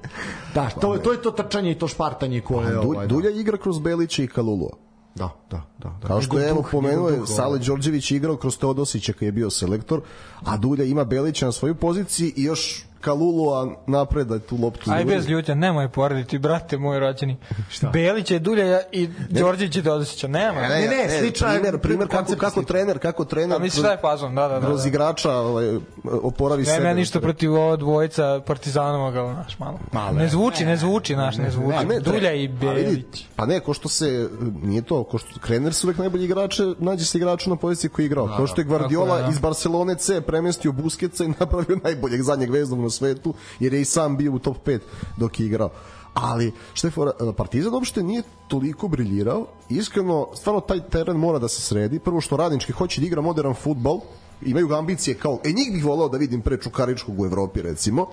da 0.54 0.70
to, 0.80 0.98
to 0.98 1.12
je 1.12 1.22
to 1.22 1.30
trčanje 1.30 1.70
i 1.70 1.78
to 1.78 1.88
špartanje 1.88 2.40
koje 2.40 2.78
ovaj, 2.78 3.06
da. 3.06 3.14
Dulja 3.14 3.30
igra 3.30 3.56
kroz 3.56 3.78
Belića 3.78 4.22
i 4.22 4.26
Kalulua. 4.26 4.76
Da, 5.14 5.30
da, 5.50 5.62
da, 5.78 5.98
da. 6.02 6.08
Kao 6.08 6.22
što 6.22 6.38
je 6.38 6.48
evo 6.48 6.64
pomenuo 6.70 7.08
je 7.08 7.26
Sale. 7.26 7.58
Đorđević 7.58 8.10
igrao 8.10 8.36
kroz 8.36 8.58
Teodosića 8.58 9.12
kad 9.12 9.22
je 9.22 9.32
bio 9.32 9.50
selektor, 9.50 10.00
a 10.44 10.56
Dulja 10.56 10.84
ima 10.84 11.04
Belića 11.04 11.46
na 11.46 11.52
svojoj 11.52 11.74
poziciji 11.74 12.32
i 12.36 12.42
još 12.42 12.84
Kalulua 13.04 13.76
napred 13.86 14.26
da 14.26 14.38
tu 14.38 14.56
loptu 14.56 14.90
Aj 14.90 15.04
bez 15.04 15.28
ljutja, 15.28 15.54
nemoj 15.54 15.88
porediti, 15.88 16.38
brate 16.38 16.78
moj 16.78 16.98
rođeni. 16.98 17.36
Šta? 17.70 17.88
Belić 17.88 18.30
je 18.30 18.38
Dulja 18.38 18.80
i 18.92 19.08
Đorđević 19.30 19.76
je 19.76 19.82
Dodosića, 19.82 20.28
nema. 20.28 20.60
Ne, 20.60 20.88
ne, 20.88 21.18
sličan 21.20 21.52
je 21.52 21.60
primer, 21.60 21.80
primer 21.80 22.08
kako, 22.08 22.16
koncept 22.18 22.40
kako 22.40 22.52
sličan. 22.52 22.66
trener, 22.66 22.98
kako 22.98 23.24
trener 23.24 23.56
A 23.56 23.58
misliš 23.58 23.80
šta 23.80 23.90
je 23.90 23.98
fazon, 23.98 24.34
da, 24.34 24.48
da, 24.48 24.60
da. 24.60 24.66
kroz 24.66 24.82
da. 24.82 24.88
igrača 24.88 25.32
ovaj, 25.32 25.76
oporavi 26.22 26.62
Ne, 26.62 26.66
sebe. 26.66 26.84
ne, 26.84 26.94
ništa 26.94 27.20
protiv 27.20 27.54
ovo 27.54 27.76
dvojica 27.76 28.40
Partizanova 28.46 29.10
ga, 29.10 29.22
naš, 29.22 29.58
malo. 29.58 29.78
Malo, 29.92 30.12
ne 30.12 30.22
ne. 30.22 30.28
zvuči, 30.28 30.64
ne 30.64 30.76
zvuči, 30.76 31.16
naš, 31.16 31.36
ne 31.36 31.50
zvuči. 31.50 31.76
A 31.76 31.82
ne, 31.82 31.94
tre- 31.94 32.00
Dulja 32.02 32.32
i 32.32 32.48
Belić. 32.48 33.24
Pa 33.36 33.46
ne, 33.46 33.60
ko 33.60 33.74
što 33.74 33.88
se, 33.88 34.28
nije 34.62 34.82
to, 34.82 35.04
ko 35.04 35.18
što 35.18 35.38
trener 35.38 35.74
su 35.74 35.86
uvek 35.86 35.98
najbolji 35.98 36.24
igrače, 36.24 36.62
nađe 36.78 37.04
se 37.04 37.18
igraču 37.18 37.50
na 37.50 37.56
poziciji 37.56 37.90
koji 37.90 38.04
je 38.04 38.06
igrao. 38.06 38.26
Kao 38.26 38.46
što 38.46 38.60
je 38.60 38.64
Guardiola 38.64 39.18
da. 39.20 39.28
iz 39.28 39.38
Barcelone 39.38 39.94
C 39.94 40.20
premestio 40.20 40.72
Busquetsa 40.72 41.24
i 41.24 41.34
napravio 41.40 41.78
najboljeg 41.84 42.22
zadnjeg 42.22 42.50
veznog 42.50 42.80
na 42.80 42.90
svetu, 42.94 43.34
jer 43.60 43.74
je 43.74 43.80
i 43.80 43.84
sam 43.84 44.16
bio 44.16 44.32
u 44.32 44.38
top 44.38 44.56
5 44.66 44.80
dok 45.16 45.40
je 45.40 45.46
igrao. 45.46 45.70
Ali, 46.14 46.52
što 46.74 46.86
je 46.86 46.90
fora, 46.90 47.12
Partizan 47.36 47.74
uopšte 47.74 48.02
nije 48.02 48.22
toliko 48.48 48.88
briljirao. 48.88 49.46
Iskreno, 49.68 50.28
stvarno 50.34 50.60
taj 50.60 50.80
teren 50.88 51.16
mora 51.16 51.38
da 51.38 51.48
se 51.48 51.62
sredi. 51.62 51.98
Prvo 51.98 52.20
što 52.20 52.36
radnički 52.36 52.72
hoće 52.72 53.00
da 53.00 53.06
igra 53.06 53.22
modern 53.22 53.54
futbol, 53.54 54.00
imaju 54.42 54.68
ga 54.68 54.78
ambicije 54.78 55.14
kao, 55.14 55.40
e 55.44 55.52
njih 55.52 55.72
bih 55.72 55.84
volao 55.84 56.08
da 56.08 56.18
vidim 56.18 56.40
pre 56.40 56.56
Čukaričkog 56.60 57.20
u 57.20 57.26
Evropi 57.26 57.62
recimo, 57.62 58.06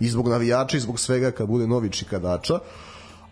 i 0.00 0.08
zbog 0.08 0.28
navijača 0.28 0.76
i 0.76 0.80
zbog 0.80 1.00
svega 1.00 1.30
kad 1.30 1.48
bude 1.48 1.66
novi 1.66 1.90
čikadača. 1.90 2.58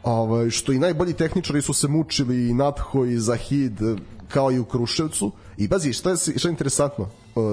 Ovaj, 0.02 0.50
što 0.50 0.72
i 0.72 0.78
najbolji 0.78 1.12
tehničari 1.12 1.62
su 1.62 1.72
se 1.72 1.88
mučili 1.88 2.48
i 2.48 2.54
Natho 2.54 3.04
i 3.04 3.18
Zahid 3.18 3.82
eh, 3.82 3.96
kao 4.28 4.52
i 4.52 4.58
u 4.58 4.64
Kruševcu 4.64 5.32
i 5.56 5.68
bazi 5.68 5.92
šta 5.92 6.10
je, 6.10 6.16
šta 6.16 6.48
je 6.48 6.50
interesantno 6.50 7.08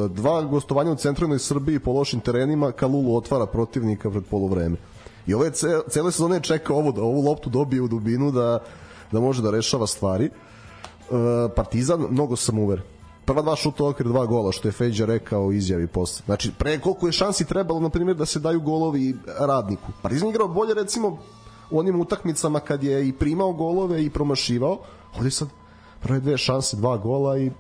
dva 0.10 0.42
gostovanja 0.42 0.92
u 0.92 0.96
centralnoj 0.96 1.40
Srbiji 1.40 1.80
po 1.80 1.92
lošim 1.92 2.20
terenima 2.20 2.72
Kalulu 2.72 3.16
otvara 3.16 3.46
protivnika 3.46 4.10
pred 4.10 4.24
polovreme 4.30 4.76
i 5.28 5.34
ove 5.34 5.52
ce, 5.52 5.80
cele 5.90 6.12
sezone 6.12 6.40
čeka 6.40 6.74
ovo 6.74 6.92
da 6.92 7.02
ovu 7.02 7.22
loptu 7.22 7.50
dobije 7.50 7.82
u 7.82 7.88
dubinu 7.88 8.32
da, 8.32 8.60
da 9.12 9.20
može 9.20 9.42
da 9.42 9.52
rešava 9.52 9.88
stvari. 9.88 10.26
E, 10.26 10.32
Partizan 11.56 12.06
mnogo 12.10 12.36
sam 12.36 12.60
uver 12.60 12.82
prva 13.26 13.42
dva 13.42 13.56
šuta 13.56 13.86
okvir 13.86 14.08
dva 14.08 14.26
gola 14.26 14.52
što 14.52 14.68
je 14.68 14.72
Feđa 14.72 15.06
rekao 15.06 15.52
izjavi 15.52 15.88
posle. 15.88 16.24
Znači 16.26 16.52
pre 16.58 16.80
koliko 16.80 17.08
je 17.08 17.12
šansi 17.12 17.46
trebalo 17.46 17.80
na 17.80 17.90
primjer 17.90 18.18
da 18.18 18.26
se 18.26 18.40
daju 18.40 18.62
golovi 18.62 19.16
radniku. 19.40 19.92
Partizan 20.02 20.30
igrao 20.30 20.48
bolje 20.48 20.74
recimo 20.74 21.18
u 21.72 21.80
onim 21.80 22.02
utakmicama 22.02 22.60
kad 22.60 22.84
je 22.84 23.08
i 23.08 23.14
primao 23.14 23.54
golove 23.54 24.06
i 24.06 24.10
promašivao. 24.10 24.78
Ovdje 25.16 25.32
sad 25.32 25.48
prve 26.02 26.20
dve 26.20 26.38
šanse 26.38 26.78
dva 26.78 26.98
gola 26.98 27.38
i 27.38 27.52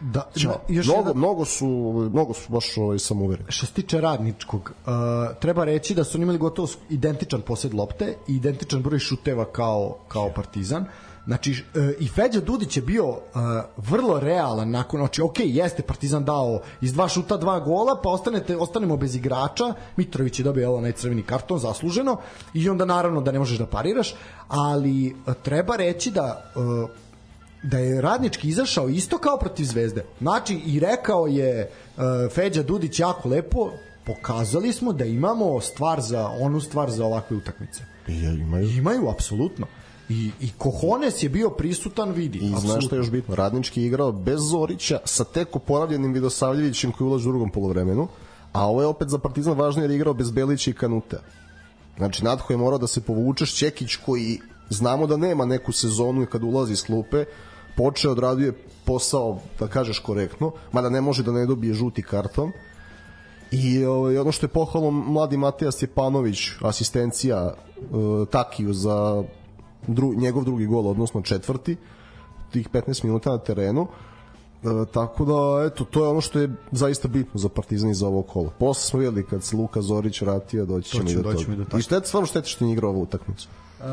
da, 0.00 0.30
Ćao. 0.38 0.52
da, 0.52 0.74
još 0.74 0.86
mnogo, 0.86 1.00
jedan- 1.00 1.16
mnogo 1.18 1.44
su 1.44 1.66
mnogo 2.12 2.34
su 2.34 2.52
baš 2.52 2.76
ovaj, 2.76 2.98
samouveren 2.98 3.46
što 3.48 3.66
se 3.66 3.72
tiče 3.72 4.00
radničkog, 4.00 4.72
uh, 4.86 4.92
treba 5.40 5.64
reći 5.64 5.94
da 5.94 6.04
su 6.04 6.18
oni 6.18 6.22
imali 6.22 6.38
gotovo 6.38 6.68
identičan 6.90 7.40
posed 7.40 7.74
lopte 7.74 8.16
i 8.28 8.34
identičan 8.36 8.82
broj 8.82 8.98
šuteva 8.98 9.44
kao, 9.44 9.96
kao 10.08 10.30
Partizan. 10.34 10.84
Znači, 11.26 11.64
e, 11.74 11.94
i 12.00 12.08
Feđa 12.08 12.40
Dudić 12.40 12.76
je 12.76 12.82
bio 12.82 13.04
e, 13.08 13.38
vrlo 13.76 14.20
realan 14.20 14.70
nakon, 14.70 15.00
znači, 15.00 15.22
ok, 15.22 15.34
jeste 15.38 15.82
Partizan 15.82 16.24
dao 16.24 16.60
iz 16.80 16.92
dva 16.92 17.08
šuta 17.08 17.36
dva 17.36 17.60
gola, 17.60 18.00
pa 18.02 18.08
ostanete, 18.08 18.56
ostanemo 18.56 18.96
bez 18.96 19.14
igrača, 19.16 19.74
Mitrović 19.96 20.38
je 20.38 20.44
dobio 20.44 20.74
onaj 20.76 20.92
crveni 20.92 21.22
karton, 21.22 21.58
zasluženo, 21.58 22.16
i 22.54 22.68
onda 22.68 22.84
naravno 22.84 23.20
da 23.20 23.32
ne 23.32 23.38
možeš 23.38 23.58
da 23.58 23.66
pariraš, 23.66 24.14
ali 24.48 25.08
e, 25.08 25.12
treba 25.42 25.76
reći 25.76 26.10
da 26.10 26.52
e, 26.56 27.09
da 27.62 27.78
je 27.78 28.00
radnički 28.00 28.48
izašao 28.48 28.88
isto 28.88 29.18
kao 29.18 29.38
protiv 29.38 29.64
Zvezde. 29.64 30.04
Znači 30.20 30.60
i 30.66 30.80
rekao 30.80 31.26
je 31.26 31.70
uh, 31.96 32.02
Feđa 32.34 32.62
Dudić 32.62 33.00
jako 33.00 33.28
lepo, 33.28 33.70
pokazali 34.04 34.72
smo 34.72 34.92
da 34.92 35.04
imamo 35.04 35.60
stvar 35.60 36.00
za 36.00 36.28
onu 36.28 36.60
stvar 36.60 36.90
za 36.90 37.06
ovakve 37.06 37.36
utakmice. 37.36 37.82
Ja, 38.08 38.32
imaju. 38.32 38.68
Imaju 38.68 39.08
apsolutno. 39.08 39.66
I 40.08 40.30
i 40.40 40.50
Kohones 40.58 41.22
je 41.22 41.28
bio 41.28 41.50
prisutan, 41.50 42.12
vidi. 42.12 42.38
I 42.38 42.54
znaš 42.60 42.86
što 42.86 42.94
je 42.94 42.98
još 42.98 43.10
bitno? 43.10 43.34
Radnički 43.34 43.80
je 43.82 43.86
igrao 43.86 44.12
bez 44.12 44.40
Zorića 44.50 44.98
sa 45.04 45.24
tek 45.24 45.56
oporavljenim 45.56 46.12
Vidosavljevićem 46.12 46.92
koji 46.92 47.08
ulaže 47.08 47.28
u 47.28 47.32
drugom 47.32 47.50
polovremenu, 47.50 48.08
a 48.52 48.66
ovo 48.66 48.80
je 48.80 48.86
opet 48.86 49.08
za 49.08 49.18
Partizan 49.18 49.58
važno 49.58 49.82
jer 49.82 49.90
je 49.90 49.96
igrao 49.96 50.14
bez 50.14 50.30
Belića 50.30 50.70
i 50.70 50.74
Kanuta. 50.74 51.22
Znači, 51.96 52.24
Natko 52.24 52.52
je 52.52 52.56
morao 52.56 52.78
da 52.78 52.86
se 52.86 53.00
povuče 53.00 53.46
Šćekić 53.46 53.96
koji 53.96 54.40
znamo 54.70 55.06
da 55.06 55.16
nema 55.16 55.44
neku 55.44 55.72
sezonu 55.72 56.22
i 56.22 56.26
kad 56.26 56.42
ulazi 56.42 56.72
iz 56.72 56.84
klupe, 56.84 57.24
počeo 57.80 58.12
odradio 58.12 58.46
je 58.46 58.58
posao, 58.84 59.38
da 59.58 59.66
kažeš 59.68 59.98
korektno, 59.98 60.52
mada 60.72 60.90
ne 60.90 61.00
može 61.00 61.22
da 61.22 61.32
ne 61.32 61.46
dobije 61.46 61.74
žuti 61.74 62.02
karton. 62.02 62.52
I 63.50 63.84
ovaj, 63.84 64.18
ono 64.18 64.32
što 64.32 64.46
je 64.46 64.50
pohvalno 64.52 64.90
mladi 64.90 65.36
Mateja 65.36 65.72
Stjepanović, 65.72 66.38
asistencija 66.60 67.54
uh, 67.54 68.28
Takiju 68.28 68.72
za 68.72 69.24
dru, 69.86 70.12
njegov 70.14 70.44
drugi 70.44 70.66
gol, 70.66 70.88
odnosno 70.88 71.22
četvrti, 71.22 71.76
tih 72.52 72.68
15 72.68 73.04
minuta 73.04 73.30
na 73.30 73.38
terenu. 73.38 73.86
E, 74.62 74.84
tako 74.92 75.24
da, 75.24 75.66
eto, 75.66 75.84
to 75.84 76.04
je 76.04 76.08
ono 76.08 76.20
što 76.20 76.38
je 76.38 76.50
zaista 76.72 77.08
bitno 77.08 77.40
za 77.40 77.48
Partizan 77.48 77.90
i 77.90 77.94
za 77.94 78.06
ovo 78.06 78.22
kolo. 78.22 78.52
Posle 78.58 78.90
smo 78.90 78.98
videli 78.98 79.26
kad 79.26 79.44
se 79.44 79.56
Luka 79.56 79.82
Zorić 79.82 80.20
vratio, 80.20 80.66
doći 80.66 80.90
ćemo 80.90 81.10
i 81.10 81.14
do 81.14 81.22
toga. 81.22 81.78
I 81.78 81.82
šteta, 81.82 82.06
stvarno 82.06 82.26
šteta 82.26 82.48
što 82.48 82.64
nije 82.64 82.72
igrao 82.72 82.90
ovu 82.90 83.02
utakmicu. 83.02 83.48
Uh, 83.80 83.86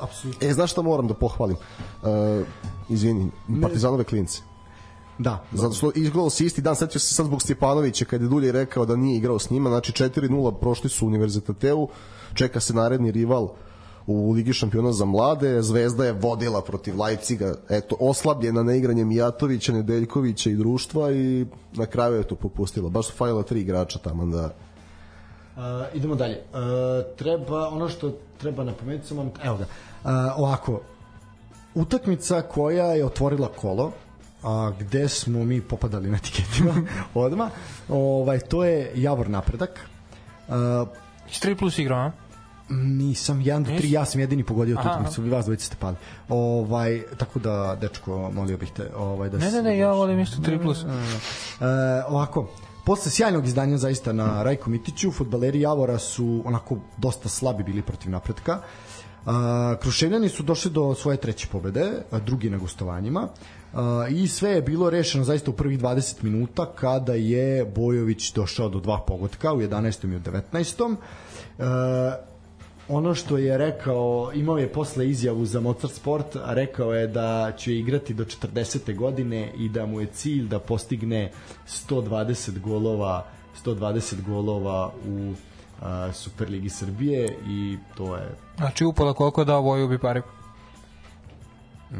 apsolutno. 0.00 0.48
E, 0.48 0.52
znaš 0.52 0.72
šta 0.72 0.82
moram 0.82 1.08
da 1.08 1.14
pohvalim? 1.14 1.56
E, 1.56 2.44
izvini, 2.88 3.30
Partizanove 3.62 4.04
klince. 4.04 4.40
Da. 5.18 5.44
Zato 5.52 5.74
što 5.74 5.92
igrao 5.94 6.30
se 6.30 6.44
isti 6.44 6.60
dan, 6.60 6.76
setio 6.76 7.00
se 7.00 7.14
sad 7.14 7.26
zbog 7.26 7.42
Stjepanovića 7.42 8.04
kad 8.04 8.22
je 8.22 8.28
Dulje 8.28 8.52
rekao 8.52 8.86
da 8.86 8.96
nije 8.96 9.16
igrao 9.16 9.38
s 9.38 9.50
njima, 9.50 9.70
znači 9.70 9.92
4-0 9.92 10.58
prošli 10.60 10.90
su 10.90 11.04
u 11.04 11.08
Univerzitateu, 11.08 11.88
čeka 12.34 12.60
se 12.60 12.74
naredni 12.74 13.10
rival 13.10 13.48
u 14.06 14.32
Ligi 14.32 14.52
šampiona 14.52 14.92
za 14.92 15.04
mlade, 15.04 15.62
Zvezda 15.62 16.04
je 16.04 16.12
vodila 16.12 16.62
protiv 16.62 17.00
Leipziga, 17.00 17.54
eto, 17.68 17.96
oslabljena 18.00 18.62
na 18.62 18.74
igranje 18.74 19.04
Mijatovića, 19.04 19.72
Nedeljkovića 19.72 20.50
i 20.50 20.56
društva 20.56 21.12
i 21.12 21.46
na 21.72 21.86
kraju 21.86 22.14
je 22.14 22.28
to 22.28 22.34
popustila. 22.34 22.88
Baš 22.90 23.06
su 23.06 23.12
falila 23.12 23.42
tri 23.42 23.60
igrača 23.60 23.98
tamo 23.98 24.26
da... 24.26 24.54
Uh, 25.58 25.64
idemo 25.94 26.14
dalje. 26.14 26.40
Uh, 26.52 26.58
treba, 27.16 27.68
ono 27.68 27.88
što 27.88 28.12
treba 28.38 28.64
napomenuti, 28.64 29.06
samo, 29.08 29.22
vam- 29.22 29.30
evo 29.46 29.56
ga, 29.56 29.64
uh, 29.64 30.10
ovako, 30.38 30.80
utakmica 31.74 32.42
koja 32.42 32.84
je 32.86 33.04
otvorila 33.04 33.48
kolo, 33.48 33.92
a 34.42 34.72
gde 34.80 35.08
smo 35.08 35.44
mi 35.44 35.60
popadali 35.60 36.10
na 36.10 36.16
etiketima 36.16 36.74
odma, 37.14 37.50
ovaj, 37.88 38.38
to 38.38 38.64
je 38.64 38.92
Javor 38.94 39.30
napredak. 39.30 39.80
Uh, 40.48 40.54
Iz 41.30 41.40
3 41.40 41.58
plus 41.58 41.78
igrao, 41.78 41.98
a? 41.98 42.12
nisam 42.70 43.38
1 43.40 43.62
do 43.64 43.70
3, 43.70 43.74
Nisi? 43.74 43.90
ja 43.92 44.04
sam 44.04 44.20
jedini 44.20 44.44
pogodio 44.44 44.76
tu 44.76 44.80
utakmicu, 44.80 45.22
vi 45.22 45.30
vas 45.30 45.44
dvojice 45.44 45.66
ste 45.66 45.76
pali. 45.80 45.96
Ovaj, 46.28 47.02
tako 47.16 47.38
da, 47.38 47.76
dečko, 47.80 48.30
molio 48.34 48.56
bih 48.56 48.70
te 48.76 48.90
ovaj, 48.96 49.28
da 49.28 49.38
Ne, 49.38 49.50
ne, 49.50 49.62
ne, 49.62 49.78
ja 49.78 49.92
volim 49.92 50.20
isto 50.20 50.36
3 50.42 50.62
plus. 50.62 50.84
E, 50.84 50.86
ovako, 52.08 52.48
posle 52.88 53.10
sjajnog 53.10 53.46
izdanja 53.46 53.76
zaista 53.76 54.12
na 54.12 54.42
Rajko 54.42 54.70
Mitiću, 54.70 55.10
futbaleri 55.12 55.60
Javora 55.60 55.98
su 55.98 56.42
onako 56.44 56.76
dosta 56.96 57.28
slabi 57.28 57.62
bili 57.62 57.82
protiv 57.82 58.10
napretka. 58.10 58.60
Kruševljani 59.80 60.28
su 60.28 60.42
došli 60.42 60.70
do 60.70 60.94
svoje 60.94 61.16
treće 61.16 61.48
pobede, 61.52 61.92
drugi 62.26 62.50
na 62.50 62.58
gostovanjima. 62.58 63.28
I 64.10 64.28
sve 64.28 64.50
je 64.50 64.62
bilo 64.62 64.90
rešeno 64.90 65.24
zaista 65.24 65.50
u 65.50 65.54
prvih 65.54 65.80
20 65.80 66.22
minuta 66.22 66.66
kada 66.66 67.14
je 67.14 67.64
Bojović 67.64 68.32
došao 68.32 68.68
do 68.68 68.80
dva 68.80 69.04
pogotka 69.06 69.52
u 69.52 69.60
11. 69.60 70.12
i 70.12 70.16
u 70.16 70.20
19. 70.20 70.96
E, 71.58 71.64
ono 72.88 73.14
što 73.14 73.38
je 73.38 73.58
rekao, 73.58 74.30
imao 74.34 74.58
je 74.58 74.72
posle 74.72 75.08
izjavu 75.08 75.44
za 75.46 75.60
Mozart 75.60 75.94
Sport, 75.94 76.36
a 76.36 76.54
rekao 76.54 76.94
je 76.94 77.06
da 77.06 77.52
će 77.56 77.74
igrati 77.74 78.14
do 78.14 78.24
40. 78.24 78.96
godine 78.96 79.52
i 79.56 79.68
da 79.68 79.86
mu 79.86 80.00
je 80.00 80.06
cilj 80.06 80.48
da 80.48 80.58
postigne 80.58 81.32
120 81.66 82.58
golova 82.60 83.26
120 83.64 84.22
golova 84.22 84.92
u 85.08 85.34
a, 85.82 86.12
Superligi 86.12 86.68
Srbije 86.68 87.38
i 87.46 87.78
to 87.96 88.16
je 88.16 88.36
Znači 88.56 88.84
upola 88.84 89.12
koliko 89.12 89.44
dao 89.44 89.60
Voju 89.60 89.88
bi 89.88 89.98
pare. 89.98 90.22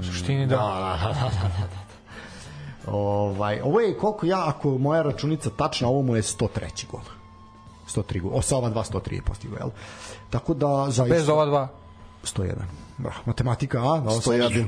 U 0.01 0.03
suštini 0.03 0.47
da. 0.47 0.57
ovaj, 2.86 3.61
ovo 3.61 3.80
je 3.80 3.99
koliko 3.99 4.26
ja, 4.26 4.49
ako 4.49 4.78
moja 4.78 5.03
računica 5.03 5.51
tačna, 5.51 5.89
ovo 5.89 6.03
mu 6.03 6.16
je 6.16 6.22
103. 6.22 6.86
gol 6.91 7.17
103 7.89 8.20
gol, 8.20 8.30
o, 8.34 8.43
sa 8.43 8.57
ova 8.57 8.70
dva 8.70 8.84
103 8.84 9.14
je 9.14 9.22
postigao, 9.22 9.59
jel? 9.59 9.70
Tako 10.30 10.55
da, 10.55 10.86
zaista... 10.91 11.14
Bez 11.14 11.28
ova 11.28 11.47
dva. 11.47 11.68
101. 12.24 12.55
Da, 12.99 13.12
matematika 13.26 13.78
A, 13.78 14.01
da, 14.01 14.11
101. 14.11 14.66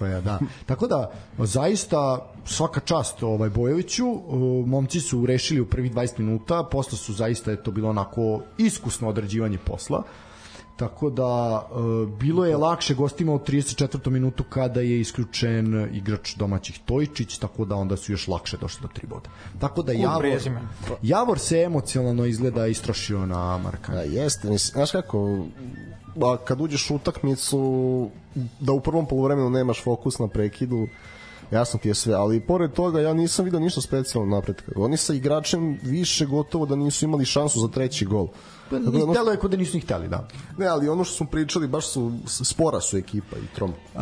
101, 0.00 0.20
da. 0.20 0.38
Tako 0.66 0.86
da, 0.86 1.10
zaista, 1.38 2.30
svaka 2.44 2.80
čast 2.80 3.22
ovaj 3.22 3.50
Bojoviću, 3.50 4.06
uh, 4.06 4.66
momci 4.66 5.00
su 5.00 5.26
rešili 5.26 5.60
u 5.60 5.66
prvih 5.66 5.92
20 5.94 6.18
minuta, 6.18 6.62
posle 6.62 6.98
su 6.98 7.12
zaista 7.12 7.50
je 7.50 7.62
to 7.62 7.70
bilo 7.70 7.90
onako 7.90 8.40
iskusno 8.58 9.08
odrađivanje 9.08 9.58
posla, 9.58 10.02
tako 10.82 11.10
da 11.10 11.62
uh, 11.70 12.08
bilo 12.08 12.44
je 12.44 12.56
lakše 12.56 12.94
gostima 12.94 13.32
u 13.32 13.38
34. 13.38 14.10
minutu 14.10 14.44
kada 14.44 14.80
je 14.80 15.00
isključen 15.00 15.88
igrač 15.92 16.34
domaćih 16.34 16.80
Tojčić, 16.84 17.38
tako 17.38 17.64
da 17.64 17.76
onda 17.76 17.96
su 17.96 18.12
još 18.12 18.28
lakše 18.28 18.56
došli 18.56 18.82
do 18.82 18.88
tri 18.88 19.06
boda. 19.06 19.30
Tako 19.60 19.82
da 19.82 19.92
Javor. 19.92 20.24
Javor 21.02 21.38
se 21.38 21.58
emocionalno 21.58 22.24
izgleda 22.26 22.66
istrošio 22.66 23.26
na 23.26 23.58
Marka. 23.58 23.92
Da, 23.92 24.02
jeste, 24.02 24.50
mislim, 24.50 24.72
znaš 24.72 24.90
kako, 24.90 25.46
a 26.22 26.36
kad 26.44 26.60
uđeš 26.60 26.90
u 26.90 26.94
utakmicu, 26.94 28.10
da 28.60 28.72
u 28.72 28.80
prvom 28.80 29.06
polovremenu 29.06 29.50
nemaš 29.50 29.84
fokus 29.84 30.18
na 30.18 30.28
prekidu, 30.28 30.88
jasno 31.50 31.80
ti 31.80 31.88
je 31.88 31.94
sve, 31.94 32.14
ali 32.14 32.40
pored 32.40 32.72
toga 32.72 33.00
ja 33.00 33.14
nisam 33.14 33.44
vidio 33.44 33.60
ništa 33.60 33.80
specijalno 33.80 34.36
napretka. 34.36 34.72
Oni 34.76 34.96
sa 34.96 35.14
igračem 35.14 35.78
više 35.82 36.26
gotovo 36.26 36.66
da 36.66 36.76
nisu 36.76 37.04
imali 37.04 37.24
šansu 37.24 37.60
za 37.60 37.68
treći 37.68 38.04
gol. 38.04 38.28
Pa, 38.72 38.78
da 38.78 38.90
ni 38.90 39.02
ono- 39.02 39.30
je 39.30 39.36
kod 39.36 39.50
da 39.50 39.56
nisu 39.56 39.76
ni 39.76 39.80
hteli, 39.80 40.08
da. 40.08 40.28
Ne, 40.58 40.66
ali 40.66 40.88
ono 40.88 41.04
što 41.04 41.16
smo 41.16 41.26
pričali, 41.26 41.68
baš 41.68 41.86
su, 41.86 42.12
spora 42.26 42.80
su 42.80 42.96
ekipa 42.96 43.36
i 43.36 43.54
trom. 43.54 43.70
Uh, 43.70 44.00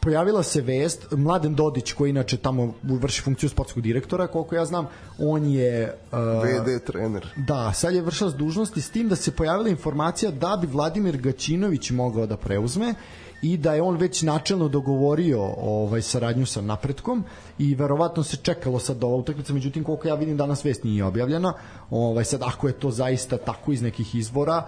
pojavila 0.00 0.42
se 0.42 0.60
vest, 0.60 1.06
Mladen 1.10 1.54
Dodić 1.54 1.92
koji 1.92 2.10
inače 2.10 2.36
tamo 2.36 2.74
vrši 2.82 3.22
funkciju 3.22 3.48
sportskog 3.48 3.82
direktora, 3.82 4.26
koliko 4.26 4.54
ja 4.54 4.64
znam, 4.64 4.86
on 5.18 5.46
je 5.46 5.98
uh, 6.12 6.18
VD 6.18 6.84
trener. 6.86 7.26
Da, 7.36 7.72
sad 7.72 7.94
je 7.94 8.02
vršao 8.02 8.30
dužnosti 8.30 8.80
s 8.80 8.90
tim 8.90 9.08
da 9.08 9.16
se 9.16 9.30
pojavila 9.30 9.68
informacija 9.68 10.30
da 10.30 10.58
bi 10.60 10.66
Vladimir 10.66 11.16
Gaćinović 11.16 11.90
mogao 11.90 12.26
da 12.26 12.36
preuzme 12.36 12.94
i 13.42 13.56
da 13.56 13.74
je 13.74 13.82
on 13.82 13.96
već 13.96 14.22
načelno 14.22 14.68
dogovorio 14.68 15.42
ovaj 15.58 16.02
saradnju 16.02 16.46
sa 16.46 16.60
napretkom 16.60 17.24
i 17.58 17.74
verovatno 17.74 18.22
se 18.22 18.36
čekalo 18.36 18.78
sad 18.78 19.04
ova 19.04 19.16
utakmica 19.16 19.52
međutim 19.52 19.84
koliko 19.84 20.08
ja 20.08 20.14
vidim 20.14 20.36
danas 20.36 20.64
vest 20.64 20.84
nije 20.84 21.04
objavljena. 21.04 21.52
Ovaj 21.90 22.24
sad 22.24 22.42
ako 22.42 22.66
je 22.66 22.72
to 22.72 22.90
zaista 22.90 23.36
tako 23.36 23.72
iz 23.72 23.82
nekih 23.82 24.14
izvora 24.14 24.66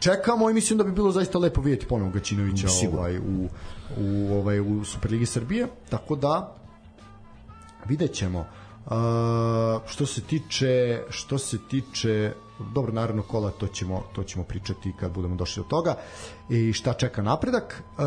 čekamo 0.00 0.50
i 0.50 0.54
mislim 0.54 0.78
da 0.78 0.84
bi 0.84 0.92
bilo 0.92 1.12
zaista 1.12 1.38
lepo 1.38 1.60
vidjeti 1.60 1.86
ponovo 1.86 2.10
Gaćinovića 2.10 2.66
ovaj 2.92 3.18
u 3.18 3.48
u 3.98 4.34
ovaj 4.34 4.60
u 4.60 4.84
Superligi 4.84 5.26
Srbije. 5.26 5.66
Tako 5.90 6.16
da 6.16 6.56
vidjet 7.88 8.12
ćemo. 8.12 8.38
Uh, 8.40 8.92
što 9.86 10.06
se 10.06 10.20
tiče 10.20 11.02
što 11.08 11.38
se 11.38 11.58
tiče 11.70 12.32
dobro 12.74 12.92
naravno 12.92 13.22
kola 13.22 13.50
to 13.50 13.66
ćemo 13.66 14.02
to 14.12 14.22
ćemo 14.22 14.44
pričati 14.44 14.92
kad 15.00 15.12
budemo 15.12 15.36
došli 15.36 15.62
do 15.62 15.68
toga 15.68 15.96
i 16.48 16.72
šta 16.72 16.92
čeka 16.92 17.22
napredak 17.22 17.82
uh, 17.98 18.04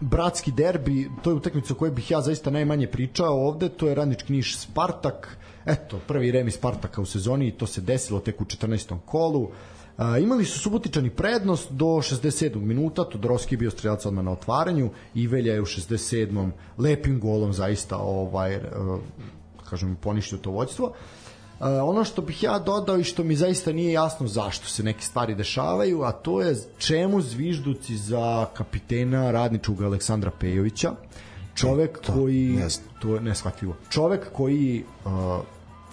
bratski 0.00 0.52
derbi 0.52 1.10
to 1.22 1.30
je 1.30 1.34
utakmica 1.34 1.74
o 1.74 1.76
kojoj 1.76 1.92
bih 1.92 2.10
ja 2.10 2.20
zaista 2.20 2.50
najmanje 2.50 2.86
pričao 2.86 3.46
ovde 3.46 3.68
to 3.68 3.88
je 3.88 3.94
Radnički 3.94 4.32
Niš 4.32 4.58
Spartak 4.58 5.38
eto 5.66 6.00
prvi 6.06 6.30
remi 6.30 6.50
Spartaka 6.50 7.00
u 7.00 7.06
sezoni 7.06 7.48
i 7.48 7.52
to 7.52 7.66
se 7.66 7.80
desilo 7.80 8.20
tek 8.20 8.40
u 8.40 8.44
14. 8.44 8.98
kolu 9.04 9.50
A, 9.96 10.18
imali 10.18 10.44
su 10.44 10.58
Subotičani 10.58 11.10
prednost 11.10 11.72
do 11.72 11.86
67. 11.86 12.60
minuta, 12.60 13.04
Todorovski 13.04 13.54
je 13.54 13.58
bio 13.58 13.70
strelac 13.70 14.06
odmah 14.06 14.24
na 14.24 14.32
otvaranju, 14.32 14.90
Ivelja 15.14 15.54
je 15.54 15.60
u 15.60 15.64
67. 15.64 16.50
lepim 16.78 17.20
golom 17.20 17.52
zaista 17.52 17.96
ovaj, 17.96 18.54
e, 18.54 18.60
kažem, 19.70 19.96
poništio 19.96 20.38
to 20.38 20.50
vođstvo. 20.50 20.92
Ono 21.60 22.04
što 22.04 22.22
bih 22.22 22.42
ja 22.42 22.58
dodao 22.58 22.98
i 22.98 23.04
što 23.04 23.24
mi 23.24 23.36
zaista 23.36 23.72
nije 23.72 23.92
jasno 23.92 24.26
zašto 24.26 24.66
se 24.66 24.82
neke 24.82 25.00
stvari 25.00 25.34
dešavaju, 25.34 26.02
a 26.02 26.12
to 26.12 26.40
je 26.40 26.56
čemu 26.78 27.20
zvižduci 27.20 27.96
za 27.96 28.46
kapitena 28.54 29.30
radničkog 29.30 29.82
Aleksandra 29.82 30.30
Pejovića, 30.40 30.92
čovek 31.54 31.98
to, 31.98 32.12
koji 32.12 32.46
ne 32.46 32.68
to 33.00 33.14
je 33.14 33.20
neshvatljivo. 33.20 33.76
Čovek 33.90 34.32
koji 34.32 34.84
uh, 35.04 35.12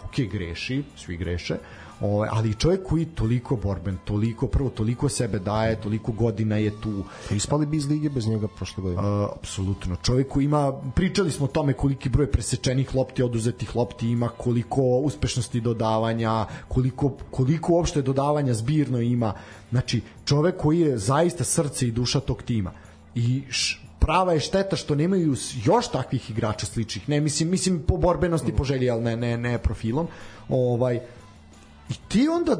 ok 0.06 0.32
greši, 0.32 0.84
svi 0.98 1.18
greše, 1.18 1.58
ovaj, 2.04 2.30
ali 2.32 2.54
čovjek 2.54 2.84
koji 2.84 3.06
toliko 3.06 3.56
borben, 3.56 3.98
toliko 4.06 4.48
prvo 4.48 4.70
toliko 4.70 5.10
sebe 5.10 5.40
daje, 5.40 5.82
toliko 5.82 6.12
godina 6.12 6.58
je 6.58 6.82
tu. 6.82 7.04
Ispali 7.32 7.66
bi 7.66 7.78
iz 7.78 7.88
lige 7.90 8.10
bez 8.10 8.28
njega 8.28 8.48
prošle 8.48 8.84
godine. 8.84 9.02
Uh, 9.02 9.30
apsolutno. 9.36 9.96
Čovjek 9.96 10.28
koji 10.28 10.46
ima, 10.46 10.74
pričali 10.96 11.32
smo 11.32 11.46
o 11.46 11.48
tome 11.50 11.74
koliki 11.74 12.10
broj 12.10 12.32
presečenih 12.32 12.96
lopti, 12.96 13.24
oduzetih 13.24 13.76
lopti 13.76 14.10
ima, 14.10 14.30
koliko 14.30 14.82
uspešnosti 14.82 15.62
dodavanja, 15.62 16.46
koliko, 16.68 17.10
koliko 17.32 17.74
uopšte 17.74 18.02
dodavanja 18.02 18.54
zbirno 18.54 19.00
ima. 19.00 19.34
Znači, 19.70 20.02
čovjek 20.26 20.58
koji 20.58 20.80
je 20.80 20.98
zaista 20.98 21.44
srce 21.44 21.88
i 21.88 21.92
duša 21.92 22.20
tog 22.20 22.44
tima. 22.44 22.72
I 23.16 23.44
š, 23.50 23.80
prava 24.00 24.34
je 24.34 24.40
šteta 24.40 24.76
što 24.76 24.96
nemaju 24.96 25.36
još 25.66 25.92
takvih 25.92 26.30
igrača 26.30 26.66
sličnih. 26.66 27.10
Ne, 27.10 27.20
mislim, 27.22 27.50
mislim 27.50 27.84
po 27.88 27.98
borbenosti, 27.98 28.52
po 28.56 28.64
želji, 28.64 28.90
ali 28.90 29.04
ne, 29.04 29.16
ne, 29.18 29.38
ne 29.38 29.58
profilom. 29.58 30.08
Ovaj, 30.50 31.00
I 31.90 31.94
ti 32.08 32.28
onda 32.28 32.58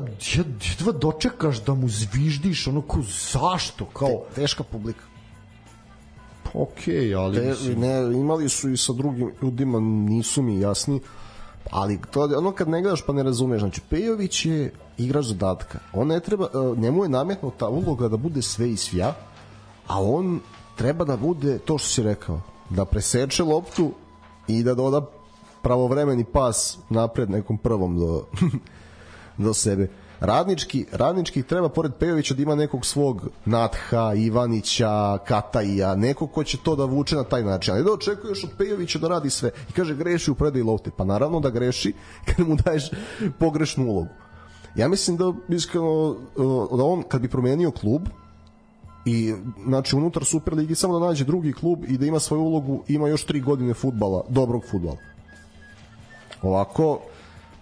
jedva 0.70 0.92
dočekaš 0.92 1.64
da 1.64 1.74
mu 1.74 1.90
zviždiš, 1.90 2.68
ono 2.68 2.82
kao 2.82 3.02
zašto, 3.32 3.86
kao... 3.86 4.10
Te, 4.10 4.42
teška 4.42 4.64
publika. 4.64 5.04
Okej, 6.54 6.94
okay, 6.94 7.18
ali... 7.20 7.38
Te, 7.38 7.50
mislim... 7.50 7.80
ne, 7.80 8.20
imali 8.20 8.50
su 8.50 8.70
i 8.70 8.78
sa 8.78 8.94
drugim 8.94 9.32
ljudima, 9.42 9.80
nisu 9.80 10.42
mi 10.42 10.60
jasni, 10.60 11.00
ali 11.72 12.00
to 12.12 12.30
ono 12.38 12.52
kad 12.52 12.70
ne 12.70 12.82
gledaš 12.82 13.06
pa 13.06 13.14
ne 13.14 13.24
razumeš, 13.24 13.60
znači 13.60 13.82
Pejović 13.90 14.46
je 14.46 14.74
igrač 14.98 15.26
zadatka. 15.26 15.80
On 15.94 16.08
ne 16.08 16.20
treba, 16.20 16.46
e, 16.46 16.80
njemu 16.80 17.04
je 17.04 17.10
nametnuta 17.10 17.68
uloga 17.68 18.08
da 18.08 18.18
bude 18.18 18.42
sve 18.42 18.72
i 18.72 18.78
svja, 18.78 19.14
a 19.88 20.02
on 20.04 20.40
treba 20.76 21.06
da 21.06 21.18
bude 21.18 21.58
to 21.58 21.78
što 21.78 21.90
si 21.90 22.04
rekao, 22.04 22.42
da 22.70 22.86
preseče 22.86 23.44
loptu 23.44 23.92
i 24.48 24.64
da 24.64 24.76
doda 24.76 25.02
pravovremeni 25.62 26.24
pas 26.24 26.78
napred 26.90 27.30
nekom 27.30 27.58
prvom 27.58 28.00
do 28.00 28.26
do 29.38 29.54
sebe. 29.54 29.88
Radnički, 30.20 30.86
radnički 30.92 31.44
treba 31.44 31.70
pored 31.70 31.92
Pejovića 32.00 32.34
da 32.34 32.42
ima 32.42 32.56
nekog 32.56 32.86
svog 32.86 33.28
Natha, 33.46 34.14
Ivanića, 34.14 35.18
Kataija, 35.28 35.96
nekog 35.96 36.32
ko 36.32 36.44
će 36.44 36.58
to 36.64 36.76
da 36.76 36.86
vuče 36.86 37.16
na 37.16 37.24
taj 37.24 37.44
način. 37.44 37.74
Ali 37.74 37.84
da 37.84 37.92
očekuješ 37.92 38.44
od 38.44 38.50
Pejovića 38.58 39.00
da 39.00 39.08
radi 39.08 39.30
sve. 39.30 39.52
I 39.70 39.72
kaže 39.72 39.96
greši 39.96 40.32
u 40.32 40.36
predaj 40.36 40.62
lopte. 40.62 40.92
Pa 40.98 41.04
naravno 41.04 41.40
da 41.40 41.50
greši 41.50 41.94
kad 42.36 42.48
mu 42.48 42.56
daješ 42.56 42.92
pogrešnu 43.40 43.86
ulogu. 43.86 44.10
Ja 44.76 44.88
mislim 44.88 45.18
da 45.18 45.34
iskreno 45.50 46.16
da 46.78 46.84
on 46.84 47.04
kad 47.08 47.22
bi 47.22 47.28
promenio 47.28 47.72
klub 47.72 48.02
i 49.06 49.34
znači 49.66 49.96
unutar 49.96 50.26
Superligi 50.26 50.76
samo 50.76 51.00
da 51.00 51.06
nađe 51.06 51.26
drugi 51.26 51.54
klub 51.54 51.84
i 51.88 51.98
da 51.98 52.06
ima 52.06 52.20
svoju 52.20 52.42
ulogu, 52.42 52.84
ima 52.88 53.08
još 53.08 53.24
tri 53.26 53.42
godine 53.42 53.74
futbala, 53.74 54.24
dobrog 54.30 54.64
futbala. 54.72 54.98
Ovako, 56.42 57.00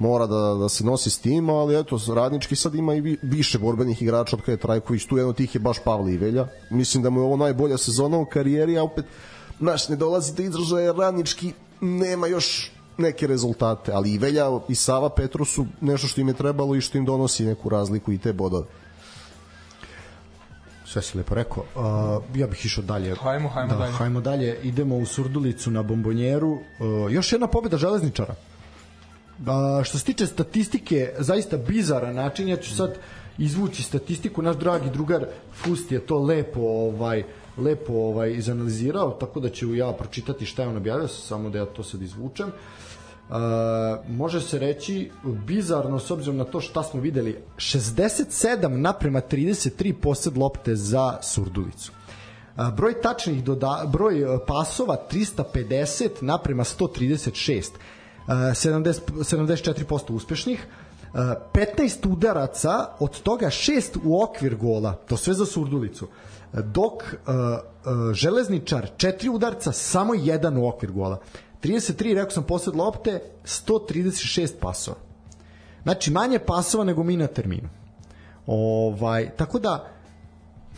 mora 0.02 0.28
da, 0.28 0.56
da 0.60 0.70
se 0.70 0.84
nosi 0.84 1.10
s 1.10 1.20
tim, 1.20 1.50
ali 1.50 1.80
eto, 1.80 2.00
radnički 2.16 2.56
sad 2.56 2.76
ima 2.76 2.96
i 2.96 3.18
više 3.22 3.60
borbenih 3.60 4.02
igrača 4.02 4.36
od 4.36 4.42
kada 4.42 4.52
je 4.52 4.58
Trajković, 4.58 5.06
tu 5.06 5.18
jedan 5.18 5.30
od 5.30 5.38
tih 5.38 5.56
je 5.56 5.62
baš 5.62 5.78
Pavle 5.84 6.14
Ivelja. 6.14 6.48
Mislim 6.70 7.04
da 7.04 7.10
mu 7.10 7.20
je 7.20 7.24
ovo 7.24 7.38
najbolja 7.38 7.78
sezona 7.78 8.18
u 8.18 8.26
karijeri, 8.26 8.78
a 8.78 8.84
opet, 8.84 9.06
znaš, 9.60 9.90
ne 9.90 9.96
dolazi 9.96 10.34
do 10.36 10.44
izražaja 10.44 10.92
radnički 10.92 11.54
nema 11.82 12.28
još 12.28 12.72
neke 12.98 13.28
rezultate, 13.28 13.92
ali 13.92 14.14
Ivelja 14.14 14.50
i 14.70 14.76
Sava 14.76 15.10
Petru 15.10 15.46
su 15.46 15.66
nešto 15.82 16.08
što 16.08 16.22
im 16.22 16.28
je 16.28 16.34
trebalo 16.34 16.76
i 16.76 16.82
što 16.82 16.98
im 16.98 17.06
donosi 17.06 17.46
neku 17.46 17.70
razliku 17.70 18.12
i 18.12 18.18
te 18.18 18.34
bodove. 18.34 18.66
Sve 20.86 21.02
si 21.02 21.18
lepo 21.18 21.36
rekao. 21.36 21.64
Uh, 21.64 22.36
ja 22.36 22.48
bih 22.48 22.66
išao 22.66 22.84
dalje. 22.84 23.16
Hajmo, 23.16 23.50
hajmo 23.50 23.74
da, 23.74 23.80
dalje. 23.80 23.92
Hajmo 23.92 24.22
dalje. 24.22 24.60
Idemo 24.64 24.98
u 24.98 25.06
Surdulicu 25.06 25.72
na 25.72 25.84
bombonjeru. 25.84 26.52
Uh, 26.52 27.12
još 27.12 27.32
jedna 27.32 27.48
pobjeda 27.48 27.78
železničara. 27.78 28.36
A, 29.48 29.82
što 29.84 29.98
se 29.98 30.06
tiče 30.06 30.26
statistike, 30.26 31.14
zaista 31.20 31.58
bizaran 31.58 32.16
način, 32.16 32.48
ja 32.48 32.58
ću 32.58 32.76
sad 32.76 32.98
izvući 33.38 33.84
statistiku, 33.84 34.42
naš 34.42 34.56
dragi 34.56 34.90
drugar 34.90 35.26
Fust 35.54 35.92
je 35.92 36.00
to 36.00 36.20
lepo 36.20 36.60
ovaj 36.62 37.24
lepo 37.58 37.94
ovaj 37.94 38.34
izanalizirao, 38.34 39.12
tako 39.12 39.40
da 39.40 39.50
ću 39.50 39.76
ja 39.76 39.92
pročitati 39.92 40.46
šta 40.46 40.62
je 40.62 40.68
on 40.68 40.78
objavio, 40.78 41.08
samo 41.08 41.50
da 41.50 41.58
ja 41.58 41.66
to 41.66 41.84
sad 41.84 42.02
izvučem. 42.02 42.48
Uh, 42.50 43.36
može 44.10 44.42
se 44.42 44.60
reći 44.60 45.12
bizarno 45.24 46.00
s 46.00 46.12
obzirom 46.12 46.38
na 46.38 46.44
to 46.44 46.62
šta 46.62 46.84
smo 46.84 47.02
videli 47.02 47.38
67 47.58 48.68
naprema 48.68 49.22
33 49.22 49.94
posed 49.94 50.38
lopte 50.38 50.76
za 50.76 51.18
Surdulicu. 51.22 51.92
Broj 52.76 53.02
tačnih 53.02 53.44
doda, 53.44 53.84
broj 53.88 54.26
pasova 54.48 54.98
350 55.12 56.10
naprema 56.22 56.64
136 56.64 57.70
70, 58.32 59.00
74% 59.10 60.12
uspešnih, 60.12 60.68
15 61.14 62.08
udaraca, 62.12 62.88
od 63.00 63.22
toga 63.22 63.46
6 63.46 63.98
u 64.04 64.24
okvir 64.24 64.56
gola, 64.56 64.94
to 64.94 65.18
sve 65.18 65.34
za 65.34 65.46
Surdulicu, 65.46 66.08
dok 66.54 67.04
Železničar 68.14 68.90
4 68.98 69.30
udarca, 69.30 69.72
samo 69.72 70.14
jedan 70.14 70.58
u 70.58 70.68
okvir 70.68 70.92
gola. 70.92 71.20
33, 71.64 72.14
rekao 72.14 72.32
sam, 72.32 72.44
posled 72.44 72.76
lopte, 72.76 73.22
136 73.44 74.50
pasova. 74.60 74.98
Znači, 75.84 76.12
manje 76.12 76.40
pasova 76.40 76.84
nego 76.84 77.04
mi 77.04 77.18
na 77.18 77.28
terminu. 77.28 77.70
Ovaj, 78.48 79.30
tako 79.38 79.60
da, 79.60 79.88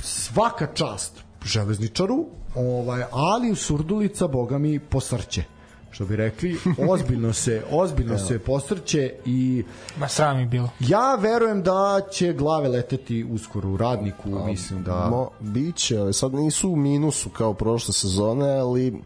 svaka 0.01 0.67
čast 0.73 1.21
železničaru, 1.45 2.25
ovaj, 2.55 3.03
ali 3.11 3.51
u 3.51 3.55
Surdulica, 3.55 4.27
boga 4.27 4.57
mi, 4.57 4.79
posrće 4.79 5.52
što 5.93 6.05
bi 6.05 6.15
rekli, 6.15 6.57
ozbiljno 6.89 7.33
se 7.33 7.63
ozbiljno 7.71 8.17
se 8.17 8.39
posrće 8.39 9.13
i 9.25 9.63
ma 9.99 10.07
sram 10.07 10.39
je 10.39 10.45
bilo. 10.45 10.69
Ja 10.79 11.15
verujem 11.15 11.63
da 11.63 12.01
će 12.11 12.33
glave 12.33 12.69
leteti 12.69 13.23
uskoro 13.23 13.69
u 13.69 13.77
radniku, 13.77 14.29
A, 14.35 14.45
mislim 14.45 14.83
da 14.83 15.09
mo, 15.09 15.29
biće, 15.39 16.13
sad 16.13 16.33
nisu 16.33 16.69
u 16.69 16.75
minusu 16.75 17.29
kao 17.29 17.53
prošle 17.53 17.93
sezone, 17.93 18.49
ali 18.49 19.01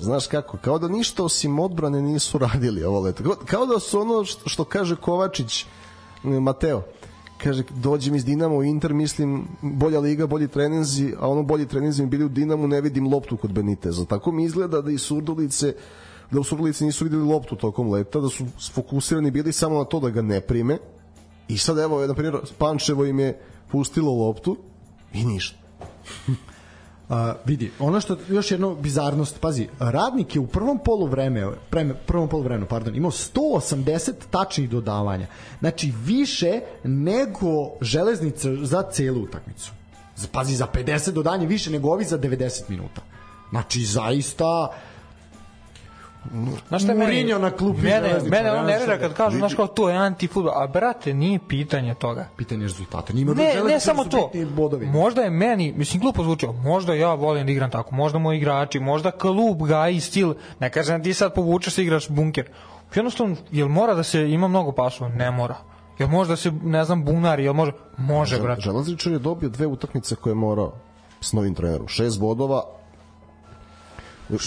znaš 0.00 0.26
kako, 0.26 0.56
kao 0.56 0.78
da 0.78 0.88
ništa 0.88 1.24
osim 1.24 1.58
odbrane 1.58 2.02
nisu 2.02 2.38
radili 2.38 2.84
ovo 2.84 3.00
leto. 3.00 3.36
Kao, 3.46 3.66
da 3.66 3.80
su 3.80 4.00
ono 4.00 4.24
što, 4.24 4.48
što 4.48 4.64
kaže 4.64 4.96
Kovačić 4.96 5.66
Mateo, 6.22 6.82
kaže 7.42 7.62
dođem 7.70 8.14
iz 8.14 8.24
Dinamo 8.24 8.56
u 8.56 8.64
Inter 8.64 8.94
mislim 8.94 9.48
bolja 9.62 10.00
liga, 10.00 10.26
bolji 10.26 10.48
treninzi 10.48 11.14
a 11.20 11.28
ono 11.28 11.42
bolji 11.42 11.66
treninzi 11.66 12.02
mi 12.02 12.08
bili 12.08 12.24
u 12.24 12.28
Dinamu 12.28 12.68
ne 12.68 12.80
vidim 12.80 13.12
loptu 13.12 13.36
kod 13.36 13.52
Beniteza. 13.52 14.04
Tako 14.04 14.32
mi 14.32 14.44
izgleda 14.44 14.80
da 14.80 14.90
i 14.90 14.98
Surdulice 14.98 15.74
da 16.30 16.40
u 16.40 16.44
Surdulice 16.44 16.84
nisu 16.84 17.04
videli 17.04 17.24
loptu 17.24 17.56
tokom 17.56 17.90
leta 17.90 18.20
da 18.20 18.28
su 18.28 18.44
sfokusirani 18.58 19.30
bili 19.30 19.52
samo 19.52 19.78
na 19.78 19.84
to 19.84 20.00
da 20.00 20.10
ga 20.10 20.22
ne 20.22 20.40
prime. 20.40 20.78
I 21.48 21.58
sad 21.58 21.78
evo 21.78 22.06
na 22.06 22.14
primjer 22.14 22.36
Pančevo 22.58 23.04
im 23.04 23.20
je 23.20 23.40
pustilo 23.70 24.12
loptu 24.12 24.56
i 25.12 25.24
ništa 25.24 25.56
Uh, 27.12 27.18
vidi, 27.44 27.70
ono 27.78 28.00
što 28.00 28.16
još 28.28 28.50
jedno 28.50 28.74
bizarnost, 28.74 29.40
pazi, 29.40 29.68
radnik 29.78 30.34
je 30.34 30.40
u 30.40 30.46
prvom 30.46 30.78
poluvreme, 30.84 31.46
preme, 31.70 31.94
prvom 32.06 32.28
poluvremenu, 32.28 32.66
pardon, 32.66 32.94
imao 32.96 33.10
180 33.10 34.12
tačnih 34.30 34.70
dodavanja. 34.70 35.26
Znači 35.60 35.92
više 36.04 36.60
nego 36.84 37.70
železnica 37.80 38.48
za 38.62 38.82
celu 38.82 39.22
utakmicu. 39.22 39.72
Pazi, 40.32 40.56
za 40.56 40.66
50 40.74 41.10
dodanja 41.10 41.46
više 41.46 41.70
nego 41.70 41.88
ovi 41.88 42.04
za 42.04 42.18
90 42.18 42.62
minuta. 42.68 43.02
Znači, 43.50 43.84
zaista 43.84 44.68
Znaš 46.68 46.82
šta 46.82 46.94
Mourinho 46.94 47.38
na 47.38 47.50
klupi 47.50 47.82
mene, 47.82 48.20
mene 48.30 48.52
on 48.52 48.66
nervira 48.66 48.98
kad 48.98 49.14
kažu, 49.14 49.38
znaš 49.38 49.54
kao 49.54 49.66
to 49.66 49.88
je 49.88 49.96
antifutbol, 49.96 50.52
a 50.62 50.66
brate, 50.66 51.14
nije 51.14 51.38
pitanje 51.48 51.94
toga. 51.94 52.28
Pitanje 52.36 52.62
rezultata. 52.62 53.12
Njima 53.12 53.34
ne, 53.34 53.54
ne 53.68 53.80
samo 53.80 54.04
to. 54.04 54.30
Bodovi. 54.56 54.86
Možda 54.86 55.22
je 55.22 55.30
meni, 55.30 55.74
mislim, 55.76 56.00
glupo 56.00 56.22
zvučio, 56.22 56.52
možda 56.52 56.94
ja 56.94 57.14
volim 57.14 57.46
da 57.46 57.52
igram 57.52 57.70
tako, 57.70 57.94
možda 57.94 58.18
moji 58.18 58.38
igrači, 58.38 58.80
možda 58.80 59.10
klub 59.10 59.62
gaji 59.62 60.00
stil, 60.00 60.34
ne 60.60 60.70
kažem 60.70 60.98
da 60.98 61.04
ti 61.04 61.14
sad 61.14 61.34
povučeš 61.34 61.76
da 61.76 61.82
igraš 61.82 62.08
bunker. 62.08 62.48
Jednostavno, 62.94 63.36
jel 63.50 63.68
mora 63.68 63.94
da 63.94 64.02
se 64.02 64.30
ima 64.30 64.48
mnogo 64.48 64.72
pasova? 64.72 65.10
Ne 65.10 65.30
mora. 65.30 65.56
Jel 65.98 66.08
može 66.08 66.30
da 66.30 66.36
se, 66.36 66.52
ne 66.62 66.84
znam, 66.84 67.04
bunari, 67.04 67.44
jel 67.44 67.54
može? 67.54 67.72
Može, 67.96 68.40
brate. 68.40 68.60
Železničar 68.60 69.12
je 69.12 69.18
dobio 69.18 69.48
dve 69.48 69.66
utakmice 69.66 70.14
koje 70.14 70.30
je 70.30 70.34
morao 70.34 70.72
s 71.20 71.32
novim 71.32 71.54
trenerom. 71.54 71.88
Šest 71.88 72.20
bodova, 72.20 72.62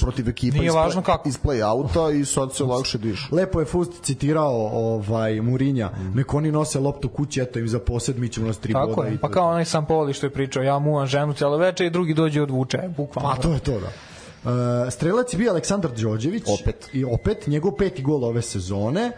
protiv 0.02 0.30
ekipa 0.30 0.58
Nije 0.58 0.68
iz, 0.68 0.74
važno 0.74 1.02
kako. 1.02 1.30
iz 1.30 1.40
play-outa 1.44 2.22
i 2.22 2.26
sad 2.26 2.56
se 2.56 2.64
lakše 2.64 2.98
diše. 2.98 3.28
Lepo 3.32 3.60
je 3.60 3.66
Fust 3.66 3.92
citirao 4.04 4.70
ovaj 4.74 5.42
Murinja, 5.42 5.90
mm. 5.90 6.18
nek 6.18 6.34
oni 6.34 6.52
nose 6.52 6.80
loptu 6.80 7.10
kući, 7.10 7.42
eto 7.42 7.60
im 7.60 7.68
za 7.68 7.80
posed, 7.80 8.20
mi 8.20 8.30
ćemo 8.30 8.48
nas 8.48 8.58
tri 8.58 8.74
Tako 8.74 8.94
boda. 8.96 9.08
Je, 9.08 9.18
pa 9.18 9.30
kao 9.30 9.50
onaj 9.50 9.66
sam 9.66 9.86
Poli 9.86 10.14
što 10.14 10.26
je 10.26 10.30
pričao, 10.30 10.64
ja 10.64 10.80
muvam 10.80 11.08
ženu 11.08 11.34
cijelo 11.34 11.58
veče 11.58 11.86
i 11.86 11.90
drugi 11.90 12.14
dođe 12.14 12.42
odvuče, 12.42 12.80
bukvalno. 12.98 13.30
Pa 13.36 13.42
to 13.42 13.54
je 13.54 13.60
to, 13.60 13.80
da. 13.80 13.88
Uh, 13.88 14.52
strelac 14.94 15.34
je 15.34 15.38
bio 15.38 15.52
Aleksandar 15.52 15.92
Đorđević 15.92 16.44
opet 16.62 16.90
i 16.94 17.06
opet 17.06 17.48
njegov 17.48 17.72
peti 17.72 18.02
gol 18.02 18.24
ove 18.24 18.42
sezone 18.42 19.12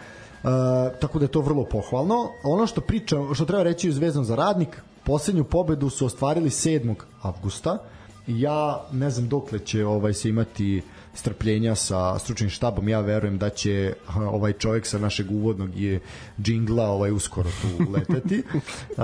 tako 0.99 1.19
da 1.19 1.25
je 1.25 1.31
to 1.31 1.41
vrlo 1.41 1.65
pohvalno. 1.65 2.29
Ono 2.43 2.67
što 2.67 2.81
priča, 2.81 3.15
što 3.33 3.45
treba 3.45 3.63
reći 3.63 3.89
vezano 3.89 4.25
za 4.25 4.35
radnik, 4.35 4.81
poslednju 5.03 5.43
pobedu 5.43 5.89
su 5.89 6.05
ostvarili 6.05 6.49
7. 6.49 6.95
avgusta. 7.21 7.77
Ja 8.27 8.85
ne 8.91 9.09
znam 9.09 9.27
dokle 9.27 9.59
će 9.59 9.85
ovaj 9.85 10.13
se 10.13 10.29
imati 10.29 10.81
strpljenja 11.13 11.75
sa 11.75 12.19
stručnim 12.19 12.49
štabom. 12.49 12.89
Ja 12.89 12.99
verujem 12.99 13.37
da 13.37 13.49
će 13.49 13.93
ovaj 14.17 14.53
čovjek 14.53 14.85
sa 14.85 14.99
našeg 14.99 15.31
uvodnog 15.31 15.75
je 15.75 15.99
džingla 16.41 16.87
ovaj 16.89 17.11
uskoro 17.11 17.49
tu 17.61 17.91
leteti. 17.91 18.43
Uh, 18.97 19.03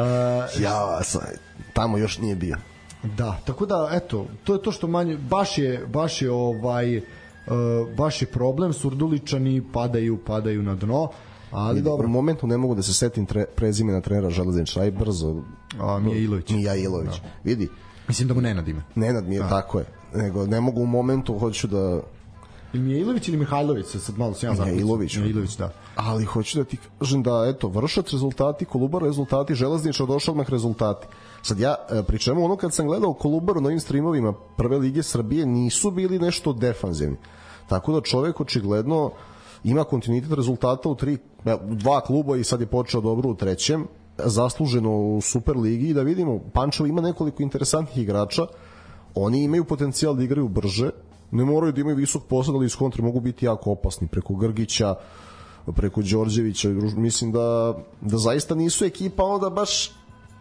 ja, 0.61 1.03
sam, 1.03 1.21
tamo 1.73 1.97
još 1.97 2.17
nije 2.17 2.35
bio. 2.35 2.57
Da, 3.03 3.39
tako 3.45 3.65
da 3.65 3.89
eto, 3.91 4.25
to 4.43 4.53
je 4.53 4.61
to 4.61 4.71
što 4.71 4.87
manje 4.87 5.17
baš 5.17 5.57
je 5.57 5.85
baš 5.87 6.21
je 6.21 6.31
ovaj 6.31 6.97
uh, 6.97 7.03
baš 7.97 8.21
je 8.21 8.25
problem 8.25 8.73
surduličani 8.73 9.63
padaju 9.73 10.17
padaju 10.25 10.63
na 10.63 10.75
dno. 10.75 11.09
Ali 11.51 11.81
dobro. 11.81 12.07
U 12.07 12.09
momentu 12.09 12.47
ne 12.47 12.57
mogu 12.57 12.75
da 12.75 12.81
se 12.81 12.93
setim 12.93 13.25
tre, 13.25 13.45
prezimena 13.55 14.01
trenera 14.01 14.29
Železniča, 14.29 14.81
aj 14.81 14.91
brzo. 14.91 15.35
A, 15.79 15.99
Mija 15.99 16.17
Ilović. 16.17 16.49
Mija 16.49 16.75
Ilović. 16.75 17.11
Da. 17.21 17.29
Vidi. 17.43 17.69
Mislim 18.07 18.27
da 18.27 18.33
mu 18.33 18.41
Nenad 18.41 18.67
ime. 18.67 18.81
Nenad 18.95 19.27
mi 19.27 19.35
je, 19.35 19.41
da. 19.41 19.49
tako 19.49 19.79
je. 19.79 19.85
Nego, 20.13 20.45
ne 20.45 20.61
mogu 20.61 20.81
u 20.81 20.85
momentu, 20.85 21.39
hoću 21.39 21.67
da 21.67 22.01
Ili 22.73 22.83
Mijailović 22.83 23.27
ili 23.27 23.37
Mihajlović, 23.37 23.85
sad 23.85 24.17
malo 24.17 24.33
sam 24.33 24.49
ja 24.49 24.65
Mijailović. 24.65 25.15
Mijailović, 25.15 25.57
da. 25.57 25.69
Ali 25.95 26.25
hoću 26.25 26.57
da 26.57 26.63
ti 26.63 26.77
kažem 26.99 27.23
da, 27.23 27.45
eto, 27.47 27.67
vršac 27.67 28.11
rezultati, 28.11 28.65
Kolubar 28.65 29.01
rezultati, 29.01 29.55
Železničar 29.55 30.07
došao 30.07 30.31
odmah 30.31 30.49
rezultati. 30.49 31.07
Sad 31.41 31.59
ja, 31.59 31.75
e, 31.91 32.03
pri 32.03 32.19
čemu 32.19 32.45
ono 32.45 32.55
kad 32.55 32.73
sam 32.73 32.87
gledao 32.87 33.13
Kolubaru 33.13 33.61
na 33.61 33.67
ovim 33.67 33.79
streamovima 33.79 34.33
prve 34.57 34.77
lige 34.77 35.03
Srbije 35.03 35.45
nisu 35.45 35.91
bili 35.91 36.19
nešto 36.19 36.53
defanzivni. 36.53 37.17
Tako 37.69 37.93
da 37.93 38.01
čovek 38.01 38.41
očigledno 38.41 39.11
ima 39.63 39.83
kontinuitet 39.83 40.31
rezultata 40.31 40.89
u 40.89 40.95
tri, 40.95 41.17
dva 41.61 42.01
kluba 42.01 42.37
i 42.37 42.43
sad 42.43 42.61
je 42.61 42.67
počeo 42.67 43.01
dobro 43.01 43.29
u 43.29 43.35
trećem, 43.35 43.87
zasluženo 44.17 44.97
u 44.97 45.21
Super 45.21 45.57
ligi 45.57 45.87
i 45.87 45.93
da 45.93 46.01
vidimo, 46.01 46.39
Pančevo 46.53 46.87
ima 46.87 47.01
nekoliko 47.01 47.43
interesantnih 47.43 47.97
igrača, 47.97 48.47
oni 49.15 49.43
imaju 49.43 49.65
potencijal 49.65 50.15
da 50.15 50.23
igraju 50.23 50.47
brže, 50.47 50.89
ne 51.31 51.45
moraju 51.45 51.73
da 51.73 51.81
imaju 51.81 51.95
visok 51.95 52.23
posad, 52.23 52.55
ali 52.55 52.65
iz 52.65 52.75
kontra 52.75 53.03
mogu 53.03 53.19
biti 53.19 53.45
jako 53.45 53.71
opasni 53.71 54.07
preko 54.07 54.35
Grgića, 54.35 54.95
preko 55.75 56.01
Đorđevića, 56.01 56.69
mislim 56.95 57.31
da, 57.31 57.77
da 58.01 58.17
zaista 58.17 58.55
nisu 58.55 58.85
ekipa 58.85 59.23
onda 59.23 59.49
baš 59.49 59.91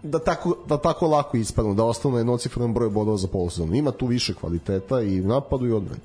da 0.03 0.19
tako, 0.19 0.57
da 0.69 0.77
tako 0.77 1.07
lako 1.07 1.37
ispadnu, 1.37 1.75
da 1.75 1.85
ostanu 1.85 2.13
na 2.13 2.21
jednocifrenom 2.21 2.75
broju 2.75 2.91
bodova 2.91 3.17
za 3.17 3.29
polusezonu. 3.29 3.75
Ima 3.75 3.91
tu 3.91 4.07
više 4.07 4.35
kvaliteta 4.35 5.01
i 5.01 5.21
u 5.21 5.27
napadu 5.27 5.67
i 5.67 5.73
odbrani. 5.73 6.01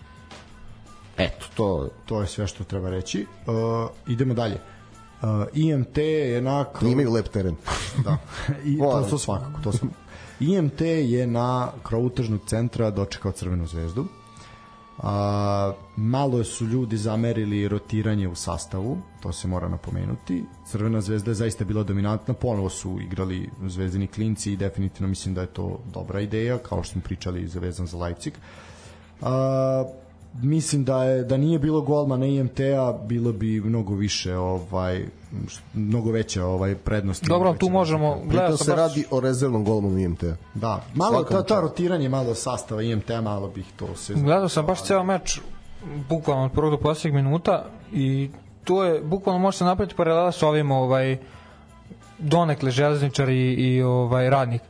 Eto, 1.17 1.45
to, 1.55 1.89
to 2.05 2.21
je 2.21 2.27
sve 2.27 2.47
što 2.47 2.63
treba 2.63 2.89
reći. 2.89 3.25
Uh, 3.47 3.53
idemo 4.07 4.33
dalje. 4.33 4.57
Uh, 5.21 5.27
IMT 5.53 5.97
je 5.97 6.41
na... 6.41 6.65
Imaju 6.81 7.11
lep 7.11 7.27
teren. 7.27 7.55
da, 8.05 8.17
I, 8.65 8.77
to, 8.77 9.07
to 9.09 9.17
svakako. 9.17 9.61
To 9.63 9.71
svakako. 9.71 9.99
IMT 10.39 10.81
je 10.81 11.27
na 11.27 11.71
krovu 11.83 12.09
tržnog 12.09 12.41
centra 12.47 12.91
dočekao 12.91 13.31
Crvenu 13.31 13.67
zvezdu. 13.67 14.05
A, 14.97 15.73
malo 15.95 16.43
su 16.43 16.65
ljudi 16.65 16.97
zamerili 16.97 17.67
rotiranje 17.67 18.27
u 18.27 18.35
sastavu, 18.35 18.97
to 19.21 19.33
se 19.33 19.47
mora 19.47 19.69
napomenuti. 19.69 20.43
Crvena 20.65 21.01
zvezda 21.01 21.31
je 21.31 21.35
zaista 21.35 21.65
bila 21.65 21.83
dominantna, 21.83 22.33
ponovo 22.33 22.69
su 22.69 22.99
igrali 23.01 23.49
zvezdini 23.67 24.07
klinci 24.07 24.53
i 24.53 24.57
definitivno 24.57 25.07
mislim 25.07 25.33
da 25.33 25.41
je 25.41 25.47
to 25.47 25.79
dobra 25.93 26.19
ideja, 26.19 26.57
kao 26.57 26.83
što 26.83 26.91
smo 26.91 27.01
pričali 27.01 27.47
za 27.47 27.59
vezan 27.59 27.87
za 27.87 27.97
Leipzig. 27.97 28.33
A, 29.21 29.85
mislim 30.41 30.83
da 30.83 31.03
je 31.03 31.23
da 31.23 31.37
nije 31.37 31.59
bilo 31.59 31.81
golmana 31.81 32.25
IMT-a 32.25 32.93
bilo 33.07 33.31
bi 33.33 33.61
mnogo 33.61 33.93
više 33.95 34.37
ovaj 34.37 35.05
mnogo 35.73 36.11
veća 36.11 36.45
ovaj 36.45 36.75
prednost. 36.75 37.23
Dobro, 37.23 37.53
tu 37.53 37.69
možemo 37.69 38.21
gledati 38.25 38.63
se 38.63 38.71
baš... 38.71 38.77
radi 38.77 39.05
o 39.11 39.19
rezervnom 39.19 39.65
golmanu 39.65 39.97
IMT-a. 39.97 40.35
Da, 40.53 40.83
malo 40.93 41.23
ta, 41.23 41.43
ta 41.43 41.61
rotiranje 41.61 42.09
malo 42.09 42.35
sastava 42.35 42.81
IMT-a 42.81 43.21
malo 43.21 43.47
bih 43.47 43.65
to 43.75 43.95
se 43.95 44.13
Gledao 44.13 44.49
sam 44.49 44.65
baš 44.65 44.83
ceo 44.83 45.03
meč 45.03 45.39
bukvalno 46.09 46.45
od 46.45 46.51
prvog 46.51 46.71
do 46.71 46.77
poslednjeg 46.77 47.23
minuta 47.23 47.65
i 47.93 48.29
to 48.63 48.83
je 48.83 49.01
bukvalno 49.01 49.39
može 49.39 49.57
se 49.57 49.63
napraviti 49.63 49.95
paralela 49.95 50.31
sa 50.31 50.47
ovim 50.47 50.71
ovaj 50.71 51.17
donekle 52.19 52.71
železničar 52.71 53.29
i, 53.29 53.53
i 53.53 53.81
ovaj 53.81 54.29
radnik 54.29 54.61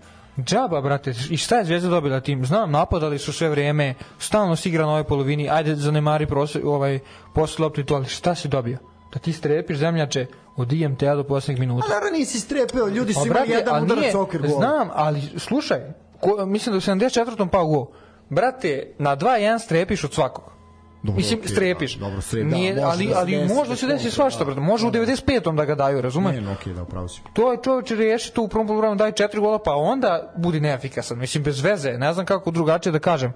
Džaba, 0.44 0.82
brate, 0.82 1.14
i 1.30 1.38
šta 1.38 1.58
je 1.58 1.66
Zvezda 1.66 1.90
dobila 1.90 2.20
tim? 2.20 2.46
Znam, 2.46 2.72
napadali 2.72 3.20
su 3.20 3.34
sve 3.34 3.50
vreme, 3.50 3.94
stalno 4.20 4.56
se 4.56 4.70
igra 4.70 4.86
na 4.86 4.92
ovoj 4.92 5.04
polovini, 5.04 5.50
ajde 5.50 5.76
zanemari 5.76 6.28
prosje, 6.28 6.62
ovaj, 6.66 7.00
posle 7.34 7.64
loptu 7.64 7.82
i 7.82 7.86
to, 7.86 7.96
ali 7.96 8.06
šta 8.06 8.36
si 8.36 8.48
dobio? 8.48 8.78
Da 9.14 9.20
ti 9.20 9.34
strepiš 9.34 9.78
zemljače 9.78 10.26
od 10.56 10.74
IMT-a 10.74 11.16
do 11.16 11.24
poslednjeg 11.24 11.60
minuta. 11.60 11.88
A 11.88 11.94
naravno 11.94 12.18
nisi 12.18 12.40
strepeo, 12.40 12.88
ljudi 12.88 13.14
su 13.14 13.26
imali 13.26 13.50
jedan 13.50 13.84
udarac 13.84 14.16
okir 14.16 14.42
gol. 14.42 14.58
Znam, 14.58 14.90
ali 14.94 15.22
slušaj, 15.38 15.80
ko, 16.20 16.46
mislim 16.46 16.74
da 16.74 16.78
u 16.78 16.82
74. 16.82 17.50
pao 17.50 17.68
gol. 17.68 17.86
Brate, 18.30 18.94
na 19.00 19.18
2-1 19.18 19.60
strepiš 19.60 20.04
od 20.04 20.14
svakog. 20.14 20.57
Dobro, 21.03 21.18
Mislim, 21.18 21.40
okay, 21.40 21.52
strepiš. 21.52 21.95
Da, 21.95 22.06
dobro, 22.06 22.22
strep, 22.22 22.45
Nije, 22.45 22.74
da, 22.74 22.88
ali, 22.88 23.07
da 23.07 23.19
ali 23.19 23.48
možda 23.48 23.76
se 23.76 23.88
desi 23.88 24.11
svašta, 24.11 24.45
brate. 24.45 24.60
Može 24.60 24.88
u 24.88 24.91
95. 24.91 25.56
da 25.56 25.65
ga 25.65 25.76
daju, 25.76 26.02
razumeš? 26.02 26.36
Ne, 26.36 26.41
no, 26.41 26.56
okay, 26.56 26.74
da, 26.74 26.86
pravo 26.86 27.07
si. 27.07 27.22
To 27.34 27.52
je 27.52 27.57
čovječ 27.64 27.91
reši 27.91 28.34
to 28.34 28.41
u 28.41 28.48
prvom 28.48 28.68
poluvremenu 28.68 28.98
daje 28.98 29.11
četiri 29.11 29.40
gola, 29.40 29.60
pa 29.60 29.76
onda 29.76 30.34
budi 30.38 30.60
neefikasan. 30.60 31.18
Mislim, 31.18 31.44
bez 31.44 31.61
veze. 31.61 31.91
Ne 31.91 32.14
znam 32.14 32.26
kako 32.26 32.52
drugačije 32.52 32.94
da 32.94 32.99
kažem. 32.99 33.34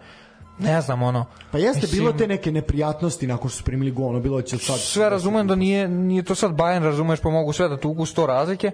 Ne 0.60 0.82
znam, 0.82 1.04
ono. 1.04 1.26
Pa 1.52 1.58
jeste 1.58 1.82
mislim, 1.82 2.00
bilo 2.00 2.14
te 2.14 2.28
neke 2.28 2.52
neprijatnosti 2.52 3.28
nakon 3.28 3.50
što 3.50 3.58
su 3.58 3.64
primili 3.64 3.92
gol, 3.92 4.10
ono 4.10 4.20
bilo 4.20 4.42
će 4.42 4.58
sad... 4.58 4.80
Sve 4.80 5.10
razumem 5.10 5.48
da 5.48 5.56
nije, 5.56 5.88
nije 5.88 6.24
to 6.24 6.36
sad 6.36 6.52
Bayern, 6.52 6.84
razumeš, 6.84 7.20
pa 7.20 7.30
mogu 7.30 7.54
sve 7.54 7.70
da 7.70 7.78
tuku 7.78 8.06
sto 8.06 8.26
razlike, 8.26 8.72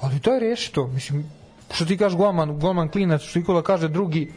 ali 0.00 0.20
to 0.20 0.34
je 0.34 0.40
reši 0.40 0.72
to. 0.72 0.86
Mislim, 0.86 1.30
što 1.70 1.84
ti 1.84 1.96
kažeš 1.96 2.16
golman, 2.16 2.58
golman 2.58 2.88
klinac, 2.88 3.22
što 3.22 3.38
Nikola 3.38 3.62
kaže 3.62 3.88
drugi, 3.88 4.32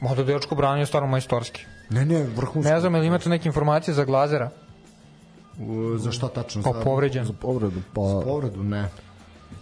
možda 0.00 0.24
dečko 0.24 0.54
branio 0.54 0.86
stvarno 0.86 1.08
majstorski. 1.08 1.64
Ne, 1.90 2.04
ne, 2.06 2.22
vrhunsko. 2.36 2.72
Ne 2.72 2.80
znam, 2.80 2.94
ili 2.94 3.06
imate 3.06 3.28
neke 3.28 3.48
informacije 3.48 3.94
za 3.94 4.04
Glazera? 4.04 4.50
U, 5.60 5.98
za 5.98 6.12
šta 6.12 6.28
tačno? 6.28 6.62
Pa 6.62 6.72
povređen. 6.84 7.24
Za 7.24 7.32
povredu, 7.32 7.80
pa... 7.94 8.00
Za 8.00 8.20
povredu, 8.20 8.62
ne. 8.62 8.88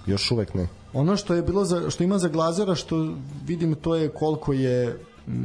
Još 0.07 0.31
uvek 0.31 0.55
ne. 0.55 0.69
Ono 0.93 1.16
što 1.16 1.35
je 1.35 1.43
bilo 1.43 1.65
za, 1.65 1.90
što 1.90 2.05
ima 2.05 2.19
za 2.19 2.28
Glazera, 2.28 2.74
što 2.74 3.15
vidim 3.47 3.74
to 3.74 3.94
je 3.94 4.09
koliko 4.09 4.53
je 4.53 4.98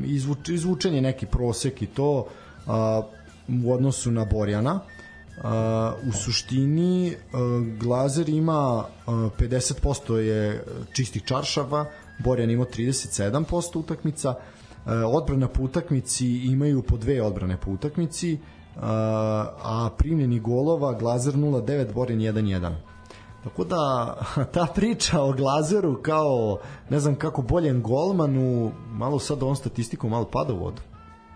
izvuč, 0.05 0.49
izvučenje 0.49 1.01
neki 1.01 1.25
prosek 1.25 1.81
i 1.81 1.85
to 1.85 2.27
a, 2.67 3.01
u 3.63 3.73
odnosu 3.73 4.11
na 4.11 4.25
Borjana. 4.25 4.79
A, 5.43 5.93
u 6.09 6.11
suštini 6.11 7.15
a, 7.33 7.37
Glazer 7.79 8.29
ima 8.29 8.83
a, 9.07 9.29
50% 9.39 10.15
je 10.15 10.63
čistih 10.93 11.23
čaršava, 11.25 11.85
Borjan 12.19 12.49
ima 12.49 12.65
37% 12.65 13.77
utakmica, 13.77 14.35
odbrana 14.85 15.47
po 15.47 15.63
utakmici 15.63 16.27
imaju 16.27 16.81
po 16.81 16.97
dve 16.97 17.21
odbrane 17.21 17.57
po 17.57 17.71
utakmici, 17.71 18.33
e, 18.33 18.39
a 19.63 19.89
primljeni 19.97 20.39
golova 20.39 20.93
Glazer 20.93 21.33
0-9, 21.33 21.93
Borin 21.93 22.19
1-1. 22.19 22.71
Tako 23.43 23.63
da 23.63 24.15
ta 24.53 24.67
priča 24.75 25.21
o 25.21 25.33
Glazeru 25.33 26.01
kao 26.01 26.59
ne 26.89 26.99
znam 26.99 27.15
kako 27.15 27.41
boljem 27.41 27.81
golmanu 27.81 28.71
malo 28.91 29.19
sad 29.19 29.43
on 29.43 29.55
statistiku 29.55 30.09
malo 30.09 30.25
pada 30.25 30.53
u 30.53 30.57
vodu. 30.57 30.81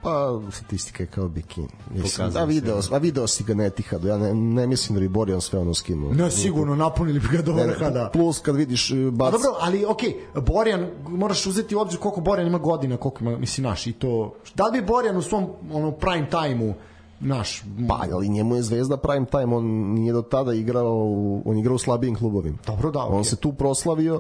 Pa, 0.06 0.42
statistika 0.52 1.04
je 1.04 1.08
kao 1.08 1.28
bikini. 1.28 1.68
Mislim, 1.90 2.32
a 2.38 2.44
video, 2.44 2.80
a 2.92 2.98
video 2.98 3.28
si 3.28 3.44
ga 3.44 3.54
ne 3.54 3.66
Etihadu, 3.66 4.08
ja 4.08 4.18
ne, 4.18 4.34
ne 4.34 4.68
mislim 4.68 4.96
da 4.96 5.00
bi 5.00 5.08
Borjan 5.08 5.42
sve 5.42 5.60
ono 5.60 5.74
skinuo. 5.74 6.14
Ne, 6.14 6.32
sigurno, 6.32 6.76
napunili 6.76 7.20
bi 7.20 7.28
ga 7.38 7.42
do 7.42 7.54
vrha, 7.54 7.90
da. 7.90 8.10
Plus 8.14 8.40
kad 8.40 8.56
vidiš 8.56 8.92
e, 8.92 8.96
bac... 9.12 9.28
A 9.28 9.32
dobro, 9.32 9.50
ali 9.60 9.86
okej, 9.86 10.16
okay, 10.34 10.42
Borjan, 10.42 10.88
moraš 11.08 11.46
uzeti 11.46 11.76
u 11.76 11.80
obzir 11.80 12.00
koliko 12.00 12.22
Borjan 12.22 12.48
ima 12.48 12.58
godina, 12.58 12.98
koliko 12.98 13.24
ima, 13.24 13.38
mislim, 13.38 13.64
naš, 13.64 13.88
i 13.88 13.94
to... 13.94 14.34
Da 14.56 14.66
li 14.66 14.82
bi 14.82 14.88
Borjan 14.88 15.18
u 15.18 15.22
svom 15.22 15.48
ono, 15.72 15.92
prime 15.92 16.30
time-u 16.30 16.74
naš. 17.20 17.64
Pa, 17.88 18.06
ali 18.14 18.30
njemu 18.30 18.56
je 18.56 18.62
zvezda 18.62 18.98
prime 18.98 19.26
time, 19.26 19.56
on 19.56 19.66
nije 19.94 20.14
do 20.14 20.22
tada 20.22 20.54
igrao, 20.54 21.42
on 21.46 21.58
igrao 21.58 21.76
u 21.76 21.80
slabijim 21.80 22.16
klubovima. 22.16 22.58
Dobro, 22.68 22.92
da, 22.92 23.00
okay. 23.00 23.18
On 23.18 23.24
se 23.24 23.36
tu 23.36 23.54
proslavio, 23.54 24.20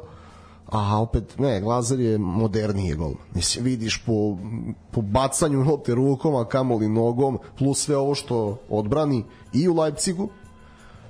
a 0.71 1.01
opet 1.01 1.39
ne, 1.39 1.61
Glazar 1.61 1.99
je 1.99 2.17
moderniji 2.17 2.95
gol. 2.95 3.13
Mislim, 3.33 3.65
vidiš 3.65 4.03
po, 4.05 4.37
po 4.91 5.01
bacanju 5.01 5.63
lopte 5.63 5.95
rukom, 5.95 6.35
a 6.35 6.45
kamoli 6.45 6.89
nogom, 6.89 7.39
plus 7.57 7.79
sve 7.79 7.97
ovo 7.97 8.15
što 8.15 8.57
odbrani 8.69 9.23
i 9.53 9.67
u 9.67 9.75
Leipzigu, 9.75 10.29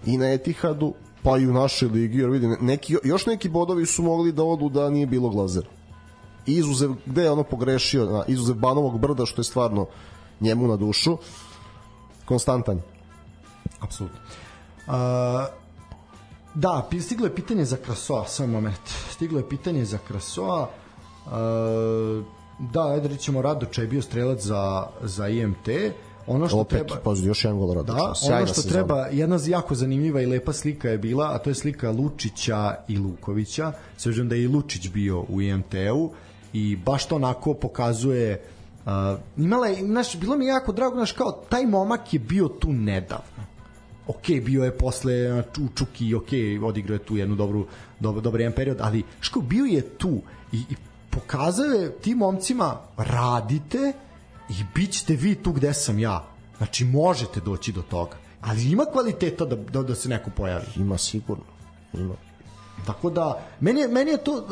i 0.05 0.17
na 0.17 0.33
Etihadu, 0.33 0.93
pa 1.23 1.37
i 1.37 1.47
u 1.47 1.53
našoj 1.53 1.89
ligi, 1.89 2.17
jer 2.17 2.29
vidi, 2.29 2.47
neki, 2.61 2.97
još 3.03 3.25
neki 3.25 3.49
bodovi 3.49 3.85
su 3.85 4.03
mogli 4.03 4.31
da 4.31 4.43
odu 4.43 4.69
da 4.69 4.89
nije 4.89 5.07
bilo 5.07 5.29
Glazera. 5.29 5.67
Izuzev, 6.45 6.91
gde 7.05 7.23
je 7.23 7.31
ono 7.31 7.43
pogrešio, 7.43 8.05
na, 8.05 8.23
izuzev 8.27 8.55
Banovog 8.55 8.99
brda, 8.99 9.25
što 9.25 9.39
je 9.41 9.45
stvarno 9.45 9.85
njemu 10.39 10.67
na 10.67 10.75
dušu, 10.75 11.17
konstantan. 12.25 12.81
Apsolutno. 13.79 14.19
Uh, 14.87 14.93
Da, 16.55 16.89
stiglo 17.01 17.25
je 17.25 17.35
pitanje 17.35 17.65
za 17.65 17.77
Krasoa, 17.77 18.27
samo 18.27 18.53
moment. 18.53 18.81
Stiglo 19.09 19.39
je 19.39 19.49
pitanje 19.49 19.85
za 19.85 19.97
Krasoa. 20.07 20.69
Uh, 21.25 21.31
da, 22.59 22.87
ajde 22.87 23.07
rećemo 23.07 23.41
Radoča 23.41 23.81
je 23.81 23.87
bio 23.87 24.01
strelac 24.01 24.41
za, 24.41 24.87
za 25.01 25.27
IMT. 25.27 25.67
ono 26.27 26.47
što 26.47 26.57
Opet, 26.57 26.87
treba 26.87 27.01
pazi, 27.03 27.27
još 27.27 27.43
jedan 27.43 27.59
gol 27.59 27.73
rada. 27.73 27.93
Da, 27.93 28.13
ono 28.33 28.47
što 28.47 28.61
treba, 28.61 29.07
jedna 29.07 29.39
jako 29.47 29.75
zanimljiva 29.75 30.21
i 30.21 30.25
lepa 30.25 30.53
slika 30.53 30.89
je 30.89 30.97
bila, 30.97 31.31
a 31.33 31.37
to 31.37 31.49
je 31.49 31.55
slika 31.55 31.91
Lučića 31.91 32.75
i 32.87 32.97
Lukovića. 32.97 33.71
Svežem 33.97 34.29
da 34.29 34.35
je 34.35 34.43
i 34.43 34.47
Lučić 34.47 34.89
bio 34.89 35.25
u 35.29 35.41
IMT-u 35.41 36.11
i 36.53 36.75
baš 36.75 37.05
to 37.05 37.15
onako 37.15 37.53
pokazuje 37.53 38.41
uh, 38.85 38.91
imala 39.37 39.67
je, 39.67 39.85
znaš, 39.85 40.19
bilo 40.19 40.37
mi 40.37 40.45
jako 40.45 40.71
drago, 40.71 40.95
znaš, 40.95 41.11
kao 41.11 41.31
taj 41.49 41.65
momak 41.65 42.13
je 42.13 42.19
bio 42.19 42.47
tu 42.47 42.73
nedavno. 42.73 43.34
Ok, 44.07 44.27
bio 44.45 44.63
je 44.63 44.77
posle 44.77 45.41
u 45.41 45.67
Čuki, 45.75 46.15
ok, 46.15 46.29
odigrao 46.63 46.95
je 46.95 47.05
tu 47.05 47.17
jednu 47.17 47.35
dobru, 47.35 47.65
dobar, 47.99 48.23
dobar 48.23 48.41
jedan 48.41 48.55
period, 48.55 48.77
ali 48.81 49.03
ško, 49.21 49.41
bio 49.41 49.65
je 49.65 49.81
tu 49.81 50.21
i, 50.51 50.57
i 50.57 50.75
pokazao 51.09 51.65
je 51.65 51.91
tim 51.91 52.17
momcima 52.17 52.77
radite 52.97 53.93
i 54.49 54.53
bit 54.75 54.91
ćete 54.91 55.15
vi 55.15 55.35
tu 55.35 55.51
gde 55.51 55.73
sam 55.73 55.99
ja. 55.99 56.25
Znači, 56.57 56.85
možete 56.85 57.39
doći 57.39 57.71
do 57.71 57.81
toga. 57.81 58.17
Ali 58.41 58.71
ima 58.71 58.85
kvaliteta 58.85 59.45
da, 59.45 59.55
da, 59.55 59.83
da 59.83 59.95
se 59.95 60.09
neko 60.09 60.29
pojavi. 60.35 60.65
Ima 60.75 60.97
sigurno. 60.97 61.43
Ima. 61.93 62.15
Tako 62.85 63.09
da, 63.09 63.39
meni 63.59 63.81
je, 63.81 63.87
meni 63.87 64.11
je 64.11 64.17
to, 64.17 64.47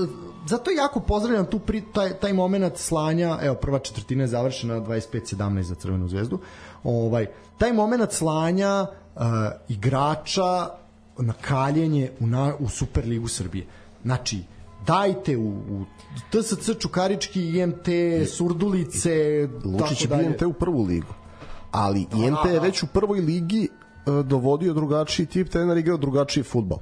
zato 0.48 0.72
jako 0.72 1.00
pozdravljam 1.00 1.46
tu 1.46 1.60
pri, 1.60 1.84
taj, 1.94 2.14
taj 2.14 2.34
moment 2.34 2.78
slanja, 2.78 3.40
evo, 3.42 3.56
prva 3.56 3.80
četvrtina 3.80 4.24
je 4.24 4.28
završena 4.28 4.82
25-17 4.82 5.62
za 5.62 5.76
Crvenu 5.76 6.08
zvezdu, 6.08 6.40
ovaj, 6.84 7.28
taj 7.58 7.74
moment 7.74 8.12
slanja 8.12 8.88
uh, 9.16 9.24
igrača 9.70 10.70
na 11.18 11.34
kaljenje 11.34 12.12
u, 12.20 12.28
na, 12.28 12.54
u 12.60 12.70
Superligu 12.70 13.28
Srbije. 13.28 13.66
Znači, 14.04 14.44
dajte 14.86 15.38
u, 15.38 15.48
u 15.50 15.86
TSC 16.32 16.80
Čukarički, 16.80 17.60
IMT, 17.60 17.88
Surdulice, 18.38 19.48
Lučić 19.66 20.02
je. 20.02 20.26
IMT 20.26 20.42
u 20.42 20.54
prvu 20.54 20.84
ligu. 20.84 21.14
Ali 21.72 22.00
IMT 22.00 22.54
je 22.54 22.60
već 22.60 22.84
u 22.84 22.88
prvoj 22.88 23.20
ligi 23.20 23.68
e, 23.68 24.24
dovodio 24.24 24.74
drugačiji 24.74 25.26
tip 25.26 25.50
trener 25.50 25.78
igrao 25.78 25.98
drugačiji 25.98 26.44
futbal. 26.44 26.80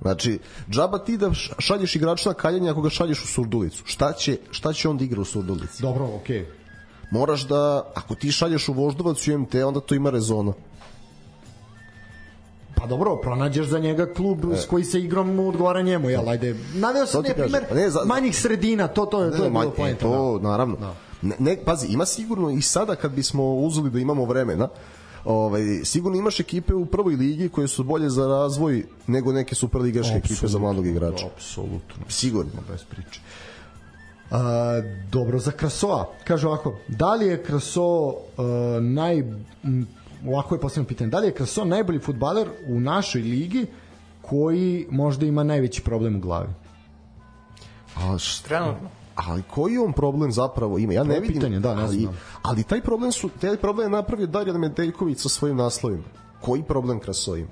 Znači, 0.00 0.38
džaba 0.70 0.98
ti 0.98 1.16
da 1.16 1.32
šalješ 1.58 1.96
igrača 1.96 2.28
na 2.28 2.34
kaljanje 2.34 2.70
ako 2.70 2.80
ga 2.80 2.90
šalješ 2.90 3.24
u 3.24 3.26
surdulicu. 3.26 3.82
Šta 3.86 4.12
će, 4.12 4.38
šta 4.50 4.72
će 4.72 4.88
on 4.88 4.98
da 4.98 5.04
igra 5.04 5.20
u 5.20 5.24
surdulici? 5.24 5.82
Dobro, 5.82 6.04
okej. 6.04 6.40
Okay. 6.40 6.46
Moraš 7.10 7.46
da, 7.46 7.92
ako 7.94 8.14
ti 8.14 8.32
šalješ 8.32 8.68
u 8.68 8.72
voždovac 8.72 9.28
u 9.28 9.30
IMT, 9.30 9.54
onda 9.54 9.80
to 9.80 9.94
ima 9.94 10.10
rezona. 10.10 10.52
Pa 12.76 12.86
dobro, 12.86 13.16
pronađeš 13.16 13.66
za 13.66 13.78
njega 13.78 14.06
klub 14.14 14.44
e. 14.52 14.56
s 14.56 14.66
koji 14.66 14.84
se 14.84 15.00
igrom 15.00 15.38
odgovara 15.40 15.82
njemu, 15.82 16.10
jel, 16.10 16.28
ajde. 16.28 16.56
Naveo 16.74 17.06
sam 17.06 17.22
ne 17.22 17.34
primer 17.34 17.64
ne, 17.74 17.90
za- 17.90 18.04
manjih 18.04 18.36
sredina, 18.38 18.88
to, 18.88 19.06
to, 19.06 19.22
je 19.22 19.36
to 19.36 19.44
je 19.44 19.50
bilo 19.50 19.62
e, 19.62 19.76
poenta. 19.76 20.00
to, 20.00 20.38
naravno. 20.42 20.76
Ne, 21.22 21.36
ne, 21.38 21.56
pazi, 21.64 21.86
ima 21.86 22.06
sigurno 22.06 22.50
i 22.50 22.62
sada 22.62 22.96
kad 22.96 23.12
bismo 23.12 23.54
uzeli 23.54 23.90
da 23.90 23.98
imamo 23.98 24.24
vremena, 24.24 24.68
ovaj, 25.24 25.62
sigurno 25.84 26.18
imaš 26.18 26.40
ekipe 26.40 26.74
u 26.74 26.86
prvoj 26.86 27.14
ligi 27.14 27.48
koje 27.48 27.68
su 27.68 27.84
bolje 27.84 28.10
za 28.10 28.26
razvoj 28.26 28.84
nego 29.06 29.32
neke 29.32 29.54
superligaške 29.54 30.16
ekipe 30.16 30.46
za 30.46 30.58
mladog 30.58 30.86
igrača. 30.86 31.26
Apsolutno. 31.26 32.04
Sigurno. 32.08 32.62
bez 32.70 32.84
priče. 32.84 33.20
A, 34.30 34.82
dobro, 35.10 35.38
za 35.38 35.50
Krasoa. 35.50 36.10
Kaže 36.24 36.46
ovako, 36.46 36.76
da 36.88 37.14
li 37.14 37.26
je 37.26 37.42
Kraso 37.42 38.06
uh, 38.06 38.14
naj... 38.80 39.22
m, 40.22 40.28
Ovako 40.28 40.54
je 40.54 40.60
posljedno 40.60 40.88
pitanje. 40.88 41.10
Da 41.10 41.18
li 41.18 41.26
je 41.26 41.34
Kraso 41.34 41.64
najbolji 41.64 41.98
futbaler 41.98 42.48
u 42.68 42.80
našoj 42.80 43.22
ligi 43.22 43.66
koji 44.22 44.86
možda 44.90 45.26
ima 45.26 45.42
najveći 45.42 45.82
problem 45.82 46.16
u 46.16 46.20
glavi? 46.20 46.48
A 47.96 48.18
šta? 48.18 48.48
Trenutno. 48.48 48.88
Ali 49.14 49.42
koji 49.42 49.78
on 49.78 49.92
problem 49.92 50.32
zapravo 50.32 50.78
ima? 50.78 50.92
Ja 50.92 51.04
ne 51.04 51.20
vidim. 51.20 51.34
pitanje, 51.36 51.60
da, 51.60 51.74
ne 51.74 51.82
ali, 51.82 52.00
znam. 52.00 52.16
ali 52.42 52.62
taj 52.62 52.80
problem 52.80 53.12
su 53.12 53.28
taj 53.28 53.56
problem 53.56 53.86
je 53.86 53.96
napravio 53.96 54.26
Darjan 54.26 54.60
Medeljković 54.60 55.18
sa 55.18 55.28
svojim 55.28 55.56
naslovima. 55.56 56.04
Koji 56.40 56.62
problem 56.62 57.00
Kraso 57.00 57.36
ima? 57.36 57.50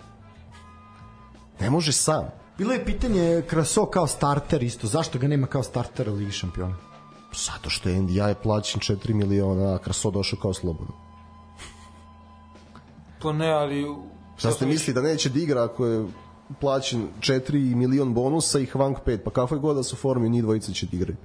Ne 1.60 1.70
može 1.70 1.92
sam. 1.92 2.24
Bilo 2.58 2.72
je 2.72 2.84
pitanje 2.84 3.42
Kraso 3.48 3.86
kao 3.86 4.06
starter 4.06 4.62
isto. 4.62 4.86
Zašto 4.86 5.18
ga 5.18 5.28
nema 5.28 5.46
kao 5.46 5.62
starter 5.62 6.10
u 6.10 6.14
Ligi 6.14 6.32
šampiona? 6.32 6.76
Zato 7.46 7.70
što 7.70 7.88
je 7.88 8.02
NDI 8.02 8.14
je 8.14 8.34
plaćen 8.34 8.80
4 8.80 9.14
miliona, 9.14 9.74
a 9.74 9.78
Kraso 9.78 10.10
došao 10.10 10.38
kao 10.42 10.54
slobodno. 10.54 11.03
To 13.24 13.32
ne, 13.32 13.50
ali... 13.52 13.86
Šta 14.36 14.50
ste 14.50 14.66
misli 14.66 14.94
da 14.94 15.02
neće 15.02 15.28
da 15.28 15.40
igra 15.40 15.64
ako 15.64 15.86
je 15.86 16.06
plaćen 16.60 17.08
4 17.20 17.74
milion 17.74 18.14
bonusa 18.14 18.60
i 18.60 18.66
Hvank 18.66 18.98
5, 19.06 19.18
pa 19.24 19.30
kakve 19.30 19.58
god 19.58 19.76
da 19.76 19.82
su 19.82 19.96
formi, 19.96 20.28
njih 20.28 20.42
dvojica 20.42 20.72
će 20.72 20.86
da 20.86 20.96
igraju. 20.96 21.16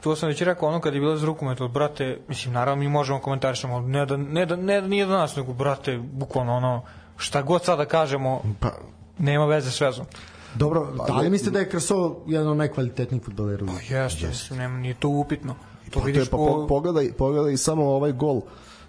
To 0.00 0.16
sam 0.16 0.28
već 0.28 0.42
rekao 0.42 0.68
ono 0.68 0.80
kad 0.80 0.94
je 0.94 1.00
bilo 1.00 1.16
za 1.16 1.26
rukomet, 1.26 1.58
brate, 1.72 2.18
mislim, 2.28 2.54
naravno 2.54 2.80
mi 2.82 2.88
možemo 2.88 3.20
komentarišemo, 3.20 3.74
ali 3.74 3.86
ne 3.86 4.06
da, 4.06 4.16
ne 4.16 4.46
da, 4.46 4.56
ne 4.56 4.80
da 4.80 4.86
nije 4.86 5.06
da 5.06 5.18
nas, 5.18 5.36
nego, 5.36 5.52
brate, 5.52 5.98
bukvalno 6.12 6.52
ono, 6.52 6.82
šta 7.16 7.42
god 7.42 7.64
sada 7.64 7.84
kažemo, 7.84 8.42
Pa, 8.60 8.72
nema 9.18 9.46
veze 9.46 9.70
s 9.70 9.80
vezom. 9.80 10.06
Dobro, 10.54 10.92
da 11.06 11.16
li 11.16 11.30
mislite 11.30 11.50
da 11.50 11.58
je 11.58 11.68
Kraso 11.68 12.16
jedan 12.26 12.48
od 12.48 12.56
najkvalitetnijih 12.56 13.24
futbalera 13.24 13.64
u 13.64 13.66
Ligi? 13.66 13.94
Jeste, 13.94 14.26
mislim, 14.26 14.58
nema, 14.58 14.78
nije 14.78 14.94
to 14.94 15.08
upitno. 15.08 15.54
To 15.54 15.90
Pa, 15.94 16.00
to 16.00 16.08
je, 16.08 16.12
vidiš 16.12 16.28
pa, 16.28 16.36
po... 16.36 16.46
po, 16.46 16.66
pogledaj, 16.66 17.12
pogledaj 17.12 17.56
samo 17.56 17.84
ovaj 17.84 18.12
gol 18.12 18.40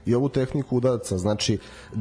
i 0.07 0.15
ovu 0.15 0.29
tehniku 0.29 0.77
udarca. 0.77 1.17
Znači, 1.17 1.57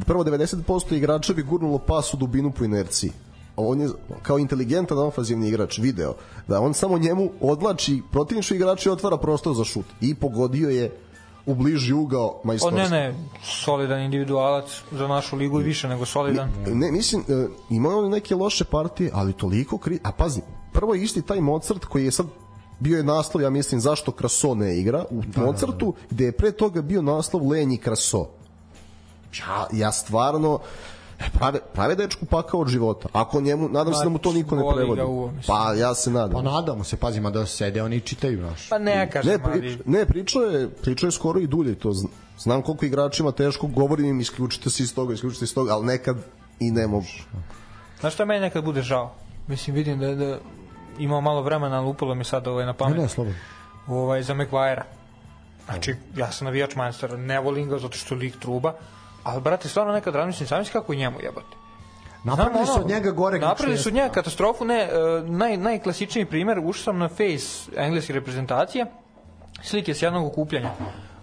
prvo 0.06 0.24
90% 0.24 0.96
igrača 0.96 1.32
bi 1.32 1.42
gurnulo 1.42 1.78
pas 1.78 2.14
u 2.14 2.16
dubinu 2.16 2.52
po 2.52 2.64
inerciji. 2.64 3.12
On 3.56 3.80
je 3.80 3.88
kao 4.22 4.38
inteligentan 4.38 4.98
ofanzivni 4.98 5.48
igrač 5.48 5.78
video 5.78 6.14
da 6.48 6.60
on 6.60 6.74
samo 6.74 6.98
njemu 6.98 7.30
odlači 7.40 8.02
protivnički 8.12 8.54
igrač 8.54 8.86
i 8.86 8.90
otvara 8.90 9.16
prostor 9.16 9.54
za 9.54 9.64
šut. 9.64 9.86
I 10.00 10.14
pogodio 10.14 10.70
je 10.70 10.90
u 11.46 11.54
bliži 11.54 11.92
ugao 11.92 12.26
O, 12.26 12.40
majstorski. 12.44 12.80
ne, 12.80 12.88
ne, 12.88 13.14
solidan 13.44 14.00
individualac 14.02 14.82
za 14.92 15.08
našu 15.08 15.36
ligu 15.36 15.60
i 15.60 15.64
više 15.64 15.88
nego 15.88 16.04
solidan. 16.04 16.50
Ne, 16.66 16.92
mislim, 16.92 17.24
e, 17.28 17.48
imao 17.70 17.98
on 17.98 18.10
neke 18.10 18.34
loše 18.34 18.64
partije, 18.64 19.10
ali 19.14 19.32
toliko 19.32 19.78
kri... 19.78 19.98
A 20.02 20.12
pazi, 20.12 20.40
prvo 20.72 20.94
je 20.94 21.02
isti 21.02 21.22
taj 21.22 21.40
Mozart 21.40 21.84
koji 21.84 22.04
je 22.04 22.10
sad 22.10 22.26
bio 22.78 22.96
je 22.96 23.04
naslov, 23.04 23.42
ja 23.42 23.50
mislim, 23.50 23.80
zašto 23.80 24.12
Kraso 24.12 24.54
ne 24.54 24.78
igra 24.78 25.04
u 25.10 25.22
da, 25.22 25.40
Mozartu, 25.40 25.94
gde 26.10 26.24
je 26.24 26.32
pre 26.32 26.52
toga 26.52 26.82
bio 26.82 27.02
naslov 27.02 27.48
Lenji 27.48 27.76
Kraso. 27.78 28.26
Ja, 29.38 29.66
ja 29.72 29.92
stvarno 29.92 30.58
e, 31.18 31.24
prave, 31.30 31.60
prave 31.72 31.94
dečku 31.94 32.26
pakao 32.26 32.60
od 32.60 32.68
života. 32.68 33.08
Ako 33.12 33.40
njemu, 33.40 33.68
nadam 33.68 33.94
se 33.94 34.04
da 34.04 34.08
mu 34.08 34.18
to 34.18 34.32
niko 34.32 34.56
ne 34.56 34.62
prevodi. 34.74 35.02
uvo. 35.02 35.32
Pa 35.46 35.74
ja 35.74 35.94
se 35.94 36.10
nadam. 36.10 36.32
Pa 36.32 36.42
nadamo 36.42 36.84
se, 36.84 36.96
pazimo 36.96 37.30
da 37.30 37.46
sede 37.46 37.82
oni 37.82 38.00
čitaju 38.00 38.40
naš. 38.40 38.68
Pa 38.68 38.78
ne, 38.78 39.10
kažem, 39.10 39.32
Ne, 39.32 39.52
prič, 39.52 39.78
ne 39.86 40.06
pričao 40.06 40.42
je, 40.42 40.70
pričao 40.70 41.06
je 41.06 41.12
skoro 41.12 41.40
i 41.40 41.46
dulje 41.46 41.74
to. 41.74 41.88
zn- 41.90 42.08
Znam 42.38 42.62
koliko 42.62 42.84
igračima 42.84 43.32
teško, 43.32 43.66
govorim 43.66 44.06
im 44.06 44.20
isključite 44.20 44.70
se 44.70 44.82
iz 44.82 44.94
toga, 44.94 45.14
isključite 45.14 45.38
se 45.38 45.44
iz 45.44 45.54
toga, 45.54 45.72
ali 45.72 45.86
nekad 45.86 46.16
i 46.60 46.70
ne 46.70 46.86
mogu. 46.86 47.06
Znaš 48.00 48.14
šta 48.14 48.24
meni 48.24 48.40
nekad 48.40 48.64
bude 48.64 48.82
žao? 48.82 49.12
Mislim, 49.46 49.76
vidim 49.76 49.98
da, 49.98 50.14
da 50.14 50.38
imao 50.98 51.20
malo 51.20 51.42
vremena, 51.42 51.78
ali 51.78 51.88
upalo 51.88 52.14
mi 52.14 52.24
sad 52.24 52.46
ovaj 52.46 52.66
na 52.66 52.72
Ne, 52.72 52.78
pamet. 52.78 52.98
ne, 52.98 53.08
slobodno. 53.08 53.38
ovaj, 53.86 54.22
za 54.22 54.34
Maguire. 54.34 54.82
Znači, 55.64 55.94
ja 56.16 56.32
sam 56.32 56.44
navijač 56.44 56.74
Manchestera, 56.74 57.16
ne 57.16 57.40
volim 57.40 57.68
ga 57.68 57.78
zato 57.78 57.96
što 57.98 58.14
je 58.14 58.18
lik 58.18 58.38
truba, 58.38 58.74
ali, 59.22 59.40
brate, 59.40 59.68
stvarno 59.68 59.92
nekad 59.92 60.14
razmišljam, 60.14 60.46
sami 60.46 60.64
kako 60.64 60.92
je 60.92 60.98
njemu 60.98 61.20
jebate. 61.20 61.56
Napravili 62.24 62.66
su 62.66 62.80
od 62.80 62.88
njega 62.88 63.10
gore 63.10 63.38
Napravili 63.38 63.78
su 63.78 63.88
od 63.88 63.94
njega 63.94 64.08
katastrofu, 64.08 64.64
ne, 64.64 64.78
e, 64.80 64.88
naj, 65.24 65.56
najklasičniji 65.56 66.24
primer, 66.24 66.58
ušao 66.58 66.82
sam 66.84 66.98
na 66.98 67.08
face 67.08 67.70
engleske 67.76 68.12
reprezentacije, 68.12 68.86
slike 69.62 69.94
s 69.94 70.02
jednog 70.02 70.26
okupljanja. 70.26 70.70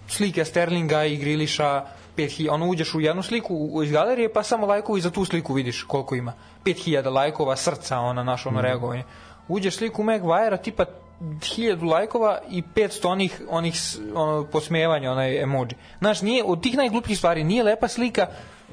Slike 0.07 0.45
Sterlinga 0.45 1.03
i 1.03 1.17
Griliša, 1.17 1.85
5000, 2.17 2.49
ono 2.51 2.67
uđeš 2.67 2.95
u 2.95 3.01
jednu 3.01 3.23
sliku 3.23 3.81
iz 3.83 3.91
galerije, 3.91 4.33
pa 4.33 4.43
samo 4.43 4.67
lajkovi 4.67 5.01
za 5.01 5.11
tu 5.11 5.25
sliku 5.25 5.53
vidiš 5.53 5.83
koliko 5.83 6.15
ima. 6.15 6.33
5000 6.65 7.13
lajkova, 7.13 7.55
srca, 7.55 7.99
ona 7.99 8.23
naša 8.23 8.49
ono 8.49 8.61
reagovanje. 8.61 9.03
Uđeš 9.47 9.75
sliku 9.75 10.03
Maguire-a, 10.03 10.57
tipa 10.57 10.85
1000 11.21 11.83
lajkova 11.83 12.39
i 12.49 12.63
500 12.75 13.07
onih, 13.07 13.41
onih 13.49 13.75
ono, 14.15 14.43
posmevanja, 14.43 15.11
onaj 15.11 15.41
emoji. 15.41 15.67
Znaš, 15.99 16.21
nije, 16.21 16.43
od 16.43 16.63
tih 16.63 16.77
najglupljih 16.77 17.17
stvari, 17.17 17.43
nije 17.43 17.63
lepa 17.63 17.87
slika, 17.87 18.27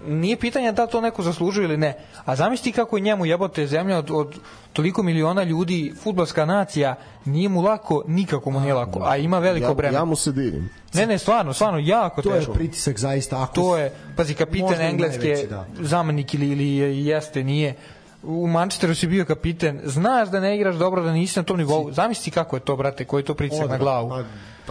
nije 0.06 0.36
pitanje 0.36 0.72
da 0.72 0.86
to 0.86 1.01
neko 1.01 1.22
zaslužuje 1.22 1.64
ili 1.64 1.76
ne. 1.76 1.94
A 2.24 2.36
zamisli 2.36 2.72
kako 2.72 2.97
je 2.97 3.02
njemu 3.02 3.26
jebote 3.26 3.66
zemlja 3.66 3.98
od, 3.98 4.10
od 4.10 4.34
toliko 4.72 5.02
miliona 5.02 5.42
ljudi, 5.42 5.94
futbalska 5.97 6.44
nacija, 6.44 6.94
nije 7.24 7.48
mu 7.48 7.60
lako, 7.60 8.05
nikako 8.06 8.51
mu 8.51 8.60
nije 8.60 8.74
lako, 8.74 9.01
a 9.02 9.16
ima 9.16 9.38
veliko 9.38 9.66
Ja, 9.66 9.74
breme. 9.74 9.94
ja 9.94 10.05
mu 10.05 10.16
se 10.16 10.32
divim. 10.32 10.70
Ne, 10.94 11.06
ne, 11.06 11.18
stvarno, 11.18 11.52
stvarno, 11.52 11.78
jako 11.78 12.22
To 12.22 12.30
je 12.30 12.38
teško. 12.38 12.52
pritisak 12.52 12.98
zaista. 12.98 13.42
Ako 13.42 13.55
To 13.55 13.76
je, 13.76 13.92
pazi, 14.16 14.34
kapiten 14.34 14.80
engleske, 14.80 15.18
najveći, 15.20 15.47
da. 15.47 15.66
zamenik 15.80 16.34
ili, 16.34 16.48
ili 16.48 16.68
je- 16.68 17.05
jeste, 17.05 17.44
nije. 17.44 17.74
U 18.22 18.47
Manchesteru 18.47 18.94
si 18.94 19.06
bio 19.06 19.24
kapiten, 19.24 19.80
znaš 19.84 20.28
da 20.28 20.40
ne 20.40 20.56
igraš 20.56 20.76
dobro, 20.76 21.02
da 21.02 21.12
nisi 21.12 21.38
na 21.38 21.42
tom 21.42 21.59
nivou. 21.59 21.92
Zamisli 21.92 22.32
kako 22.32 22.56
je 22.56 22.60
to, 22.60 22.76
brate, 22.76 23.05
koji 23.05 23.20
je 23.20 23.24
to 23.24 23.34
pritisak 23.34 23.70
na 23.70 23.78
glavu. 23.78 24.09
Pa, 24.09 24.24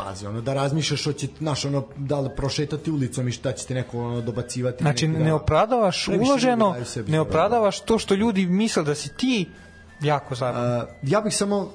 pazi, 0.04 0.28
ono, 0.28 0.42
da 0.42 0.54
razmišljaš 0.54 1.04
hoće, 1.04 1.28
znaš, 1.38 1.66
ono, 1.66 1.84
da 1.98 2.20
li 2.20 2.30
prošetati 2.36 2.92
ulicom 2.92 3.28
i 3.28 3.32
šta 3.32 3.52
će 3.52 3.68
te 3.68 3.74
neko 3.74 4.00
ono, 4.00 4.22
dobacivati. 4.22 4.84
Znači, 4.84 5.08
neki, 5.08 5.20
da- 5.20 5.26
ne 5.26 5.34
opravdavaš 5.34 6.08
uloženo, 6.08 6.76
sebi 6.86 7.12
ne 7.12 7.20
opravdavaš 7.20 7.80
to 7.80 8.00
što 8.00 8.16
ljudi 8.16 8.46
misle 8.46 8.84
da 8.84 8.96
si 8.96 9.10
ti 9.18 9.50
jako 10.02 10.36
zaradno. 10.36 10.78
Uh, 10.78 10.84
ja 11.02 11.22
bih 11.22 11.36
samo 11.36 11.58
uh, 11.58 11.70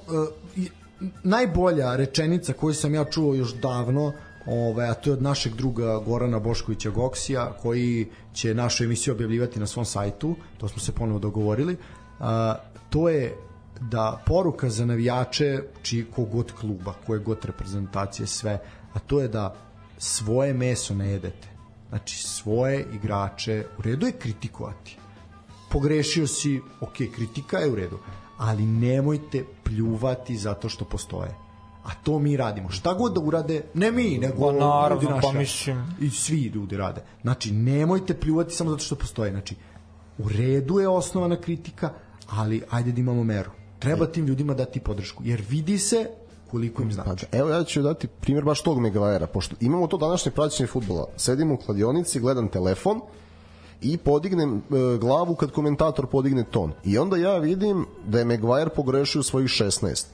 najbolja 1.22 1.96
rečenica 1.96 2.52
koju 2.52 2.74
sam 2.74 2.94
ja 2.94 3.04
čuo 3.04 3.34
još 3.34 3.54
davno 3.54 4.12
ovaj, 4.46 4.88
a 4.88 4.94
to 4.94 5.10
je 5.10 5.14
od 5.14 5.22
našeg 5.22 5.54
druga 5.54 5.98
Gorana 5.98 6.38
Boškovića 6.38 6.90
Goksija, 6.90 7.52
koji 7.62 8.08
će 8.32 8.54
našu 8.54 8.84
emisiju 8.84 9.14
objavljivati 9.14 9.60
na 9.60 9.66
svom 9.66 9.84
sajtu, 9.84 10.36
to 10.58 10.68
smo 10.68 10.80
se 10.80 10.92
ponovo 10.92 11.18
dogovorili. 11.18 11.76
A, 12.20 12.54
to 12.90 13.08
je 13.08 13.36
da 13.80 14.22
poruka 14.26 14.70
za 14.70 14.86
navijače 14.86 15.62
čiji 15.82 16.04
kogod 16.14 16.52
kluba, 16.60 16.94
koje 17.06 17.20
god 17.20 17.44
reprezentacije, 17.44 18.26
sve, 18.26 18.58
a 18.92 18.98
to 18.98 19.20
je 19.20 19.28
da 19.28 19.54
svoje 19.98 20.54
meso 20.54 20.94
ne 20.94 21.08
jedete. 21.10 21.48
Znači, 21.88 22.22
svoje 22.22 22.86
igrače, 22.94 23.64
u 23.78 23.82
redu 23.82 24.06
je 24.06 24.12
kritikovati. 24.12 24.96
Pogrešio 25.70 26.26
si, 26.26 26.60
ok, 26.80 26.96
kritika 27.14 27.58
je 27.58 27.70
u 27.70 27.74
redu, 27.74 27.98
ali 28.38 28.66
nemojte 28.66 29.44
pljuvati 29.64 30.36
zato 30.36 30.68
što 30.68 30.84
postoje. 30.84 31.43
A 31.84 31.90
to 32.04 32.18
mi 32.18 32.36
radimo. 32.36 32.70
Šta 32.70 32.94
god 32.94 33.12
da 33.14 33.20
urade, 33.20 33.62
ne 33.74 33.92
mi, 33.92 34.18
nego 34.18 34.46
Pa 34.46 34.52
naravno, 34.52 35.02
ljudi 35.02 35.14
naša. 35.14 35.28
pa 35.32 35.38
mislim. 35.38 35.96
I 36.00 36.10
svi 36.10 36.42
ljudi 36.42 36.76
rade. 36.76 37.02
Znači, 37.22 37.52
nemojte 37.52 38.14
pljuvati 38.14 38.54
samo 38.54 38.70
zato 38.70 38.82
što 38.82 38.94
postoje. 38.94 39.30
Znači, 39.30 39.54
u 40.18 40.28
redu 40.28 40.78
je 40.78 40.88
osnovana 40.88 41.36
kritika, 41.36 41.90
ali 42.30 42.62
ajde 42.70 42.92
da 42.92 43.00
imamo 43.00 43.24
meru. 43.24 43.50
Treba 43.78 44.06
tim 44.06 44.26
ljudima 44.26 44.54
dati 44.54 44.80
podršku, 44.80 45.22
jer 45.26 45.42
vidi 45.48 45.78
se 45.78 46.06
koliko 46.50 46.82
im 46.82 46.88
Pa, 46.88 46.94
znači. 46.94 47.26
evo 47.32 47.50
ja 47.50 47.64
ću 47.64 47.82
dati 47.82 48.06
primjer 48.06 48.44
baš 48.44 48.62
tog 48.62 48.80
Megavajera, 48.80 49.26
pošto 49.26 49.56
imamo 49.60 49.86
to 49.86 49.96
današnje 49.96 50.32
praćenje 50.32 50.66
futbola. 50.66 51.06
Sedim 51.16 51.52
u 51.52 51.56
kladionici, 51.56 52.20
gledam 52.20 52.48
telefon 52.48 53.00
i 53.82 53.96
podignem 53.96 54.56
e, 54.56 54.62
glavu 54.98 55.34
kad 55.34 55.50
komentator 55.50 56.06
podigne 56.06 56.44
ton. 56.50 56.72
I 56.84 56.98
onda 56.98 57.16
ja 57.16 57.38
vidim 57.38 57.86
da 58.06 58.18
je 58.18 58.24
Megavajer 58.24 58.68
pogrešio 58.68 59.22
svojih 59.22 59.48
16 59.48 60.04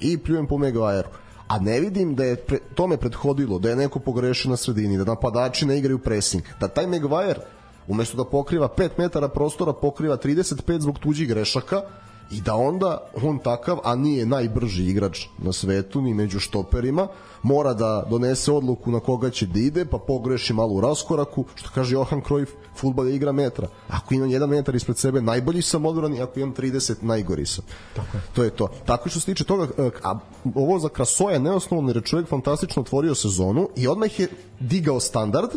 i 0.00 0.18
pljujem 0.18 0.46
po 0.46 0.58
Megavajeru. 0.58 1.08
A 1.48 1.58
ne 1.58 1.80
vidim 1.80 2.14
da 2.14 2.24
je 2.24 2.36
pre, 2.36 2.58
tome 2.74 2.96
prethodilo, 2.96 3.58
da 3.58 3.70
je 3.70 3.76
neko 3.76 3.98
pogrešio 3.98 4.50
na 4.50 4.56
sredini, 4.56 4.98
da 4.98 5.04
napadači 5.04 5.66
ne 5.66 5.78
igraju 5.78 5.98
pressing, 5.98 6.44
da 6.60 6.68
taj 6.68 6.86
Megavajer 6.86 7.40
umesto 7.88 8.16
da 8.16 8.24
pokriva 8.24 8.68
5 8.68 8.90
metara 8.98 9.28
prostora 9.28 9.72
pokriva 9.72 10.16
35 10.16 10.80
zbog 10.80 10.98
tuđih 10.98 11.28
grešaka 11.28 11.82
i 12.30 12.40
da 12.40 12.54
onda 12.54 13.10
on 13.22 13.38
takav, 13.38 13.78
a 13.84 13.94
nije 13.94 14.26
najbrži 14.26 14.84
igrač 14.84 15.26
na 15.38 15.52
svetu 15.52 16.00
ni 16.00 16.14
među 16.14 16.40
štoperima, 16.40 17.08
mora 17.42 17.74
da 17.74 18.06
donese 18.10 18.52
odluku 18.52 18.90
na 18.90 19.00
koga 19.00 19.30
će 19.30 19.46
da 19.46 19.58
ide, 19.60 19.84
pa 19.84 19.98
pogreši 19.98 20.52
malo 20.52 20.74
u 20.74 20.80
raskoraku, 20.80 21.44
što 21.54 21.70
kaže 21.74 21.94
Johan 21.94 22.22
Cruyff, 22.22 22.48
futbol 22.76 23.08
je 23.08 23.16
igra 23.16 23.32
metra. 23.32 23.68
Ako 23.88 24.14
imam 24.14 24.30
jedan 24.30 24.48
metar 24.48 24.74
ispred 24.74 24.98
sebe, 24.98 25.20
najbolji 25.20 25.62
sam 25.62 25.86
odbran 25.86 26.14
i 26.14 26.22
ako 26.22 26.40
imam 26.40 26.54
30, 26.54 26.94
najgori 27.00 27.46
sam. 27.46 27.64
Tako 27.96 28.16
je. 28.16 28.22
To 28.34 28.44
je 28.44 28.50
to. 28.50 28.68
Tako 28.86 29.08
što 29.08 29.20
se 29.20 29.26
tiče 29.26 29.44
toga, 29.44 29.68
e, 29.78 29.90
a 30.02 30.18
ovo 30.54 30.78
za 30.78 30.88
Krasoja 30.88 31.38
neosnovno, 31.38 31.88
jer 31.88 31.96
je 31.96 32.02
čovjek 32.02 32.28
fantastično 32.28 32.82
otvorio 32.82 33.14
sezonu 33.14 33.68
i 33.76 33.88
odmah 33.88 34.20
je 34.20 34.28
digao 34.60 35.00
standard 35.00 35.50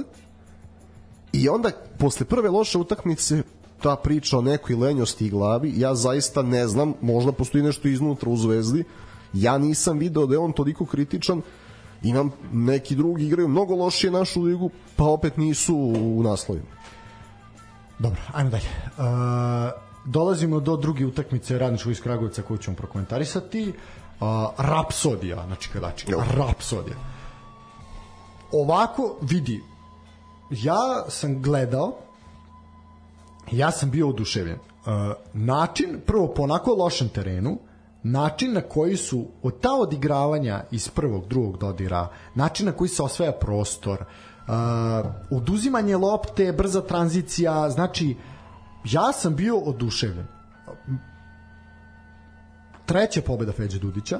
I 1.34 1.50
onda, 1.50 1.72
posle 2.00 2.26
prve 2.26 2.50
loše 2.50 2.78
utakmice, 2.78 3.44
ta 3.84 3.96
priča 3.96 4.38
o 4.38 4.42
nekoj 4.42 4.76
lenjosti 4.76 5.26
i 5.28 5.30
glavi, 5.30 5.74
ja 5.76 5.96
zaista 5.96 6.42
ne 6.42 6.68
znam, 6.68 6.94
možda 7.02 7.32
postoji 7.32 7.64
nešto 7.64 7.88
iznutra 7.88 8.30
u 8.30 8.38
Zvezdi, 8.38 8.84
ja 9.34 9.58
nisam 9.58 9.98
video 9.98 10.26
da 10.26 10.36
je 10.36 10.40
on 10.40 10.52
toliko 10.52 10.86
kritičan, 10.86 11.42
imam 12.04 12.32
neki 12.52 12.96
drugi 12.96 13.26
igraju 13.26 13.48
mnogo 13.48 13.76
lošije 13.76 14.12
našu 14.12 14.42
ligu, 14.42 14.70
pa 14.96 15.04
opet 15.04 15.38
nisu 15.38 15.76
u 16.00 16.24
naslovima. 16.24 16.68
Dobro, 18.00 18.22
ajmo 18.34 18.50
dalje. 18.50 18.70
Uh, 18.98 19.04
dolazimo 20.06 20.60
do 20.60 20.78
druge 20.78 21.06
utakmice 21.06 21.58
Radničkog 21.58 21.92
iz 21.92 22.02
Kragovica 22.02 22.42
koju 22.42 22.58
ćemo 22.58 22.78
prokomentarisati. 22.78 23.68
Uh, 23.70 24.28
Rapsodija, 24.58 25.44
znači 25.48 25.70
kadači. 25.70 26.06
Rapsodija. 26.36 26.96
Ovako, 28.52 29.18
vidi, 29.22 29.62
ja 30.50 31.06
sam 31.10 31.42
gledao 31.42 31.98
ja 33.52 33.72
sam 33.72 33.91
bio 33.91 34.10
oduševljen. 34.10 34.56
Uh, 34.56 34.91
način, 35.34 35.99
prvo 36.06 36.28
po 36.28 36.41
onako 36.41 36.74
lošem 36.74 37.10
terenu, 37.10 37.57
način 38.03 38.53
na 38.53 38.61
koji 38.61 38.98
su 38.98 39.26
od 39.44 39.60
ta 39.60 39.74
odigravanja 39.74 40.64
iz 40.72 40.90
prvog, 40.90 41.28
drugog 41.28 41.57
dodira, 41.57 42.07
način 42.36 42.65
na 42.65 42.72
koji 42.72 42.88
se 42.88 43.03
osvaja 43.03 43.32
prostor, 43.32 43.99
uh, 44.02 44.56
oduzimanje 45.32 45.98
lopte, 45.98 46.52
brza 46.52 46.82
tranzicija, 46.82 47.70
znači 47.70 48.15
ja 48.84 49.11
sam 49.11 49.36
bio 49.36 49.57
oduševljen. 49.57 50.26
Treća 52.86 53.22
pobeda 53.22 53.52
Feđe 53.52 53.80
Dudića, 53.80 54.20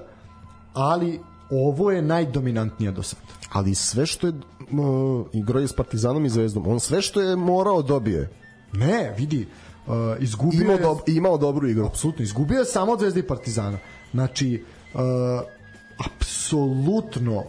ali 0.74 1.20
ovo 1.52 1.92
je 1.92 2.02
najdominantnija 2.02 2.92
do 2.92 3.04
sada. 3.04 3.22
Ali 3.52 3.76
sve 3.76 4.06
što 4.06 4.28
je 4.28 4.34
uh, 4.34 5.26
igrao 5.34 5.62
je 5.62 5.68
s 5.68 5.74
Partizanom 5.74 6.26
i 6.26 6.30
Zvezdom, 6.30 6.68
on 6.68 6.80
sve 6.80 7.02
što 7.02 7.22
je 7.22 7.36
morao 7.36 7.82
dobije. 7.82 8.43
Ne, 8.74 9.14
vidi, 9.18 9.48
uh, 9.88 9.94
izgubio 10.20 10.62
Imao, 10.62 10.76
je... 10.76 10.82
dob, 10.82 10.98
imao 11.08 11.38
dobru 11.38 11.70
igru. 11.70 11.86
Apsolutno, 11.86 12.24
izgubio 12.24 12.60
je 12.60 12.66
samo 12.66 12.92
od 12.92 13.00
Zvezde 13.00 13.20
i 13.20 13.28
Partizana. 13.28 13.78
Znači, 14.12 14.64
uh, 14.94 15.02
apsolutno 15.98 17.38
uh, 17.38 17.44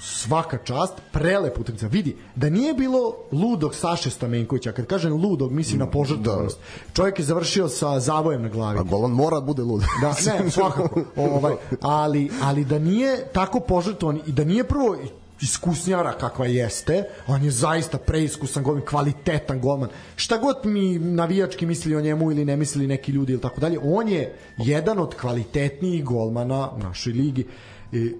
svaka 0.00 0.58
čast, 0.64 0.92
prelep 1.12 1.58
utakmica. 1.58 1.86
Vidi, 1.86 2.16
da 2.36 2.50
nije 2.50 2.74
bilo 2.74 3.14
ludog 3.32 3.74
Saše 3.74 4.10
Stamenkovića, 4.10 4.72
kad 4.72 4.86
kažem 4.86 5.12
ludog, 5.12 5.52
mislim 5.52 5.78
na 5.78 5.90
požrtvovanost. 5.90 6.58
Čovjek 6.92 7.18
je 7.18 7.24
završio 7.24 7.68
sa 7.68 8.00
zavojem 8.00 8.42
na 8.42 8.48
glavi. 8.48 8.78
A 8.78 8.82
Golan 8.82 9.10
mora 9.10 9.40
da 9.40 9.46
bude 9.46 9.62
lud. 9.62 9.82
Da, 10.00 10.08
ne, 10.08 10.50
svakako. 10.50 11.00
Ovaj, 11.16 11.54
ali, 11.80 12.30
ali 12.42 12.64
da 12.64 12.78
nije 12.78 13.28
tako 13.32 13.60
požrtvovan 13.60 14.20
i 14.26 14.32
da 14.32 14.44
nije 14.44 14.64
prvo 14.64 14.96
iskusnjara 15.40 16.12
kakva 16.12 16.46
jeste, 16.46 17.04
on 17.26 17.44
je 17.44 17.50
zaista 17.50 17.98
preiskusan 17.98 18.62
golman, 18.62 18.84
kvalitetan 18.84 19.60
golman. 19.60 19.88
Šta 20.16 20.36
god 20.38 20.56
mi 20.64 20.98
navijački 20.98 21.66
mislili 21.66 21.96
o 21.96 22.00
njemu 22.00 22.30
ili 22.30 22.44
ne 22.44 22.56
mislili 22.56 22.86
neki 22.86 23.12
ljudi 23.12 23.32
ili 23.32 23.42
tako 23.42 23.60
dalje, 23.60 23.78
on 23.82 24.08
je 24.08 24.34
jedan 24.56 24.98
od 24.98 25.14
kvalitetnijih 25.14 26.04
golmana 26.04 26.70
u 26.70 26.78
našoj 26.78 27.12
ligi. 27.12 27.46
I, 27.92 28.12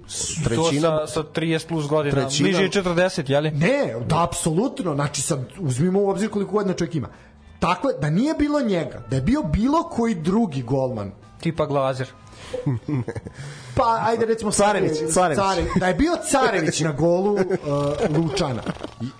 Trećina, 0.44 0.98
To 0.98 1.06
sa, 1.06 1.12
sa 1.14 1.22
30 1.24 1.68
plus 1.68 1.86
godina. 1.88 2.14
Trećina- 2.14 2.42
Bliže 2.46 2.62
je 2.62 2.70
40, 2.70 3.30
jeli? 3.30 3.50
Ne, 3.50 3.94
da, 4.06 4.22
apsolutno. 4.24 4.94
Znači, 4.94 5.22
sad, 5.22 5.46
uzmimo 5.58 6.00
u 6.00 6.08
obzir 6.08 6.30
koliko 6.30 6.52
godina 6.52 6.74
čovjek 6.74 6.94
ima. 6.94 7.08
Tako 7.58 7.88
je, 7.88 7.94
da 8.00 8.10
nije 8.10 8.34
bilo 8.34 8.60
njega, 8.60 9.02
da 9.10 9.16
je 9.16 9.22
bio 9.22 9.42
bilo 9.42 9.82
koji 9.82 10.14
drugi 10.14 10.62
golman, 10.62 11.12
Tipa 11.40 11.66
Glazer. 11.66 12.08
pa 13.78 14.02
ajde 14.06 14.26
recimo 14.26 14.50
Carević, 14.50 14.92
Carević. 15.14 15.38
Care, 15.38 15.64
da 15.80 15.86
je 15.86 15.94
bio 15.94 16.12
Carević 16.30 16.80
na 16.80 16.92
golu 16.92 17.34
uh, 17.34 17.40
Lučana. 18.16 18.62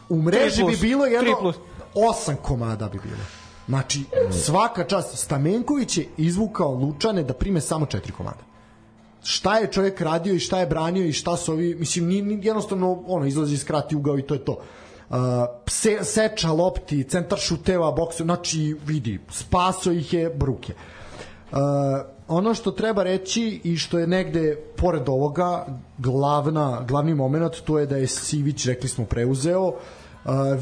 U 0.09 0.23
mreži 0.23 0.65
bi 0.65 0.77
bilo 0.77 1.07
jedno 1.07 1.37
plus. 1.41 1.57
osam 1.95 2.37
komada 2.43 2.89
bi 2.89 2.99
bilo. 2.99 3.23
Znači, 3.69 4.05
svaka 4.45 4.85
čast. 4.85 5.19
Stamenković 5.19 5.99
je 5.99 6.09
izvukao 6.17 6.71
Lučane 6.75 7.23
da 7.23 7.35
prime 7.35 7.61
samo 7.61 7.87
četiri 7.87 8.13
komada 8.13 8.49
šta 9.23 9.59
je 9.59 9.73
čovjek 9.73 10.01
radio 10.01 10.35
i 10.35 10.39
šta 10.39 10.61
je 10.61 10.67
branio 10.67 11.05
i 11.05 11.13
šta 11.13 11.37
su 11.37 11.53
ovi, 11.53 11.75
mislim, 11.75 12.07
ni, 12.07 12.23
ni, 12.23 12.47
jednostavno 12.47 13.03
ono, 13.07 13.27
izlazi 13.27 13.55
iz 13.55 13.65
krati 13.65 13.97
ugao 13.97 14.19
i 14.19 14.23
to 14.23 14.35
je 14.35 14.45
to. 14.45 14.53
Uh, 15.11 15.17
pse, 15.65 15.99
seča 16.03 16.53
lopti, 16.53 17.05
centar 17.05 17.39
šuteva, 17.39 17.93
boksu, 17.93 18.25
znači 18.25 18.77
vidi, 18.87 19.21
spaso 19.31 19.93
ih 19.93 20.13
je 20.13 20.31
bruke. 20.31 20.75
Uh, 21.53 21.59
ono 22.29 22.55
što 22.55 22.71
treba 22.71 23.03
reći 23.03 23.61
i 23.65 23.77
što 23.77 23.99
je 23.99 24.07
negde 24.07 24.57
pored 24.77 25.09
ovoga 25.09 25.67
glavna, 25.99 26.85
glavni 26.89 27.15
moment 27.15 27.55
to 27.65 27.79
je 27.79 27.87
da 27.87 27.97
je 27.97 28.07
Sivić, 28.07 28.67
rekli 28.67 28.89
smo, 28.89 29.05
preuzeo 29.05 29.67
uh, 29.67 29.75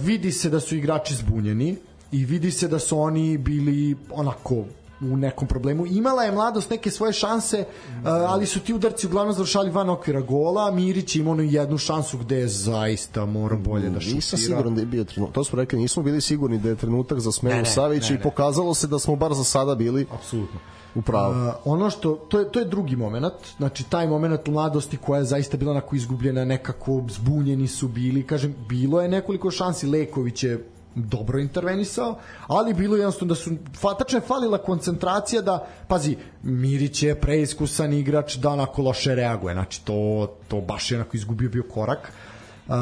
vidi 0.01 0.32
se 0.32 0.51
da 0.51 0.60
su 0.60 0.76
igrači 0.76 1.14
zbunjeni 1.14 1.76
i 2.12 2.24
vidi 2.24 2.51
se 2.51 2.68
da 2.68 2.78
su 2.78 2.98
oni 2.98 3.38
bili 3.38 3.97
onako 4.10 4.64
u 5.01 5.16
nekom 5.16 5.48
problemu. 5.48 5.86
Imala 5.86 6.22
je 6.22 6.32
mladost 6.32 6.70
neke 6.70 6.90
svoje 6.90 7.12
šanse, 7.12 7.60
uh, 7.60 8.06
ali 8.06 8.47
su 8.47 8.60
ti 8.60 8.74
udarci 8.74 9.06
uglavnom 9.06 9.34
završali 9.34 9.70
van 9.70 9.90
okvira 9.90 10.20
gola. 10.20 10.70
Mirić 10.70 11.16
je 11.16 11.20
imao 11.20 11.32
onu 11.32 11.43
jednu 11.43 11.78
šansu 11.78 12.18
gde 12.18 12.36
je 12.36 12.48
zaista 12.48 13.24
mora 13.24 13.56
bolje 13.56 13.90
da 13.90 14.01
šutira. 14.01 14.16
Nisam 14.16 14.38
siguran 14.38 14.74
da 14.74 14.80
je 14.80 14.86
bio 14.86 15.05
trenutak. 15.05 15.34
To 15.34 15.44
smo 15.44 15.56
rekli, 15.56 15.78
nismo 15.78 16.02
bili 16.02 16.20
sigurni 16.20 16.59
da 16.59 16.68
je 16.68 16.76
trenutak 16.76 17.20
za 17.20 17.32
smenu 17.32 17.64
Savića 17.64 18.14
i 18.14 18.22
pokazalo 18.22 18.74
se 18.74 18.86
da 18.86 18.98
smo 18.98 19.16
bar 19.16 19.34
za 19.34 19.44
sada 19.44 19.74
bili 19.74 20.06
Apsolutno. 20.14 20.60
U 20.97 21.02
pravu. 21.02 21.48
Uh, 21.48 21.55
ono 21.64 21.90
što 21.90 22.12
to 22.14 22.39
je 22.39 22.52
to 22.52 22.59
je 22.59 22.64
drugi 22.64 22.97
momenat, 22.97 23.32
znači 23.56 23.85
taj 23.85 24.06
momenat 24.06 24.47
mladosti 24.47 24.97
koja 24.97 25.18
je 25.18 25.24
zaista 25.24 25.56
bila 25.56 25.70
onako 25.70 25.97
izgubljena, 25.97 26.44
nekako 26.44 27.02
zbunjeni 27.09 27.68
su 27.68 27.89
bili, 27.89 28.27
kažem, 28.27 28.55
bilo 28.68 29.02
je 29.02 29.09
nekoliko 29.09 29.51
šansi, 29.51 29.86
Leković 29.86 30.44
je 30.44 30.64
dobro 30.94 31.39
intervenisao, 31.39 32.18
ali 32.47 32.74
bilo 32.74 32.97
je 32.97 33.01
jednostavno 33.01 33.35
da 33.35 33.40
su 33.40 33.51
fa, 33.78 33.94
tačno 33.94 34.16
je 34.16 34.27
falila 34.27 34.59
koncentracija 34.59 35.43
da, 35.43 35.66
pazi, 35.89 36.16
Mirić 36.43 37.02
je 37.02 37.20
preiskusan 37.20 37.93
igrač 37.93 38.36
da 38.36 38.51
onako 38.51 38.82
loše 38.82 39.14
reaguje, 39.14 39.55
znači 39.55 39.85
to, 39.85 40.31
to 40.48 40.60
baš 40.60 40.90
je 40.90 40.98
onako 40.98 41.16
izgubio 41.16 41.51
bio 41.51 41.62
korak. 41.74 42.12
Uh, 42.68 42.74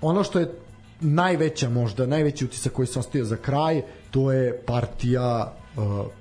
ono 0.00 0.24
što 0.24 0.38
je 0.38 0.54
najveća 1.00 1.68
možda, 1.68 2.06
najveći 2.06 2.44
utisak 2.44 2.72
koji 2.72 2.86
se 2.86 2.98
ostavio 2.98 3.24
za 3.24 3.36
kraj, 3.36 3.82
to 4.10 4.32
je 4.32 4.62
partija 4.66 5.52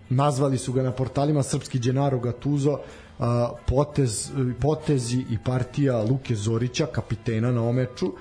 nazvali 0.10 0.58
su 0.58 0.74
ga 0.74 0.84
na 0.84 0.92
portalima 0.92 1.44
srpski 1.44 1.80
Gennaro 1.80 2.20
Gattuso 2.20 2.72
uh, 2.72 3.26
potez, 3.68 4.32
potezi 4.60 5.26
i 5.30 5.38
partija 5.46 6.04
Luke 6.04 6.36
Zorića, 6.36 6.86
kapitena 6.86 7.52
na 7.52 7.64
omeču. 7.64 8.14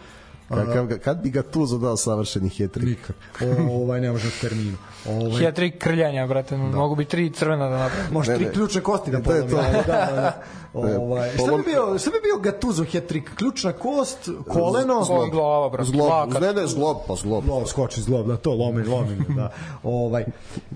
Kakav, 0.50 0.86
ga- 0.86 0.98
kad 0.98 1.18
bi 1.18 1.30
ga 1.30 1.42
tu 1.42 1.66
zadao 1.66 1.96
savršeni 1.96 2.48
hetrik? 2.48 2.84
Nikak. 2.88 3.16
O, 3.40 3.72
ovaj, 3.72 4.00
ne 4.00 4.10
može 4.10 4.24
na 4.24 4.32
terminu. 4.40 4.76
Ovaj, 5.06 5.44
Ja 5.44 5.52
tri 5.52 5.70
krljanja, 5.70 6.26
brate, 6.26 6.56
da. 6.56 6.62
mogu 6.62 6.94
bi 6.94 7.04
tri 7.04 7.30
crvena 7.30 7.68
da 7.68 7.78
napravim. 7.78 8.12
Može 8.12 8.34
tri 8.34 8.44
ne. 8.44 8.52
ključne 8.52 8.80
kosti 8.80 9.10
da 9.10 9.22
To 9.22 9.32
je 9.32 9.48
to. 9.48 9.56
ali 9.56 9.72
Da, 9.72 9.82
da, 9.82 10.12
da. 10.12 10.42
Ovaj, 10.98 11.30
šta 11.30 11.56
bi 11.56 11.62
bio, 11.62 11.98
šta 11.98 12.10
bi 12.10 12.16
bio 12.22 12.38
Gattuso 12.42 12.82
hat-trick? 12.84 13.34
Ključna 13.36 13.72
kost, 13.72 14.18
koleno, 14.48 15.04
Zglob. 15.04 15.30
Glava, 15.30 15.68
brate, 15.68 15.88
Zglob, 15.88 16.32
ne, 16.40 16.52
ne, 16.52 16.66
zglob, 16.66 16.96
pa 17.08 17.14
zglob. 17.14 17.44
Zlob, 17.44 17.66
skoči 17.66 18.00
zlob, 18.00 18.26
da 18.26 18.36
to 18.36 18.54
lomi, 18.54 18.84
lomi, 18.84 19.16
da. 19.28 19.52
Ovaj, 19.82 20.24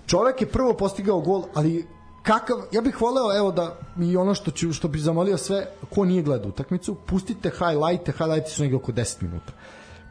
čovek 0.07 0.41
je 0.41 0.47
prvo 0.47 0.73
postigao 0.75 1.21
gol, 1.21 1.43
ali 1.55 1.87
kakav, 2.25 2.59
ja 2.73 2.81
bih 2.81 3.01
voleo, 3.01 3.37
evo 3.37 3.53
da 3.53 3.77
mi 3.97 4.17
ono 4.17 4.35
što 4.35 4.51
ću, 4.51 4.73
što 4.73 4.89
bih 4.89 5.03
zamolio 5.03 5.39
sve, 5.39 5.67
ko 5.95 6.05
nije 6.05 6.23
gledao 6.23 6.49
utakmicu, 6.49 6.95
pustite 7.07 7.51
highlighte, 7.51 8.13
highlighte 8.13 8.51
su 8.51 8.63
negde 8.63 8.77
oko 8.77 8.93
10 8.93 9.23
minuta. 9.23 9.53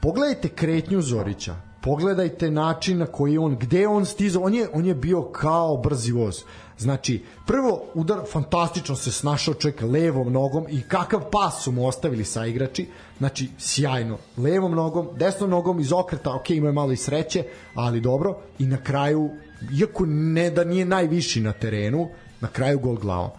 Pogledajte 0.02 0.50
kretnju 0.50 1.02
Zorića, 1.02 1.56
pogledajte 1.82 2.52
način 2.52 2.98
na 2.98 3.06
koji 3.06 3.38
on, 3.38 3.58
gde 3.60 3.80
je 3.80 3.88
on 3.88 4.06
stizao, 4.06 4.44
on 4.44 4.54
je, 4.54 4.70
on 4.74 4.86
je 4.86 4.96
bio 4.96 5.22
kao 5.22 5.78
brzi 5.78 6.12
voz. 6.12 6.44
Znači, 6.78 7.24
prvo 7.46 7.84
udar, 7.94 8.20
fantastično 8.32 8.96
se 8.96 9.12
snašao 9.12 9.54
čovjek 9.54 9.82
levom 9.82 10.32
nogom 10.34 10.66
i 10.70 10.82
kakav 10.82 11.22
pas 11.32 11.64
su 11.64 11.72
mu 11.72 11.88
ostavili 11.88 12.26
sa 12.26 12.46
igrači, 12.46 12.90
znači 13.18 13.50
sjajno, 13.58 14.18
levom 14.38 14.72
nogom, 14.72 15.08
desnom 15.16 15.50
nogom 15.50 15.80
iz 15.80 15.92
okreta, 15.94 16.36
ok, 16.36 16.50
imao 16.50 16.70
je 16.70 16.74
malo 16.74 16.92
i 16.92 16.98
sreće, 16.98 17.44
ali 17.76 18.02
dobro, 18.02 18.38
i 18.60 18.66
na 18.66 18.78
kraju, 18.78 19.30
iako 19.72 20.06
ne 20.06 20.50
da 20.50 20.64
nije 20.64 20.86
najviši 20.86 21.42
na 21.42 21.54
terenu, 21.54 22.10
na 22.42 22.48
kraju 22.48 22.80
gol 22.80 22.96
glavom. 22.96 23.30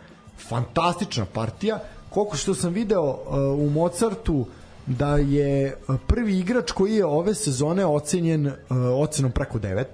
Fantastična 0.48 1.24
partija, 1.24 1.78
koliko 2.10 2.36
što 2.36 2.54
sam 2.54 2.72
video 2.72 3.02
uh, 3.02 3.16
u 3.58 3.70
Mozartu, 3.70 4.46
da 4.86 5.16
je 5.16 5.76
uh, 5.88 5.96
prvi 6.06 6.38
igrač 6.38 6.72
koji 6.72 6.94
je 6.94 7.06
ove 7.06 7.34
sezone 7.34 7.86
ocenjen 7.86 8.46
uh, 8.46 8.54
ocenom 9.00 9.32
preko 9.32 9.58
9. 9.58 9.84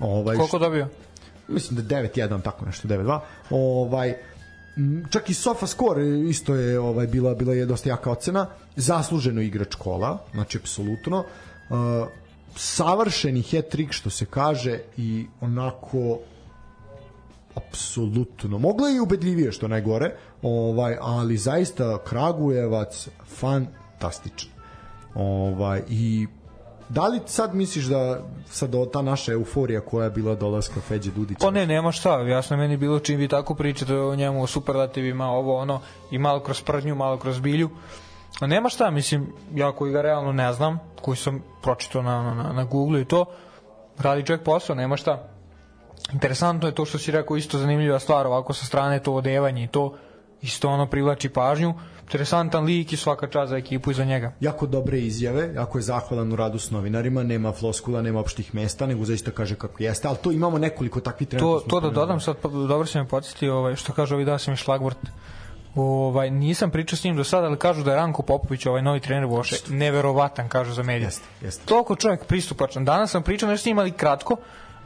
Ovaj, 0.00 0.36
Koliko 0.36 0.58
dobio? 0.58 0.88
mislim 1.48 1.86
da 1.86 1.98
je 1.98 2.10
9-1 2.14 2.42
tako 2.42 2.64
nešto 2.66 2.88
9-2 2.88 3.20
ovaj 3.50 4.14
čak 5.10 5.30
i 5.30 5.34
Sofa 5.34 5.66
Score 5.66 6.04
isto 6.28 6.54
je 6.54 6.80
ovaj 6.80 7.06
bila 7.06 7.34
bila 7.34 7.54
je 7.54 7.66
dosta 7.66 7.88
jaka 7.88 8.10
ocena 8.10 8.46
zasluženo 8.76 9.40
igrač 9.40 9.74
kola 9.74 10.18
znači 10.32 10.58
apsolutno 10.58 11.18
uh, 11.18 11.76
savršeni 12.56 13.42
hat-trick 13.42 13.92
što 13.92 14.10
se 14.10 14.24
kaže 14.24 14.78
i 14.96 15.26
onako 15.40 16.18
apsolutno 17.54 18.58
moglo 18.58 18.88
je 18.88 18.96
i 18.96 19.00
ubedljivije 19.00 19.52
što 19.52 19.68
najgore 19.68 20.10
ovaj 20.42 20.96
ali 21.00 21.36
zaista 21.36 21.98
Kragujevac 21.98 23.08
fantastičan 23.28 24.50
ovaj 25.14 25.82
i 25.88 26.26
Da 26.88 27.06
li 27.08 27.20
sad 27.26 27.54
misliš 27.54 27.84
da 27.84 28.20
sad 28.46 28.74
o- 28.74 28.86
ta 28.86 29.02
naša 29.02 29.32
euforija 29.32 29.80
koja 29.80 30.04
je 30.04 30.10
bila 30.10 30.34
dolaska 30.34 30.80
Feđe 30.80 31.10
Dudića? 31.10 31.38
Pa 31.40 31.50
ne, 31.50 31.66
nema 31.66 31.92
šta, 31.92 32.20
jasno 32.20 32.56
meni 32.56 32.76
bilo 32.76 32.98
čim 32.98 33.16
vi 33.18 33.28
tako 33.28 33.54
pričate 33.54 33.94
o 33.96 34.14
njemu, 34.14 34.42
o 34.42 34.46
superlativima, 34.46 35.26
ovo 35.26 35.56
ono, 35.56 35.80
i 36.10 36.18
malo 36.18 36.40
kroz 36.40 36.60
prdnju, 36.62 36.94
malo 36.94 37.16
kroz 37.18 37.40
bilju. 37.40 37.70
A 38.40 38.46
nema 38.46 38.68
šta, 38.68 38.90
mislim, 38.90 39.32
ja 39.54 39.72
koji 39.72 39.92
ga 39.92 40.02
realno 40.02 40.32
ne 40.32 40.52
znam, 40.52 40.78
koji 41.02 41.16
sam 41.16 41.42
pročitao 41.62 42.02
na, 42.02 42.34
na, 42.34 42.52
na, 42.52 42.64
Google 42.64 43.00
i 43.00 43.04
to, 43.04 43.24
radi 43.98 44.26
čovjek 44.26 44.44
posao, 44.44 44.76
nema 44.76 44.96
šta. 44.96 45.28
Interesantno 46.12 46.68
je 46.68 46.74
to 46.74 46.84
što 46.84 46.98
si 46.98 47.12
rekao, 47.12 47.36
isto 47.36 47.58
zanimljiva 47.58 47.98
stvar, 47.98 48.26
ovako 48.26 48.52
sa 48.52 48.64
strane 48.64 49.02
to 49.02 49.14
odevanje 49.14 49.64
i 49.64 49.68
to, 49.68 49.94
isto 50.42 50.68
ono 50.68 50.86
privlači 50.86 51.28
pažnju. 51.28 51.74
Interesantan 52.02 52.64
lik 52.64 52.92
i 52.92 52.96
svaka 52.96 53.26
čast 53.26 53.50
za 53.50 53.56
ekipu 53.56 53.90
i 53.90 53.94
za 53.94 54.04
njega. 54.04 54.32
jako 54.40 54.66
dobre 54.66 55.00
izjave, 55.00 55.54
jako 55.54 55.78
je 55.78 55.82
zahvalan 55.82 56.32
u 56.32 56.36
radu 56.36 56.58
s 56.58 56.70
novinarima, 56.70 57.22
nema 57.22 57.52
floskula, 57.52 58.02
nema 58.02 58.20
opštih 58.20 58.54
mesta, 58.54 58.86
nego 58.86 59.04
zaista 59.04 59.30
kaže 59.30 59.54
kako 59.54 59.82
jeste, 59.82 60.08
ali 60.08 60.16
to 60.22 60.32
imamo 60.32 60.58
nekoliko 60.58 61.00
takvih 61.00 61.28
trenera. 61.28 61.46
to, 61.46 61.64
to 61.68 61.80
da 61.80 61.90
dodam 61.90 62.20
sad, 62.20 62.36
dobro 62.42 62.86
si 62.86 62.98
me 62.98 63.08
podsjetio, 63.08 63.58
ovaj, 63.58 63.76
što 63.76 63.92
kaže 63.92 64.14
ovaj 64.14 64.24
da 64.24 64.38
sam 64.38 64.54
i 64.54 64.56
šlagvort. 64.56 64.98
Ovaj, 65.74 66.30
nisam 66.30 66.70
pričao 66.70 66.96
s 66.96 67.04
njim 67.04 67.16
do 67.16 67.24
sada, 67.24 67.46
ali 67.46 67.58
kažu 67.58 67.82
da 67.82 67.90
je 67.90 67.96
Ranko 67.96 68.22
Popović, 68.22 68.66
ovaj 68.66 68.82
novi 68.82 69.00
trener 69.00 69.24
Voše, 69.24 69.56
neverovatan, 69.68 70.48
kažu 70.48 70.72
za 70.72 70.82
medije. 70.82 71.06
Jeste, 71.06 71.28
jeste. 71.40 71.66
Toliko 71.66 71.96
čovjek 71.96 72.24
pristupačan. 72.24 72.84
Danas 72.84 73.10
sam 73.10 73.22
pričao 73.22 73.48
nešto 73.48 73.62
s 73.62 73.66
njim, 73.66 73.78
ali 73.78 73.90
kratko, 73.90 74.36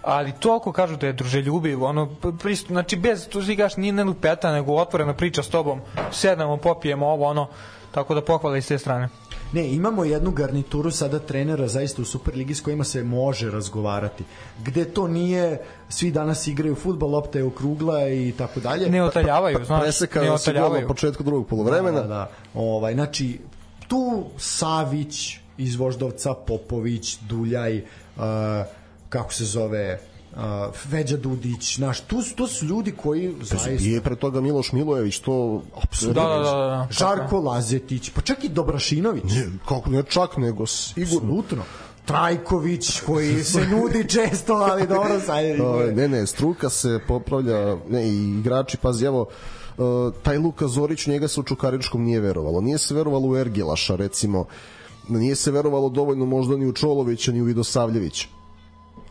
ali 0.02 0.32
toliko 0.32 0.72
kažu 0.72 0.96
da 0.96 1.06
je 1.06 1.12
druželjubiv, 1.12 1.84
ono, 1.84 2.06
pristup, 2.42 2.68
znači 2.68 2.96
bez, 2.96 3.28
tu 3.28 3.42
si 3.42 3.56
gaš, 3.56 3.76
nije 3.76 3.92
ne 3.92 4.04
lupeta, 4.04 4.52
nego 4.52 4.74
otvorena 4.74 5.14
priča 5.14 5.42
s 5.42 5.48
tobom, 5.48 5.80
sednemo, 6.12 6.56
popijemo 6.56 7.06
ovo, 7.06 7.24
ono, 7.26 7.48
tako 7.90 8.14
da 8.14 8.24
pohvala 8.24 8.56
i 8.56 8.62
s 8.62 8.68
te 8.68 8.78
strane. 8.78 9.08
Ne, 9.56 9.68
imamo 9.68 10.04
jednu 10.04 10.30
garnituru 10.30 10.90
sada 10.90 11.18
trenera 11.18 11.68
zaista 11.68 12.02
u 12.02 12.04
Superligi 12.04 12.54
s 12.54 12.60
kojima 12.60 12.84
se 12.84 13.02
može 13.04 13.50
razgovarati. 13.50 14.24
Gde 14.64 14.84
to 14.84 15.08
nije, 15.08 15.60
svi 15.88 16.10
danas 16.10 16.46
igraju 16.46 16.74
futbol, 16.74 17.10
lopta 17.10 17.38
je 17.38 17.44
okrugla 17.44 18.08
i 18.08 18.32
tako 18.38 18.60
dalje. 18.60 18.90
Ne 18.90 19.02
otaljavaju, 19.02 19.64
znaš, 19.64 19.78
ne 19.78 19.84
Presekao 19.84 20.22
se 20.22 20.26
gol 20.26 20.28
na 20.28 20.34
otaljavaju. 20.34 20.88
početku 20.88 21.22
drugog 21.22 21.46
polovremena. 21.46 22.00
Da, 22.00 22.06
da. 22.06 22.30
Ovaj, 22.54 22.94
znači, 22.94 23.38
tu 23.88 24.24
Savić 24.36 25.38
iz 25.58 25.76
Voždovca, 25.76 26.34
Popović, 26.34 27.18
Duljaj, 27.18 27.78
uh, 27.78 28.22
kako 29.08 29.32
se 29.32 29.44
zove, 29.44 30.00
uh, 30.36 30.74
Feđa 30.90 31.16
Dudić, 31.16 31.76
znaš, 31.76 32.00
tu, 32.00 32.22
su- 32.22 32.34
to 32.36 32.46
su 32.46 32.66
ljudi 32.66 32.92
koji 32.92 33.34
zaista... 33.42 33.70
I 33.70 33.90
je 33.92 34.00
pre 34.00 34.16
toga 34.16 34.40
Miloš 34.40 34.72
Milojević, 34.72 35.18
to 35.18 35.62
apsolutno. 35.82 36.22
Da, 36.22 36.28
da, 36.28 36.38
da, 36.38 36.50
da. 36.50 36.88
Žarko 36.90 37.40
Lazetić, 37.40 38.10
pa 38.10 38.20
čak 38.20 38.44
i 38.44 38.48
Dobrašinović. 38.48 39.24
Ne, 39.24 39.46
kako 39.68 39.90
ne 39.90 40.02
čak, 40.02 40.36
nego 40.36 40.66
sigurno. 40.66 41.16
Apsolutno. 41.16 41.62
Trajković 42.04 43.00
koji 43.00 43.44
se 43.44 43.66
nudi 43.72 44.08
često, 44.08 44.54
ali 44.54 44.86
dobro 44.86 45.20
sad 45.20 45.44
je. 45.44 45.58
Ne, 45.94 46.08
ne, 46.08 46.26
struka 46.26 46.70
se 46.70 47.00
popravlja, 47.08 47.76
ne, 47.88 48.08
i 48.08 48.38
igrači, 48.38 48.76
pazi, 48.76 49.04
evo, 49.04 49.26
uh, 49.78 49.84
taj 50.22 50.38
Luka 50.38 50.68
Zorić, 50.68 51.06
njega 51.06 51.28
se 51.28 51.40
u 51.40 51.42
Čukaričkom 51.42 52.02
nije 52.02 52.20
verovalo. 52.20 52.60
Nije 52.60 52.78
se 52.78 52.94
verovalo 52.94 53.28
u 53.28 53.36
Ergilaša, 53.36 53.96
recimo. 53.96 54.44
Nije 55.08 55.34
se 55.34 55.50
verovalo 55.50 55.88
dovoljno 55.88 56.26
možda 56.26 56.56
ni 56.56 56.66
u 56.66 56.72
Čolovića, 56.72 57.32
ni 57.32 57.40
u 57.40 57.44
Vidosavljevića. 57.44 58.28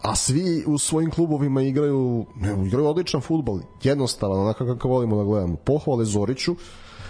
A 0.06 0.16
svi 0.16 0.64
u 0.68 0.78
svojim 0.78 1.12
klubovima 1.12 1.62
igraju, 1.62 2.26
ne, 2.36 2.68
igraju 2.68 2.88
odličan 2.88 3.22
futbol. 3.22 3.60
Jednostavan, 3.84 4.40
onako 4.40 4.66
kako 4.66 4.88
volimo 4.88 5.18
da 5.18 5.24
gledamo. 5.24 5.56
Pohvale 5.56 6.06
Zoriću. 6.06 6.56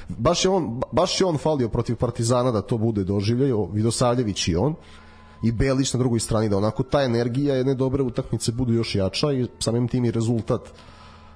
Baš 0.07 0.45
je 0.45 0.51
on, 0.51 0.81
baš 0.91 1.21
je 1.21 1.25
on 1.25 1.37
falio 1.37 1.69
protiv 1.69 1.95
Partizana 1.95 2.51
da 2.51 2.61
to 2.61 2.77
bude 2.77 3.03
doživljaj, 3.03 3.51
o, 3.51 3.65
Vidosavljević 3.73 4.47
i 4.47 4.55
on 4.55 4.75
i 5.43 5.51
Belić 5.51 5.93
na 5.93 5.97
drugoj 5.97 6.19
strani 6.19 6.49
da 6.49 6.57
onako 6.57 6.83
ta 6.83 7.03
energija 7.03 7.55
jedne 7.55 7.73
dobre 7.73 8.03
utakmice 8.03 8.51
budu 8.51 8.73
još 8.73 8.95
jača 8.95 9.31
i 9.31 9.47
samim 9.59 9.87
tim 9.87 10.05
i 10.05 10.11
rezultat 10.11 10.61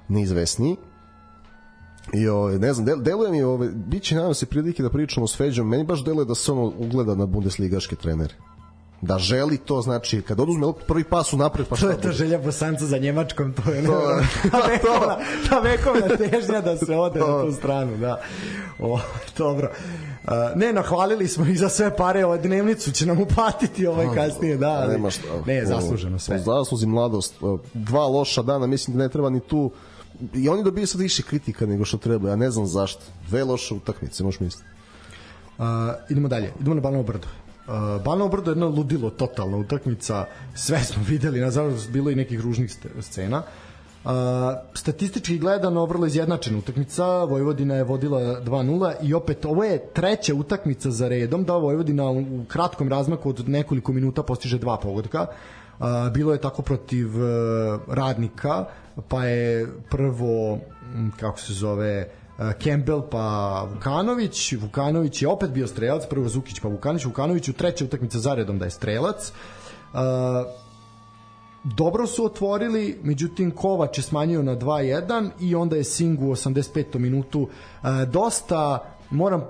neizvesniji. 0.08 0.76
I 2.14 2.28
ovaj, 2.28 2.58
ne 2.58 2.72
znam, 2.72 2.86
del, 2.86 3.02
deluje 3.02 3.30
mi, 3.30 3.42
ovaj, 3.42 3.68
bit 3.68 4.02
će 4.02 4.14
nadam 4.14 4.34
se 4.34 4.46
prilike 4.46 4.82
da 4.82 4.90
pričamo 4.90 5.26
s 5.26 5.36
Feđom, 5.36 5.68
meni 5.68 5.84
baš 5.84 6.04
deluje 6.04 6.24
da 6.24 6.34
se 6.34 6.52
ono 6.52 6.72
ugleda 6.78 7.14
na 7.14 7.26
bundesligaške 7.26 7.96
trenere. 7.96 8.34
Da 9.02 9.18
želi 9.18 9.58
to, 9.58 9.82
znači, 9.82 10.22
kad 10.22 10.40
oduzme 10.40 10.66
loptu, 10.66 10.84
prvi 10.86 11.04
pas 11.04 11.32
u 11.32 11.36
napred, 11.36 11.66
pa 11.66 11.70
To 11.70 11.76
šta 11.76 11.90
je 11.90 12.00
ta 12.00 12.12
želja 12.12 12.38
Bosanca 12.38 12.86
za 12.86 12.98
Njemačkom, 12.98 13.52
to 13.52 13.70
je 13.70 13.84
To- 13.86 14.20
ta, 14.50 14.58
vekovna, 14.66 15.18
ta 15.48 15.58
vekovna 15.58 16.16
težnja 16.16 16.60
da 16.60 16.76
se 16.76 16.96
ode 16.96 17.20
na 17.20 17.42
tu 17.42 17.52
stranu, 17.52 17.96
da. 17.96 18.20
O, 18.78 19.00
dobro. 19.38 19.70
Uh, 20.24 20.32
ne, 20.54 20.72
nahvalili 20.72 21.28
smo 21.28 21.46
ih 21.46 21.58
za 21.58 21.68
sve 21.68 21.96
pare, 21.96 22.24
ovaj 22.24 22.38
dnevnicu 22.38 22.92
će 22.92 23.06
nam 23.06 23.20
uplatiti 23.20 23.86
ovaj 23.86 24.06
kasnije, 24.14 24.56
da. 24.56 24.70
Ali, 24.70 24.92
Nema 24.92 25.10
šta. 25.10 25.28
Ne, 25.46 25.66
zasluženo 25.66 26.18
sve. 26.18 26.38
Zasluzi 26.38 26.86
mladost. 26.86 27.34
Dva 27.74 28.06
loša 28.06 28.42
dana, 28.42 28.66
mislim 28.66 28.96
da 28.96 29.02
ne 29.02 29.08
treba 29.08 29.30
ni 29.30 29.40
tu 29.40 29.70
i 30.34 30.48
oni 30.48 30.64
dobiju 30.64 30.86
sad 30.86 31.00
više 31.00 31.22
kritika 31.22 31.66
nego 31.66 31.84
što 31.84 31.98
treba, 31.98 32.28
ja 32.28 32.36
ne 32.36 32.50
znam 32.50 32.66
zašto. 32.66 33.00
Dve 33.28 33.44
loše 33.44 33.74
utakmice, 33.74 34.24
možeš 34.24 34.40
misliti. 34.40 34.68
Uh, 35.58 35.64
idemo 36.08 36.28
dalje, 36.28 36.52
idemo 36.60 36.74
na 36.74 36.80
Banovo 36.80 37.02
brdo. 37.02 37.26
Uh, 37.70 38.02
Banovo 38.02 38.28
brdo 38.28 38.50
je 38.50 38.52
jedno 38.52 38.68
ludilo, 38.68 39.10
totalna 39.10 39.56
utakmica, 39.56 40.26
sve 40.54 40.84
smo 40.84 41.02
videli, 41.08 41.40
nažalost 41.40 41.90
bilo 41.90 42.10
i 42.10 42.14
nekih 42.14 42.40
ružnih 42.40 42.76
scena. 43.00 43.42
Uh, 44.04 44.10
statistički 44.74 45.38
gledano 45.38 45.86
vrlo 45.86 46.06
izjednačena 46.06 46.58
utakmica, 46.58 47.24
Vojvodina 47.24 47.74
je 47.74 47.84
vodila 47.84 48.20
2-0 48.20 48.94
i 49.02 49.14
opet 49.14 49.44
ovo 49.44 49.64
je 49.64 49.92
treća 49.92 50.34
utakmica 50.34 50.90
za 50.90 51.08
redom 51.08 51.44
da 51.44 51.56
Vojvodina 51.56 52.10
u 52.10 52.44
kratkom 52.48 52.88
razmaku 52.88 53.28
od 53.28 53.48
nekoliko 53.48 53.92
minuta 53.92 54.22
postiže 54.22 54.58
dva 54.58 54.76
pogotka. 54.76 55.26
Uh, 55.78 55.86
bilo 56.14 56.32
je 56.32 56.40
tako 56.40 56.62
protiv 56.62 57.08
uh, 57.08 57.80
radnika, 57.88 58.64
pa 59.08 59.24
je 59.24 59.68
prvo, 59.90 60.58
kako 61.20 61.38
se 61.40 61.52
zove, 61.52 62.08
Campbell 62.64 63.02
pa 63.10 63.66
Vukanović, 63.74 64.52
Vukanović 64.52 65.22
je 65.22 65.28
opet 65.28 65.50
bio 65.50 65.66
strelac, 65.66 66.06
prvo 66.10 66.28
Zukić 66.28 66.60
pa 66.60 66.68
Vukanović, 66.68 67.04
Vukanović 67.04 67.48
u 67.48 67.52
treća 67.52 67.84
utakmica 67.84 68.18
zaredom 68.18 68.58
da 68.58 68.64
je 68.64 68.70
strelac. 68.70 69.32
Uh, 69.92 70.00
dobro 71.64 72.06
su 72.06 72.24
otvorili, 72.24 72.98
međutim 73.02 73.50
Kovač 73.50 73.98
je 73.98 74.02
smanjio 74.02 74.42
na 74.42 74.56
2-1 74.56 75.30
i 75.40 75.54
onda 75.54 75.76
je 75.76 75.84
Singu 75.84 76.26
u 76.26 76.30
85. 76.30 76.98
minutu 76.98 77.48
e, 77.82 78.06
dosta 78.06 78.84
moram, 79.10 79.44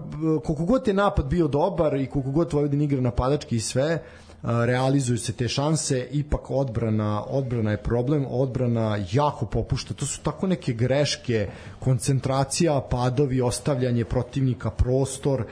koliko 0.45 0.65
god 0.65 0.89
je 0.89 0.95
napad 0.95 1.27
bio 1.27 1.49
dobar 1.49 1.95
i 1.95 2.07
koliko 2.07 2.31
god 2.31 2.53
Vojvodin 2.53 2.83
igra 2.83 3.01
napadački 3.01 3.57
i 3.57 3.61
sve, 3.61 3.85
e, 3.85 4.03
realizuju 4.43 5.19
se 5.19 5.33
te 5.33 5.49
šanse, 5.49 6.07
ipak 6.11 6.51
odbrana, 6.51 7.25
odbrana 7.25 7.71
je 7.71 7.83
problem, 7.83 8.27
odbrana 8.29 8.99
jako 9.13 9.47
popušta, 9.47 9.95
to 9.95 10.07
su 10.07 10.21
tako 10.23 10.47
neke 10.47 10.73
greške, 10.73 11.49
koncentracija, 11.79 12.81
padovi, 12.91 13.41
ostavljanje 13.41 14.05
protivnika, 14.05 14.71
prostor, 14.71 15.45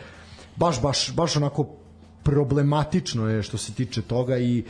baš, 0.57 0.83
baš, 0.83 1.15
baš 1.15 1.37
onako 1.37 1.67
problematično 2.23 3.29
je 3.29 3.43
što 3.43 3.59
se 3.59 3.73
tiče 3.73 4.03
toga 4.03 4.39
i 4.39 4.65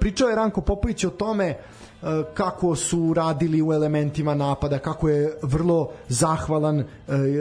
pričao 0.00 0.28
je 0.28 0.36
Ranko 0.36 0.60
Popović 0.60 1.04
o 1.04 1.10
tome 1.10 1.50
uh, 1.50 1.91
kako 2.34 2.76
su 2.76 3.14
radili 3.14 3.62
u 3.62 3.72
elementima 3.72 4.34
napada, 4.34 4.78
kako 4.78 5.08
je 5.08 5.38
vrlo 5.42 5.90
zahvalan 6.08 6.78
uh, 6.78 6.84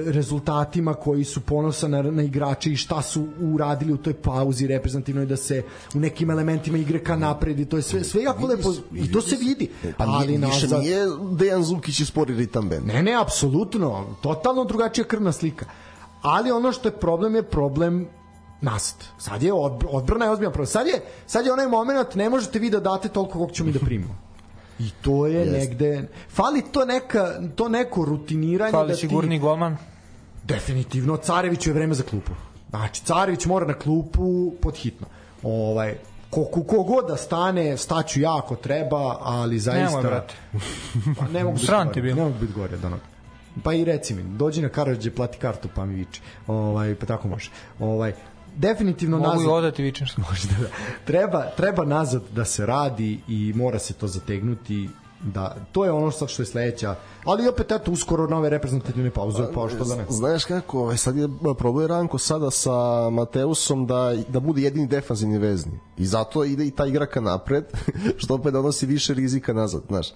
rezultatima 0.06 0.94
koji 0.94 1.24
su 1.24 1.42
ponosa 1.42 1.88
na, 1.88 2.02
na 2.02 2.24
igrače 2.24 2.72
i 2.72 2.76
šta 2.76 3.02
su 3.02 3.28
uradili 3.54 3.94
u 3.94 3.98
toj 3.98 4.14
pauzi 4.14 4.68
reprezentativnoj 4.68 5.26
da 5.26 5.38
se 5.38 5.64
u 5.96 6.00
nekim 6.00 6.32
elementima 6.32 6.78
igre 6.78 7.04
ka 7.04 7.16
napred 7.16 7.60
i 7.60 7.66
to 7.66 7.78
je 7.78 7.82
sve, 7.82 8.04
sve 8.04 8.24
jako 8.24 8.48
lepo 8.48 8.74
i 8.94 9.12
to 9.12 9.22
se 9.22 9.36
vidi. 9.36 9.70
Pa 9.98 10.06
ali 10.08 10.38
nije, 10.38 10.52
više 10.52 10.68
nije 10.68 11.08
Dejan 11.32 11.64
Zukić 11.64 12.00
i 12.00 12.06
spori 12.06 12.36
ritam 12.36 12.70
band. 12.70 12.86
Ne, 12.86 13.04
ne, 13.04 13.22
apsolutno. 13.22 14.06
Totalno 14.22 14.64
drugačija 14.64 15.06
krvna 15.06 15.32
slika. 15.32 15.66
Ali 16.22 16.52
ono 16.52 16.72
što 16.72 16.88
je 16.88 16.92
problem 16.92 17.36
je 17.36 17.44
problem 17.44 18.08
nast. 18.62 19.06
Sad 19.18 19.44
je 19.44 19.54
odbrana 19.92 20.26
je 20.26 20.32
ozbiljna 20.32 20.52
problem. 20.52 20.68
Sad 20.68 20.88
je, 20.88 21.02
sad 21.28 21.46
je 21.46 21.54
onaj 21.54 21.68
moment, 21.68 22.16
ne 22.16 22.30
možete 22.30 22.60
vi 22.60 22.70
da 22.70 22.80
date 22.80 23.10
toliko 23.10 23.34
koliko 23.34 23.54
ćemo 23.54 23.68
mi 23.68 23.74
da 23.74 23.80
primimo. 23.80 24.16
I 24.82 24.92
to 25.02 25.28
je 25.28 25.46
yes. 25.46 25.52
negde... 25.52 26.08
Fali 26.30 26.64
to, 26.72 26.86
neka, 26.86 27.42
to 27.56 27.70
neko 27.70 28.06
rutiniranje. 28.06 28.72
Fali 28.72 28.88
da 28.88 28.96
sigurni 28.96 29.36
ti, 29.36 29.40
golman. 29.40 29.78
Definitivno. 30.44 31.18
Carević 31.18 31.68
je 31.68 31.74
vreme 31.74 31.94
za 31.94 32.04
klupu. 32.04 32.32
Znači, 32.70 33.02
Carević 33.06 33.46
mora 33.46 33.66
na 33.68 33.74
klupu 33.74 34.54
pod 34.62 34.76
hitno. 34.76 35.08
Ovaj, 35.44 35.96
koliko 36.30 36.64
kogod 36.64 37.08
da 37.08 37.18
stane, 37.18 37.78
staću 37.78 38.22
ja 38.22 38.38
ako 38.38 38.56
treba, 38.56 39.18
ali 39.22 39.60
zaista... 39.60 39.98
Nemoj, 39.98 40.02
brate. 40.02 40.36
pa 41.20 41.28
ne 41.28 41.44
mogu 41.44 41.58
Sran 41.58 41.94
ti 41.94 42.02
Ne 42.02 42.16
mogu 42.16 42.34
biti 42.40 42.54
gore 42.54 42.78
od. 42.78 43.00
Pa 43.64 43.74
i 43.74 43.86
reci 43.86 44.14
mi, 44.14 44.24
dođi 44.24 44.62
na 44.62 44.70
Karadže, 44.70 45.12
plati 45.12 45.38
kartu, 45.38 45.70
pa 45.76 45.86
mi 45.86 45.96
viči. 45.96 46.22
Ovaj, 46.48 46.96
pa 46.96 47.06
tako 47.06 47.28
može. 47.28 47.50
Ovaj, 47.80 48.14
definitivno 48.56 49.18
Mogu 49.18 49.30
nazad. 49.30 49.46
Mogu 49.46 49.56
i 49.56 49.58
odati 49.58 49.84
vičničko. 49.84 50.22
Možda 50.30 50.54
da. 50.60 50.68
Treba, 51.06 51.46
treba 51.58 51.86
nazad 51.86 52.22
da 52.36 52.46
se 52.46 52.66
radi 52.66 53.20
i 53.28 53.54
mora 53.56 53.80
se 53.80 53.94
to 53.94 54.08
zategnuti 54.08 54.90
da 55.24 55.56
to 55.72 55.86
je 55.86 55.92
ono 55.92 56.12
što 56.12 56.42
je 56.42 56.46
sledeća 56.46 56.96
ali 57.26 57.48
opet 57.48 57.72
eto 57.72 57.92
uskoro 57.92 58.28
nove 58.28 58.50
reprezentativne 58.50 59.12
pauze 59.12 59.44
pa 59.54 59.70
što 59.70 59.86
da 59.86 59.96
ne 59.96 60.06
znaš 60.10 60.46
kako 60.46 60.80
ovaj 60.80 60.98
sad 60.98 61.16
je 61.16 61.28
problem 61.58 61.88
Ranko 61.88 62.18
sada 62.18 62.52
sa 62.52 63.10
Mateusom 63.10 63.86
da 63.88 64.16
da 64.28 64.40
bude 64.40 64.62
jedini 64.62 64.88
defanzivni 64.88 65.38
vezni 65.38 65.80
i 65.98 66.06
zato 66.06 66.44
ide 66.44 66.66
i 66.66 66.72
ta 66.72 66.86
igra 66.86 67.06
ka 67.06 67.22
napred 67.22 67.64
što 68.18 68.36
opet 68.36 68.54
donosi 68.54 68.86
više 68.86 69.14
rizika 69.14 69.54
nazad 69.54 69.82
znaš 69.88 70.08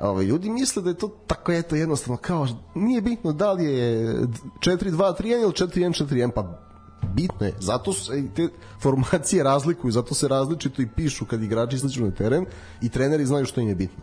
Ovaj 0.00 0.24
ljudi 0.24 0.50
misle 0.50 0.82
da 0.82 0.90
je 0.90 0.98
to 0.98 1.08
tako 1.26 1.52
eto 1.52 1.76
jednostavno 1.76 2.16
kao 2.16 2.46
nije 2.74 3.00
bitno 3.00 3.32
da 3.32 3.52
li 3.52 3.64
je 3.64 4.16
4-2-3-1 4.58 5.42
ili 5.42 5.52
4-1-4-1 5.52 6.30
pa 6.30 6.71
bitno 7.14 7.46
je, 7.46 7.54
zato 7.60 7.92
se 7.92 8.24
te 8.36 8.48
formacije 8.80 9.42
razlikuju, 9.42 9.92
zato 9.92 10.14
se 10.14 10.28
različito 10.28 10.82
i 10.82 10.88
pišu 10.96 11.24
kad 11.26 11.42
igrači 11.42 11.76
isliču 11.76 12.04
na 12.04 12.10
teren 12.10 12.46
i 12.82 12.88
treneri 12.88 13.26
znaju 13.26 13.46
što 13.46 13.60
im 13.60 13.68
je 13.68 13.74
bitno. 13.74 14.02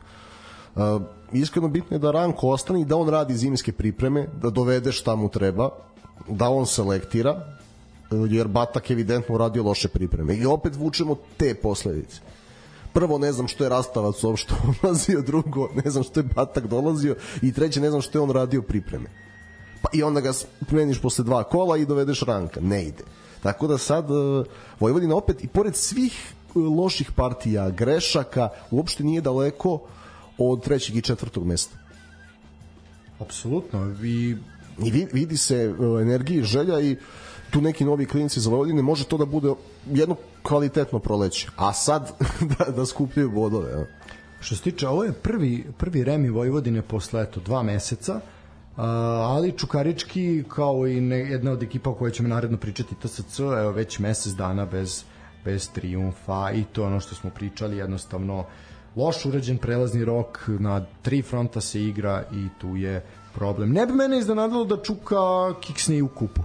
Uh, 0.76 1.02
iskreno 1.32 1.68
bitno 1.68 1.96
je 1.96 2.00
da 2.00 2.12
Ranko 2.12 2.48
ostane 2.48 2.82
i 2.82 2.86
da 2.86 2.96
on 2.96 3.10
radi 3.10 3.38
zimske 3.38 3.72
pripreme, 3.72 4.28
da 4.42 4.50
dovede 4.50 4.92
šta 4.92 5.16
mu 5.16 5.30
treba, 5.30 5.70
da 6.28 6.50
on 6.50 6.66
selektira, 6.66 7.58
jer 8.30 8.48
Batak 8.48 8.92
evidentno 8.92 9.36
uradio 9.36 9.64
loše 9.64 9.88
pripreme. 9.88 10.36
I 10.36 10.46
opet 10.46 10.76
vučemo 10.76 11.16
te 11.38 11.54
posledice. 11.56 12.22
Prvo, 12.94 13.18
ne 13.18 13.32
znam 13.32 13.48
što 13.48 13.64
je 13.64 13.70
Rastavac 13.70 14.24
uopšte 14.24 14.54
dolazio, 14.82 15.22
drugo, 15.22 15.70
ne 15.84 15.92
znam 15.92 16.04
što 16.04 16.20
je 16.20 16.24
Batak 16.36 16.68
dolazio 16.68 17.16
i 17.42 17.54
treće, 17.54 17.82
ne 17.82 17.90
znam 17.90 18.02
što 18.02 18.18
je 18.18 18.22
on 18.22 18.32
radio 18.32 18.62
pripreme 18.62 19.29
pa 19.82 19.90
i 19.94 20.04
onda 20.04 20.22
ga 20.22 20.32
promeniš 20.68 21.02
posle 21.02 21.24
dva 21.24 21.44
kola 21.44 21.78
i 21.78 21.86
dovedeš 21.86 22.22
ranka. 22.22 22.62
Ne 22.62 22.84
ide. 22.84 23.04
Tako 23.44 23.68
da 23.68 23.78
sad 23.78 24.12
uh, 24.12 24.46
Vojvodina 24.80 25.16
opet 25.16 25.44
i 25.44 25.48
pored 25.48 25.76
svih 25.76 26.34
uh, 26.56 26.78
loših 26.78 27.12
partija, 27.12 27.70
grešaka, 27.70 28.50
uopšte 28.72 29.04
nije 29.04 29.22
daleko 29.22 29.82
od 30.38 30.64
trećeg 30.64 30.96
i 30.96 31.02
četvrtog 31.02 31.46
mesta. 31.46 31.78
Apsolutno. 33.20 33.84
Vi 33.84 34.38
I 34.84 34.92
vidi 35.14 35.38
se 35.38 35.70
uh, 35.70 36.02
energija 36.02 36.40
i 36.40 36.44
želja 36.44 36.80
i 36.80 36.98
tu 37.50 37.62
neki 37.62 37.86
novi 37.86 38.06
klinici 38.06 38.40
za 38.40 38.50
Vojvodine 38.50 38.82
može 38.82 39.04
to 39.04 39.18
da 39.18 39.26
bude 39.26 39.54
jedno 39.86 40.16
kvalitetno 40.44 41.00
proleće. 41.00 41.48
A 41.56 41.74
sad 41.74 42.12
da, 42.58 42.72
da 42.72 42.86
skupljaju 42.86 43.32
bodove. 43.32 43.72
Ja. 43.72 43.86
Što 44.40 44.56
se 44.56 44.62
tiče, 44.62 44.88
ovo 44.88 45.04
je 45.04 45.14
prvi, 45.14 45.66
prvi 45.78 46.04
remi 46.04 46.30
Vojvodine 46.30 46.82
posle 46.82 47.22
eto, 47.22 47.40
dva 47.40 47.64
meseca 47.64 48.22
ali 48.86 49.52
Čukarički 49.52 50.44
kao 50.48 50.88
i 50.88 51.02
ne, 51.02 51.18
jedna 51.18 51.52
od 51.52 51.64
ekipa 51.64 51.90
o 51.90 51.94
kojoj 51.94 52.12
ćemo 52.12 52.30
naredno 52.30 52.58
pričati 52.58 52.96
TSC, 52.96 53.40
evo 53.40 53.72
već 53.72 54.00
mesec 54.00 54.34
dana 54.34 54.66
bez, 54.66 55.04
bez 55.46 55.70
triumfa 55.72 56.52
i 56.52 56.64
to 56.64 56.84
ono 56.84 57.00
što 57.00 57.16
smo 57.16 57.30
pričali 57.30 57.78
jednostavno 57.78 58.46
loš 58.96 59.26
urađen 59.26 59.58
prelazni 59.58 60.06
rok 60.06 60.40
na 60.48 60.86
tri 61.02 61.22
fronta 61.22 61.62
se 61.62 61.84
igra 61.84 62.24
i 62.34 62.48
tu 62.62 62.76
je 62.76 63.06
problem. 63.34 63.72
Ne 63.72 63.86
bi 63.86 63.94
mene 63.94 64.20
iznenadilo 64.20 64.66
da 64.66 64.84
Čuka 64.84 65.16
kiksne 65.62 66.04
u 66.04 66.08
kupu 66.08 66.42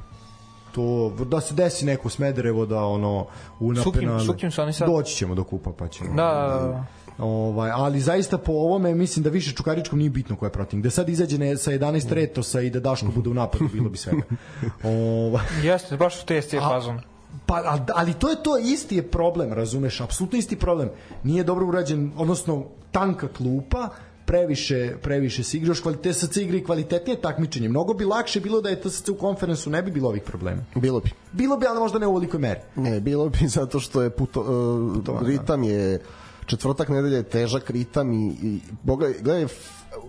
to 0.74 1.12
da 1.30 1.40
se 1.40 1.54
desi 1.54 1.86
neko 1.86 2.08
Smederevo 2.08 2.66
da 2.66 2.84
ono 2.84 3.26
u 3.60 3.72
napenale. 3.72 4.20
Sukim, 4.20 4.34
sukim 4.34 4.50
su 4.50 4.62
oni 4.62 4.72
sad. 4.72 4.88
Doći 4.88 5.16
ćemo 5.16 5.34
do 5.34 5.44
kupa 5.44 5.72
pa 5.78 5.88
ćemo. 5.88 6.14
Da, 6.14 6.24
da, 6.24 6.66
da. 6.68 6.84
Ovaj, 7.18 7.70
ali 7.74 8.00
zaista 8.00 8.38
po 8.38 8.52
ovome 8.52 8.94
mislim 8.94 9.22
da 9.22 9.30
više 9.30 9.52
Čukaričkom 9.52 9.98
nije 9.98 10.10
bitno 10.10 10.36
ko 10.36 10.46
je 10.46 10.52
protivnik. 10.52 10.84
Da 10.84 10.90
sad 10.90 11.08
izađe 11.08 11.38
ne, 11.38 11.56
sa 11.56 11.70
11 11.70 12.12
retosa 12.12 12.60
i 12.60 12.70
da 12.70 12.80
Daško 12.80 13.06
bude 13.14 13.30
u 13.30 13.34
napadu, 13.34 13.68
bilo 13.72 13.88
bi 13.88 13.98
svega. 13.98 14.22
Ovaj, 14.84 15.44
Jeste, 15.62 15.96
baš 15.96 16.22
u 16.22 16.26
test 16.26 16.52
je 16.52 16.60
fazon. 16.60 17.00
Pa, 17.46 17.78
ali 17.94 18.14
to 18.14 18.30
je 18.30 18.42
to, 18.42 18.58
isti 18.58 18.96
je 18.96 19.02
problem, 19.02 19.52
razumeš, 19.52 20.00
apsolutno 20.00 20.38
isti 20.38 20.56
problem. 20.56 20.88
Nije 21.24 21.44
dobro 21.44 21.66
urađen, 21.66 22.12
odnosno 22.16 22.64
tanka 22.92 23.28
klupa, 23.28 23.88
previše, 24.24 24.96
previše 25.02 25.42
se 25.42 25.56
igraš, 25.56 25.80
kvalitet 25.80 26.16
TSC 26.16 26.36
igra 26.36 26.56
i 26.56 26.64
kvalitetnije 26.64 27.20
takmičenje. 27.20 27.68
Mnogo 27.68 27.94
bi 27.94 28.04
lakše 28.04 28.40
bilo 28.40 28.60
da 28.60 28.68
je 28.68 28.80
TSC 28.80 29.08
u 29.08 29.14
konferensu, 29.14 29.70
ne 29.70 29.82
bi 29.82 29.90
bilo 29.90 30.08
ovih 30.08 30.22
problema. 30.22 30.64
Bilo 30.74 31.00
bi. 31.00 31.10
Bilo 31.32 31.56
bi, 31.56 31.66
ali 31.66 31.80
možda 31.80 31.98
ne 31.98 32.06
u 32.06 32.10
ovolikoj 32.10 32.40
meri. 32.40 32.60
Ne, 32.76 33.00
bilo 33.00 33.28
bi 33.28 33.38
zato 33.48 33.80
što 33.80 34.02
je 34.02 34.10
puto, 34.10 34.40
uh, 34.40 34.94
Putovan, 34.94 35.26
ritam 35.26 35.62
da. 35.62 35.68
je 35.68 36.00
četvrtak 36.46 36.88
nedelje 36.88 37.16
je 37.16 37.22
težak 37.22 37.70
ritam 37.70 38.12
i, 38.12 38.36
i 38.42 38.60
boga, 38.82 39.08
gledaj, 39.20 39.46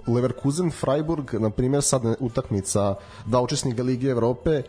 Leverkusen, 0.08 0.72
Freiburg, 0.72 1.34
na 1.34 1.50
primjer, 1.50 1.84
sad 1.84 2.02
utakmica 2.20 2.96
da 3.26 3.42
učesnika 3.42 3.84
Lige 3.84 4.10
Evrope 4.10 4.62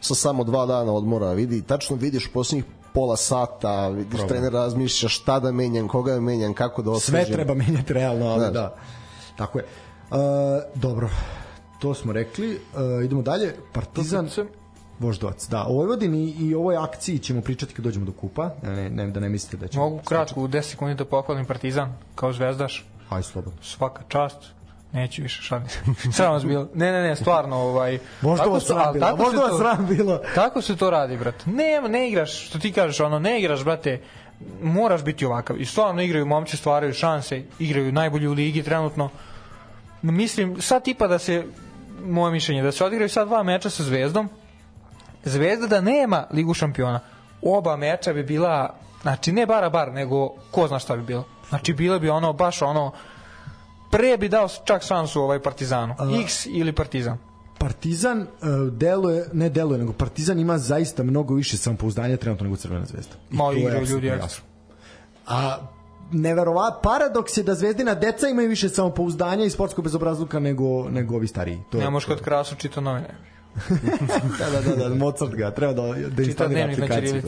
sa 0.00 0.14
samo 0.14 0.44
dva 0.44 0.66
dana 0.66 0.92
odmora, 0.92 1.32
vidi, 1.32 1.62
tačno 1.62 1.96
vidiš 1.96 2.28
posljednjih 2.32 2.64
pola 2.94 3.16
sata, 3.16 3.88
vidiš 3.88 4.10
Problem. 4.10 4.28
trener 4.28 4.52
razmišlja 4.52 5.08
šta 5.08 5.40
da 5.40 5.52
menjam, 5.52 5.88
koga 5.88 6.14
da 6.14 6.20
menjam, 6.20 6.54
kako 6.54 6.82
da 6.82 6.90
osvežim. 6.90 7.26
Sve 7.26 7.34
treba 7.34 7.54
menjati 7.54 7.92
realno, 7.92 8.26
ali 8.26 8.40
da. 8.40 8.50
da. 8.50 8.74
Tako 9.36 9.58
je. 9.58 9.64
Uh, 10.10 10.18
dobro, 10.74 11.10
to 11.78 11.94
smo 11.94 12.12
rekli. 12.12 12.50
Uh, 12.54 13.04
idemo 13.04 13.22
dalje. 13.22 13.54
Partizan... 13.72 14.28
Voždovac, 14.98 15.48
da. 15.48 15.64
O 15.68 15.72
Vojvodini 15.72 16.34
i 16.40 16.54
ovoj 16.54 16.76
akciji 16.76 17.18
ćemo 17.18 17.40
pričati 17.40 17.74
kad 17.74 17.84
dođemo 17.84 18.06
do 18.06 18.12
kupa, 18.12 18.50
ne, 18.62 18.90
ne, 18.90 19.06
da 19.06 19.20
ne 19.20 19.28
mislite 19.28 19.56
da 19.56 19.68
ćemo... 19.68 19.84
Mogu 19.84 20.00
kratko, 20.04 20.40
u 20.40 20.48
10 20.48 20.62
sekundi 20.62 20.94
da 20.94 21.04
pohvalim 21.04 21.46
Partizan 21.46 21.96
kao 22.14 22.32
zvezdaš. 22.32 22.86
Aj, 23.08 23.22
slobodno. 23.22 23.62
Svaka 23.62 24.02
čast. 24.08 24.38
Neću 24.92 25.22
više 25.22 25.42
šalim 25.42 25.68
se. 25.68 25.78
Sram 26.12 26.32
vas 26.32 26.44
bilo. 26.44 26.68
Ne, 26.74 26.92
ne, 26.92 27.02
ne, 27.02 27.16
stvarno, 27.16 27.56
ovaj... 27.56 27.98
Možda 28.20 28.44
vas 28.44 28.64
sram 28.64 28.92
bilo. 28.92 29.16
Možda 29.16 29.40
vas 29.40 29.58
sram 29.58 29.86
bilo. 29.86 30.20
Tako 30.34 30.62
se 30.62 30.76
to 30.76 30.90
radi, 30.90 31.16
brat. 31.16 31.46
Ne, 31.46 31.88
ne 31.88 32.08
igraš, 32.08 32.46
što 32.46 32.58
ti 32.58 32.72
kažeš, 32.72 33.00
ono, 33.00 33.18
ne 33.18 33.38
igraš, 33.38 33.64
brate, 33.64 34.00
moraš 34.62 35.04
biti 35.04 35.26
ovakav. 35.26 35.60
I 35.60 35.64
stvarno 35.64 36.02
igraju 36.02 36.26
momci, 36.26 36.56
stvaraju 36.56 36.92
šanse, 36.92 37.42
igraju 37.58 37.92
najbolji 37.92 38.28
u 38.28 38.32
ligi 38.32 38.62
trenutno. 38.62 39.10
Mislim, 40.02 40.62
sad 40.62 40.84
tipa 40.84 41.06
da 41.06 41.18
se, 41.18 41.44
moje 42.04 42.32
mišljenje, 42.32 42.62
da 42.62 42.72
se 42.72 42.84
odigraju 42.84 43.08
sad 43.08 43.28
dva 43.28 43.42
meča 43.42 43.70
sa 43.70 43.82
Zvezdom, 43.82 44.28
Zvezda 45.24 45.66
da 45.66 45.80
nema 45.80 46.26
Ligu 46.32 46.54
šampiona, 46.54 47.00
oba 47.42 47.76
meča 47.76 48.12
bi 48.12 48.22
bila, 48.22 48.74
znači 49.02 49.32
ne 49.32 49.46
bara 49.46 49.70
bar, 49.70 49.92
nego 49.92 50.28
ko 50.50 50.68
zna 50.68 50.78
šta 50.78 50.96
bi 50.96 51.02
bilo. 51.02 51.24
Znači 51.48 51.72
bilo 51.72 51.98
bi 51.98 52.08
ono, 52.08 52.32
baš 52.32 52.62
ono, 52.62 52.92
pre 53.90 54.16
bi 54.16 54.28
dao 54.28 54.48
čak 54.64 54.82
šansu 54.82 55.20
ovaj 55.22 55.42
Partizanu. 55.42 55.94
A, 55.98 56.20
X 56.22 56.46
ili 56.46 56.72
Partizan. 56.72 57.18
Partizan 57.58 58.20
uh, 58.20 58.26
deluje, 58.72 59.24
ne 59.32 59.48
deluje, 59.48 59.78
nego 59.78 59.92
Partizan 59.92 60.38
ima 60.38 60.58
zaista 60.58 61.02
mnogo 61.02 61.34
više 61.34 61.56
samopouzdanja 61.56 62.16
trenutno 62.16 62.44
nego 62.44 62.56
Crvena 62.56 62.84
zvezda. 62.86 63.14
I 63.30 63.36
Ma 63.36 63.52
igraju 63.52 63.86
ljudi 63.86 64.08
ekstra. 64.08 64.44
A 65.26 65.56
neverovat 66.12 66.82
paradoks 66.82 67.36
je 67.36 67.42
da 67.42 67.54
Zvezdina 67.54 67.94
deca 67.94 68.28
imaju 68.28 68.48
više 68.48 68.68
samopouzdanja 68.68 69.44
i 69.44 69.50
sportskog 69.50 69.84
bezobrazluka 69.84 70.40
nego 70.40 70.88
nego 70.90 71.14
ovi 71.16 71.26
stariji. 71.26 71.58
To 71.70 71.78
Ne 71.78 71.90
možeš 71.90 72.06
kod 72.06 72.22
krasu 72.22 72.56
čito 72.56 72.80
novine. 72.80 73.14
da, 74.38 74.50
da, 74.50 74.60
da, 74.60 74.88
da, 74.88 74.94
Mozart 74.94 75.34
ga 75.34 75.50
treba 75.50 75.72
da 75.72 75.82
da 76.08 76.22
instalira 76.22 76.66
dnevnik 76.66 76.78
na 76.78 76.84
aplikaciju. 76.84 77.22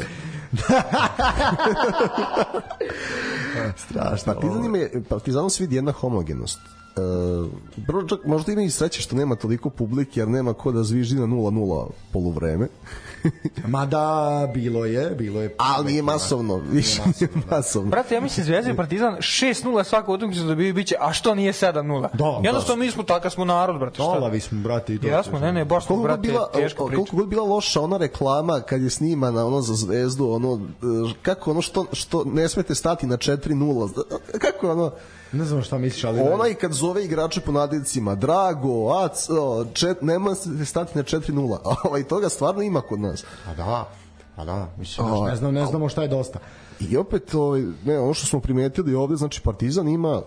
Strašno. 3.86 4.34
Partizan 4.34 4.64
ima, 4.64 4.78
Partizanom 5.08 5.50
se 5.50 5.62
vidi 5.62 5.76
jedna 5.76 5.92
homogenost. 5.92 6.58
E, 6.96 7.00
prvo 7.86 8.02
čak 8.02 8.24
možda 8.24 8.52
ima 8.52 8.62
i 8.62 8.70
sreće 8.70 9.02
što 9.02 9.16
nema 9.16 9.34
toliko 9.34 9.70
publike 9.70 10.20
jer 10.20 10.28
nema 10.28 10.52
ko 10.52 10.72
da 10.72 10.82
zviždi 10.82 11.14
na 11.14 11.26
0-0 11.26 11.86
poluvreme 12.12 12.68
Mada 13.68 14.50
bilo 14.54 14.84
je, 14.84 15.10
bilo 15.10 15.40
je. 15.42 15.54
ali 15.58 15.86
nije 15.86 16.02
masovno 16.02 16.56
više 16.56 17.02
nije 17.20 17.28
masovno 17.50 17.90
Brate, 17.90 18.14
ja 18.14 18.20
mislim 18.20 18.46
Zvezda 18.46 18.70
i 18.70 18.76
Partizan 18.76 19.16
6-0 19.16 19.84
svaku 19.84 20.12
utakmicu 20.12 20.40
da 20.40 20.46
dobiju 20.46 20.74
biće, 20.74 20.94
a 21.00 21.12
što 21.12 21.34
nije 21.34 21.52
7-0? 21.52 22.08
Da, 22.12 22.40
Jednostavno 22.44 22.84
mi 22.84 22.90
smo 22.90 23.02
takav 23.02 23.30
smo 23.30 23.44
narod, 23.44 23.78
brate. 23.78 23.94
Šta? 23.94 24.04
Olavi 24.04 24.40
smo, 24.40 24.60
brate, 24.60 24.94
i 24.94 24.98
to. 24.98 25.06
Jesmo, 25.06 25.38
ne, 25.38 25.52
ne, 25.52 25.64
baš 25.64 25.86
smo, 25.86 25.96
brate, 25.96 26.20
bila, 26.20 26.50
teška 26.54 26.84
priča. 26.84 26.96
koliko 26.96 27.16
god 27.16 27.28
bila 27.28 27.42
loša 27.42 27.80
ona 27.80 27.96
reklama 27.96 28.60
kad 28.60 28.82
je 28.82 28.90
snimana 28.90 29.46
ono 29.46 29.60
za 29.60 29.74
zvezdu 29.74 30.30
ono 30.30 30.60
e, 31.10 31.14
kako 31.22 31.50
ono 31.50 31.62
što, 31.62 31.86
što 31.92 32.24
ne 32.24 32.48
smete 32.48 32.74
stati 32.74 33.06
na 33.06 33.16
4-0 33.16 34.02
kako 34.38 34.70
ono 34.70 34.90
Ne 35.36 35.44
znam 35.44 35.62
šta 35.62 35.78
misliš, 35.78 36.04
ali... 36.04 36.20
Onaj 36.20 36.54
kad 36.54 36.72
zove 36.72 37.04
igrače 37.04 37.40
po 37.40 37.52
nadjecima, 37.52 38.14
Drago, 38.14 38.92
Ac, 38.92 39.30
o, 39.30 39.64
čet, 39.72 40.02
nema 40.02 40.34
se 40.34 40.64
stati 40.64 40.98
na 40.98 41.04
4-0. 41.04 41.58
A 41.64 41.74
ovaj 41.84 42.04
toga 42.04 42.28
stvarno 42.28 42.62
ima 42.62 42.80
kod 42.80 43.00
nas. 43.00 43.24
A 43.46 43.54
da, 43.54 43.88
a 44.36 44.44
da, 44.44 44.68
mislim, 44.78 45.06
O, 45.06 45.26
ne, 45.26 45.36
znam, 45.36 45.54
ne 45.54 45.66
znamo 45.66 45.88
šta 45.88 46.02
je 46.02 46.08
dosta. 46.08 46.38
I 46.80 46.96
opet, 46.96 47.34
ovaj, 47.34 47.62
ne, 47.84 47.98
ono 47.98 48.14
što 48.14 48.26
smo 48.26 48.40
primetili 48.40 48.94
ovde, 48.94 49.16
znači 49.16 49.40
Partizan 49.40 49.88
ima 49.88 50.22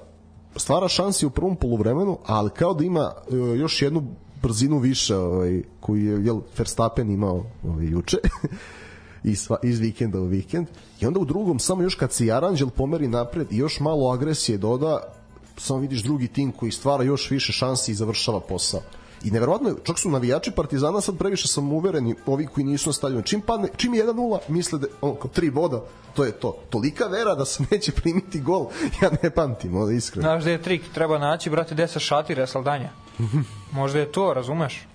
stvara 0.56 0.88
šansi 0.88 1.26
u 1.26 1.30
prvom 1.30 1.56
poluvremenu, 1.56 2.18
ali 2.26 2.50
kao 2.50 2.74
da 2.74 2.84
ima 2.84 3.14
e, 3.32 3.36
još 3.36 3.82
jednu 3.82 4.04
brzinu 4.42 4.78
više 4.78 5.16
ovaj, 5.16 5.62
koju 5.80 6.06
je 6.06 6.26
jel, 6.26 6.42
Verstappen 6.58 7.12
imao 7.12 7.44
ovaj, 7.68 7.86
juče 7.86 8.18
iz, 9.24 9.48
iz 9.64 9.80
vikenda 9.80 10.20
u 10.20 10.26
vikend 10.26 10.68
i 11.00 11.06
onda 11.06 11.20
u 11.20 11.26
drugom 11.26 11.60
samo 11.60 11.84
još 11.84 11.96
kad 11.96 12.14
se 12.14 12.26
i 12.26 12.32
Aranđel 12.32 12.70
pomeri 12.70 13.08
napred 13.08 13.52
i 13.52 13.58
još 13.58 13.80
malo 13.80 14.12
agresije 14.12 14.58
doda 14.58 15.00
samo 15.58 15.80
vidiš 15.80 16.04
drugi 16.04 16.28
tim 16.28 16.52
koji 16.52 16.72
stvara 16.72 17.04
još 17.04 17.32
više 17.32 17.54
šansi 17.54 17.92
i 17.92 17.96
završava 17.96 18.40
posao 18.40 18.82
I 19.24 19.32
neverovatno, 19.32 19.76
čak 19.84 20.00
su 20.00 20.10
navijači 20.10 20.52
Partizana 20.52 21.02
sad 21.02 21.18
previše 21.18 21.48
sam 21.48 21.74
uvereni, 21.74 22.16
ovi 22.26 22.46
koji 22.48 22.64
nisu 22.66 22.90
na 22.90 22.94
stadionu. 22.94 23.24
Čim 23.24 23.42
padne, 23.42 23.68
čim 23.78 23.94
je 23.94 24.06
1-0, 24.06 24.40
misle 24.48 24.80
da 24.80 24.88
on 25.02 25.16
kao 25.16 25.32
tri 25.34 25.52
boda, 25.52 25.82
to 26.16 26.24
je 26.24 26.32
to. 26.32 26.58
Tolika 26.70 27.06
vera 27.06 27.36
da 27.36 27.46
se 27.46 27.64
neće 27.72 27.92
primiti 27.92 28.40
gol, 28.42 28.68
ja 29.02 29.10
ne 29.24 29.30
pamtim, 29.30 29.76
ono 29.76 29.92
iskreno. 29.92 30.24
Znaš 30.24 30.44
da 30.44 30.52
je 30.52 30.62
trik, 30.62 30.82
treba 30.94 31.18
naći, 31.18 31.50
brate, 31.50 31.76
gde 31.76 31.88
se 31.88 32.00
šatira 32.00 32.48
Saldanja. 32.48 32.90
Možda 33.72 34.00
je 34.00 34.12
to, 34.12 34.34
razumeš? 34.34 34.88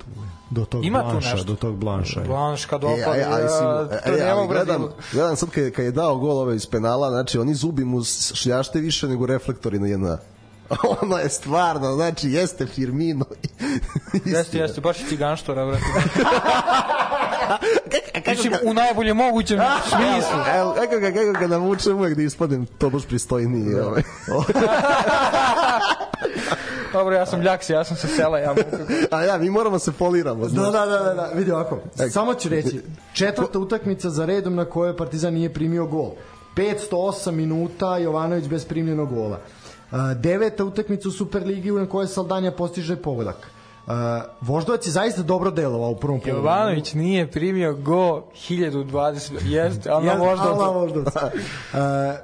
Do 0.50 0.64
tog 0.64 0.84
Ima 0.84 1.02
tu 1.02 1.10
blanša, 1.10 1.30
nešto. 1.30 1.44
do 1.44 1.54
tog 1.54 1.76
blanša. 1.76 2.20
je. 2.20 2.26
Blanš 2.26 2.64
kad 2.64 2.82
E, 2.82 2.86
opali, 2.86 3.18
aj, 3.18 3.24
aj, 3.24 3.48
si, 3.48 3.64
to 4.06 4.16
e, 4.16 4.30
ali 4.30 4.44
u 4.44 4.48
gledam, 4.48 4.88
gledam 5.12 5.36
sad 5.36 5.50
kad, 5.50 5.70
kad 5.70 5.84
je 5.84 5.92
dao 5.92 6.16
gol 6.16 6.38
ove 6.38 6.56
iz 6.56 6.66
penala, 6.66 7.10
znači 7.10 7.38
oni 7.38 7.54
zubi 7.54 7.84
mu 7.84 8.04
šljašte 8.34 8.80
više 8.80 9.08
nego 9.08 9.26
reflektori 9.26 9.78
na 9.78 9.86
jedna. 9.86 10.18
ono 11.02 11.18
je 11.18 11.28
stvarno, 11.28 11.94
znači 11.94 12.30
jeste 12.30 12.66
Firmino. 12.66 13.24
Jeste, 14.24 14.58
jeste, 14.58 14.80
baš 14.80 15.00
je 15.00 15.06
ciganštora, 15.08 15.66
brate. 15.66 15.84
Mislim, 18.30 18.52
u 18.64 18.74
najboljem 18.74 19.16
mogućem 19.16 19.60
smislu. 19.82 20.38
Evo, 20.56 20.74
kako 20.74 20.98
ga, 21.00 21.12
kako 21.12 21.32
ga 21.40 21.46
navučem 21.46 21.96
uvek 21.96 22.14
da 22.14 22.22
ispadem 22.22 22.66
to 22.66 22.90
baš 22.90 23.04
pristojniji. 23.04 23.74
Ovaj. 23.80 24.02
Dobro, 26.94 27.14
ja 27.14 27.26
sam 27.26 27.42
ljaks, 27.42 27.70
ja 27.70 27.84
sam 27.84 27.96
sa 27.96 28.06
sela, 28.06 28.38
ja 28.38 28.48
mogu. 28.48 28.84
A 29.10 29.22
ja, 29.22 29.38
mi 29.38 29.50
moramo 29.50 29.78
se 29.78 29.92
poliramo. 29.92 30.42
Da, 30.42 30.48
znaš. 30.48 30.72
da, 30.72 30.86
da, 30.86 30.98
da, 30.98 31.14
da, 31.14 31.30
vidi 31.34 31.52
ovako. 31.52 31.78
Samo 32.10 32.34
ću 32.34 32.48
reći, 32.48 32.80
četvrta 33.12 33.58
utakmica 33.58 34.10
za 34.10 34.24
redom 34.24 34.54
na 34.54 34.64
kojoj 34.64 34.96
Partizan 34.96 35.34
nije 35.34 35.54
primio 35.54 35.86
gol. 35.86 36.10
508 36.56 37.30
minuta 37.30 37.98
Jovanović 37.98 38.48
bez 38.48 38.64
primljenog 38.64 39.14
gola. 39.14 39.38
Uh, 39.92 39.98
deveta 40.16 40.64
utakmica 40.64 41.08
u 41.08 41.12
Superligi 41.12 41.70
na 41.70 41.86
kojoj 41.86 42.06
Saldanja 42.06 42.52
postiže 42.52 42.96
pogodak. 42.96 43.50
Uh, 43.86 43.92
Voždovac 44.40 44.86
je 44.86 44.92
zaista 44.92 45.22
dobro 45.22 45.50
delovao 45.50 45.90
u 45.90 45.96
prvom 45.96 46.20
poluvremenu. 46.20 46.48
Jovanović 46.48 46.94
nije 46.94 47.30
primio 47.30 47.74
go 47.74 48.24
1020, 48.48 49.32
jeste, 49.46 49.90
ali 49.90 50.06
na 50.06 50.14
Voždovac. 50.14 51.14
E, 51.74 51.76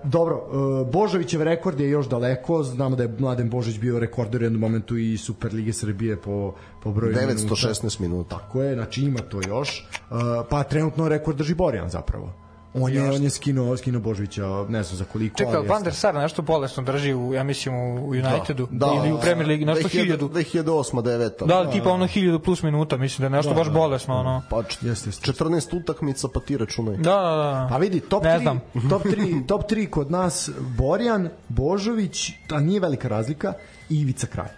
dobro, 0.04 0.36
e, 0.36 0.90
Božovićev 0.92 1.42
rekord 1.42 1.80
je 1.80 1.90
još 1.90 2.08
daleko, 2.08 2.62
znamo 2.62 2.96
da 2.96 3.02
je 3.02 3.14
Mladen 3.18 3.50
Božić 3.50 3.78
bio 3.78 3.98
rekorder 3.98 4.40
u 4.40 4.44
jednom 4.44 4.60
momentu 4.60 4.96
i 4.96 5.18
Superlige 5.18 5.72
Srbije 5.72 6.16
po, 6.16 6.54
po 6.82 6.92
broju 6.92 7.16
minuta. 7.16 7.54
916 7.54 8.00
minuta. 8.00 8.38
Tako 8.38 8.62
je, 8.62 8.74
znači 8.74 9.02
ima 9.02 9.18
to 9.18 9.40
još. 9.48 9.78
E, 9.78 10.14
pa 10.50 10.62
trenutno 10.62 11.08
rekord 11.08 11.36
drži 11.36 11.54
Borjan 11.54 11.90
zapravo. 11.90 12.32
On 12.74 12.92
je, 12.92 13.10
on 13.10 13.22
je 13.22 13.30
skinuo, 13.30 13.76
skinuo 13.76 14.00
Božovića, 14.00 14.46
ne 14.68 14.82
znam 14.82 14.98
za 14.98 15.04
koliko. 15.04 15.38
Čekaj, 15.38 15.54
ali 15.54 15.68
Van 15.68 15.82
der. 15.82 15.94
Sar 15.94 16.14
nešto 16.14 16.42
bolesno 16.42 16.82
drži, 16.82 17.14
u, 17.14 17.34
ja 17.34 17.42
mislim, 17.42 17.74
u 17.74 18.08
Unitedu. 18.08 18.68
Da, 18.70 18.86
ili 18.96 19.12
u 19.12 19.18
Premier 19.20 19.48
Ligi, 19.48 19.64
nešto 19.64 19.88
2000 19.88 19.90
hiljadu. 19.90 20.28
2008 20.28 21.02
9 21.02 21.46
Da, 21.46 21.56
ali 21.56 21.70
tipa 21.72 21.90
ono 21.90 22.06
hiljadu 22.06 22.40
plus 22.40 22.62
minuta, 22.62 22.96
mislim 22.96 23.20
da 23.20 23.26
je 23.26 23.38
nešto 23.38 23.54
baš 23.54 23.70
bolesno, 23.70 24.20
ono. 24.20 24.42
Pa 24.50 24.62
Jeste, 24.80 25.08
jeste. 25.08 25.32
14 25.32 25.76
utakmica, 25.76 26.28
pa 26.34 26.40
ti 26.40 26.56
računaj. 26.56 26.96
Da, 26.96 27.02
da, 27.02 27.36
da. 27.36 27.66
Pa 27.70 27.76
vidi, 27.76 28.00
top 28.00 28.24
Ne 28.24 28.30
3, 28.30 28.42
znam. 28.42 28.60
top 28.90 29.02
3, 29.04 29.46
top 29.46 29.70
3 29.70 29.90
kod 29.90 30.10
nas 30.10 30.50
Borjan, 30.58 31.28
Božović, 31.48 32.30
a 32.50 32.60
nije 32.60 32.80
velika 32.80 33.08
razlika, 33.08 33.52
i 33.88 34.00
Ivica 34.00 34.26
Kralj. 34.26 34.48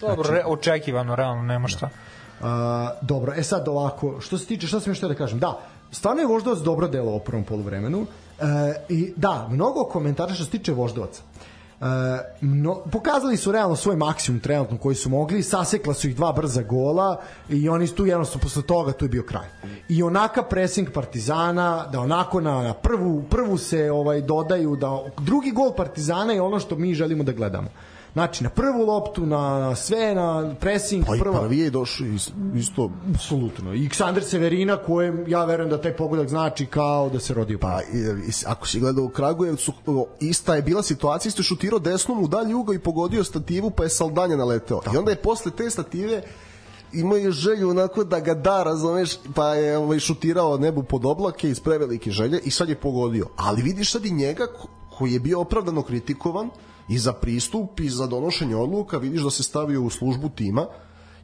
Dobro, 0.00 0.30
re, 0.30 0.42
očekivano, 0.46 1.16
realno, 1.16 1.42
nema 1.42 1.68
šta. 1.68 1.88
A, 2.40 2.90
dobro, 3.02 3.32
e 3.36 3.42
sad 3.42 3.68
ovako, 3.68 4.20
što 4.20 4.38
se 4.38 4.46
tiče, 4.46 4.66
šta 4.66 4.80
sam 4.80 4.90
još 4.90 5.00
da 5.00 5.14
kažem, 5.14 5.38
da, 5.38 5.58
stvarno 5.92 6.22
je 6.22 6.26
Voždovac 6.26 6.58
dobro 6.58 6.88
delo 6.88 7.14
u 7.14 7.20
prvom 7.20 7.44
poluvremenu 7.44 8.06
e, 8.40 8.44
i 8.88 9.12
da, 9.16 9.48
mnogo 9.50 9.84
komentara 9.84 10.34
što 10.34 10.44
se 10.44 10.50
tiče 10.50 10.72
Voždovaca. 10.72 11.22
E, 11.22 11.84
mno, 12.40 12.80
pokazali 12.92 13.36
su 13.36 13.52
realno 13.52 13.76
svoj 13.76 13.96
maksimum 13.96 14.40
trenutno 14.40 14.78
koji 14.78 14.94
su 14.94 15.10
mogli, 15.10 15.42
sasekla 15.42 15.94
su 15.94 16.08
ih 16.08 16.16
dva 16.16 16.32
brza 16.32 16.62
gola 16.62 17.20
i 17.48 17.68
oni 17.68 17.86
su 17.86 17.94
tu 17.94 18.06
jednostavno 18.06 18.42
posle 18.42 18.62
toga 18.62 18.92
tu 18.92 19.04
je 19.04 19.08
bio 19.08 19.22
kraj. 19.22 19.46
I 19.88 20.02
onaka 20.02 20.42
pressing 20.42 20.90
Partizana, 20.90 21.86
da 21.92 22.00
onako 22.00 22.40
na, 22.40 22.62
na 22.62 22.74
prvu, 22.74 23.22
prvu 23.30 23.58
se 23.58 23.90
ovaj 23.90 24.20
dodaju, 24.20 24.76
da 24.76 25.02
drugi 25.20 25.50
gol 25.50 25.72
Partizana 25.76 26.32
je 26.32 26.42
ono 26.42 26.60
što 26.60 26.76
mi 26.76 26.94
želimo 26.94 27.24
da 27.24 27.32
gledamo. 27.32 27.68
Znači, 28.12 28.44
na 28.44 28.50
prvu 28.50 28.86
loptu, 28.86 29.26
na, 29.26 29.74
sve, 29.76 30.14
na 30.14 30.54
pressing, 30.54 31.06
Pa 31.06 31.16
i 31.16 31.18
prva... 31.18 31.40
prvi 31.40 31.58
je 31.58 31.70
došao 31.70 32.06
is- 32.06 32.30
isto 32.54 32.90
Apsolutno. 33.14 33.74
I 33.74 33.88
Ksandar 33.88 34.24
Severina 34.24 34.76
kojem 34.76 35.24
ja 35.28 35.44
verujem 35.44 35.70
da 35.70 35.80
taj 35.80 35.96
pogodak 35.96 36.28
znači 36.28 36.66
kao 36.66 37.08
da 37.08 37.20
se 37.20 37.34
rodio 37.34 37.58
Pa, 37.58 37.80
ako 38.46 38.68
si 38.68 38.80
gledao 38.80 39.04
u 39.04 39.08
Kragujevcu, 39.08 39.72
ista 40.20 40.54
je 40.54 40.62
bila 40.62 40.82
situacija, 40.82 41.28
isto 41.28 41.40
je 41.40 41.44
šutirao 41.44 41.78
desnom 41.78 42.22
u 42.24 42.28
dalji 42.28 42.54
ugao 42.54 42.74
i 42.74 42.78
pogodio 42.78 43.24
stativu, 43.24 43.70
pa 43.70 43.82
je 43.82 43.88
Saldanja 43.88 44.36
naleteo. 44.36 44.80
I 44.94 44.96
onda 44.96 45.10
je 45.10 45.16
posle 45.16 45.52
te 45.52 45.70
stative 45.70 46.22
imao 46.92 47.16
je 47.16 47.30
želju 47.30 47.70
onako 47.70 48.04
da 48.04 48.20
ga 48.20 48.34
da, 48.34 48.62
razumeš, 48.62 49.10
pa 49.34 49.46
je 49.48 49.78
ovaj, 49.78 49.98
šutirao 49.98 50.58
nebu 50.58 50.82
pod 50.82 51.04
oblake 51.06 51.50
iz 51.50 51.60
prevelike 51.60 52.10
želje 52.10 52.40
i 52.40 52.50
sad 52.50 52.68
je 52.68 52.74
pogodio. 52.74 53.26
Ali 53.36 53.62
vidiš 53.62 53.92
sad 53.92 54.04
i 54.04 54.10
njega 54.10 54.46
ko- 54.46 54.68
koji 54.90 55.12
je 55.12 55.20
bio 55.20 55.40
opravdano 55.40 55.82
kritikovan 55.82 56.50
i 56.88 56.98
za 56.98 57.12
pristup 57.12 57.80
i 57.80 57.90
za 57.90 58.06
donošenje 58.06 58.56
odluka, 58.56 58.98
vidiš 58.98 59.22
da 59.22 59.30
se 59.30 59.42
stavio 59.42 59.82
u 59.82 59.90
službu 59.90 60.28
tima 60.28 60.66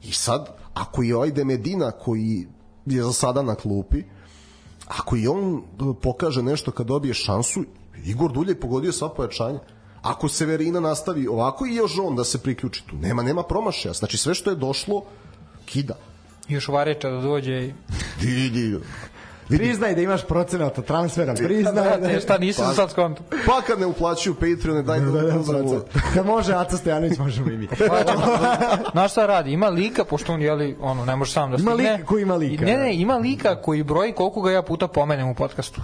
i 0.02 0.12
sad, 0.12 0.48
ako 0.74 1.02
je 1.02 1.16
ovaj 1.16 1.30
Demedina 1.30 1.90
koji 1.90 2.46
je 2.86 3.02
za 3.02 3.12
sada 3.12 3.42
na 3.42 3.54
klupi, 3.54 4.02
ako 4.86 5.16
i 5.16 5.28
on 5.28 5.56
e, 5.56 5.60
pokaže 6.02 6.42
nešto 6.42 6.70
kad 6.70 6.86
dobije 6.86 7.14
šansu, 7.14 7.64
Igor 8.04 8.32
Dulje 8.32 8.50
je 8.50 8.60
pogodio 8.60 8.92
sva 8.92 9.08
pojačanja. 9.08 9.58
Ako 10.02 10.28
Severina 10.28 10.80
nastavi 10.80 11.26
ovako 11.26 11.66
i 11.66 11.74
još 11.74 11.98
on 11.98 12.16
da 12.16 12.24
se 12.24 12.38
priključi 12.38 12.86
tu, 12.86 12.96
nema 12.96 13.22
nema 13.22 13.42
promašaja. 13.42 13.92
Znači 13.92 14.16
sve 14.16 14.34
što 14.34 14.50
je 14.50 14.56
došlo 14.56 15.04
kida. 15.64 15.96
Još 16.48 16.68
Vareča 16.68 17.10
da 17.10 17.20
dođe 17.20 17.72
i... 18.22 18.78
Priznaj 19.48 19.94
da 19.94 20.00
imaš 20.00 20.24
procenata 20.24 20.82
transfera, 20.82 21.34
priznaj 21.34 21.98
da... 21.98 22.20
Šta 22.20 22.38
nisam 22.38 22.74
sad 22.74 22.90
skonto. 22.90 23.22
Pa 23.46 23.60
kad 23.62 23.80
ne 23.80 23.86
uplaćuju 23.86 24.34
Patreon, 24.34 24.84
daj 24.84 25.00
da, 25.00 25.10
Da, 25.12 25.20
da, 25.22 25.38
uzmemo. 25.38 25.68
procent. 25.70 26.04
Kad 26.14 26.26
može 26.26 26.54
Aca 26.54 26.76
Stojanović, 26.76 27.18
možemo 27.18 27.50
i 27.50 27.56
mi. 27.56 27.68
Znaš 28.92 29.10
šta 29.12 29.26
radi? 29.26 29.52
Ima 29.52 29.68
lika, 29.68 30.04
pošto 30.04 30.32
on, 30.32 30.42
jeli, 30.42 30.76
ono, 30.80 31.04
ne 31.04 31.16
može 31.16 31.32
sam 31.32 31.50
da 31.50 31.56
Ima 31.56 31.72
stigne. 31.72 31.92
lika 31.92 32.04
koji 32.04 32.22
ima 32.22 32.34
lika, 32.34 32.64
Ne, 32.64 32.72
da. 32.72 32.78
ne, 32.78 32.94
ima 32.94 33.16
lika 33.16 33.56
koji 33.56 33.82
broji 33.82 34.12
koliko 34.12 34.40
ga 34.40 34.50
ja 34.50 34.62
puta 34.62 34.88
pomenem 34.88 35.28
u 35.28 35.34
podcastu. 35.34 35.80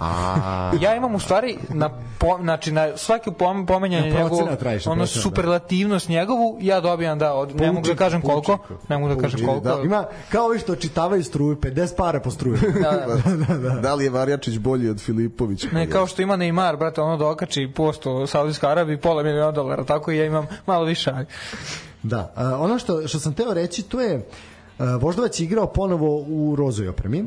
ja 0.81 0.95
imam 0.95 1.15
u 1.15 1.19
stvari, 1.19 1.57
na, 1.69 1.89
po, 2.19 2.37
znači, 2.41 2.71
na 2.71 2.97
svaki 2.97 3.31
pom, 3.31 3.65
pomenjanje 3.65 4.09
Na 4.09 4.15
procenat 4.17 4.61
na 4.61 4.69
ono, 4.69 4.75
procenat, 4.75 4.99
da. 4.99 5.07
superlativnost 5.07 6.09
njegovu, 6.09 6.57
ja 6.61 6.81
dobijam 6.81 7.19
da, 7.19 7.33
od, 7.33 7.55
ne 7.55 7.71
mogu 7.71 7.87
da 7.87 7.95
kažem 7.95 8.21
koliko, 8.21 8.57
ne 8.89 8.97
mogu 8.97 9.15
da 9.15 9.21
kažem 9.21 9.45
koliko. 9.47 9.65
Da, 9.67 9.81
ima 9.83 10.05
kao 10.29 10.45
ovi 10.45 10.59
što 10.59 10.75
čitavaju 10.75 11.23
struju, 11.23 11.55
50 11.55 11.95
para 11.95 12.19
po 12.19 12.31
struju. 12.31 12.57
Da, 12.73 12.91
da. 12.91 13.35
da 13.45 13.54
li 13.95 14.03
je 14.03 14.09
Varjačić 14.09 14.57
bolji 14.57 14.89
od 14.89 15.01
Filipovića? 15.01 15.67
Ne, 15.71 15.89
kao 15.89 16.07
što 16.07 16.21
ima 16.21 16.37
Neymar, 16.37 16.77
brate, 16.77 17.01
ono 17.01 17.17
da 17.17 17.27
okači 17.27 17.71
posto 17.75 18.13
u 18.13 18.27
Saudijskoj 18.27 18.71
Arabiji 18.71 18.97
pola 18.97 19.23
miliona 19.23 19.51
dolara, 19.51 19.83
tako 19.83 20.11
i 20.11 20.17
ja 20.17 20.25
imam 20.25 20.47
malo 20.65 20.85
više. 20.85 21.11
Da, 22.03 22.33
a, 22.35 22.57
ono 22.59 22.79
što, 22.79 23.07
što 23.07 23.19
sam 23.19 23.33
teo 23.33 23.53
reći, 23.53 23.83
to 23.83 24.01
je 24.01 24.27
Voždovac 24.79 25.39
je 25.39 25.43
igrao 25.43 25.67
ponovo 25.67 26.17
u 26.27 26.55
rozoj 26.55 26.87
opremi. 26.87 27.19
E, 27.19 27.25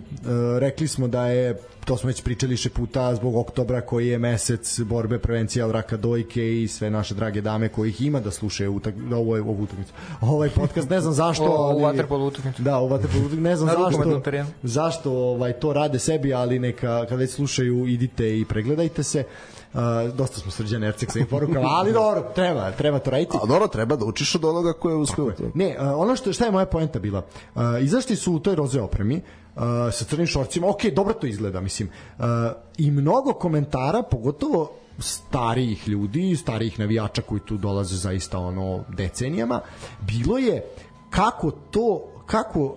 rekli 0.58 0.88
smo 0.88 1.08
da 1.08 1.26
je, 1.26 1.58
to 1.84 1.96
smo 1.96 2.06
već 2.06 2.22
pričali 2.22 2.50
više 2.50 2.70
puta, 2.70 3.14
zbog 3.14 3.36
oktobra 3.36 3.80
koji 3.80 4.08
je 4.08 4.18
mesec 4.18 4.80
borbe 4.80 5.18
prevencija 5.18 5.66
od 5.66 5.72
raka 5.72 5.96
dojke 5.96 6.62
i 6.62 6.68
sve 6.68 6.90
naše 6.90 7.14
drage 7.14 7.40
dame 7.40 7.68
kojih 7.68 8.02
ima 8.02 8.20
da 8.20 8.30
slušaju 8.30 8.74
utak, 8.74 8.94
ovo, 9.14 9.36
je, 9.36 9.42
ovu 9.42 9.62
utakmicu. 9.62 9.92
Ovaj 10.20 10.48
podcast, 10.50 10.90
ne 10.90 11.00
znam 11.00 11.12
zašto. 11.12 11.44
O, 11.58 11.74
u 11.74 11.84
ali- 11.84 11.98
waterpolo 11.98 12.26
utakmicu. 12.26 12.62
Da, 12.62 12.78
u 12.78 12.88
vaterpolu 12.88 13.20
utakmicu. 13.20 13.42
Ne 13.42 13.56
znam 13.56 13.66
Na 13.68 13.74
zašto, 13.90 14.22
zašto 14.62 15.12
ovaj, 15.12 15.52
to 15.52 15.72
rade 15.72 15.98
sebi, 15.98 16.34
ali 16.34 16.58
neka, 16.58 17.00
kada 17.08 17.16
već 17.16 17.30
slušaju, 17.30 17.86
idite 17.86 18.38
i 18.38 18.44
pregledajte 18.44 19.02
se. 19.02 19.20
Uh, 19.20 19.57
dosta 20.14 20.40
smo 20.40 20.50
srđan 20.50 20.84
Ercek 20.84 21.12
sa 21.12 21.18
porukama, 21.30 21.68
ali 21.68 21.92
dobro, 21.92 22.32
treba, 22.34 22.70
treba 22.70 22.98
to 22.98 23.10
raditi. 23.10 23.36
A 23.42 23.46
dobro, 23.46 23.68
treba 23.68 23.96
da 23.96 24.04
učiš 24.04 24.34
od 24.34 24.44
onoga 24.44 24.72
ko 24.72 24.90
je 24.90 24.96
uspeo. 24.96 25.32
Ne, 25.54 25.76
uh, 25.80 26.00
ono 26.00 26.16
što 26.16 26.32
šta 26.32 26.44
je 26.44 26.50
moja 26.50 26.66
poenta 26.66 26.98
bila? 26.98 27.22
Uh, 27.54 27.62
izašli 27.80 28.16
su 28.16 28.32
u 28.32 28.38
toj 28.38 28.54
roze 28.54 28.80
opremi 28.80 29.16
uh, 29.16 29.62
sa 29.92 30.04
crnim 30.04 30.26
šorcima. 30.26 30.68
Ok, 30.68 30.84
dobro 30.84 31.14
to 31.14 31.26
izgleda, 31.26 31.60
mislim. 31.60 31.88
Uh, 32.18 32.24
I 32.78 32.90
mnogo 32.90 33.32
komentara, 33.32 34.02
pogotovo 34.02 34.72
starijih 34.98 35.88
ljudi, 35.88 36.36
starijih 36.36 36.78
navijača 36.78 37.22
koji 37.22 37.40
tu 37.40 37.56
dolaze 37.56 37.96
zaista 37.96 38.38
ono 38.38 38.84
decenijama, 38.88 39.60
bilo 40.00 40.38
je 40.38 40.64
kako 41.10 41.50
to, 41.50 42.08
kako 42.26 42.60
uh, 42.60 42.74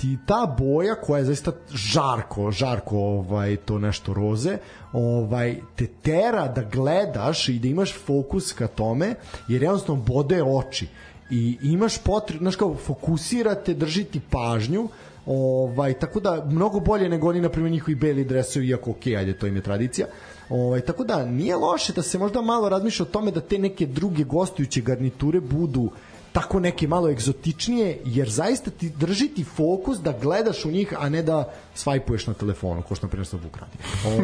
ti 0.00 0.18
ta 0.26 0.54
boja 0.58 0.94
koja 0.94 1.18
je 1.18 1.24
zaista 1.24 1.52
žarko, 1.74 2.50
žarko 2.50 2.98
ovaj 2.98 3.56
to 3.56 3.78
nešto 3.78 4.14
roze, 4.14 4.58
ovaj 4.92 5.56
te 5.76 5.86
tera 5.86 6.48
da 6.48 6.62
gledaš 6.62 7.48
i 7.48 7.58
da 7.58 7.68
imaš 7.68 7.94
fokus 8.06 8.52
ka 8.52 8.66
tome, 8.66 9.14
jer 9.48 9.62
jednostavno 9.62 10.02
bode 10.02 10.42
oči 10.42 10.88
i 11.30 11.58
imaš 11.62 11.98
potrebu, 11.98 12.44
znaš 12.44 12.56
kao 12.56 12.74
fokusirate, 12.74 13.74
držiti 13.74 14.20
pažnju, 14.30 14.88
ovaj 15.26 15.94
tako 15.94 16.20
da 16.20 16.44
mnogo 16.50 16.80
bolje 16.80 17.08
nego 17.08 17.28
oni 17.28 17.40
na 17.40 17.48
primjer 17.48 17.72
njihovi 17.72 17.94
beli 17.94 18.24
dresovi 18.24 18.68
iako 18.68 18.90
okej, 18.90 19.16
ajde 19.16 19.32
to 19.32 19.46
im 19.46 19.56
je 19.56 19.62
tradicija. 19.62 20.06
Ovaj 20.50 20.80
tako 20.80 21.04
da 21.04 21.24
nije 21.24 21.56
loše 21.56 21.92
da 21.92 22.02
se 22.02 22.18
možda 22.18 22.42
malo 22.42 22.68
razmišlja 22.68 23.02
o 23.02 23.12
tome 23.12 23.30
da 23.30 23.40
te 23.40 23.58
neke 23.58 23.86
druge 23.86 24.24
gostujuće 24.24 24.80
garniture 24.80 25.40
budu 25.40 25.90
tako 26.40 26.60
neke 26.60 26.88
malo 26.88 27.10
egzotičnije, 27.10 27.98
jer 28.04 28.28
zaista 28.28 28.70
ti 28.70 28.90
drži 28.90 29.28
ti 29.28 29.44
fokus 29.44 29.98
da 29.98 30.12
gledaš 30.12 30.64
u 30.64 30.70
njih, 30.70 30.94
a 30.98 31.08
ne 31.08 31.22
da 31.22 31.52
svajpuješ 31.74 32.26
na 32.26 32.34
telefonu, 32.34 32.82
ko 32.82 32.94
što 32.94 33.06
na 33.06 33.10
primjer 33.10 33.26
sad 33.26 33.40
Vuk 33.44 33.56
radi. 33.56 33.78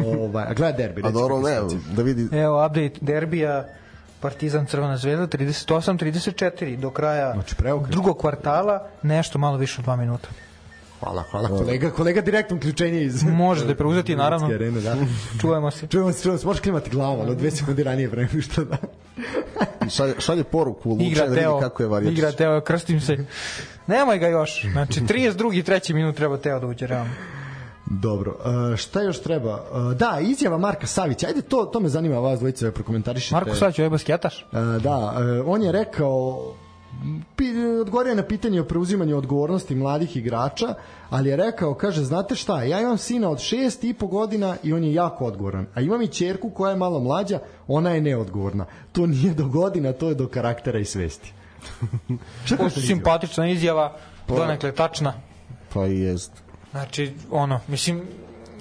Ovaj, 0.07 0.45
a 0.47 0.53
gleda 0.53 0.77
derbi. 0.77 1.01
A 1.05 1.11
dobro, 1.11 1.41
ne, 1.41 1.55
da 1.95 2.03
vidi 2.03 2.37
Evo, 2.37 2.65
update 2.65 2.93
derbija 3.01 3.65
Partizan 4.19 4.65
Crvena 4.65 4.97
zvezda 4.97 5.27
38-34 5.27 6.75
do 6.77 6.89
kraja 6.89 7.33
Znači, 7.33 7.55
drugog 7.89 8.17
kvartala, 8.17 8.87
nešto 9.01 9.39
malo 9.39 9.57
više 9.57 9.81
od 9.81 9.87
2 9.87 9.95
minuta. 9.95 10.27
Hvala, 10.99 11.23
hvala 11.31 11.47
kolega, 11.47 11.91
kolega 11.91 12.21
direktno 12.21 12.57
uključenje 12.57 13.01
iz 13.01 13.23
Možete 13.23 13.75
preuzeti, 13.75 14.15
naravno. 14.15 14.47
Arene, 14.47 14.81
da. 14.81 14.95
Čujemo 15.41 15.71
se. 15.71 15.87
Čujemo 15.87 16.11
se, 16.11 16.21
čujemo 16.21 16.37
se, 16.37 16.47
možeš 16.47 16.61
klimati 16.61 16.89
glavu, 16.89 17.21
ali 17.21 17.35
dve 17.35 17.51
sekunde 17.51 17.83
ranije 17.83 18.09
nego 18.09 18.41
što 18.51 18.63
da. 18.63 18.77
šalje, 19.89 20.13
šalje 20.19 20.43
poruku 20.43 20.89
Lučan 20.89 21.07
Igra 21.07 21.25
da 21.25 21.29
vidi 21.29 21.41
Teo, 21.41 21.59
kako 21.59 21.83
je 21.83 21.89
Varjačić. 21.89 22.17
igra 22.17 22.31
Teo, 22.31 22.61
krstim 22.61 23.01
se. 23.01 23.25
Nemoj 23.87 24.17
ga 24.19 24.27
još. 24.27 24.65
Znači, 24.71 25.01
32. 25.01 25.63
treći 25.63 25.93
minut 25.93 26.15
treba 26.15 26.37
Teo 26.37 26.59
da 26.59 26.67
uđe, 26.67 26.87
realno. 26.87 27.11
Dobro, 27.85 28.37
uh, 28.71 28.77
šta 28.77 29.01
još 29.01 29.21
treba? 29.21 29.53
Uh, 29.53 29.93
da, 29.93 30.19
izjava 30.21 30.57
Marka 30.57 30.87
Savića, 30.87 31.27
ajde 31.27 31.41
to, 31.41 31.65
to 31.65 31.79
me 31.79 31.89
zanima 31.89 32.19
vas 32.19 32.39
dvojice 32.39 32.65
da 32.65 32.71
prokomentarišete. 32.71 33.35
Marko 33.35 33.55
Sać, 33.55 33.79
ovaj 33.79 33.89
basketaš? 33.89 34.45
Uh, 34.51 34.81
da, 34.81 34.97
uh, 34.97 35.47
on 35.53 35.63
je 35.63 35.71
rekao 35.71 36.41
odgovorio 37.81 38.11
je 38.11 38.15
na 38.15 38.23
pitanje 38.23 38.61
o 38.61 38.65
preuzimanju 38.65 39.17
odgovornosti 39.17 39.75
mladih 39.75 40.17
igrača, 40.17 40.73
ali 41.09 41.29
je 41.29 41.35
rekao, 41.35 41.73
kaže, 41.73 42.03
znate 42.03 42.35
šta, 42.35 42.63
ja 42.63 42.81
imam 42.81 42.97
sina 42.97 43.29
od 43.29 43.39
šest 43.39 43.83
i 43.83 43.93
po 43.93 44.07
godina 44.07 44.55
i 44.63 44.73
on 44.73 44.83
je 44.83 44.93
jako 44.93 45.25
odgovoran, 45.25 45.65
a 45.73 45.81
imam 45.81 46.01
i 46.01 46.07
čerku 46.07 46.49
koja 46.49 46.69
je 46.69 46.75
malo 46.75 46.99
mlađa, 46.99 47.39
ona 47.67 47.89
je 47.89 48.01
neodgovorna. 48.01 48.65
To 48.91 49.07
nije 49.07 49.33
do 49.33 49.47
godina, 49.47 49.93
to 49.93 50.09
je 50.09 50.15
do 50.15 50.27
karaktera 50.27 50.79
i 50.79 50.85
svesti. 50.85 51.33
Izjava? 52.45 52.69
simpatična 52.69 53.47
izjava, 53.47 53.97
donekle 54.27 54.71
tačna. 54.71 55.13
Pa 55.73 55.87
i 55.87 55.99
jest. 55.99 56.31
Znači, 56.71 57.13
ono, 57.31 57.59
mislim, 57.67 58.01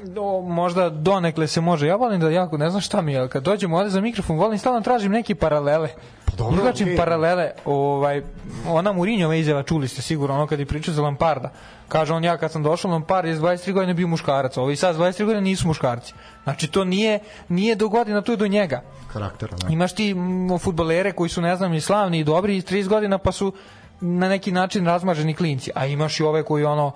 do, 0.04 0.40
možda 0.40 0.90
donekle 0.90 1.46
se 1.46 1.60
može. 1.60 1.86
Ja 1.86 1.96
volim 1.96 2.20
da 2.20 2.30
jako, 2.30 2.56
ne 2.56 2.70
znam 2.70 2.80
šta 2.80 3.00
mi 3.00 3.12
je, 3.12 3.28
kad 3.28 3.42
dođem 3.42 3.72
ovde 3.72 3.90
za 3.90 4.00
mikrofon, 4.00 4.36
volim 4.36 4.58
stalno 4.58 4.80
tražim 4.80 5.12
neke 5.12 5.34
paralele. 5.34 5.88
Pa 6.24 6.32
dobro, 6.36 6.56
Izvlačim 6.56 6.86
okej. 6.86 6.96
paralele. 6.96 7.50
Ovaj, 7.64 8.22
ona 8.68 8.92
Mourinhova 8.92 9.34
izjava, 9.34 9.62
čuli 9.62 9.88
ste 9.88 10.02
sigurno, 10.02 10.34
ono 10.34 10.46
kad 10.46 10.58
je 10.58 10.66
pričao 10.66 10.94
za 10.94 11.02
Lamparda. 11.02 11.50
Kaže 11.88 12.12
on, 12.14 12.24
ja 12.24 12.36
kad 12.36 12.52
sam 12.52 12.62
došao, 12.62 12.90
Lampard 12.90 13.28
je 13.28 13.36
s 13.36 13.38
23 13.38 13.72
godine 13.72 13.94
bio 13.94 14.08
muškarac, 14.08 14.56
ovi 14.56 14.76
sad 14.76 14.94
s 14.94 14.98
23 14.98 15.24
godine 15.24 15.40
nisu 15.40 15.68
muškarci. 15.68 16.14
Znači, 16.44 16.66
to 16.66 16.84
nije, 16.84 17.18
nije 17.48 17.74
do 17.74 17.88
godina, 17.88 18.22
to 18.22 18.32
je 18.32 18.36
do 18.36 18.46
njega. 18.46 18.82
Karaktera, 19.12 19.56
da. 19.56 19.68
Imaš 19.68 19.92
ti 19.94 20.14
futbolere 20.60 21.12
koji 21.12 21.30
su, 21.30 21.40
ne 21.40 21.56
znam, 21.56 21.74
i 21.74 21.80
slavni 21.80 22.18
i 22.18 22.24
dobri 22.24 22.56
iz 22.56 22.64
30 22.64 22.88
godina, 22.88 23.18
pa 23.18 23.32
su 23.32 23.52
na 24.00 24.28
neki 24.28 24.52
način 24.52 24.86
razmaženi 24.86 25.34
klinci. 25.34 25.70
A 25.74 25.86
imaš 25.86 26.20
i 26.20 26.22
ove 26.22 26.42
koji, 26.42 26.64
ono, 26.64 26.92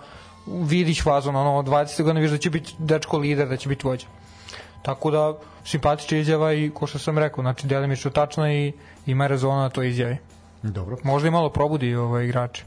vidiš 0.62 1.02
fazon, 1.02 1.36
ono, 1.36 1.56
od 1.56 1.66
20 1.66 2.02
godina 2.02 2.20
vidiš 2.20 2.32
da 2.32 2.38
će 2.38 2.50
biti 2.50 2.74
dečko 2.78 3.18
lider, 3.18 3.48
da 3.48 3.56
će 3.56 3.68
biti 3.68 3.86
vođa. 3.86 4.06
Tako 4.82 5.10
da, 5.10 5.34
simpatična 5.64 6.18
izjava 6.18 6.52
i, 6.52 6.70
ko 6.74 6.86
što 6.86 6.98
sam 6.98 7.18
rekao, 7.18 7.42
znači, 7.42 7.66
delimično 7.66 8.10
tačna 8.10 8.52
i 8.52 8.72
ima 9.06 9.26
rezona 9.26 9.62
na 9.62 9.68
toj 9.68 9.88
izjavi. 9.88 10.16
Dobro. 10.62 10.96
Možda 11.04 11.28
i 11.28 11.30
malo 11.30 11.50
probudi 11.50 11.94
ovaj 11.94 12.24
igrače. 12.24 12.64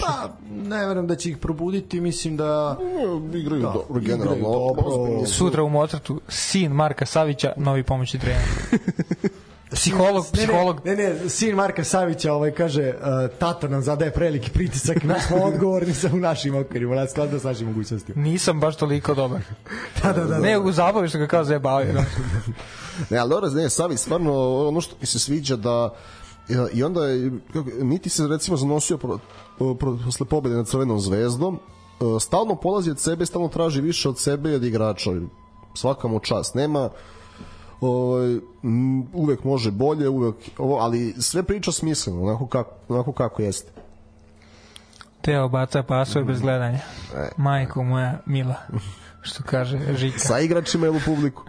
Pa, 0.00 0.28
ne 0.50 0.86
verujem 0.86 1.06
da 1.06 1.16
će 1.16 1.30
ih 1.30 1.36
probuditi, 1.38 2.00
mislim 2.00 2.36
da... 2.36 2.76
Igraju 3.34 3.62
Da, 3.62 3.68
dobro, 3.72 4.00
igraju 4.00 4.18
generalno. 4.18 4.42
dobro. 4.42 4.82
ozbiljno. 4.86 5.26
Sutra 5.26 5.62
u 5.62 5.68
Mozartu, 5.68 6.20
sin 6.28 6.72
Marka 6.72 7.06
Savića, 7.06 7.52
novi 7.56 7.82
pomoćni 7.82 8.20
trener. 8.20 8.42
Psiholog, 9.70 10.24
psiholog. 10.32 10.80
Ne, 10.84 10.96
ne, 10.96 11.14
ne, 11.14 11.28
sin 11.28 11.54
Marka 11.54 11.84
Savića 11.84 12.32
ovaj 12.32 12.50
kaže, 12.50 12.88
uh, 12.88 13.38
tata 13.38 13.68
nam 13.68 13.82
zadaje 13.82 14.10
preliki 14.10 14.50
pritisak, 14.50 15.02
mi 15.02 15.14
smo 15.26 15.36
odgovorni 15.36 15.94
sa 15.94 16.10
u 16.12 16.16
našim 16.16 16.56
okvirima, 16.56 16.94
na 16.94 17.06
skladu 17.06 17.40
sa 17.40 17.48
našim 17.48 17.66
mogućnostima. 17.66 18.22
Nisam 18.22 18.60
baš 18.60 18.76
toliko 18.76 19.14
dobar. 19.14 19.40
Da, 20.02 20.12
da, 20.12 20.24
da. 20.24 20.38
Ne, 20.38 20.58
u 20.58 20.72
zabavi 20.72 21.08
što 21.08 21.18
ga 21.18 21.26
kao 21.26 21.44
zajebavaju. 21.44 21.92
da. 21.92 22.04
Ne, 23.10 23.18
ali 23.18 23.30
dobro, 23.30 23.50
ne, 23.50 23.70
Savić, 23.70 23.98
stvarno, 23.98 24.66
ono 24.68 24.80
što 24.80 24.96
mi 25.00 25.06
se 25.06 25.18
sviđa 25.18 25.56
da 25.56 25.94
e, 26.48 26.54
i 26.72 26.82
onda 26.82 27.06
je, 27.06 27.30
kako, 27.52 27.70
niti 27.80 28.08
se 28.08 28.26
recimo 28.26 28.56
zanosio 28.56 28.98
pro, 28.98 29.18
pro, 29.58 29.98
posle 30.04 30.26
pobede 30.26 30.54
nad 30.54 30.68
Crvenom 30.68 31.00
zvezdom, 31.00 31.58
e, 32.00 32.20
stalno 32.20 32.54
polazi 32.54 32.90
od 32.90 33.00
sebe, 33.00 33.26
stalno 33.26 33.48
traži 33.48 33.80
više 33.80 34.08
od 34.08 34.18
sebe 34.18 34.50
i 34.50 34.54
od 34.54 34.64
igrača. 34.64 35.10
Svaka 35.74 36.08
mu 36.08 36.20
čast. 36.20 36.54
Nema 36.54 36.90
ovaj, 37.80 38.38
uvek 39.12 39.44
može 39.44 39.70
bolje, 39.70 40.08
uvek 40.08 40.34
ovo, 40.58 40.76
ali 40.76 41.14
sve 41.18 41.42
priča 41.42 41.72
smisleno, 41.72 42.22
onako 42.22 42.46
kako, 42.46 42.70
onako 42.88 43.12
kako 43.12 43.42
jeste. 43.42 43.72
Teo 45.20 45.48
baca 45.48 45.82
pasove 45.82 46.24
bez 46.24 46.40
gledanja. 46.40 46.78
E. 47.16 47.28
Majko 47.36 47.82
moja 47.82 48.18
mila. 48.26 48.54
Što 49.22 49.42
kaže 49.42 49.78
Žika. 49.96 50.18
Sa 50.18 50.40
igračima 50.40 50.86
ili 50.86 50.96
u 50.96 51.00
publiku. 51.04 51.42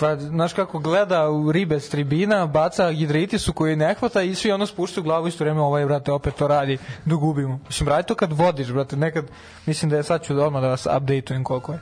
Pa, 0.00 0.16
znaš 0.16 0.52
kako 0.52 0.78
gleda 0.78 1.30
u 1.30 1.52
ribe 1.52 1.80
s 1.80 1.88
tribina, 1.88 2.46
baca 2.46 2.92
hidritisu 2.92 3.52
koji 3.52 3.76
ne 3.76 3.94
hvata 3.94 4.22
i 4.22 4.34
svi 4.34 4.52
ono 4.52 4.66
spuštaju 4.66 5.04
glavu 5.04 5.28
isto 5.28 5.44
vreme, 5.44 5.60
ovaj, 5.60 5.84
brate, 5.84 6.12
opet 6.12 6.34
to 6.34 6.48
radi, 6.48 6.78
da 7.04 7.14
gubimo. 7.14 7.60
Mislim, 7.66 7.88
radi 7.88 8.08
to 8.08 8.14
kad 8.14 8.32
vodiš, 8.32 8.72
brate, 8.72 8.96
nekad, 8.96 9.24
mislim 9.66 9.90
da 9.90 9.96
je 9.96 10.02
sad 10.02 10.22
ću 10.22 10.34
da 10.34 10.44
odmah 10.44 10.62
da 10.62 10.68
vas 10.68 10.86
updateujem 10.96 11.44
koliko 11.44 11.72
je. 11.72 11.78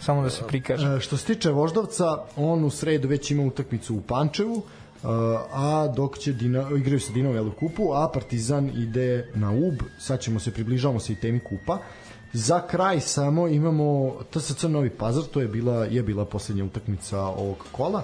Samo 0.00 0.22
da 0.22 0.30
se 0.30 0.44
prikaže. 0.48 0.96
E, 0.96 1.00
što 1.00 1.16
se 1.16 1.24
tiče 1.24 1.50
Voždovca, 1.50 2.18
on 2.36 2.64
u 2.64 2.70
sredu 2.70 3.08
već 3.08 3.30
ima 3.30 3.42
utakmicu 3.42 3.94
u 3.94 4.00
Pančevu, 4.00 4.56
e, 4.56 4.98
a 5.52 5.88
dok 5.96 6.18
će 6.18 6.32
Dina, 6.32 6.70
igraju 6.76 7.00
se 7.00 7.12
Dinamo 7.12 7.42
u 7.42 7.52
kupu, 7.52 7.92
a 7.92 8.10
Partizan 8.14 8.70
ide 8.74 9.30
na 9.34 9.50
UB, 9.50 9.74
sad 9.98 10.20
ćemo 10.20 10.40
se 10.40 10.50
približavamo 10.50 11.00
se 11.00 11.12
i 11.12 11.16
temi 11.16 11.40
kupa. 11.40 11.78
Za 12.32 12.60
kraj 12.66 13.00
samo 13.00 13.48
imamo 13.48 14.14
TSC 14.30 14.62
Novi 14.62 14.90
Pazar, 14.90 15.24
to 15.24 15.40
je 15.40 15.48
bila 15.48 15.84
je 15.84 16.02
bila 16.02 16.24
poslednja 16.24 16.64
utakmica 16.64 17.20
ovog 17.20 17.66
kola. 17.72 18.02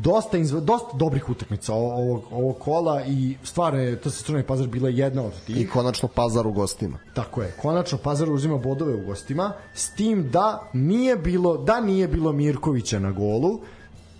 Dosta 0.00 0.38
izva, 0.38 0.60
dosta 0.60 0.96
dobrih 0.96 1.30
utakmica 1.30 1.74
ovog 1.74 2.22
ovog 2.30 2.58
kola 2.58 3.02
i 3.06 3.36
stvarno 3.42 3.80
je 3.80 4.00
TSC 4.00 4.28
Novi 4.28 4.42
Pazar 4.42 4.66
bila 4.66 4.88
jedna 4.88 5.22
od 5.22 5.32
tih. 5.46 5.60
I 5.60 5.68
konačno 5.68 6.08
pazar 6.08 6.46
u 6.46 6.52
gostima. 6.52 6.98
Tako 7.14 7.42
je. 7.42 7.54
Konačno 7.62 7.98
Pazar 7.98 8.30
uzima 8.30 8.58
bodove 8.58 8.94
u 8.94 9.06
gostima 9.06 9.52
s 9.74 9.94
tim 9.94 10.30
da 10.30 10.68
nije 10.72 11.16
bilo 11.16 11.56
da 11.56 11.80
nije 11.80 12.08
bilo 12.08 12.32
Mirkovića 12.32 12.98
na 12.98 13.12
golu 13.12 13.60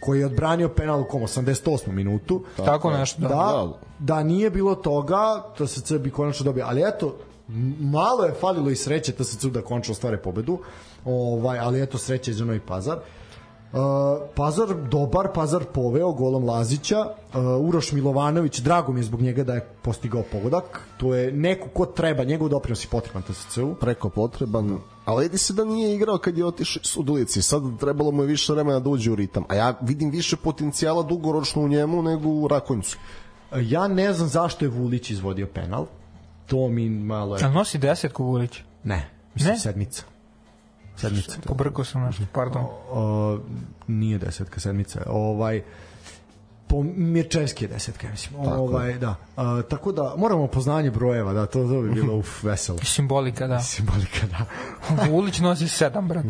koji 0.01 0.21
je 0.21 0.27
odbranio 0.27 0.69
penal 0.69 1.01
u 1.01 1.05
kom 1.05 1.23
88. 1.23 1.93
minutu. 1.93 2.45
Tako 2.57 2.91
nešto, 2.91 3.21
da. 3.21 3.29
Da, 3.29 3.73
da 3.99 4.23
nije 4.23 4.51
bilo 4.51 4.75
toga, 4.75 5.43
to 5.59 5.67
se 5.67 5.99
bi 5.99 6.11
konačno 6.11 6.45
dobio. 6.45 6.65
Ali 6.69 6.89
eto, 6.89 7.17
malo 7.81 8.25
je 8.25 8.35
falilo 8.41 8.71
i 8.71 8.77
sreće 8.77 9.13
TSC 9.13 9.45
da 9.45 9.63
končno 9.63 9.93
ostvare 9.93 10.17
pobedu, 10.17 10.59
ovaj, 11.05 11.59
ali 11.59 11.83
eto 11.83 11.99
sreće 11.99 12.33
za 12.33 12.45
Novi 12.45 12.61
Pazar. 12.61 12.97
Uh, 12.97 13.22
Pazar 14.35 14.75
dobar, 14.91 15.29
Pazar 15.35 15.65
poveo 15.65 16.13
golom 16.13 16.45
Lazića, 16.45 17.01
uh, 17.01 17.69
Uroš 17.69 17.93
Milovanović, 17.93 18.59
drago 18.59 18.93
mi 18.93 19.01
je 19.01 19.05
zbog 19.05 19.21
njega 19.21 19.45
da 19.45 19.55
je 19.55 19.69
postigao 19.83 20.23
pogodak, 20.33 20.81
to 20.97 21.15
je 21.15 21.33
neko 21.33 21.69
ko 21.69 21.87
treba, 21.87 22.25
njegov 22.25 22.49
doprinos 22.49 22.85
je 22.85 22.89
potreban 22.89 23.23
TSC-u. 23.23 23.75
preko 23.75 24.09
potreban, 24.09 24.79
ali 25.05 25.25
vidi 25.25 25.39
se 25.39 25.53
da 25.53 25.65
nije 25.65 25.95
igrao 25.95 26.19
kad 26.19 26.39
je 26.39 26.47
otišao 26.47 26.81
iz 26.85 26.97
Udulici. 26.97 27.43
Sad 27.43 27.63
trebalo 27.81 28.11
mu 28.11 28.23
je 28.23 28.27
više 28.27 28.53
vremena 28.53 28.81
da 28.81 28.91
uđe 28.91 29.11
u 29.11 29.15
ritam. 29.15 29.45
A 29.49 29.55
ja 29.55 29.79
vidim 29.81 30.11
više 30.11 30.37
potencijala 30.37 31.03
dugoročno 31.03 31.63
u 31.63 31.69
njemu 31.69 32.03
nego 32.03 32.29
u 32.29 32.49
Rakonjcu. 32.49 32.99
Ja 33.61 33.89
ne 33.89 34.13
znam 34.13 34.29
zašto 34.29 34.65
je 34.65 34.69
Vulić 34.69 35.11
izvodio 35.11 35.47
penal, 35.47 35.87
to 36.47 36.69
mi 36.69 36.89
malo 36.91 37.37
je... 37.37 37.45
A 37.45 37.49
nosi 37.49 37.79
desetku 37.79 38.25
Vulić? 38.25 38.59
Ne, 38.85 39.11
mislim 39.35 39.53
Ne? 39.53 39.59
sedmica. 39.59 40.12
Sedmica. 40.97 41.33
Pobrkao 41.47 41.85
sam 41.85 42.03
nešto, 42.03 42.23
pardon. 42.33 42.65
O, 42.91 43.39
nije 43.87 44.19
desetka, 44.19 44.61
sedmica. 44.61 45.03
Ovaj, 45.07 45.63
po 46.73 46.83
Mirčevski 46.83 47.65
je 47.65 47.69
desetka, 47.69 48.09
mislim. 48.11 48.41
ovaj, 48.41 48.99
da. 48.99 49.15
A, 49.37 49.63
tako 49.71 49.93
da, 49.93 50.15
moramo 50.19 50.47
poznanje 50.47 50.91
brojeva, 50.91 51.33
da, 51.33 51.47
to, 51.47 51.69
to 51.69 51.83
bi 51.83 51.91
bilo 51.91 52.17
uf, 52.17 52.45
veselo. 52.45 52.79
Simbolika, 52.95 53.47
da. 53.47 53.61
Simbolika, 53.61 54.27
da. 54.31 54.45
Vulić 55.11 55.39
nosi 55.39 55.65
7, 55.65 56.09
brat. 56.09 56.25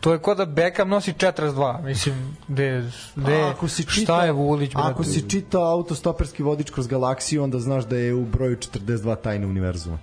To 0.00 0.12
je 0.12 0.18
ko 0.18 0.34
da 0.34 0.44
Beckham 0.44 0.88
nosi 0.88 1.12
42. 1.12 1.84
Mislim, 1.84 2.36
de, 2.48 2.90
de, 3.16 3.42
ako 3.42 3.68
si 3.68 3.84
čita, 3.84 4.02
šta 4.02 4.24
je 4.24 4.32
Vulić, 4.32 4.74
brat? 4.74 4.90
Ako 4.90 5.04
si 5.04 5.30
čitao 5.30 5.72
autostoperski 5.72 6.42
vodič 6.42 6.70
kroz 6.70 6.86
galaksiju, 6.86 7.42
onda 7.42 7.58
znaš 7.58 7.84
da 7.84 7.96
je 7.96 8.14
u 8.14 8.24
broju 8.24 8.56
42 8.56 9.16
tajne 9.22 9.46
univerzuma. 9.46 9.98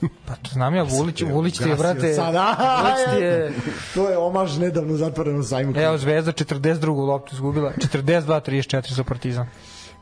Pa 0.00 0.34
to 0.34 0.50
znam 0.52 0.74
ja, 0.74 0.82
Vulić, 0.82 1.22
Vulić 1.22 1.58
ti 1.58 1.68
je, 1.68 1.76
brate, 1.76 2.14
sad, 2.14 2.34
je, 3.22 3.52
to 3.94 4.08
je 4.10 4.18
omaž 4.18 4.58
nedavno 4.58 4.96
zatvorenom 4.96 5.42
sajmu. 5.42 5.72
evo, 5.76 5.98
Zvezda 5.98 6.32
42. 6.32 7.06
loptu 7.06 7.34
izgubila, 7.34 7.72
42-34 7.76 8.92
za 8.92 9.04
Partizan. 9.04 9.46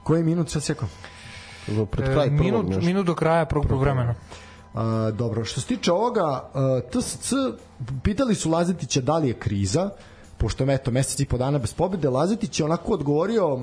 Koji 0.02 0.23
minut 0.23 0.51
sad 0.51 0.62
sekao? 0.62 0.89
Za 1.69 1.86
Pred 1.86 2.09
E, 2.09 2.12
kraj 2.12 2.27
prvog 2.27 2.69
minut, 2.69 2.85
minut 2.85 3.06
do 3.06 3.14
kraja 3.14 3.47
prvog 3.47 3.81
vremena. 3.81 4.14
A, 4.74 5.10
dobro, 5.14 5.44
što 5.44 5.60
se 5.60 5.66
tiče 5.66 5.93
ovoga, 5.93 6.51
a, 6.55 6.81
TSC, 6.90 7.32
pitali 8.02 8.35
su 8.35 8.51
Lazetića 8.51 9.01
da 9.01 9.19
li 9.19 9.28
je 9.28 9.35
kriza, 9.35 9.90
pošto 10.39 10.64
je 10.64 10.74
eto 10.74 10.90
mesec 10.90 11.20
i 11.20 11.27
po 11.27 11.39
dana 11.39 11.59
bez 11.59 11.74
pobede, 11.74 12.10
Lazetić 12.10 12.60
je 12.60 12.64
onako 12.64 12.93
odgovorio 12.93 13.59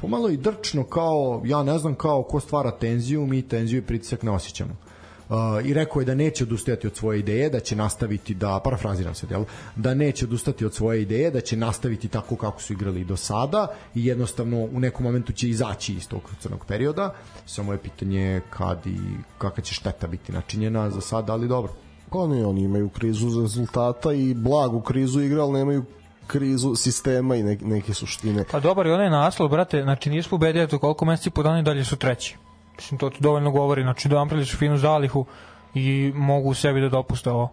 pomalo 0.00 0.28
i 0.30 0.36
drčno 0.36 0.84
kao, 0.84 1.42
ja 1.44 1.62
ne 1.62 1.78
znam 1.78 1.94
kao 1.94 2.22
ko 2.22 2.40
stvara 2.40 2.70
tenziju, 2.70 3.26
mi 3.26 3.48
tenziju 3.48 3.78
i 3.78 3.86
pritisak 3.86 4.22
ne 4.22 4.30
osjećamo. 4.30 4.72
Uh, 4.72 4.93
i 5.64 5.74
rekao 5.74 6.00
je 6.00 6.04
da 6.04 6.14
neće 6.14 6.44
odustajati 6.44 6.86
od 6.86 6.96
svoje 6.96 7.18
ideje, 7.18 7.50
da 7.50 7.60
će 7.60 7.76
nastaviti 7.76 8.34
da, 8.34 8.60
parafraziram 8.64 9.14
se, 9.14 9.26
jel, 9.30 9.44
da 9.76 9.94
neće 9.94 10.24
odustati 10.24 10.64
od 10.64 10.74
svoje 10.74 11.02
ideje, 11.02 11.30
da 11.30 11.40
će 11.40 11.56
nastaviti 11.56 12.08
tako 12.08 12.36
kako 12.36 12.62
su 12.62 12.72
igrali 12.72 13.04
do 13.04 13.16
sada 13.16 13.66
i 13.94 14.06
jednostavno 14.06 14.68
u 14.72 14.80
nekom 14.80 15.04
momentu 15.04 15.32
će 15.32 15.48
izaći 15.48 15.94
iz 15.94 16.08
tog 16.08 16.30
crnog 16.40 16.64
perioda. 16.66 17.14
Samo 17.46 17.72
je 17.72 17.78
pitanje 17.78 18.40
kad 18.50 18.86
i 18.86 18.98
kakva 19.38 19.62
će 19.62 19.74
šteta 19.74 20.06
biti 20.06 20.32
načinjena 20.32 20.90
za 20.90 21.00
sada, 21.00 21.32
ali 21.32 21.48
dobro. 21.48 21.72
Pa 22.10 22.26
ne, 22.26 22.46
oni 22.46 22.62
imaju 22.62 22.88
krizu 22.88 23.40
rezultata 23.40 24.12
i 24.12 24.34
blagu 24.34 24.80
krizu 24.80 25.20
igre, 25.20 25.40
ali 25.40 25.52
nemaju 25.52 25.84
krizu 26.26 26.74
sistema 26.74 27.36
i 27.36 27.42
ne, 27.42 27.58
neke 27.62 27.94
suštine. 27.94 28.44
Pa 28.50 28.60
dobar 28.60 28.86
je 28.86 28.94
onaj 28.94 29.10
naslov, 29.10 29.48
brate, 29.48 29.82
znači 29.82 30.10
nisu 30.10 30.30
pobedili 30.30 30.68
to 30.68 30.78
koliko 30.78 31.04
meseci 31.04 31.30
po 31.30 31.42
dana 31.42 31.60
i 31.60 31.62
dalje 31.62 31.84
su 31.84 31.96
treći. 31.96 32.36
Mislim, 32.76 32.98
to 32.98 33.10
ti 33.10 33.16
dovoljno 33.20 33.50
govori, 33.50 33.82
znači 33.82 34.08
da 34.08 34.26
su 34.46 34.56
finu 34.56 34.78
zalihu 34.78 35.24
i 35.74 36.12
mogu 36.14 36.54
sebi 36.54 36.80
da 36.80 36.88
dopuste 36.88 37.30
ovo. 37.30 37.50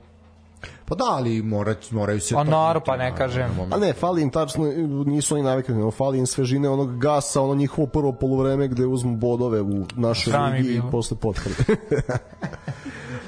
Pa 0.85 0.95
da, 0.95 1.03
ali 1.07 1.41
mora, 1.41 1.75
moraju 1.91 2.21
se... 2.21 2.35
A 2.35 2.37
to- 2.37 2.51
naravno, 2.51 2.81
pa 2.85 2.97
ne 2.97 3.15
kažem. 3.15 3.49
A 3.71 3.77
ne, 3.77 3.93
fali 3.93 4.21
im 4.21 4.29
tačno, 4.29 4.65
nisu 5.05 5.35
oni 5.35 5.43
navikli, 5.43 5.75
nego 5.75 5.91
fali 5.91 6.19
im 6.19 6.25
svežine 6.25 6.69
onog 6.69 6.97
gasa, 6.97 7.41
ono 7.41 7.55
njihovo 7.55 7.87
prvo 7.87 8.11
polovreme 8.11 8.67
gde 8.67 8.85
uzmu 8.85 9.15
bodove 9.15 9.61
u 9.61 9.85
našoj 9.95 10.33
ligi 10.57 10.73
i 10.73 10.81
posle 10.91 11.17
potvrde. 11.17 11.63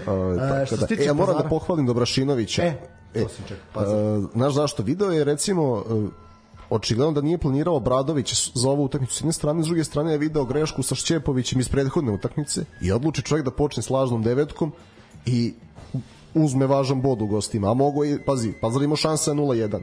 Ove, 0.07 0.37
tako 0.37 0.75
da. 0.75 0.87
tiče 0.87 1.03
E, 1.03 1.05
ja 1.05 1.13
moram 1.13 1.37
da 1.37 1.49
pohvalim 1.49 1.85
Dobrašinovića. 1.85 2.63
E, 2.63 2.75
to 3.13 3.29
sam 3.29 3.45
čekao, 3.47 3.83
e, 3.83 4.21
znaš 4.33 4.53
zašto? 4.53 4.83
Video 4.83 5.11
je 5.11 5.23
recimo 5.23 5.83
e, 5.89 6.07
očigledno 6.69 7.11
da 7.11 7.21
nije 7.21 7.37
planirao 7.37 7.79
Bradović 7.79 8.51
za 8.53 8.69
ovu 8.69 8.83
utakmicu. 8.83 9.13
S 9.13 9.21
jedne 9.21 9.33
strane, 9.33 9.63
s 9.63 9.65
druge 9.65 9.83
strane 9.83 10.11
je 10.11 10.17
video 10.17 10.45
grešku 10.45 10.83
sa 10.83 10.95
Šćepovićem 10.95 11.59
iz 11.59 11.69
prethodne 11.69 12.11
utakmice 12.11 12.65
i 12.81 12.91
odluči 12.91 13.21
čovjek 13.21 13.45
da 13.45 13.51
počne 13.51 13.83
s 13.83 13.89
lažnom 13.89 14.23
devetkom 14.23 14.71
i 15.25 15.53
uzme 16.33 16.67
važan 16.67 17.01
bod 17.01 17.21
u 17.21 17.27
gostima, 17.27 17.71
a 17.71 17.73
mogo 17.73 18.05
i, 18.05 18.19
pazi, 18.25 18.53
Pazar 18.61 18.81
imao 18.81 18.95
šanse 18.95 19.31
0-1 19.31 19.79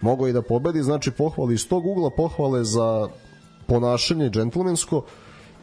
mogo 0.00 0.28
i 0.28 0.32
da 0.32 0.42
pobedi, 0.42 0.82
znači 0.82 1.10
pohvali 1.10 1.54
iz 1.54 1.68
tog 1.68 1.86
ugla, 1.86 2.10
pohvale 2.10 2.64
za 2.64 3.08
ponašanje 3.66 4.30
džentlmensko 4.30 5.02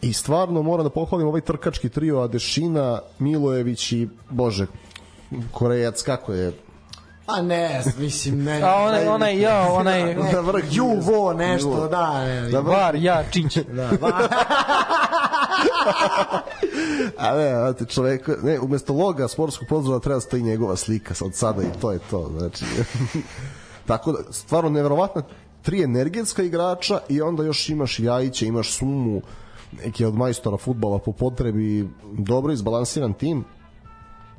i 0.02 0.14
stvarno 0.14 0.62
moram 0.62 0.84
da 0.84 0.90
pohvalim 0.90 1.28
ovaj 1.28 1.42
trkački 1.42 1.90
trio 1.90 2.20
Adešina, 2.20 3.00
Milojević 3.20 3.92
i 3.92 4.08
Bože, 4.30 4.68
Korejac, 5.52 6.02
kako 6.02 6.34
je 6.34 6.54
A 7.26 7.42
ne, 7.42 7.84
mislim, 7.98 8.44
ne. 8.44 8.62
A 8.62 8.76
onaj, 8.76 9.08
onaj, 9.08 9.42
ja, 9.42 9.68
onaj, 9.80 10.16
Da 10.32 10.40
vrh 10.40 10.66
Juvo, 10.72 11.34
nešto, 11.34 11.70
Juvo. 11.70 11.88
da, 11.88 12.26
ne, 12.26 12.50
Da, 12.50 12.60
var, 12.60 12.96
ja, 12.96 13.24
Čić. 13.32 13.58
da, 13.58 13.90
ba, 14.02 14.12
A 17.18 17.36
ne, 17.36 17.52
a 17.52 17.74
te 17.74 17.86
čovek, 17.86 18.30
ne, 18.44 18.60
umesto 18.60 18.94
loga 18.94 19.28
sportskog 19.28 19.68
pozora 19.68 20.00
treba 20.00 20.18
da 20.18 20.22
stoji 20.22 20.44
njegova 20.44 20.76
slika 20.76 21.14
od 21.22 21.36
sada 21.36 21.64
i 21.64 21.80
to 21.82 21.92
je 21.92 22.00
to, 22.10 22.32
znači. 22.38 22.66
Tako 23.86 24.12
da, 24.12 24.34
stvarno 24.34 24.70
neverovatna 24.70 25.22
tri 25.62 25.84
energetska 25.84 26.44
igrača 26.44 27.00
i 27.10 27.22
onda 27.22 27.44
još 27.44 27.70
imaš 27.70 28.00
Jajića, 28.00 28.46
imaš 28.46 28.72
Sumu, 28.72 29.22
neki 29.84 30.06
od 30.06 30.16
majstora 30.16 30.58
futbala 30.58 31.00
po 31.00 31.12
potrebi, 31.12 31.90
dobro 32.18 32.54
izbalansiran 32.54 33.14
tim. 33.14 33.44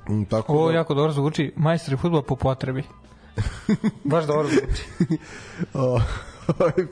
Mm, 0.08 0.24
Tako 0.24 0.52
Ovo 0.52 0.68
da, 0.68 0.74
jako 0.76 0.94
dobro 0.94 1.12
zvuči, 1.12 1.52
majstori 1.56 1.96
futbola 1.96 2.22
po 2.22 2.36
potrebi. 2.36 2.82
Baš 4.04 4.24
dobro 4.24 4.48
zvuči. 4.48 5.18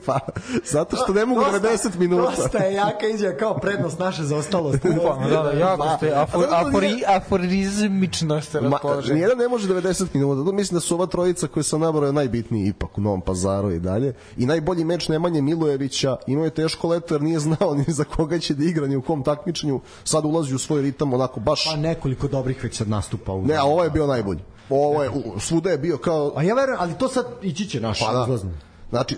Pa, 0.05 0.19
zato 0.65 0.95
što 0.95 1.13
ne 1.13 1.25
mogu 1.25 1.41
Dosta- 1.41 1.59
90 1.59 1.97
minuta. 1.97 2.31
Dosta 2.37 2.57
je 2.57 2.73
jaka 2.73 3.07
izjava 3.07 3.37
kao 3.37 3.57
prednost 3.57 3.99
naše 3.99 4.23
zaostalost. 4.23 4.79
Pa, 4.81 4.89
da, 5.29 5.43
da, 5.43 5.51
jako 5.51 5.87
ste 5.97 6.11
afor, 6.15 6.45
afori, 6.49 7.03
aforizmično 7.07 8.41
ste 8.41 8.61
Ma, 8.61 8.69
raspoloženi. 8.69 9.15
nijedan 9.15 9.37
ne 9.37 9.47
može 9.47 9.67
90 9.67 10.05
minuta. 10.13 10.51
Mislim 10.51 10.75
da 10.75 10.79
su 10.81 10.95
ova 10.95 11.05
trojica 11.05 11.47
koje 11.47 11.63
sam 11.63 11.81
nabrao 11.81 12.11
najbitniji 12.11 12.67
ipak 12.67 12.97
u 12.97 13.01
Novom 13.01 13.21
pazaru 13.21 13.71
i 13.71 13.79
dalje. 13.79 14.13
I 14.37 14.45
najbolji 14.45 14.83
meč 14.83 15.07
Nemanje 15.07 15.41
Milojevića 15.41 16.15
imao 16.27 16.45
je 16.45 16.49
teško 16.49 16.87
leto 16.87 17.13
jer 17.15 17.21
nije 17.21 17.39
znao 17.39 17.75
ni 17.75 17.93
za 17.93 18.03
koga 18.03 18.39
će 18.39 18.53
da 18.53 18.63
igra 18.63 18.87
ni 18.87 18.95
u 18.95 19.01
kom 19.01 19.23
takmičenju. 19.23 19.79
Sad 20.03 20.25
ulazi 20.25 20.55
u 20.55 20.59
svoj 20.59 20.81
ritam 20.81 21.13
onako 21.13 21.39
baš... 21.39 21.65
Pa 21.65 21.75
nekoliko 21.75 22.27
dobrih 22.27 22.63
već 22.63 22.77
sad 22.77 22.89
nastupa 22.89 23.31
u... 23.33 23.45
Ne, 23.45 23.55
a 23.55 23.63
ovo 23.63 23.83
je 23.83 23.89
bio 23.89 24.07
najbolji. 24.07 24.39
Ovo 24.69 25.03
je, 25.03 25.09
svuda 25.39 25.69
je 25.69 25.77
bio 25.77 25.97
kao... 25.97 26.33
A 26.35 26.43
ja 26.43 26.55
verujem, 26.55 26.77
ali 26.81 26.93
to 26.93 27.07
sad 27.09 27.25
ići 27.41 27.69
će 27.69 27.81
naš 27.81 27.99
Pa 27.99 28.13
da. 28.13 28.23
izlazno. 28.23 28.51
Znači, 28.95 29.15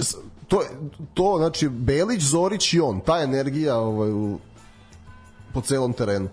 to, 0.47 0.61
to, 1.13 1.35
znači, 1.37 1.69
Belić, 1.69 2.23
Zorić 2.23 2.73
i 2.73 2.79
on, 2.79 2.99
ta 2.99 3.21
energija 3.21 3.77
ovaj, 3.77 4.11
u, 4.11 4.39
po 5.53 5.61
celom 5.61 5.93
terenu. 5.93 6.29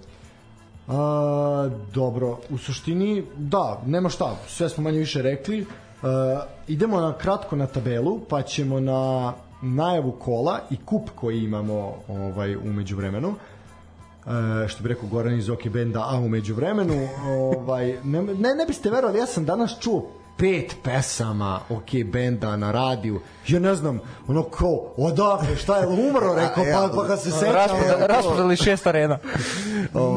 A, 0.89 1.71
dobro, 1.95 2.39
u 2.51 2.59
suštini, 2.59 3.25
da, 3.37 3.83
nema 3.87 4.09
šta, 4.09 4.37
sve 4.49 4.69
smo 4.69 4.83
manje 4.83 4.99
više 4.99 5.23
rekli. 5.23 5.67
A, 6.03 6.43
idemo 6.69 7.01
na 7.01 7.13
kratko 7.13 7.57
na 7.57 7.67
tabelu, 7.67 8.21
pa 8.29 8.43
ćemo 8.43 8.81
na 8.81 9.33
najavu 9.63 10.13
kola 10.13 10.61
i 10.71 10.77
kup 10.77 11.11
koji 11.15 11.45
imamo 11.45 11.95
ovaj 12.09 12.57
umeđu 12.57 12.97
vremenu. 12.97 13.35
E, 13.35 14.69
što 14.69 14.83
bi 14.83 14.89
rekao 14.89 15.09
Goran 15.09 15.39
iz 15.39 15.51
Oki 15.51 15.69
Benda, 15.69 16.07
a 16.11 16.19
umeđu 16.19 16.55
vremenu 16.55 17.09
ovaj, 17.27 17.99
ne, 18.05 18.23
ne, 18.23 18.55
ne 18.55 18.67
biste 18.67 18.91
verovali, 18.91 19.19
ja 19.19 19.27
sam 19.27 19.45
danas 19.45 19.77
čuo 19.81 20.24
pet 20.37 20.77
pesama 20.83 21.61
OK 21.69 22.05
benda 22.13 22.57
na 22.57 22.73
radiju. 22.73 23.21
Ja 23.49 23.61
ne 23.61 23.75
znam, 23.75 24.01
ono 24.27 24.43
kao, 24.43 24.95
odakle, 24.97 25.57
šta 25.57 25.79
je 25.79 25.87
umro, 25.87 26.35
rekao, 26.35 26.65
pa, 26.73 26.91
pa 26.97 27.07
kad 27.07 27.23
se 27.23 27.31
sećam. 27.31 27.55
Raspodali, 27.55 28.07
raspodali 28.07 28.57
šest 28.57 28.87
arena. 28.87 29.19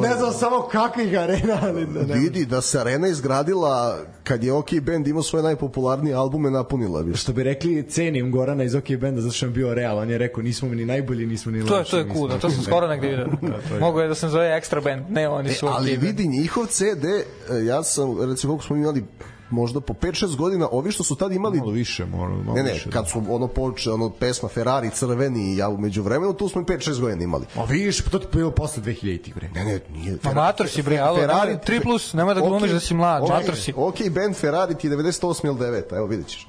Ne 0.01 0.15
znam 0.17 0.33
samo 0.33 0.61
kakvih 0.71 1.19
arena, 1.19 1.57
ali 1.61 1.85
da 1.85 2.03
ne. 2.03 2.19
Vidi 2.19 2.45
da 2.45 2.61
se 2.61 2.79
arena 2.79 3.07
izgradila 3.07 3.97
kad 4.23 4.43
je 4.43 4.53
OK 4.53 4.69
Band 4.81 5.07
imao 5.07 5.23
svoje 5.23 5.43
najpopularnije 5.43 6.15
albume 6.15 6.51
napunila 6.51 7.01
više. 7.01 7.17
Što 7.17 7.33
bi 7.33 7.43
rekli, 7.43 7.89
cenim 7.89 8.31
Gorana 8.31 8.63
iz 8.63 8.75
OK 8.75 8.89
Benda 8.99 9.21
zato 9.21 9.33
što 9.33 9.45
je 9.45 9.49
bio 9.49 9.73
real. 9.73 9.97
On 9.97 10.09
je 10.09 10.17
rekao, 10.17 10.43
nismo 10.43 10.69
mi 10.69 10.75
ni 10.75 10.85
najbolji, 10.85 11.25
nismo 11.25 11.51
ni 11.51 11.61
loši. 11.61 11.69
To 11.69 11.77
je, 11.77 11.85
to 11.85 11.97
je 11.97 12.07
cool, 12.13 12.27
da, 12.27 12.35
ni 12.35 12.41
to 12.41 12.49
sam 12.49 12.63
skoro 12.63 12.87
negde 12.87 13.07
vidio. 13.07 13.27
Mogu 13.79 13.99
je 13.99 14.07
da 14.07 14.15
sam 14.15 14.29
zove 14.29 14.61
Extra 14.61 14.83
Band, 14.83 15.05
ne, 15.09 15.29
oni 15.29 15.49
E, 15.49 15.53
su 15.53 15.67
ali 15.67 15.97
vidi 15.97 16.27
njihov 16.27 16.65
CD, 16.65 17.05
e, 17.05 17.65
ja 17.65 17.83
sam, 17.83 18.29
recimo 18.29 18.53
koliko 18.53 18.65
smo 18.65 18.75
imali 18.75 19.03
možda 19.49 19.79
po 19.79 19.93
5-6 19.93 20.35
godina, 20.35 20.67
ovi 20.71 20.91
što 20.91 21.03
su 21.03 21.15
tad 21.15 21.31
imali 21.31 21.59
Malo 21.59 21.71
više, 21.71 22.05
malo, 22.05 22.29
malo 22.29 22.53
Ne, 22.57 22.63
ne, 22.63 22.73
više. 22.73 22.89
kad 22.89 23.09
su 23.09 23.23
ono 23.29 23.47
poče, 23.47 23.91
ono 23.91 24.09
pesma 24.09 24.49
Ferrari, 24.49 24.89
crveni 24.89 25.53
i 25.53 25.57
ja 25.57 25.69
umeđu 25.69 26.01
vremenu, 26.03 26.33
tu 26.33 26.49
smo 26.49 26.61
i 26.61 26.63
5-6 26.63 27.01
godina 27.01 27.23
imali. 27.23 27.45
A 27.55 27.63
vidiš, 27.63 28.01
pa 28.01 28.09
to 28.09 28.19
ti 28.19 28.27
bilo 28.33 28.51
posle 28.51 28.83
2000 28.83 29.33
bre. 29.35 29.49
Ne, 29.49 29.65
ne, 29.65 29.79
nije. 29.93 30.17
Ma 30.23 30.33
mator 30.33 30.67
si 30.69 30.81
bre, 30.81 30.97
alo, 30.97 31.17
Ferrari- 31.17 31.57
3 31.67 31.83
plus, 31.83 32.13
nemoj 32.13 32.33
da 32.33 32.41
glumiš 32.41 32.71
da 32.71 32.79
si 32.79 32.93
mlad, 32.93 33.23
ok, 33.23 33.29
mator 33.29 33.55
si. 33.55 33.73
Ok, 33.77 33.95
band 34.15 34.35
Ferrari 34.35 34.75
ti 34.75 34.87
je 34.87 34.97
98 34.97 35.45
ili 35.45 35.55
9, 35.55 35.95
evo 35.97 36.05
vidjet 36.07 36.27
ćeš. 36.27 36.47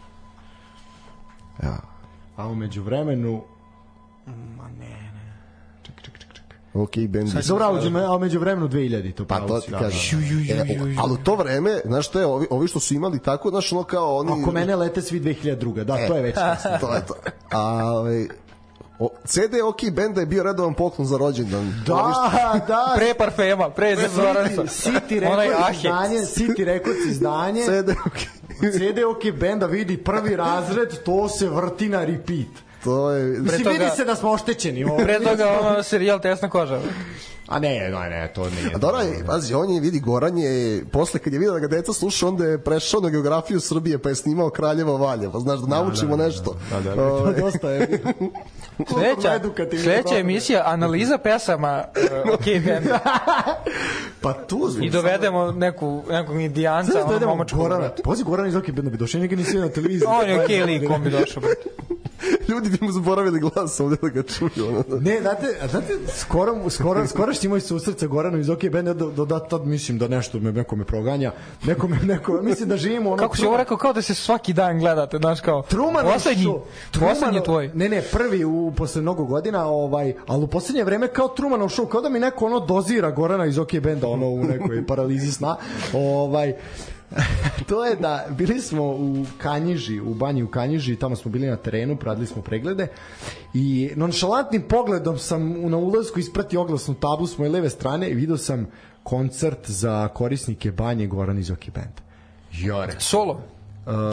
Ja. 1.63 1.79
A 2.37 2.47
umeđu 2.49 2.83
vremenu... 2.83 3.43
Ma 4.57 4.69
ne, 4.79 4.98
Ok, 6.83 6.97
band. 7.09 7.29
Dobro, 7.49 7.65
a 8.09 8.17
umeđu 8.17 8.41
vremenu 8.41 8.69
2000, 8.69 9.15
to 9.15 9.25
Pa 9.25 9.41
to 9.41 9.61
ti 9.61 9.71
kažem. 9.71 10.21
da. 10.49 10.55
E, 10.55 10.95
ali 10.99 11.17
to 11.25 11.35
vreme, 11.35 11.81
znaš 11.85 12.09
što 12.09 12.21
je, 12.21 12.27
ovi, 12.27 12.47
ovi 12.51 12.69
što 12.69 12.81
su 12.81 12.95
imali 12.95 13.19
tako, 13.19 13.51
znaš, 13.51 13.73
ono 13.73 13.83
kao 13.83 14.17
oni... 14.17 14.43
Ako 14.43 14.53
mene 14.53 14.77
lete 14.77 15.03
svi 15.03 15.21
2002. 15.21 15.85
Da, 15.85 16.07
to 16.07 16.15
je 16.15 16.23
već 16.23 16.35
to 16.81 16.95
je 16.95 17.07
to. 17.07 17.15
A, 17.51 17.93
ovaj, 17.93 18.27
o, 18.99 19.09
CD 19.25 19.55
OK 19.65 19.91
Benda 19.93 20.21
je 20.21 20.27
bio 20.27 20.43
redovan 20.43 20.75
poklon 20.75 21.07
za 21.07 21.17
rođendan. 21.17 21.75
Da, 21.87 22.31
da. 22.69 22.93
Pre 22.97 23.15
parfema, 23.15 23.71
pre 23.71 23.97
Zoranca. 24.17 24.63
City 24.63 25.21
Records 25.21 25.79
izdanje, 25.79 26.19
City 26.19 26.65
Records 26.65 27.05
izdanje. 27.07 27.65
CD 27.71 27.91
OK. 28.07 28.19
CD 28.73 28.99
OK 29.11 29.39
benda 29.41 29.67
vidi 29.67 29.97
prvi 29.97 30.37
razred, 30.37 30.89
to 31.05 31.29
se 31.29 31.49
vrti 31.49 31.89
na 31.89 32.05
repeat. 32.05 32.68
To 32.85 33.11
je... 33.11 33.25
Mislim, 33.25 33.65
toga- 33.65 33.79
vidi 33.79 33.91
se 33.97 34.05
da 34.05 34.15
smo 34.17 34.31
oštećeni. 34.31 34.85
Ovo. 34.85 34.97
Pre 34.97 35.21
toga 35.21 35.59
ono 35.61 35.83
serijal 35.83 36.21
Tesna 36.21 36.51
koža. 36.51 36.81
A 37.49 37.59
ne, 37.59 37.91
ne, 37.91 38.11
ne, 38.11 38.33
to 38.35 38.51
nije. 38.51 38.75
A 38.75 38.79
dobro, 38.79 39.01
je, 39.01 39.25
pazi, 39.27 39.55
on 39.55 39.71
je 39.71 39.81
vidi 39.81 40.01
Goran 40.01 40.39
je, 40.39 40.85
posle 40.93 41.21
kad 41.21 41.33
je 41.33 41.39
vidio 41.39 41.53
da 41.53 41.59
ga 41.59 41.67
deca 41.67 41.93
sluša, 41.93 42.29
onda 42.29 42.45
je 42.45 42.59
prešao 42.59 43.01
na 43.01 43.09
geografiju 43.11 43.61
Srbije, 43.61 43.99
pa 43.99 44.09
je 44.09 44.15
snimao 44.15 44.51
Kraljevo 44.51 44.97
Valje, 44.97 45.31
pa 45.33 45.39
znaš 45.39 45.61
da 45.61 45.67
naučimo 45.67 46.17
nešto. 46.17 46.57
Da, 46.71 46.81
da, 46.81 46.95
da, 46.95 47.05
Ovaj, 47.05 47.35
to 47.35 47.41
dosta 47.41 47.71
je. 47.71 47.89
Sledeća, 48.93 49.41
sledeća 49.83 50.19
emisija, 50.19 50.63
analiza 50.67 51.19
pesama 51.19 51.85
uh, 52.27 52.35
OK 52.35 52.45
benda. 52.45 52.99
Pa 54.23 54.33
tu 54.33 54.71
I 54.83 54.91
dovedemo 54.91 55.53
neku, 55.53 56.03
nekog 56.11 56.41
indijanca, 56.41 56.93
Znaš 56.93 57.21
da 57.21 57.29
ono. 57.29 57.45
Gorana, 57.53 57.91
pozi 58.05 58.25
Goran 58.25 58.47
iz 58.47 58.57
OK 58.57 58.71
benda 58.71 58.91
bi 58.91 58.97
došao, 58.97 59.21
njega 59.21 59.37
nisi 59.37 59.57
na 59.57 59.69
televiziji. 59.69 60.07
On 60.21 60.29
je 60.29 60.45
okej 60.45 60.63
lik, 60.63 60.91
on 60.91 61.03
bi 61.03 61.11
došao. 61.11 61.43
Ljudi 62.49 62.71
bi 62.71 62.79
mu 62.81 62.93
zaboravili 62.93 63.41
glas 63.41 63.81
ovde 63.81 63.97
da 64.03 64.09
ga 64.09 64.23
čuju. 64.23 64.69
Ono. 64.69 65.01
Ne, 65.01 65.21
znate, 65.21 65.47
a 65.63 65.69
znate, 65.69 65.99
skoro, 66.17 66.71
skoro, 66.71 67.07
skorašnji 67.07 67.49
moj 67.49 67.61
susret 67.61 67.99
sa 67.99 68.07
Goranom 68.07 68.41
iz 68.41 68.51
OK 68.51 68.65
benda, 68.73 68.95
do, 68.95 69.11
do, 69.11 69.25
da, 69.25 69.41
tad 69.41 69.67
mislim 69.67 69.99
da 69.99 70.09
nešto 70.09 70.41
me, 70.41 70.53
neko 70.53 70.77
me 70.77 70.85
proganja, 70.85 71.33
neko 71.65 71.89
me, 71.89 71.99
neko, 72.03 72.43
mislim 72.43 72.69
da 72.69 72.77
živimo 72.77 73.11
ono... 73.11 73.23
Kako 73.23 73.37
si 73.37 73.47
ovo 73.47 73.57
rekao, 73.57 73.77
kao 73.77 73.93
da 73.93 74.03
se 74.03 74.15
svaki 74.15 74.53
dan 74.53 74.79
gledate, 74.79 75.19
znaš 75.19 75.41
kao, 75.41 75.63
Trumanov 75.63 76.13
poslednji, 76.13 76.45
show. 76.45 76.61
poslednji 76.93 77.41
Trumanov- 77.41 77.45
tvoj. 77.45 77.71
Ne, 77.75 77.89
ne, 77.89 78.03
prvi 78.03 78.45
u 78.45 78.73
posle 78.77 79.03
mnogo 79.03 79.25
godina, 79.25 79.67
ovaj, 79.67 80.15
ali 80.27 80.45
u 80.45 80.47
poslednje 80.47 80.85
vreme 80.85 81.09
kao 81.09 81.29
Trumanov 81.29 81.69
show, 81.69 81.89
kao 81.89 82.01
da 82.01 82.09
mi 82.09 82.21
neko 82.21 82.47
ono 82.47 82.61
dozira 82.61 83.11
Gorana 83.11 83.47
iz 83.47 83.59
OK 83.59 83.73
benda, 83.81 84.09
ono 84.09 84.27
u 84.27 84.45
nekoj 84.45 84.87
paralizi 84.87 85.33
sna. 85.33 85.57
Ovaj, 85.93 86.55
to 87.69 87.85
je 87.85 87.97
da 87.97 88.27
bili 88.31 88.61
smo 88.61 88.83
u 88.83 89.25
Kanjiži, 89.39 90.01
u 90.01 90.15
banji 90.15 90.43
u 90.43 90.49
Kanjiži, 90.49 90.97
tamo 90.97 91.17
smo 91.17 91.31
bili 91.31 91.47
na 91.47 91.57
terenu, 91.57 91.97
pradili 91.97 92.27
smo 92.27 92.43
preglede 92.43 92.89
i 93.55 93.91
nonšalantnim 93.97 94.63
pogledom 94.69 95.19
sam 95.19 95.71
na 95.71 95.77
ulazku 95.77 96.19
ispratio 96.19 96.61
oglasnu 96.61 96.95
tablu 96.95 97.27
s 97.27 97.39
moje 97.39 97.51
leve 97.51 97.71
strane 97.71 98.11
i 98.11 98.15
video 98.15 98.37
sam 98.37 98.67
koncert 99.03 99.71
za 99.71 100.09
korisnike 100.09 100.71
banje 100.71 101.07
Goran 101.07 101.39
iz 101.39 101.51
OK 101.51 101.65
benda. 101.75 102.03
Jore. 102.53 102.95
Solo. 102.99 103.58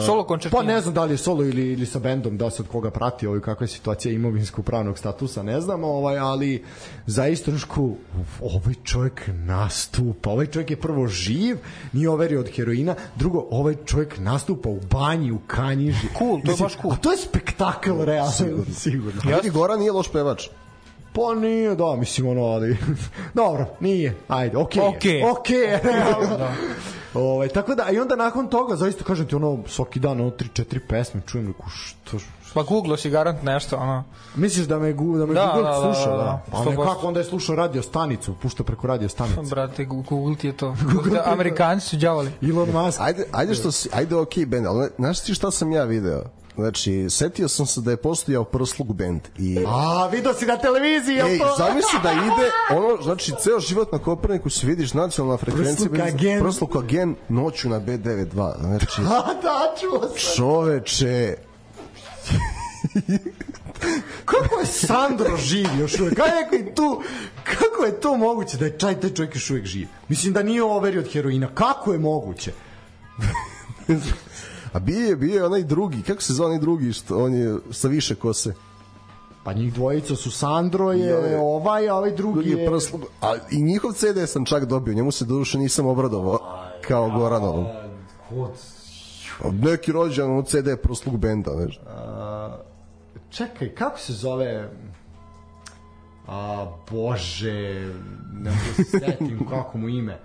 Solo 0.06 0.24
koncertina. 0.24 0.60
Pa 0.60 0.66
ne 0.66 0.80
znam 0.80 0.94
da 0.94 1.04
li 1.04 1.12
je 1.12 1.16
solo 1.16 1.44
ili, 1.44 1.72
ili 1.72 1.86
sa 1.86 1.98
bendom, 1.98 2.38
da 2.38 2.50
se 2.50 2.62
od 2.62 2.68
koga 2.68 2.90
prati 2.90 3.26
ovaj, 3.26 3.40
kakva 3.40 3.64
je 3.64 3.68
situacija 3.68 4.12
imovinskog 4.12 4.64
pravnog 4.64 4.98
statusa, 4.98 5.42
ne 5.42 5.60
znam, 5.60 5.84
ovaj, 5.84 6.18
ali 6.18 6.64
za 7.06 7.26
istrašku 7.26 7.96
ovaj 8.40 8.74
čovjek 8.84 9.22
nastupa, 9.34 10.30
ovaj 10.30 10.46
čovjek 10.46 10.70
je 10.70 10.80
prvo 10.80 11.06
živ, 11.06 11.56
nije 11.92 12.10
overio 12.10 12.40
od 12.40 12.48
heroina, 12.56 12.94
drugo, 13.16 13.46
ovaj 13.50 13.74
čovjek 13.84 14.18
nastupa 14.18 14.68
u 14.68 14.80
banji, 14.90 15.32
u 15.32 15.38
kanjiži. 15.46 16.08
Cool, 16.18 16.40
to 16.44 16.50
je 16.50 16.56
baš 16.60 16.76
cool. 16.82 16.92
A 16.92 16.96
to 16.96 17.12
je 17.12 17.18
spektakl, 17.18 18.00
realno. 18.00 18.32
Sigurno. 18.32 18.74
Sigurno. 18.74 19.30
Ja. 19.30 19.36
Vidi, 19.36 19.50
Goran 19.50 19.78
nije 19.78 19.92
loš 19.92 20.12
pevač. 20.12 20.48
Pa 21.12 21.34
nije, 21.34 21.74
da, 21.74 21.96
mislim, 21.96 22.28
ono, 22.28 22.42
ali... 22.42 22.76
Dobro, 23.34 23.66
nije, 23.80 24.14
ajde, 24.28 24.56
okej. 24.56 24.82
Okay, 24.82 24.96
Okej. 24.96 25.22
Okej, 25.30 25.56
okay, 25.56 25.82
realno. 25.82 26.48
Ovaj, 27.16 27.48
tako 27.48 27.74
da, 27.74 27.90
i 27.90 27.98
onda 27.98 28.16
nakon 28.16 28.48
toga, 28.48 28.76
zaista 28.76 29.04
kažem 29.04 29.26
ti, 29.26 29.34
ono, 29.34 29.58
svaki 29.66 30.00
dan, 30.00 30.20
ono, 30.20 30.30
3-4 30.30 30.80
pesme, 30.88 31.20
čujem, 31.26 31.46
reku, 31.46 31.68
što, 31.68 32.18
Pa 32.56 32.62
googlo 32.62 32.96
si 32.96 33.10
garant 33.10 33.42
nešto, 33.42 33.76
ono. 33.76 34.04
Misliš 34.36 34.66
da 34.66 34.78
me 34.78 34.92
gu, 34.92 35.18
da 35.18 35.26
me 35.26 35.34
Da, 35.34 35.46
Google 35.46 35.62
da, 35.62 35.76
da, 35.76 35.94
sluša, 35.94 36.10
da, 36.10 36.16
da, 36.16 36.22
da. 36.22 36.42
Pa 36.50 36.58
100%. 36.58 36.70
nekako 36.70 37.06
onda 37.06 37.20
je 37.20 37.24
slušao 37.24 37.56
radio 37.56 37.82
stanicu, 37.82 38.34
pušta 38.42 38.64
preko 38.64 38.86
radio 38.86 39.08
stanice. 39.08 39.40
Brate, 39.50 39.84
Google 39.84 40.36
ti 40.36 40.46
je 40.46 40.56
to. 40.56 40.76
Google 40.92 41.20
Amerikanci 41.24 41.86
su 41.86 41.96
đavoli. 41.96 42.30
Elon 42.42 42.70
Musk. 42.70 43.00
Ajde, 43.00 43.24
ajde 43.32 43.54
što 43.54 43.72
si, 43.72 43.88
ajde 43.92 44.16
ok 44.16 44.34
band, 44.46 44.66
ali 44.66 44.88
znaš 44.96 45.20
ti 45.20 45.34
šta 45.34 45.50
sam 45.50 45.72
ja 45.72 45.84
video? 45.84 46.22
Znači, 46.56 47.06
setio 47.10 47.48
sam 47.48 47.66
se 47.66 47.80
da 47.80 47.90
je 47.90 47.96
postojao 47.96 48.44
prslug 48.44 48.92
band 48.94 49.20
i 49.38 49.58
A, 49.66 50.08
vidio 50.08 50.34
si 50.34 50.46
na 50.46 50.56
televiziji, 50.56 51.14
jel 51.14 51.26
Ej, 51.26 51.38
to? 51.38 51.54
zamisli 51.58 51.98
da 52.02 52.12
ide 52.12 52.50
ono, 52.72 53.02
znači 53.02 53.32
ceo 53.40 53.60
život 53.60 53.92
na 53.92 53.98
Koperniku 53.98 54.50
se 54.50 54.66
vidiš 54.66 54.92
nacionalna 54.94 55.36
frekvencija 55.36 55.88
Prsluk 55.88 56.08
agen. 56.08 56.40
prsluk 56.40 56.76
agen 56.76 57.16
noću 57.28 57.68
na 57.68 57.80
B92 57.80 58.60
znači 58.60 59.00
A, 59.16 59.34
da, 59.42 59.74
čuo 59.80 60.00
sam. 60.08 60.36
čoveče 60.36 61.36
Kako 64.24 64.60
je 64.60 64.66
Sandro 64.66 65.36
živ 65.36 65.66
još 65.78 66.00
uvek? 66.00 66.18
Neko 66.18 66.54
i 66.54 66.74
tu, 66.74 67.02
kako 67.44 67.84
je 67.84 68.00
to 68.00 68.16
moguće 68.16 68.56
da 68.56 68.64
je 68.64 68.78
čaj 68.78 69.00
taj 69.00 69.10
čovjek 69.10 69.34
još 69.34 69.50
uvek 69.50 69.64
živ? 69.66 69.88
Mislim 70.08 70.32
da 70.32 70.42
nije 70.42 70.62
overio 70.62 71.00
od 71.00 71.12
heroina. 71.12 71.48
Kako 71.54 71.92
je 71.92 71.98
moguće? 71.98 72.52
a 74.76 74.78
bio 74.78 75.08
je, 75.08 75.16
bio 75.16 75.34
je 75.34 75.44
onaj 75.44 75.62
drugi 75.62 76.02
kako 76.02 76.22
se 76.22 76.32
zove 76.32 76.46
onaj 76.46 76.58
drugi 76.58 76.92
što 76.92 77.24
on 77.24 77.34
je 77.34 77.56
sa 77.70 77.88
više 77.88 78.14
kose? 78.14 78.54
Pa 79.44 79.52
njih 79.52 79.74
dvojica 79.74 80.16
su 80.16 80.30
Sandro 80.30 80.92
I 80.92 81.00
je 81.00 81.18
ovaj- 81.18 81.34
ovaj, 81.34 81.88
a 81.88 81.94
ovaj 81.94 82.10
drugi 82.10 82.34
drugi 82.34 82.50
je 82.50 82.62
je... 82.62 82.70
prslug 82.70 83.00
a 83.20 83.34
i 83.50 83.62
njihov 83.62 83.92
CD 83.92 84.18
sam 84.26 84.44
čak 84.44 84.64
dobio 84.64 84.94
njemu 84.94 85.12
se 85.12 85.24
doduše 85.24 85.58
nisam 85.58 85.86
obradovao 85.86 86.38
kao 86.88 87.10
Goranovom. 87.10 87.66
neki 89.52 89.92
rođan 89.92 90.38
u 90.38 90.42
CD 90.42 90.68
proslug 90.82 91.16
benda 91.18 91.50
nešto 91.56 91.80
Čekaj, 93.30 93.74
kako 93.74 93.98
se 93.98 94.12
zove... 94.12 94.68
A, 96.28 96.66
bože, 96.90 97.92
ne 98.32 98.50
mogu 98.50 98.64
da 98.78 98.84
se 98.84 98.98
setim 98.98 99.46
kako 99.50 99.78
mu 99.78 99.88
ime. 99.88 100.18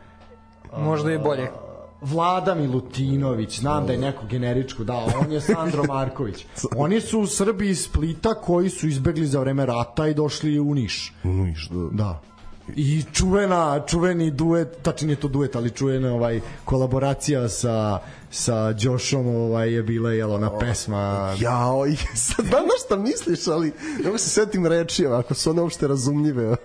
Možda 0.78 1.12
i 1.12 1.18
bolje. 1.18 1.50
Vlada 2.02 2.56
Milutinović, 2.56 3.60
znam 3.60 3.86
da 3.86 3.94
je 3.94 4.00
neko 4.00 4.26
generičko 4.30 4.84
dao, 4.84 5.08
on 5.22 5.32
je 5.32 5.42
Sandro 5.42 5.84
Marković. 5.84 6.46
Oni 6.76 7.02
su 7.02 7.20
u 7.20 7.28
Srbiji 7.28 7.70
iz 7.70 7.84
Splita 7.84 8.34
koji 8.34 8.70
su 8.70 8.88
izbegli 8.88 9.26
za 9.26 9.40
vreme 9.40 9.66
rata 9.66 10.08
i 10.08 10.14
došli 10.14 10.60
u 10.60 10.76
Niš. 10.76 11.14
Niš, 11.24 11.70
da. 11.70 11.90
Da. 11.92 12.22
I 12.76 13.04
čuvena, 13.14 13.84
čuveni 13.88 14.32
duet, 14.32 14.68
tačnije 14.82 15.08
nije 15.08 15.20
to 15.20 15.28
duet, 15.28 15.56
ali 15.56 15.70
čuvena 15.70 16.14
ovaj 16.14 16.42
kolaboracija 16.66 17.50
sa 17.50 18.00
sa 18.32 18.74
Đošom 18.74 19.28
ovaj 19.28 19.74
je 19.74 19.84
bila 19.84 20.12
jel 20.12 20.32
ona 20.32 20.60
pesma 20.60 21.36
Jao, 21.40 21.88
i 21.92 21.96
sad 22.16 22.46
znam 22.46 22.64
na 22.64 22.74
šta 22.86 22.96
misliš, 22.96 23.48
ali 23.48 23.74
ne 23.98 24.06
mogu 24.06 24.18
se 24.18 24.30
setim 24.30 24.66
reči, 24.66 25.06
ako 25.06 25.34
su 25.34 25.50
one 25.50 25.62
uopšte 25.62 25.88
razumljive. 25.88 26.56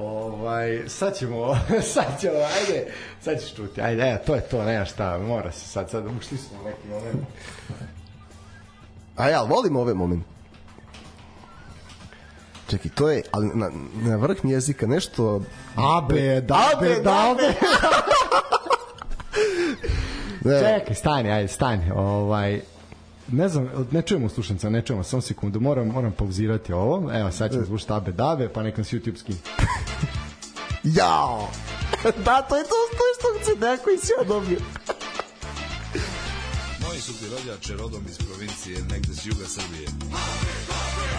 Ovaj, 0.00 0.82
sad 0.88 1.16
ćemo, 1.18 1.58
sad 1.94 2.20
ćemo, 2.20 2.34
ajde, 2.34 2.92
sad 3.20 3.40
ćeš 3.40 3.54
čuti, 3.54 3.80
ajde, 3.80 4.02
e, 4.02 4.22
to 4.26 4.34
je 4.34 4.40
to, 4.40 4.64
nema 4.64 4.84
šta, 4.84 5.18
mora 5.18 5.52
se 5.52 5.68
sad, 5.68 5.90
sad 5.90 6.04
ušli 6.18 6.38
smo 6.38 6.58
u 6.60 6.64
neki 6.64 6.88
moment. 6.88 7.26
A 9.16 9.28
ja, 9.28 9.42
volim 9.42 9.76
ove 9.76 9.94
momente. 9.94 10.26
Čekaj, 12.68 12.90
to 12.94 13.10
je, 13.10 13.22
ali 13.32 13.50
na, 13.54 13.70
na 13.94 14.16
vrh 14.16 14.36
jezika 14.42 14.86
nešto... 14.86 15.42
Abe, 15.76 16.40
dabe, 16.40 16.64
Abe, 16.74 16.88
dabe. 16.88 17.02
dabe. 17.02 17.54
Ne, 20.44 20.60
Čekaj, 20.78 20.94
stani, 20.94 21.30
ajde, 21.30 21.48
stani, 21.48 21.90
ovaj, 21.94 22.60
ne 23.32 23.48
znam, 23.48 23.68
ne 23.90 24.02
čujemo 24.02 24.28
slušanca, 24.28 24.70
ne 24.70 24.82
čujemo, 24.82 25.02
samo 25.02 25.20
sekundu, 25.20 25.60
moram, 25.60 25.86
moram 25.86 26.12
pauzirati 26.12 26.72
ovo, 26.72 27.10
evo, 27.14 27.32
sad 27.32 27.52
ćemo 27.52 27.64
zvučiti 27.64 27.92
abe, 27.92 28.12
dabe, 28.12 28.48
pa 28.48 28.62
nekam 28.62 28.84
se 28.84 28.96
YouTube 28.96 29.16
skin. 29.16 29.36
Jao! 30.96 31.48
da, 32.24 32.42
to 32.42 32.56
je 32.56 32.64
to, 32.64 32.74
se 33.44 33.60
neko 33.60 33.90
i 33.90 33.98
si 33.98 34.12
ja 34.18 34.24
dobio. 34.24 34.58
Moji 36.86 37.00
su 37.00 37.12
ti 37.12 37.24
rođače 37.30 37.76
rodom 37.76 38.04
iz 38.10 38.18
provincije, 38.18 38.78
negde 38.90 39.14
s 39.14 39.26
juga 39.26 39.46
Srbije. 39.46 39.88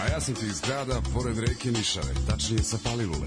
A 0.02 0.12
ja 0.12 0.20
sam 0.20 0.34
ti 0.34 0.46
iz 0.46 0.60
grada, 0.60 1.00
pored 1.14 1.38
reke 1.38 1.70
Nišave, 1.70 2.14
tačnije 2.28 2.62
sa 2.62 2.76
Palilule. 2.84 3.26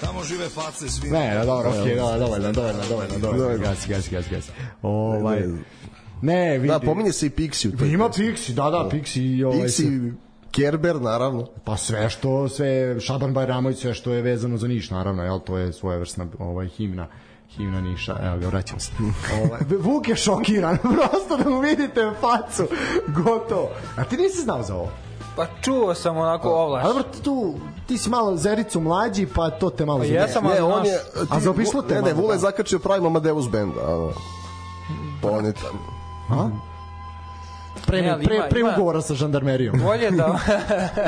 Tamo 0.00 0.24
žive 0.24 0.48
face 0.48 0.88
svi. 0.88 1.10
Ne, 1.10 1.44
dobro, 1.44 1.70
okej, 1.70 1.82
okay, 1.82 2.18
dovoljno, 2.18 2.52
dovoljno, 2.52 2.82
dovoljno, 2.88 3.18
dovoljno. 3.18 3.58
Gasi, 3.58 3.88
gasi, 3.88 4.10
gasi, 4.10 4.30
gasi. 4.30 4.50
Ovaj, 4.82 5.40
ne, 5.40 5.58
vidi. 6.32 6.68
Da, 6.68 6.78
pominje 6.78 7.12
se 7.12 7.26
i 7.26 7.30
Pixi 7.30 7.92
Ima 7.94 8.08
pesmi. 8.08 8.24
Pixi, 8.24 8.52
da, 8.52 8.70
da, 8.70 8.88
Pixi. 8.92 9.20
i 9.20 9.44
Ovaj, 9.44 9.58
Pixi, 9.58 10.12
Kerber, 10.50 11.00
naravno. 11.00 11.46
Pa 11.64 11.76
sve 11.76 12.10
što, 12.10 12.48
sve, 12.48 13.00
Šaban 13.00 13.34
Bajramović, 13.34 13.78
sve 13.78 13.94
što 13.94 14.12
je 14.12 14.22
vezano 14.22 14.56
za 14.56 14.68
Niš, 14.68 14.90
naravno, 14.90 15.22
jel, 15.22 15.40
to 15.40 15.58
je 15.58 15.72
svojevrsna 15.72 16.26
ovaj, 16.38 16.68
himna 16.68 17.06
himna 17.56 17.80
Niša, 17.80 18.16
evo 18.22 18.38
ga, 18.38 18.46
vraćam 18.46 18.80
se. 18.80 18.92
ovaj, 19.44 19.60
Vuk 19.80 20.08
je 20.08 20.16
šokiran, 20.16 20.78
prosto 20.94 21.36
da 21.44 21.50
mu 21.50 21.60
vidite 21.60 22.12
facu, 22.20 22.66
gotovo. 23.24 23.70
A 23.96 24.04
ti 24.04 24.16
nisi 24.16 24.42
znao 24.42 24.62
za 24.62 24.74
ovo? 24.74 24.90
Pa 25.36 25.46
čuo 25.62 25.94
sam 25.94 26.16
onako 26.16 26.48
ovlaš. 26.48 26.84
A 26.84 26.88
dobro, 26.88 27.02
ti 27.02 27.22
tu, 27.22 27.54
ti 27.86 27.98
si 27.98 28.10
malo 28.10 28.36
zericu 28.36 28.80
mlađi, 28.80 29.26
pa 29.34 29.50
to 29.50 29.70
te 29.70 29.86
malo 29.86 29.98
Pa 29.98 30.04
jesam, 30.04 30.44
Ne, 30.44 30.50
ali 30.50 30.60
on 30.60 30.72
znaš, 30.72 30.86
je... 30.86 31.00
A 31.30 31.40
zaobišlo 31.40 31.82
te 31.82 31.94
Ne, 31.94 32.02
ne, 32.02 32.10
malo, 32.10 32.22
Vule 32.22 32.34
je 32.34 32.36
da. 32.36 32.40
zakačio 32.40 32.78
pravim 32.78 33.06
Amadeus 33.06 33.50
band. 33.50 33.72
A, 33.78 34.10
pa 35.22 35.30
on 35.30 35.44
je 35.44 35.52
tam. 35.52 35.93
A? 36.30 36.48
Pre, 37.86 38.02
Ne, 38.02 38.18
pre, 38.18 38.36
ima- 38.36 38.48
pre 38.50 38.60
ima- 38.60 38.72
ugovora 38.72 39.00
sa 39.00 39.14
žandarmerijom. 39.14 39.80
Bolje 39.80 40.10
da... 40.10 40.38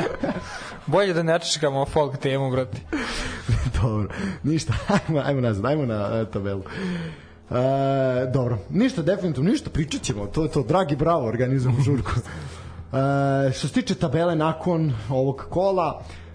Bolje 0.87 1.13
da 1.13 1.23
ne 1.23 1.39
čekamo 1.39 1.85
folk 1.85 2.17
temu, 2.17 2.51
brate. 2.51 2.77
dobro, 3.81 4.09
ništa, 4.43 4.73
ajmo, 4.87 5.21
ajmo 5.25 5.41
nazad, 5.41 5.65
ajmo 5.65 5.85
na 5.85 6.09
e, 6.13 6.25
tabelu. 6.25 6.63
E, 7.49 7.53
dobro, 8.25 8.57
ništa, 8.69 9.01
definitivno 9.01 9.49
ništa, 9.49 9.69
pričat 9.69 10.01
ćemo, 10.01 10.25
to 10.25 10.43
je 10.43 10.51
to, 10.51 10.63
dragi 10.63 10.95
bravo, 10.95 11.27
organizujemo 11.27 11.81
žurku. 11.81 12.11
E, 12.87 13.51
što 13.51 13.67
se 13.67 13.73
tiče 13.73 13.95
tabele 13.95 14.35
nakon 14.35 14.93
ovog 15.09 15.45
kola, 15.49 16.01
e, 16.01 16.26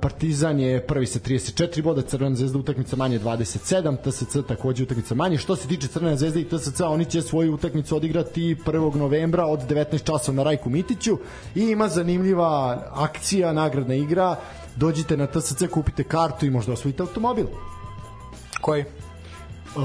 Partizan 0.00 0.60
je 0.60 0.86
prvi 0.86 1.06
sa 1.06 1.18
34 1.18 1.82
boda, 1.82 2.02
Crvena 2.02 2.36
zvezda 2.36 2.58
utakmica 2.58 2.96
manje 2.96 3.18
27, 3.18 3.96
TSC 4.04 4.48
takođe 4.48 4.82
utakmica 4.82 5.14
manje. 5.14 5.38
Što 5.38 5.56
se 5.56 5.68
tiče 5.68 5.88
Crvene 5.88 6.16
zvezde 6.16 6.40
i 6.40 6.48
TSC, 6.48 6.80
oni 6.80 7.04
će 7.04 7.22
svoju 7.22 7.54
utakmicu 7.54 7.96
odigrati 7.96 8.56
1. 8.66 8.94
novembra 8.94 9.46
od 9.46 9.60
19 9.68 10.04
časova 10.04 10.36
na 10.36 10.42
Rajku 10.42 10.70
Mitiću 10.70 11.18
i 11.54 11.60
ima 11.60 11.88
zanimljiva 11.88 12.82
akcija, 12.92 13.52
nagradna 13.52 13.94
igra. 13.94 14.36
Dođite 14.76 15.16
na 15.16 15.26
TSC, 15.26 15.62
kupite 15.70 16.04
kartu 16.04 16.46
i 16.46 16.50
možda 16.50 16.72
osvojite 16.72 17.02
automobil. 17.02 17.46
Koji? 18.60 18.84
Uh, 19.76 19.82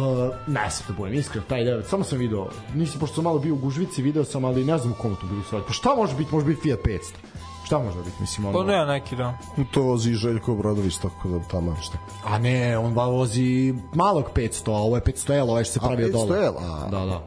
ne 0.47 0.71
sam 0.71 0.85
da 0.87 0.93
budem 0.93 1.13
iskren, 1.13 1.43
taj 1.47 1.63
devet, 1.63 1.85
samo 1.87 2.03
sam 2.03 2.19
video, 2.19 2.49
nisam, 2.75 2.99
pošto 2.99 3.15
sam 3.15 3.23
malo 3.23 3.39
bio 3.39 3.53
u 3.53 3.57
gužvici, 3.57 4.01
video 4.01 4.23
sam, 4.23 4.45
ali 4.45 4.65
ne 4.65 4.77
znam 4.77 4.91
u 4.91 4.95
komu 4.95 5.15
to 5.15 5.27
bilo 5.27 5.43
sad. 5.43 5.63
Pa 5.67 5.73
šta 5.73 5.95
može 5.95 6.15
biti, 6.15 6.33
može 6.33 6.45
biti 6.45 6.61
Fiat 6.61 6.79
500. 6.79 7.46
Šta 7.67 7.79
može 7.79 7.97
biti, 7.97 8.15
mislim, 8.19 8.45
ono... 8.45 8.59
Pa 8.59 8.63
ne, 8.65 8.85
neki 8.85 9.15
da. 9.15 9.37
To 9.71 9.81
vozi 9.81 10.13
Željko 10.13 10.51
Obradović, 10.53 10.97
tako 10.97 11.29
da 11.29 11.39
tamo 11.39 11.75
šta. 11.81 11.97
A 12.25 12.39
ne, 12.39 12.77
on 12.77 12.93
ba 12.93 13.05
vozi 13.05 13.73
malog 13.93 14.25
500, 14.35 14.71
a 14.71 14.77
ovo 14.77 14.95
je 14.95 15.01
500L, 15.01 15.49
ovaj 15.49 15.63
što 15.63 15.73
se 15.73 15.79
A, 15.83 15.87
pravi 15.87 16.03
od 16.03 16.11
dole. 16.11 16.37
500L, 16.37 16.53
a. 16.57 16.87
Da, 16.89 17.05
da. 17.05 17.23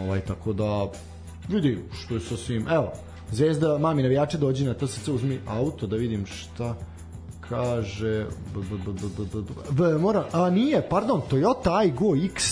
Ovaj, 0.00 0.20
tako 0.20 0.52
da, 0.52 0.86
vidi 1.48 1.84
što 1.92 2.14
je 2.14 2.20
sasvim, 2.20 2.68
evo, 2.68 2.92
Zvezda, 3.30 3.78
mami 3.78 4.02
navijače, 4.02 4.38
dođi 4.38 4.64
na 4.64 4.74
TSC, 4.74 5.08
uzmi 5.08 5.40
auto 5.46 5.86
da 5.86 5.96
vidim 5.96 6.26
šta 6.26 6.74
kaže 7.40 8.26
b, 8.54 8.60
b, 8.70 8.76
b, 8.84 8.92
b, 8.92 9.24
b, 9.24 9.40
b, 9.42 9.52
b, 9.70 9.98
mora, 9.98 10.24
a 10.32 10.50
nije, 10.50 10.88
pardon, 10.88 11.22
Toyota 11.30 11.70
Aygo 11.70 12.30
X 12.30 12.44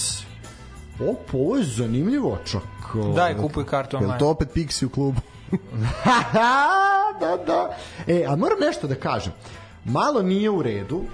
Opa, 1.00 1.38
ovo 1.38 1.56
je 1.56 1.64
zanimljivo 1.64 2.38
čak. 2.44 2.62
Daj, 3.14 3.36
kupuj 3.36 3.64
kartu 3.64 3.96
Je 3.96 3.98
li 3.98 4.04
online. 4.04 4.18
to 4.18 4.28
opet 4.28 4.48
Pixi 4.54 4.86
u 4.86 4.88
klubu? 4.88 5.20
da, 7.20 7.36
da. 7.46 7.76
E, 8.06 8.24
a 8.28 8.36
moram 8.36 8.58
nešto 8.60 8.86
da 8.86 8.94
kažem. 8.94 9.32
Malo 9.84 10.22
nije 10.22 10.50
u 10.50 10.62
redu. 10.62 10.96
Uh, 10.96 11.04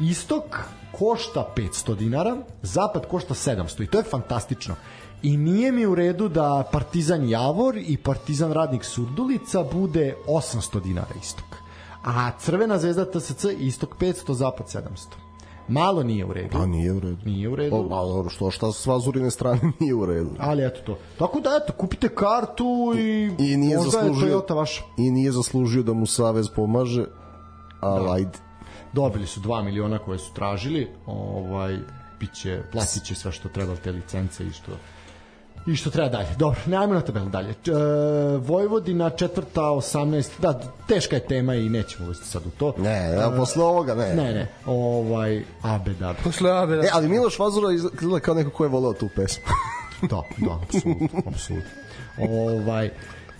istok 0.00 0.58
košta 0.92 1.52
500 1.56 1.96
dinara, 1.96 2.36
zapad 2.62 3.08
košta 3.08 3.34
700 3.34 3.84
i 3.84 3.86
to 3.86 3.98
je 3.98 4.04
fantastično. 4.04 4.74
I 5.22 5.36
nije 5.36 5.72
mi 5.72 5.86
u 5.86 5.94
redu 5.94 6.28
da 6.28 6.64
Partizan 6.72 7.28
Javor 7.28 7.76
i 7.76 7.96
Partizan 7.96 8.52
Radnik 8.52 8.84
Surdulica 8.84 9.62
bude 9.72 10.16
800 10.26 10.82
dinara 10.82 11.14
istok. 11.22 11.56
A 12.04 12.30
Crvena 12.38 12.78
zvezda 12.78 13.10
TSC 13.10 13.44
istok 13.58 13.96
500, 14.00 14.32
zapad 14.32 14.66
700. 14.66 15.27
Malo 15.68 16.02
nije 16.02 16.24
u 16.24 16.32
redu. 16.32 16.48
Pa 16.52 16.66
nije 16.66 16.92
u 16.92 17.00
redu. 17.00 17.18
Nije 17.24 17.48
u 17.48 17.56
redu. 17.56 17.76
O, 17.76 17.88
a 17.90 18.06
dobro, 18.06 18.30
što, 18.30 18.50
šta 18.50 18.72
s 18.72 18.86
vazurine 18.86 19.30
strane 19.30 19.60
nije 19.80 19.94
u 19.94 20.06
redu. 20.06 20.30
Ali 20.38 20.66
eto 20.66 20.80
to. 20.86 20.98
Tako 21.18 21.40
da 21.40 21.50
eto, 21.64 21.72
kupite 21.72 22.08
kartu 22.08 22.94
i, 22.98 23.30
I 23.38 23.56
nije 23.56 23.76
možda 23.76 23.90
zaslužio, 23.90 24.26
je 24.26 24.34
Toyota 24.34 24.54
vaša. 24.54 24.82
I 24.96 25.10
nije 25.10 25.32
zaslužio 25.32 25.82
da 25.82 25.92
mu 25.92 26.06
Savez 26.06 26.48
pomaže, 26.56 27.04
ali 27.80 28.04
da. 28.06 28.12
ajde. 28.12 28.38
dobili 28.92 29.26
su 29.26 29.40
2 29.40 29.62
miliona 29.64 29.98
koje 29.98 30.18
su 30.18 30.34
tražili 30.34 30.88
ovaj 31.06 31.78
biće 32.20 32.62
platit 32.72 33.04
će 33.04 33.14
sve 33.14 33.32
što 33.32 33.48
treba 33.48 33.76
te 33.76 33.92
licence 33.92 34.46
i 34.46 34.50
što 34.50 34.72
i 35.66 35.76
što 35.76 35.90
treba 35.90 36.08
dalje. 36.08 36.28
Dobro, 36.38 36.60
ne 36.66 36.76
ajmo 36.76 36.94
na 36.94 37.00
tabelu 37.00 37.28
dalje. 37.28 37.50
E, 37.50 37.54
Vojvodina 38.36 39.10
četvrta 39.10 39.60
18, 39.60 40.28
da, 40.38 40.60
teška 40.88 41.16
je 41.16 41.26
tema 41.26 41.54
i 41.54 41.68
nećemo 41.68 42.06
uvesti 42.06 42.26
sad 42.26 42.46
u 42.46 42.50
to. 42.50 42.74
Ne, 42.78 43.10
ja, 43.10 43.32
posle 43.36 43.64
ovoga 43.64 43.94
ne. 43.94 44.14
Ne, 44.14 44.34
ne, 44.34 44.48
ovaj, 44.66 45.42
abe, 45.62 45.90
da. 45.90 46.14
Posle 46.24 46.50
abe, 46.50 46.76
da. 46.76 46.82
E, 46.82 46.90
ali 46.92 47.08
Miloš 47.08 47.38
Vazura 47.38 47.72
izgleda 47.72 48.20
kao 48.20 48.34
neko 48.34 48.50
ko 48.50 48.64
je 48.64 48.68
volao 48.68 48.92
tu 48.92 49.08
pesmu. 49.16 49.44
Da, 50.02 50.22
da, 50.36 50.58
apsolutno, 50.62 51.22
apsolutno. 51.26 51.70
Ovaj, 52.18 52.90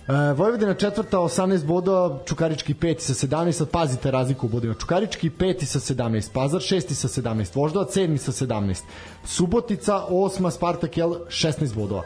e, 0.09 0.33
Vojvodina 0.33 0.73
četvrta 0.73 1.17
18 1.17 1.65
bodova, 1.65 2.19
Čukarički 2.25 2.73
peti 2.73 3.03
sa 3.03 3.13
17, 3.13 3.51
sad 3.51 3.69
pazite 3.69 4.11
razliku 4.11 4.45
u 4.45 4.49
bodima. 4.49 4.73
Čukarički 4.73 5.29
peti 5.29 5.65
sa 5.65 5.79
17, 5.79 6.31
Pazar 6.33 6.61
šesti 6.61 6.95
sa 6.95 7.07
17, 7.07 7.55
Voždovac 7.55 7.93
sedmi 7.93 8.17
sa 8.17 8.31
17, 8.31 8.81
Subotica 9.25 10.03
osma, 10.09 10.51
Spartak 10.51 10.97
Jel 10.97 11.09
16 11.09 11.75
bodova. 11.75 12.03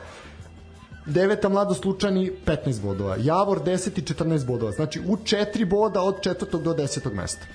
Deveta 1.05 1.49
Mladost 1.49 1.85
Lučani 1.85 2.31
15 2.45 2.81
bodova, 2.81 3.15
Javor 3.19 3.59
10 3.63 3.99
i 3.99 4.01
14 4.01 4.45
bodova. 4.45 4.71
Znači 4.71 4.99
u 4.99 5.17
4 5.17 5.65
boda 5.69 6.01
od 6.01 6.21
četvrtog 6.21 6.63
do 6.63 6.73
10. 6.73 7.13
mesta. 7.13 7.45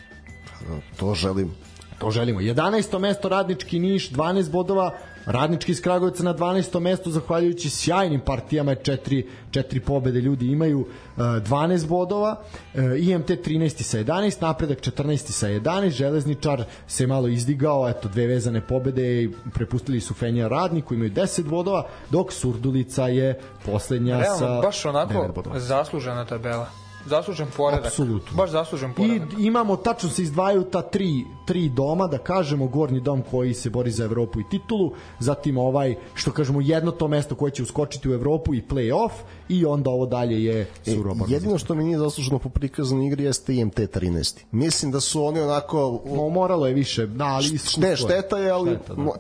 to 0.97 1.15
želim. 1.15 1.55
To 1.99 2.11
želimo. 2.11 2.41
11. 2.41 2.99
mesto 2.99 3.29
Radnički 3.29 3.79
Niš, 3.79 4.11
12 4.11 4.51
bodova, 4.51 4.95
Radnički 5.31 5.73
iz 5.73 5.83
Kragujevca 5.83 6.23
na 6.23 6.35
12. 6.35 6.81
mestu, 6.81 7.11
zahvaljujući 7.11 7.71
sjajnim 7.71 8.21
partijama, 8.21 8.75
četiri, 8.75 9.29
četiri 9.51 9.81
pobede 9.81 10.21
ljudi 10.21 10.47
imaju, 10.47 10.81
uh, 10.81 11.23
12 11.23 11.87
bodova, 11.87 12.41
uh, 12.75 12.81
IMT 12.99 13.31
13. 13.31 13.83
sa 13.83 13.99
11, 13.99 14.43
Napredak 14.43 14.81
14. 14.81 15.17
sa 15.17 15.49
11, 15.49 15.91
Železničar 15.91 16.65
se 16.87 17.07
malo 17.07 17.29
izdigao, 17.29 17.89
eto, 17.89 18.09
dve 18.09 18.27
vezane 18.27 18.67
pobede 18.67 19.23
i 19.23 19.31
prepustili 19.55 20.01
su 20.01 20.15
Fenja 20.15 20.49
Radniku, 20.49 20.95
imaju 20.95 21.11
10 21.11 21.49
bodova, 21.49 21.87
dok 22.11 22.33
Surdulica 22.33 23.09
je 23.09 23.41
poslednja 23.67 24.25
sa 24.25 24.47
Realno, 24.47 24.63
baš 24.63 24.83
9 24.83 24.89
onako 24.89 25.59
zaslužena 25.59 26.25
tabela. 26.25 26.88
Zaslužen 27.09 27.47
poredak. 27.57 27.87
Apsolutno. 27.87 28.37
Baš 28.37 28.51
zaslužen 28.51 28.91
I 28.91 28.95
poredak. 28.95 29.29
imamo, 29.39 29.77
tačno 29.79 30.09
se 30.09 30.23
izdvajaju 30.23 30.65
ta 30.65 30.83
tri, 30.83 31.09
tri 31.45 31.69
doma, 31.71 32.07
da 32.07 32.19
kažemo, 32.19 32.67
gornji 32.69 33.01
dom 33.01 33.23
koji 33.23 33.55
se 33.55 33.71
bori 33.71 33.91
za 33.91 34.05
Evropu 34.05 34.41
i 34.41 34.45
titulu, 34.45 34.91
zatim 35.19 35.59
ovaj, 35.59 35.95
što 36.15 36.31
kažemo, 36.31 36.61
jedno 36.61 36.91
to 36.91 37.09
mesto 37.09 37.35
koje 37.35 37.51
će 37.53 37.63
uskočiti 37.63 38.09
u 38.09 38.15
Evropu 38.15 38.55
i 38.55 38.63
play-off, 38.63 39.11
i 39.49 39.65
onda 39.67 39.91
ovo 39.91 40.07
dalje 40.07 40.45
je 40.45 40.61
E, 40.61 40.67
surovo. 40.87 41.15
borba. 41.15 41.35
jedino 41.35 41.59
što 41.59 41.75
mi 41.75 41.85
nije 41.85 41.99
zasluženo 41.99 42.39
po 42.39 42.49
prikazanoj 42.49 43.07
igri 43.07 43.25
jeste 43.25 43.55
IMT 43.55 43.77
13. 43.79 44.39
Mislim 44.53 44.91
da 44.91 45.01
su 45.01 45.25
oni 45.25 45.41
onako... 45.41 45.79
Mo- 46.07 46.31
Moralo 46.31 46.67
je 46.67 46.75
više, 46.75 47.07
da, 47.07 47.25
ali 47.25 47.45
iskustvo 47.47 47.81
Ne, 47.81 47.97
šteta 47.97 48.39
je, 48.39 48.51
ali... 48.51 48.71
Šteta, 48.73 48.95
da. 48.95 49.03
mo- 49.03 49.17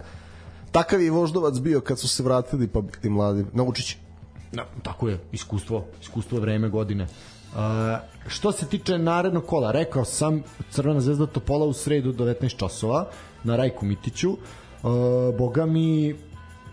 Takav 0.70 1.00
je 1.00 1.06
i 1.06 1.10
voždovac 1.10 1.54
bio 1.54 1.80
kad 1.80 1.98
su 1.98 2.08
se 2.08 2.22
vratili, 2.22 2.66
pa 2.68 2.82
ti 3.02 3.08
mladi. 3.10 3.44
Naučit 3.52 3.86
će. 3.86 3.96
Da, 4.52 4.66
tako 4.82 5.08
je, 5.08 5.18
iskustvo, 5.32 5.84
iskustvo 6.02 6.40
vreme 6.40 6.68
godine. 6.68 7.06
Uh, 7.52 7.58
što 8.26 8.52
se 8.52 8.66
tiče 8.66 8.98
narednog 8.98 9.46
kola, 9.46 9.72
rekao 9.72 10.04
sam 10.04 10.42
Crvena 10.70 11.00
zvezda 11.00 11.26
Topola 11.26 11.66
u 11.66 11.72
sredu 11.72 12.12
19 12.12 12.56
časova 12.56 13.08
na 13.44 13.56
Rajku 13.56 13.86
Mitiću. 13.86 14.30
Uh, 14.30 14.38
boga 15.38 15.66
mi 15.66 16.14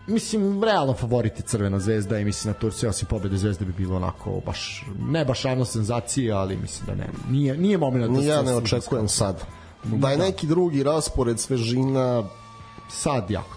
mislim 0.08 0.64
realno 0.64 0.94
favoriti 0.94 1.42
Crvena 1.42 1.80
zvezda 1.80 2.20
i 2.20 2.26
mislim 2.26 2.54
na 2.54 2.60
to 2.60 2.72
sve 2.72 2.90
osim 2.90 3.08
pobede 3.08 3.38
zvezde 3.38 3.66
bi 3.66 3.74
bilo 3.74 3.96
onako 3.96 4.42
baš 4.46 4.86
ne 5.10 5.26
baš 5.26 5.44
ravno 5.44 5.66
senzacije, 5.66 6.32
ali 6.32 6.58
mislim 6.58 6.86
da 6.86 6.96
ne. 6.96 7.08
Nije 7.30 7.58
nije 7.58 7.78
momenat 7.78 8.10
da 8.10 8.22
ja 8.22 8.42
ne 8.42 8.56
očekujem 8.56 9.08
sad. 9.08 9.44
Da 9.84 10.10
je 10.10 10.18
neki 10.18 10.48
drugi 10.48 10.84
raspored 10.84 11.40
svežina, 11.40 12.24
sad 12.90 13.32
jako 13.32 13.55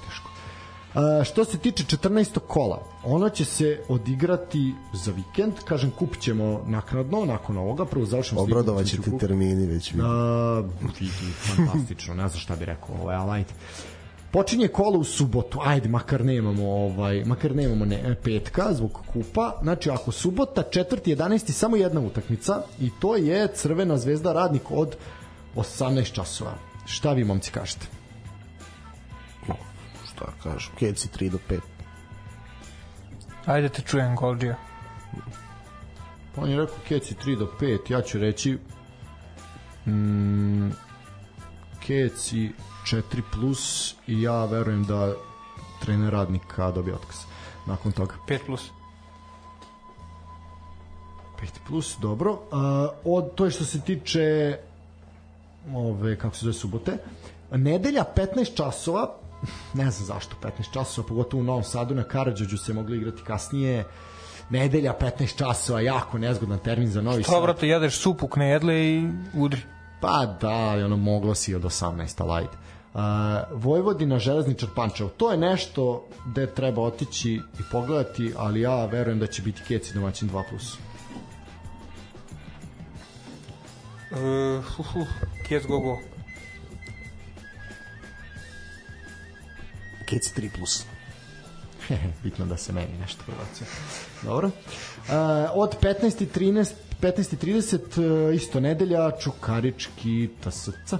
što 1.25 1.45
se 1.45 1.59
tiče 1.59 1.85
14. 1.85 2.39
kola, 2.39 2.83
ono 3.05 3.29
će 3.29 3.45
se 3.45 3.81
odigrati 3.89 4.75
za 4.93 5.13
vikend, 5.13 5.55
kažem 5.65 5.91
kupit 5.91 6.21
ćemo 6.21 6.63
naknadno, 6.67 7.25
nakon 7.25 7.59
ovoga, 7.59 7.85
prvo 7.85 8.07
završimo 8.07 8.41
obradovaće 8.41 8.97
ću 8.97 9.03
ti 9.03 9.19
termini 9.21 9.67
već. 9.67 9.95
A, 10.03 10.63
fantastično, 11.57 12.15
ne 12.15 12.29
znam 12.29 12.41
šta 12.41 12.57
bi 12.57 12.65
rekao, 12.65 12.95
ovaj, 13.03 13.17
ali 13.17 13.31
ajde. 13.31 13.53
Počinje 14.31 14.69
kolo 14.69 14.99
u 14.99 15.05
subotu, 15.05 15.59
ajde, 15.65 15.89
makar 15.89 16.25
nemamo 16.25 16.71
ovaj, 16.71 17.25
makar 17.25 17.57
nemamo 17.57 17.85
ne, 17.85 18.17
petka 18.25 18.73
zbog 18.73 19.01
kupa. 19.13 19.59
Znači, 19.63 19.91
ako 19.91 20.13
subota, 20.13 20.63
4. 20.63 21.17
11. 21.17 21.51
samo 21.51 21.77
jedna 21.77 22.01
utakmica 22.01 22.63
i 22.81 22.91
to 23.01 23.17
je 23.17 23.49
Crvena 23.55 23.99
zvezda 23.99 24.33
radnik 24.33 24.71
od 24.71 24.97
18 25.57 26.13
časova. 26.13 26.55
Šta 26.87 27.13
vi 27.13 27.25
momci 27.25 27.51
kažete? 27.51 27.98
Šta 30.19 30.33
kažem? 30.43 30.73
Keci 30.79 31.09
3 31.09 31.31
do 31.31 31.39
5. 31.51 31.61
Ajde 33.47 33.69
te 33.69 33.83
čujem, 33.83 34.17
Golđija. 34.17 34.57
On 36.37 36.51
je 36.51 36.57
rekao 36.57 36.77
Keci 36.89 37.15
3 37.15 37.39
do 37.39 37.53
5, 37.61 37.93
ja 37.93 38.03
ću 38.03 38.19
reći 38.19 38.59
mm, 39.87 40.71
Keci 41.87 42.53
4 42.85 43.23
plus 43.33 43.95
i 44.07 44.23
ja 44.23 44.45
verujem 44.45 44.85
da 44.85 45.13
trener 45.81 46.13
radnika 46.13 46.71
dobije 46.71 46.95
otkaz 46.95 47.17
nakon 47.67 47.93
toga. 47.93 48.15
5 48.29 48.39
plus. 48.47 48.71
5 51.43 51.47
plus, 51.69 51.97
dobro. 52.01 52.33
Uh, 52.33 52.39
od, 53.05 53.35
to 53.35 53.45
je 53.45 53.51
što 53.51 53.65
se 53.65 53.81
tiče 53.81 54.59
ove, 55.75 56.19
kako 56.19 56.37
se 56.37 56.45
zove, 56.45 56.55
subote. 56.55 56.99
Nedelja 57.51 58.05
15 58.17 58.57
časova, 58.57 59.15
ne 59.75 59.91
znam 59.91 60.07
zašto 60.07 60.37
15 60.43 60.73
časova, 60.73 61.09
pogotovo 61.09 61.41
u 61.41 61.45
Novom 61.45 61.65
Sadu 61.65 61.95
na 61.95 62.03
Karadžođu 62.03 62.59
se 62.59 62.73
mogli 62.73 62.97
igrati 62.97 63.23
kasnije. 63.23 63.85
Nedelja 64.51 64.95
15 65.01 65.39
časova, 65.39 65.81
jako 65.81 66.19
nezgodan 66.19 66.59
termin 66.59 66.89
za 66.89 67.03
Novi 67.03 67.23
To, 67.23 67.31
Sad. 67.31 67.43
brate, 67.43 67.69
jedeš 67.69 67.99
supu, 67.99 68.29
knejedle 68.29 68.75
i 68.75 69.09
udri. 69.35 69.61
Pa 70.01 70.37
da, 70.41 70.85
ono 70.85 70.97
moglo 70.97 71.35
si 71.35 71.55
od 71.55 71.63
18, 71.63 72.23
ali 72.23 72.33
ajde. 72.33 72.57
Uh, 72.95 73.01
Vojvodina, 73.63 74.19
Železničar, 74.19 74.69
Pančevo. 74.77 75.11
To 75.11 75.31
je 75.31 75.39
nešto 75.39 76.07
gde 76.27 76.47
treba 76.47 76.83
otići 76.83 77.33
i 77.35 77.63
pogledati, 77.73 78.33
ali 78.37 78.61
ja 78.61 78.87
verujem 78.87 79.19
da 79.19 79.27
će 79.27 79.43
biti 79.43 79.63
Keci 79.69 79.95
domaćin 79.95 80.31
2+. 80.31 80.43
Uh, 84.11 84.65
hu, 84.65 84.83
hu, 84.83 85.07
Kjec 85.49 85.67
go 85.67 85.79
go. 85.79 85.99
Keci 90.09 90.33
3 90.37 90.51
plus. 90.57 90.85
Bitno 92.23 92.47
da 92.47 92.57
se 92.57 92.73
meni 92.73 92.99
nešto 93.01 93.23
prebacuje. 93.27 93.69
Dobro. 94.23 94.47
Uh, 94.47 94.53
od 95.55 95.77
15.13 95.83 96.73
15.30 97.03 98.29
uh, 98.29 98.35
isto 98.35 98.61
nedelja 98.61 99.11
Čukarički 99.11 100.29
TSC. 100.45 100.95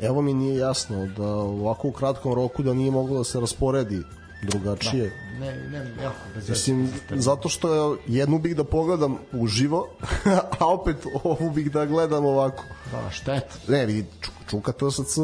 Evo 0.00 0.22
mi 0.22 0.34
nije 0.34 0.56
jasno 0.56 1.06
da 1.06 1.26
ovako 1.26 1.88
u 1.88 1.92
kratkom 1.92 2.34
roku 2.34 2.62
da 2.62 2.74
nije 2.74 2.90
moglo 2.90 3.18
da 3.18 3.24
se 3.24 3.40
rasporedi 3.40 4.02
drugačije. 4.42 5.12
Ne, 5.40 5.56
ne, 5.68 6.02
jako 6.02 6.16
bez. 6.34 6.48
Mislim, 6.48 6.92
zato 7.10 7.48
što 7.48 7.74
je, 7.74 7.98
jednu 8.06 8.38
bih 8.38 8.56
da 8.56 8.64
pogledam 8.64 9.18
uživo, 9.32 9.88
a 10.58 10.66
opet 10.66 10.96
ovu 11.24 11.50
bih 11.50 11.72
da 11.72 11.86
gledam 11.86 12.24
ovako. 12.24 12.64
Da, 12.92 13.10
šteta. 13.10 13.54
Ne, 13.68 13.86
vidi, 13.86 14.08
Ču- 14.20 14.50
Čuka 14.50 14.72
TSC 14.72 15.18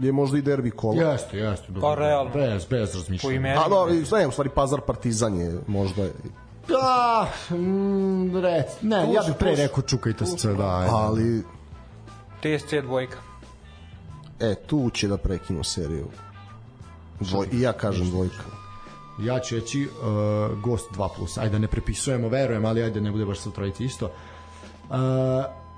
je 0.00 0.12
možda 0.12 0.38
i 0.38 0.42
derbi 0.42 0.70
kola. 0.70 1.02
Jeste, 1.02 1.38
jeste. 1.38 1.66
Dobro. 1.72 1.80
Pa, 1.80 1.94
realno. 1.94 2.30
Bez, 2.34 2.64
bez 2.66 2.92
Po 2.92 2.98
razmišljanja. 2.98 3.36
imenu. 3.36 3.60
A 3.60 3.68
no, 3.68 3.86
ne, 4.18 4.26
u 4.26 4.30
stvari 4.30 4.50
Pazar 4.54 4.80
Partizan 4.80 5.36
je 5.36 5.60
možda 5.66 6.08
Da, 6.68 7.28
mm, 7.50 8.36
rec, 8.36 8.66
ne, 8.82 9.04
Tuš, 9.06 9.14
ja 9.14 9.22
bih 9.26 9.34
pre 9.38 9.50
tuš. 9.50 9.58
rekao 9.58 9.82
Čuka 9.82 10.10
i 10.10 10.14
TSC, 10.14 10.44
da. 10.44 10.86
ali 10.90 11.42
TSC 12.40 12.74
dvojka. 12.82 13.16
e, 14.40 14.54
tu 14.54 14.90
će 14.90 15.08
da 15.08 15.16
prekinu 15.16 15.64
seriju. 15.64 16.06
Dvoj, 17.20 17.46
I 17.52 17.60
ja 17.60 17.72
kažem 17.72 18.10
dvojka. 18.10 18.42
Ja 19.18 19.40
ću 19.40 19.54
reći 19.54 19.88
uh, 20.02 20.62
Gost 20.62 20.90
2+. 20.90 21.08
Plus. 21.16 21.38
Ajde, 21.38 21.50
da 21.50 21.58
ne 21.58 21.68
prepisujemo, 21.68 22.28
verujem, 22.28 22.64
ali 22.64 22.82
ajde, 22.82 23.00
ne 23.00 23.10
bude 23.10 23.24
baš 23.24 23.38
sa 23.38 23.50
trojici 23.50 23.84
isto. 23.84 24.10
Uh, 24.90 24.96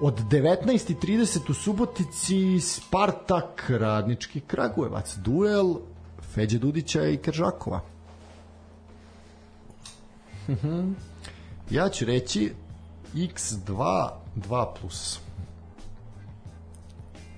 od 0.00 0.20
19.30 0.30 1.50
u 1.50 1.54
Subotici 1.54 2.60
Spartak 2.60 3.64
Radnički 3.68 4.40
Kragujevac. 4.40 5.16
Duel 5.16 5.74
Feđe 6.34 6.58
Dudića 6.58 7.06
i 7.06 7.16
Kržakova. 7.16 7.80
Ja 11.70 11.88
ću 11.88 12.04
reći 12.04 12.52
X2 13.14 14.08
2+. 14.36 14.66
Plus. 14.80 15.20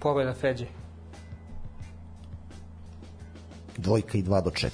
Pobeda 0.01 0.35
Feđe. 0.35 0.67
Dvojka 3.77 4.19
i 4.19 4.23
2 4.23 4.45
do 4.45 4.51
4. 4.51 4.71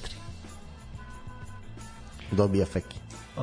Dobija 2.33 2.67
Feki. 2.67 2.99
Uh, 3.37 3.43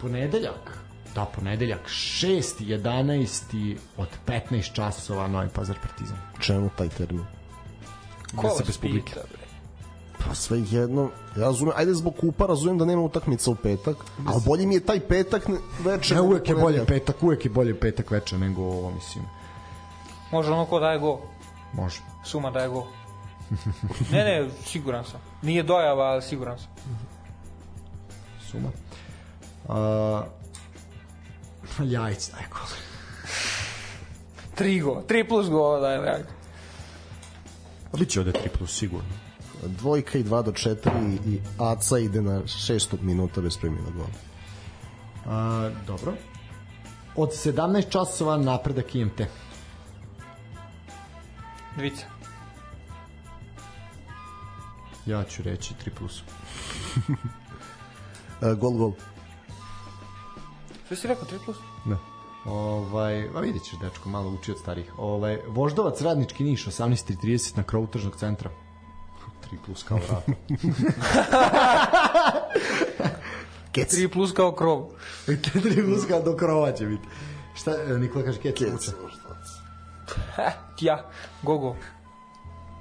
ponedeljak 0.00 0.83
da 1.14 1.24
ponedeljak 1.26 1.80
6. 1.82 2.42
11. 2.60 3.76
od 3.96 4.08
15 4.26 4.72
časova 4.72 5.28
Novi 5.28 5.48
Pazar 5.48 5.76
Partizan 5.82 6.16
Čemu 6.40 6.70
taj 6.70 6.88
termin? 6.88 7.24
Ko 8.36 8.50
se 8.50 8.64
bez 8.64 8.78
publike. 8.78 9.12
bre? 9.14 9.44
Pa 10.20 10.34
sve 10.34 10.58
jedno, 10.62 11.02
ja 11.36 11.42
razumem, 11.42 11.74
ajde 11.76 11.94
zbog 11.94 12.14
kupa 12.16 12.46
razumem 12.46 12.78
da 12.78 12.84
nema 12.84 13.02
utakmica 13.02 13.50
u 13.50 13.54
petak, 13.54 13.96
ali 14.26 14.42
bolje 14.46 14.66
mi 14.66 14.74
je 14.74 14.80
taj 14.80 15.00
petak 15.00 15.48
ne- 15.48 15.58
veče. 15.80 16.14
ne, 16.14 16.20
uvek 16.20 16.48
je 16.48 16.54
bolje 16.54 16.86
petak 16.86 17.22
uvek 17.22 17.44
je 17.44 17.50
bolje 17.50 17.80
petak 17.80 18.10
veče 18.10 18.38
nego 18.38 18.62
ovo 18.62 18.90
mislim 18.90 19.24
Može 20.32 20.50
ono 20.50 20.66
ko 20.66 20.80
daje 20.80 20.98
go. 20.98 21.20
može 21.72 22.00
Suma 22.24 22.50
daje 22.50 22.68
go. 22.68 22.86
Ne, 24.10 24.18
ne, 24.20 24.48
siguran 24.62 25.04
sam. 25.04 25.20
Nije 25.42 25.62
dojava, 25.62 26.04
ali 26.04 26.22
siguran 26.22 26.58
sam. 26.58 26.68
suma 28.42 28.68
uh, 29.64 30.24
Ljajić 31.92 32.28
daj 32.30 32.44
gol 32.50 32.68
Tri 34.54 34.80
go. 34.80 35.02
Tri 35.08 35.28
plus 35.28 35.48
go 35.48 35.80
daje. 35.80 35.98
daje. 35.98 36.24
A 37.92 37.96
Biće 37.96 38.20
ovde 38.20 38.32
3 38.32 38.48
plus 38.58 38.78
sigurno 38.78 39.08
Dvojka 39.62 40.18
i 40.18 40.24
2 40.24 40.42
do 40.42 40.52
4 40.52 41.18
i 41.26 41.40
Aca 41.58 41.98
ide 41.98 42.22
na 42.22 42.46
šestog 42.46 43.02
minuta 43.02 43.40
bez 43.40 43.56
primjena 43.56 43.90
gola. 43.90 44.08
A, 45.26 45.70
dobro 45.86 46.12
od 47.16 47.30
17 47.30 47.90
časova 47.90 48.36
napredak 48.36 48.94
IMT 48.94 49.20
Dvica. 51.76 52.06
ja 55.06 55.24
ću 55.24 55.42
reći 55.42 55.74
3 55.86 55.90
plus 55.98 56.22
E, 58.42 58.54
gol, 58.54 58.70
gol. 58.70 58.92
Što 60.94 61.00
si 61.00 61.08
rekao, 61.08 61.24
tri 61.24 61.38
plus? 61.44 61.56
Da. 61.84 61.96
Ovaj, 62.44 63.28
a 63.34 63.40
vidjet 63.40 63.64
ćeš, 63.64 63.78
dečko, 63.78 64.08
malo 64.08 64.30
uči 64.30 64.50
od 64.50 64.58
starih. 64.58 64.92
Ovaj, 64.98 65.38
Voždovac, 65.48 66.00
Radnički 66.00 66.44
Niš, 66.44 66.66
18.30 66.66 67.56
na 67.56 67.62
krovu 67.62 67.86
tržnog 67.86 68.16
centra. 68.16 68.50
3 69.50 69.56
plus 69.66 69.82
kao 69.82 69.98
vrat. 69.98 70.24
Kec. 73.72 73.90
Tri 73.90 74.08
plus 74.08 74.32
kao 74.32 74.52
krov. 74.52 74.86
3 75.26 75.84
plus 75.84 76.06
kao 76.08 76.22
do 76.22 76.36
krova 76.36 76.72
će 76.72 76.86
biti. 76.86 77.08
Šta, 77.54 77.72
Nikola 77.98 78.24
kaže, 78.24 78.40
kec, 78.40 78.58
Kec. 78.58 78.90
Ha, 80.36 80.52
ja. 80.80 81.10
Go 81.42 81.58
go. 81.58 81.76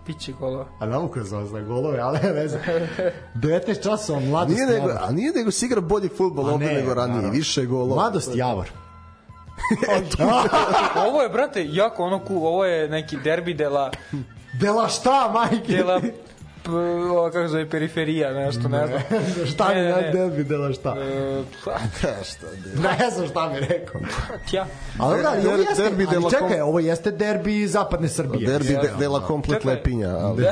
Piće 0.06 0.32
golova. 0.32 0.66
A 0.80 0.88
znamo 0.88 1.08
ko 1.08 1.20
je 1.20 1.26
zove 1.26 1.46
za 1.46 1.60
golove, 1.60 2.00
ali 2.00 2.20
ne 2.20 2.32
veze. 2.32 2.58
19 3.36 3.84
časova, 3.84 4.20
mladost 4.20 4.56
Nije 4.56 4.68
nego, 4.68 4.90
Javor. 4.90 5.04
a 5.04 5.12
nije 5.12 5.32
nego 5.32 5.52
se 5.52 5.66
igra 5.66 5.82
bolji 5.82 6.10
futbol 6.10 6.50
A 6.50 6.54
ovde 6.54 6.66
ne, 6.66 6.74
nego 6.74 6.94
ranije, 6.94 7.16
naravno. 7.16 7.32
više 7.32 7.66
golova. 7.66 7.96
Mladost 7.96 8.36
Javor. 8.36 8.70
Ovo 11.08 11.22
je, 11.22 11.30
brate, 11.30 11.66
jako 11.66 12.04
ono 12.04 12.22
cool. 12.28 12.48
Ovo 12.48 12.66
je 12.66 12.90
neki 12.90 13.18
derbi 13.18 13.54
dela, 13.54 13.92
Dela 14.60 14.88
šta, 14.88 15.32
majke? 15.34 15.74
dela 15.74 16.02
p, 16.64 16.72
ovo, 17.11 17.30
kako 17.31 17.48
zove, 17.48 17.69
periferija, 17.69 18.34
nešto, 18.34 18.68
ne 18.69 18.88
znam. 18.88 19.02
šta 19.53 19.68
mi 19.69 19.76
Ne, 19.76 19.84
ne, 19.84 19.90
ne, 19.95 20.02
ne. 20.02 20.11
derbi, 20.11 20.44
dela 20.44 20.73
šta? 20.73 20.95
E, 20.99 21.44
Šta? 22.23 22.48
Ne 22.99 23.10
znam 23.11 23.27
šta 23.27 23.49
mi 23.49 23.60
rekao. 23.60 24.02
tja. 24.49 24.65
Ali, 24.99 25.22
da, 25.23 25.30
ali, 25.31 25.48
ovo 25.48 25.56
jeste, 25.57 25.84
derbi 25.84 26.07
ali 26.15 26.30
čekaj, 26.30 26.61
ovo 26.61 26.80
jeste 26.80 27.11
derbi 27.11 27.68
zapadne 27.68 28.07
Srbije. 28.07 28.48
Derbi 28.48 28.68
de, 28.69 28.91
dela 28.99 29.27
komplet 29.27 29.61
Čekaj. 29.61 29.76
lepinja, 29.76 30.10
ali 30.10 30.44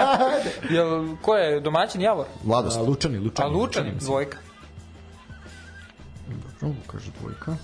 Jel, 0.76 1.16
ko 1.22 1.36
je 1.36 1.60
domaćin 1.60 2.00
Javor? 2.00 2.26
mladost. 2.44 2.78
A, 2.78 2.82
Lučani, 2.82 3.18
Lučani. 3.18 3.48
A 3.50 3.52
Lučanin, 3.52 3.94
dvojka. 4.00 4.38
Dobro, 6.60 6.76
kaže 6.86 7.10
dvojka. 7.20 7.56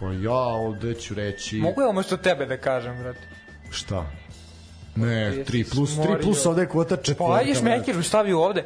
Pa 0.00 0.06
ja 0.06 0.32
ovde 0.34 0.94
ću 0.94 1.14
reći... 1.14 1.56
Mogu 1.56 1.82
ja 1.82 1.88
umesto 1.88 2.16
tebe 2.16 2.46
da 2.46 2.56
kažem, 2.56 3.02
brate? 3.02 3.20
Šta? 3.70 4.06
Ne, 4.96 5.12
Jesi 5.12 5.52
3 5.52 5.70
plus, 5.70 5.90
3 5.90 5.94
smorio. 5.94 6.18
plus 6.22 6.46
ovde 6.46 6.62
je 6.62 6.68
kvota 6.68 6.96
četvrka. 6.96 7.24
Pa 7.26 7.34
ajde 7.34 7.54
šmeker, 7.54 8.04
stavi 8.04 8.32
ovde. 8.32 8.64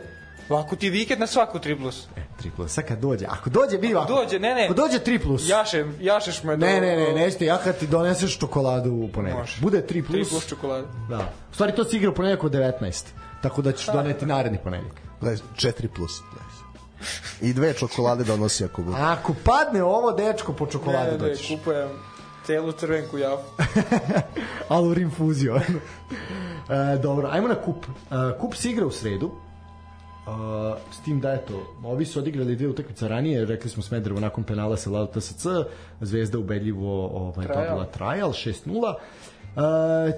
Ovako 0.48 0.77
ti 0.77 0.90
vikend 0.90 1.20
na 1.20 1.27
svaku 1.27 1.59
3 1.59 1.78
plus. 1.78 2.07
E, 2.16 2.20
3 2.43 2.51
plus, 2.57 2.73
sad 2.73 2.85
kad 2.85 2.98
dođe, 2.98 3.27
ako 3.28 3.51
dođe, 3.51 3.78
bi 3.78 3.94
ovako. 3.94 4.12
Dođe, 4.15 4.39
ne, 4.39 4.55
ne. 4.55 4.65
Ako 4.65 4.74
dođe 4.74 4.98
3 4.98 5.23
plus. 5.23 5.48
Jaše, 5.48 5.85
jašeš 6.01 6.43
me 6.43 6.57
do... 6.57 6.66
Ne, 6.66 6.81
ne, 6.81 6.97
ne, 6.97 7.12
nećete, 7.12 7.44
ja 7.47 7.59
kad 7.59 7.78
ti 7.78 7.86
doneseš 7.86 8.39
čokoladu 8.39 8.90
u 8.93 9.09
ponedeljak. 9.09 9.39
Može. 9.40 9.61
Bude 9.61 9.82
3 9.82 9.93
3 9.93 10.07
plus. 10.07 10.28
plus 10.28 10.48
čokolade. 10.48 10.86
Da. 11.09 11.32
U 11.51 11.55
stvari 11.55 11.73
to 11.73 11.85
se 11.85 11.97
igra 11.97 12.11
u 12.11 12.15
ponedeljak 12.15 12.44
od 12.44 12.52
19. 12.52 13.05
Tako 13.43 13.62
da 13.62 13.73
ćeš 13.73 13.86
doneti 13.86 14.27
naredni 14.27 14.59
ponedeljak. 14.65 14.94
Gledaj, 15.20 15.39
4 15.57 15.89
plus. 15.97 16.20
I 17.40 17.52
dve 17.52 17.73
čokolade 17.74 18.24
donosi 18.24 18.65
ako 18.65 18.82
bude. 18.82 18.97
Ako 19.01 19.35
padne 19.44 19.82
ovo, 19.82 20.12
dečko, 20.12 20.52
po 20.52 20.66
čokoladu 20.66 21.11
Ne, 21.12 21.19
ne, 21.19 21.19
doćeš. 21.19 21.48
kupujem. 21.48 21.89
Celu 22.51 22.72
crvenku 22.72 23.18
jafu. 23.18 23.44
Alurin 24.74 25.10
fuzio. 25.10 25.56
e, 25.56 26.98
dobro, 27.02 27.28
ajmo 27.32 27.48
na 27.48 27.55
kup. 27.55 27.86
E, 27.86 28.39
kup 28.40 28.55
se 28.55 28.70
igra 28.70 28.86
u 28.86 28.90
sredu. 28.90 29.31
Uh, 30.27 30.77
s 30.93 31.05
tim 31.05 31.20
da 31.20 31.32
eto, 31.32 31.74
ovi 31.85 32.05
su 32.06 32.18
odigrali 32.18 32.56
dve 32.56 32.68
utakmice 32.68 33.09
ranije, 33.09 33.44
rekli 33.44 33.70
smo 33.70 33.82
Smederevo 33.82 34.20
nakon 34.20 34.44
penala 34.44 34.77
sa 34.77 34.90
Lado 34.90 35.20
TSC, 35.20 35.47
Zvezda 36.01 36.39
ubedljivo 36.39 37.06
ovaj, 37.06 37.47
Trajal. 37.47 37.64
dobila 37.64 37.86
trajal 37.86 38.31
6-0. 38.31 38.68
Uh, 38.70 38.94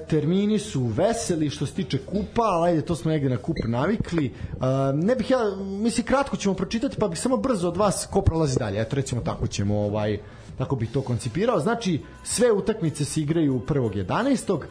termini 0.08 0.58
su 0.58 0.82
veseli 0.82 1.50
što 1.50 1.66
se 1.66 1.74
tiče 1.74 1.98
kupa, 1.98 2.42
ali 2.42 2.70
ajde, 2.70 2.82
to 2.82 2.96
smo 2.96 3.10
negde 3.10 3.28
na 3.28 3.36
kup 3.36 3.56
navikli. 3.64 4.32
Uh, 4.52 4.62
ne 4.94 5.16
bih 5.16 5.30
ja, 5.30 5.38
mislim, 5.60 6.06
kratko 6.06 6.36
ćemo 6.36 6.54
pročitati, 6.54 6.96
pa 6.96 7.08
bih 7.08 7.20
samo 7.20 7.36
brzo 7.36 7.68
od 7.68 7.76
vas 7.76 8.08
ko 8.10 8.22
prolazi 8.22 8.58
dalje. 8.58 8.80
Eto, 8.80 8.96
recimo 8.96 9.20
tako 9.20 9.46
ćemo, 9.46 9.78
ovaj, 9.78 10.18
tako 10.58 10.76
bih 10.76 10.90
to 10.92 11.02
koncipirao. 11.02 11.60
Znači, 11.60 12.00
sve 12.22 12.52
utakmice 12.52 13.04
se 13.04 13.20
igraju 13.20 13.60
1.11. 13.66 14.62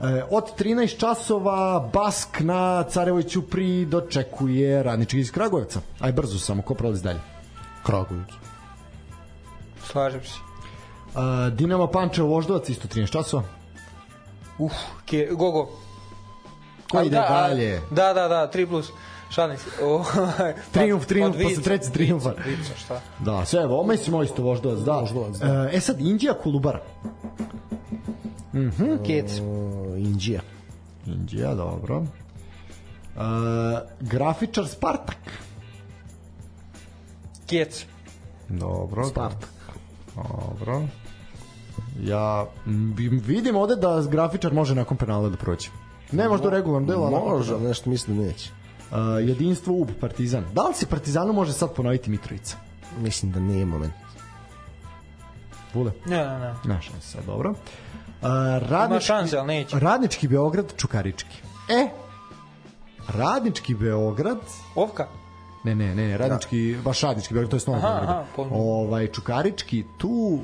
E, 0.00 0.22
od 0.30 0.44
13 0.58 0.98
časova 0.98 1.90
Bask 1.92 2.40
na 2.40 2.82
Carevoj 2.82 3.22
Ćupri 3.22 3.84
dočekuje 3.84 4.82
radnički 4.82 5.18
iz 5.18 5.32
Kragujevca. 5.32 5.80
Aj 6.00 6.12
brzo 6.12 6.38
samo, 6.38 6.62
ko 6.62 6.74
prolazi 6.74 7.02
dalje? 7.02 7.20
Kragujevac. 7.82 8.28
Slažem 9.86 10.20
se. 10.24 10.38
E, 10.38 11.50
Dinamo 11.50 11.86
Pančevo 11.86 12.28
Voždovac 12.28 12.68
isto 12.68 12.88
13 12.88 13.10
časova. 13.10 13.42
Uf, 14.58 14.72
ke, 15.06 15.28
Gogo. 15.30 15.68
Ko 16.90 17.02
ide 17.02 17.16
da, 17.16 17.28
dalje? 17.28 17.80
Da, 17.90 18.12
da, 18.12 18.28
da, 18.28 18.50
3 18.54 18.66
plus. 18.66 18.92
Šalim 19.34 19.58
se. 19.58 19.84
O, 19.84 20.04
Trijumf, 20.72 21.06
trijumf, 21.06 21.36
od 21.36 21.42
posle. 21.42 21.48
Vica, 21.48 21.60
Vica, 22.46 22.74
šta? 22.76 23.00
Da, 23.18 23.44
sve, 23.44 23.62
evo, 23.62 23.86
mislim 23.86 24.22
isto 24.22 24.42
Voždovac, 24.42 24.78
da. 24.78 24.92
Voždovac, 24.92 25.36
da. 25.36 25.46
E, 25.46 25.76
e 25.76 25.80
sad, 25.80 26.00
Indija 26.00 26.34
Kolubara. 26.34 26.80
Kec. 29.06 29.40
O, 29.40 29.96
Indija. 29.96 30.40
Indija, 31.06 31.54
dobro. 31.54 32.02
E, 32.02 33.20
grafičar 34.00 34.68
Spartak. 34.68 35.18
Kec. 37.46 37.84
Dobro. 38.48 39.04
Spartak. 39.04 39.50
Dobro. 40.16 40.82
Ja 42.02 42.46
vidim 43.26 43.56
ovde 43.56 43.76
da 43.76 44.02
grafičar 44.10 44.52
može 44.52 44.74
nakon 44.74 44.96
penala 44.96 45.28
da 45.28 45.36
prođe. 45.36 45.68
Ne 46.12 46.28
možda 46.28 46.48
ali 46.48 47.14
nakon 47.14 47.30
Može, 47.30 47.58
nešto 47.58 47.90
mislim 47.90 48.16
da 48.16 48.22
neće. 48.24 48.63
Uh, 48.90 48.96
jedinstvo 49.28 49.74
UB 49.74 49.88
Partizan. 50.00 50.44
Da 50.52 50.62
li 50.62 50.74
se 50.74 50.86
Partizanu 50.86 51.32
može 51.32 51.52
sad 51.52 51.74
ponoviti 51.74 52.10
Mitrovica? 52.10 52.56
Mislim 53.00 53.32
da 53.32 53.40
nije 53.40 53.64
moment. 53.66 53.92
Vule? 55.74 55.92
Ne, 56.06 56.16
ne, 56.16 56.38
ne. 56.38 56.54
Na 56.64 56.80
šansa, 56.80 57.18
dobro. 57.26 57.50
Uh, 57.50 57.56
Ima 58.22 58.58
radnički, 58.58 59.06
šanse, 59.06 59.36
ali 59.38 59.46
neće. 59.46 59.78
Radnički 59.78 60.28
Beograd, 60.28 60.72
Čukarički. 60.76 61.36
E, 61.68 61.88
Radnički 63.08 63.74
Beograd, 63.74 64.38
Ovka. 64.74 65.06
ne, 65.64 65.74
ne, 65.74 65.94
ne, 65.94 66.08
ne 66.08 66.18
Radnički, 66.18 66.76
baš 66.84 67.00
Radnički 67.00 67.34
Beograd, 67.34 67.50
to 67.50 67.56
je 67.56 67.60
s 67.60 67.68
Aha, 67.68 67.98
aha. 68.02 68.24
Ovaj, 68.50 69.06
Čukarički, 69.06 69.84
tu 69.98 70.40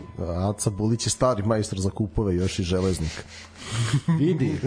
Aca 0.51 0.71
Bulić 0.71 1.07
je 1.07 1.11
stari 1.11 1.43
majstor 1.43 1.79
za 1.81 1.91
kupove, 1.91 2.35
još 2.35 2.59
i 2.59 2.63
železnik. 2.63 3.25
vidi, 4.19 4.61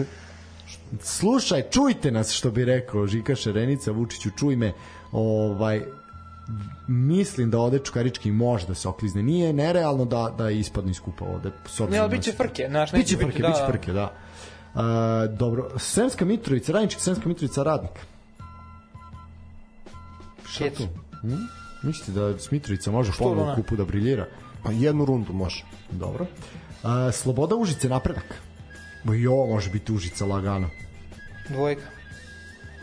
slušaj, 1.00 1.62
čujte 1.70 2.10
nas, 2.10 2.32
što 2.32 2.50
bi 2.50 2.64
rekao 2.64 3.06
Žika 3.06 3.34
Šerenica, 3.34 3.92
Vučiću, 3.92 4.30
čuj 4.38 4.56
me, 4.56 4.72
ovaj, 5.12 5.82
mislim 6.88 7.50
da 7.50 7.58
ovde 7.58 7.78
Čukarički 7.78 8.30
može 8.30 8.66
da 8.66 8.74
se 8.74 8.88
oklizne. 8.88 9.22
Nije 9.22 9.52
nerealno 9.52 10.04
da, 10.04 10.34
da 10.38 10.50
ispadne 10.50 10.90
iz 10.90 11.00
kupa 11.00 11.24
ovde. 11.24 11.50
Ne, 11.90 11.98
ali 11.98 12.10
biće 12.10 12.32
frke, 12.32 12.66
znaš, 12.68 12.92
Biće 12.92 13.16
frke, 13.16 13.42
da, 13.42 13.48
biće 13.48 13.60
da. 13.60 13.66
frke, 13.66 13.92
da. 13.92 14.12
Uh, 14.74 14.80
dobro, 15.38 15.70
Sremska 15.78 16.24
Mitrovica, 16.24 16.72
Radnički 16.72 17.00
Sremska 17.00 17.28
Mitrovica, 17.28 17.62
Radnik. 17.62 17.92
Kec. 20.58 20.78
Hm? 21.20 21.34
Mislite 21.82 22.12
da 22.12 22.34
Mitrovica 22.50 22.90
može 22.90 23.12
Što 23.12 23.24
ponovno 23.24 23.44
da 23.44 23.52
u 23.52 23.54
kupu 23.54 23.76
da 23.76 23.84
briljira? 23.84 24.26
Pa 24.62 24.72
jednu 24.72 25.04
rundu 25.04 25.32
može. 25.32 25.64
Dobro. 25.90 26.26
Uh, 26.82 26.90
Sloboda 27.12 27.56
Užice, 27.56 27.88
napredak. 27.88 28.34
Ovo 29.30 29.46
može 29.46 29.70
biti 29.70 29.92
Užica 29.92 30.26
lagano. 30.26 30.70
Dvojka. 31.48 31.82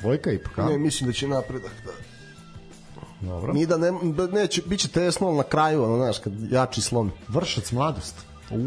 Dvojka 0.02 0.32
ipak, 0.32 0.58
a? 0.60 0.66
Ne, 0.66 0.78
mislim 0.78 1.08
da 1.08 1.14
će 1.14 1.28
napredak. 1.28 1.72
Da. 1.86 1.92
Dobro. 3.22 3.54
Ni 3.54 3.66
da 3.66 3.78
ne, 3.78 3.92
da 4.14 4.28
neće, 4.28 4.62
bit 4.66 4.80
će 4.80 4.88
tesno 4.88 5.28
ali 5.28 5.38
na 5.38 5.44
kraju, 5.44 5.84
ono, 5.84 5.96
znaš, 5.98 6.20
kad 6.20 6.34
jači 6.52 6.82
slom. 6.82 7.12
Vršac 7.28 7.72
mladost. 7.72 8.16
U, 8.52 8.58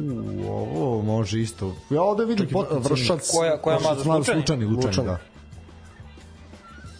ovo 0.51 1.03
može 1.03 1.41
isto. 1.41 1.77
Ja 1.91 2.03
ovde 2.03 2.25
vidim 2.25 2.49
potencijalni. 2.49 2.89
Vršac, 2.89 3.31
Koja, 3.31 3.63
koja 3.63 3.77
Vršac 3.77 4.05
mladost? 4.05 4.29
Lučani? 4.29 4.39
Lučani, 4.41 4.65
Lučani, 4.65 4.87
Lučani. 4.87 5.07
da. 5.09 5.19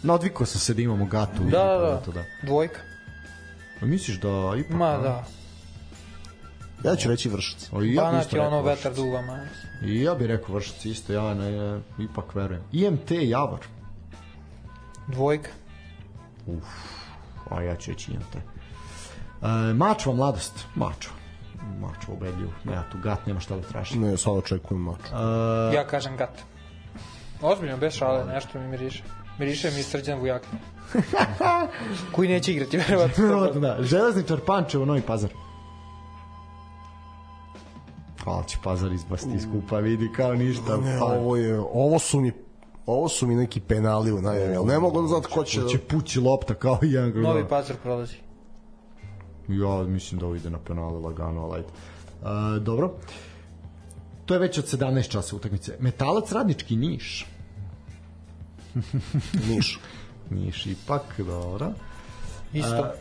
Nadvikao 0.03 0.45
sam 0.45 0.59
se 0.59 0.73
da 0.73 0.81
imamo 0.81 1.05
gatu. 1.05 1.43
i 1.43 1.51
Da, 1.51 1.63
da, 1.63 2.01
da. 2.05 2.11
da. 2.11 2.23
Dvojka. 2.43 2.79
A 3.81 3.85
Misliš 3.85 4.19
da 4.19 4.53
ipak? 4.59 4.77
Ma, 4.77 4.97
da. 4.97 5.25
Ja 6.83 6.95
ću 6.95 7.09
reći 7.09 7.29
vršac. 7.29 7.69
O, 7.71 7.75
ja 7.75 7.81
bih 7.81 7.95
Banat 7.95 8.23
isto 8.23 8.37
je 8.37 8.47
ono 8.47 8.61
vetar 8.61 8.91
Vršac. 8.91 8.95
dugama. 9.05 9.39
I 9.83 10.01
ja 10.01 10.15
bih 10.15 10.27
rekao 10.27 10.55
Vršac 10.55 10.85
isto, 10.85 11.13
ja 11.13 11.33
ne, 11.33 11.79
ipak 11.99 12.35
verujem. 12.35 12.63
IMT 12.71 13.11
Javor. 13.11 13.59
Dvojka. 15.07 15.49
A 17.49 17.61
ja 17.61 17.75
ću 17.75 17.91
reći 17.91 18.11
IMT. 18.11 18.35
E, 18.35 18.41
Mačva 19.73 20.13
mladost. 20.13 20.65
Mačva. 20.75 21.13
Mačva 21.79 22.13
ubedljivo. 22.13 22.51
Ne, 22.63 22.81
tu 22.91 22.97
gat 23.03 23.25
nema 23.27 23.39
šta 23.39 23.55
da 23.55 23.61
traži. 23.61 23.99
Ne, 23.99 24.17
sad 24.17 24.33
očekujem 24.33 24.81
mač. 24.81 24.99
Ja 25.73 25.87
kažem 25.87 26.17
gat. 26.17 26.41
Ozbiljno, 27.41 27.77
bez 27.77 27.93
šale, 27.93 28.25
nešto 28.25 28.59
mi 28.59 28.67
miriše. 28.67 29.03
Miriše 29.39 29.71
mi 29.71 29.83
srđan 29.83 30.19
vujak. 30.19 30.41
Koji 32.15 32.29
neće 32.29 32.51
igrati, 32.53 32.77
verovatno. 32.77 33.23
Verovatno 33.27 33.59
da. 33.61 33.77
Železničar 33.79 34.39
Pančevo, 34.39 34.85
Novi 34.85 35.01
Pazar. 35.01 35.29
Hvala 38.25 38.43
će 38.43 38.57
Pazar 38.63 38.91
izbasti 38.91 39.29
iz 39.35 39.45
kupa, 39.51 39.79
vidi 39.79 40.09
kao 40.15 40.33
ništa. 40.33 40.77
Ne, 40.77 40.99
pa, 40.99 41.05
ovo 41.05 41.35
je, 41.35 41.59
ovo 41.59 41.99
su 41.99 42.19
mi 42.19 42.31
ovo 42.85 43.09
su 43.09 43.27
mi 43.27 43.35
neki 43.35 43.59
penali 43.59 44.11
u 44.11 44.21
najavi, 44.21 44.55
ali 44.55 44.65
ne 44.65 44.79
mogu 44.79 45.01
da 45.01 45.07
znati 45.07 45.27
ko 45.33 45.43
će... 45.43 45.61
će 45.71 45.77
pući 45.79 46.19
lopta 46.19 46.53
kao 46.53 46.79
i 46.83 46.91
jedan 46.91 47.21
Novi 47.21 47.47
pazar 47.47 47.75
prolazi. 47.83 48.15
Ja 49.47 49.83
mislim 49.83 50.19
da 50.19 50.25
ovo 50.25 50.35
ide 50.35 50.49
na 50.49 50.59
penale 50.59 50.99
lagano, 50.99 51.41
ali 51.41 51.55
ajde. 51.55 51.67
Uh, 52.21 52.63
dobro. 52.63 52.93
To 54.25 54.33
je 54.33 54.39
već 54.39 54.57
od 54.57 54.65
17 54.65 55.09
časa 55.09 55.35
utakmice. 55.35 55.77
Metalac 55.79 56.31
radnički 56.31 56.75
Niš. 56.75 57.27
Niš. 59.47 59.79
Niš 60.29 60.65
ipak, 60.65 61.03
dobro. 61.17 61.71
Isto. 62.53 62.91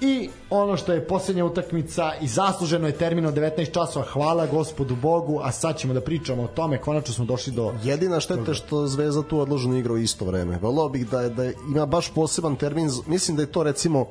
I 0.00 0.30
ono 0.50 0.76
što 0.76 0.92
je 0.92 1.06
posljednja 1.06 1.44
utakmica 1.44 2.12
i 2.20 2.28
zasluženo 2.28 2.86
je 2.86 2.92
termin 2.92 3.26
od 3.26 3.34
19 3.34 3.72
časova, 3.74 4.04
hvala 4.04 4.46
gospodu 4.46 4.96
Bogu, 4.96 5.40
a 5.42 5.52
sad 5.52 5.78
ćemo 5.78 5.94
da 5.94 6.00
pričamo 6.00 6.42
o 6.42 6.46
tome, 6.46 6.80
konačno 6.80 7.14
smo 7.14 7.24
došli 7.24 7.52
do... 7.52 7.74
Jedina 7.84 8.20
šteta 8.20 8.54
što 8.54 8.86
Zvezda 8.86 9.22
tu 9.22 9.38
odloženo 9.38 9.76
igra 9.76 9.92
u 9.92 9.98
isto 9.98 10.24
vreme. 10.24 10.58
Volao 10.62 10.88
bih 10.88 11.08
da, 11.10 11.28
da 11.28 11.44
ima 11.44 11.86
baš 11.86 12.10
poseban 12.14 12.56
termin. 12.56 12.90
Mislim 13.06 13.36
da 13.36 13.42
je 13.42 13.52
to 13.52 13.62
recimo 13.62 14.06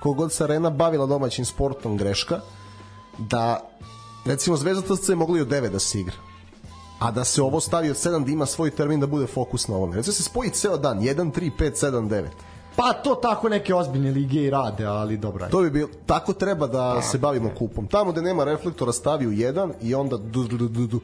kogod 0.00 0.32
se 0.32 0.44
arena 0.44 0.70
bavila 0.70 1.06
domaćim 1.06 1.44
sportom 1.44 1.96
greška, 1.96 2.40
da 3.18 3.70
recimo 4.26 4.56
Zvezda 4.56 4.94
TSC 4.94 5.08
je 5.08 5.16
mogli 5.16 5.40
od 5.40 5.48
9 5.48 5.68
da 5.68 5.78
se 5.78 6.00
igra. 6.00 6.14
A 6.98 7.10
da 7.10 7.24
se 7.24 7.42
ovo 7.42 7.60
stavi 7.60 7.90
od 7.90 7.96
7 7.96 8.24
da 8.24 8.30
ima 8.30 8.46
svoj 8.46 8.70
termin 8.70 9.00
da 9.00 9.06
bude 9.06 9.26
fokus 9.26 9.68
na 9.68 9.76
ovome. 9.76 9.96
Recimo 9.96 10.14
se 10.14 10.22
spoji 10.22 10.50
ceo 10.50 10.76
dan, 10.76 11.00
1, 11.00 11.32
3, 11.32 11.50
5, 11.58 11.86
7, 11.86 12.08
9. 12.08 12.26
Pa 12.78 12.92
to 12.92 13.14
tako 13.14 13.48
neke 13.48 13.74
ozbiljne 13.74 14.10
lige 14.10 14.42
i 14.42 14.50
rade, 14.50 14.84
ali 14.84 15.16
dobro 15.16 15.44
je. 15.44 15.50
To 15.50 15.60
bi 15.60 15.70
bilo, 15.70 15.88
tako 16.06 16.32
treba 16.32 16.66
da 16.66 17.02
se 17.02 17.18
bavimo 17.18 17.50
kupom. 17.58 17.86
Tamo 17.86 18.12
gde 18.12 18.22
nema 18.22 18.44
reflektora 18.44 18.92
stavi 18.92 19.26
u 19.26 19.32
jedan 19.32 19.72
i 19.82 19.94
onda 19.94 20.16
du, 20.16 20.44
du, 20.44 20.68
du, 20.68 20.86
du. 20.86 21.00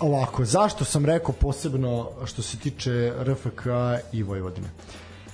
Ovako, 0.00 0.44
zašto 0.44 0.84
sam 0.84 1.06
rekao 1.06 1.34
posebno 1.34 2.08
što 2.24 2.42
se 2.42 2.58
tiče 2.58 3.12
RFK 3.20 3.66
i 4.12 4.22
Vojvodine? 4.22 4.68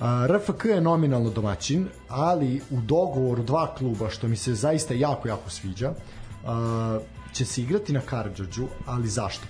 A, 0.00 0.26
RFK 0.26 0.64
je 0.64 0.80
nominalno 0.80 1.30
domaćin, 1.30 1.86
ali 2.08 2.60
u 2.70 2.80
dogovoru 2.80 3.42
dva 3.42 3.74
kluba, 3.74 4.10
što 4.10 4.28
mi 4.28 4.36
se 4.36 4.54
zaista 4.54 4.94
jako, 4.94 5.28
jako 5.28 5.50
sviđa, 5.50 5.92
a, 6.46 6.98
će 7.32 7.44
se 7.44 7.62
igrati 7.62 7.92
na 7.92 8.00
Karadžođu, 8.00 8.66
ali 8.86 9.08
zašto? 9.08 9.46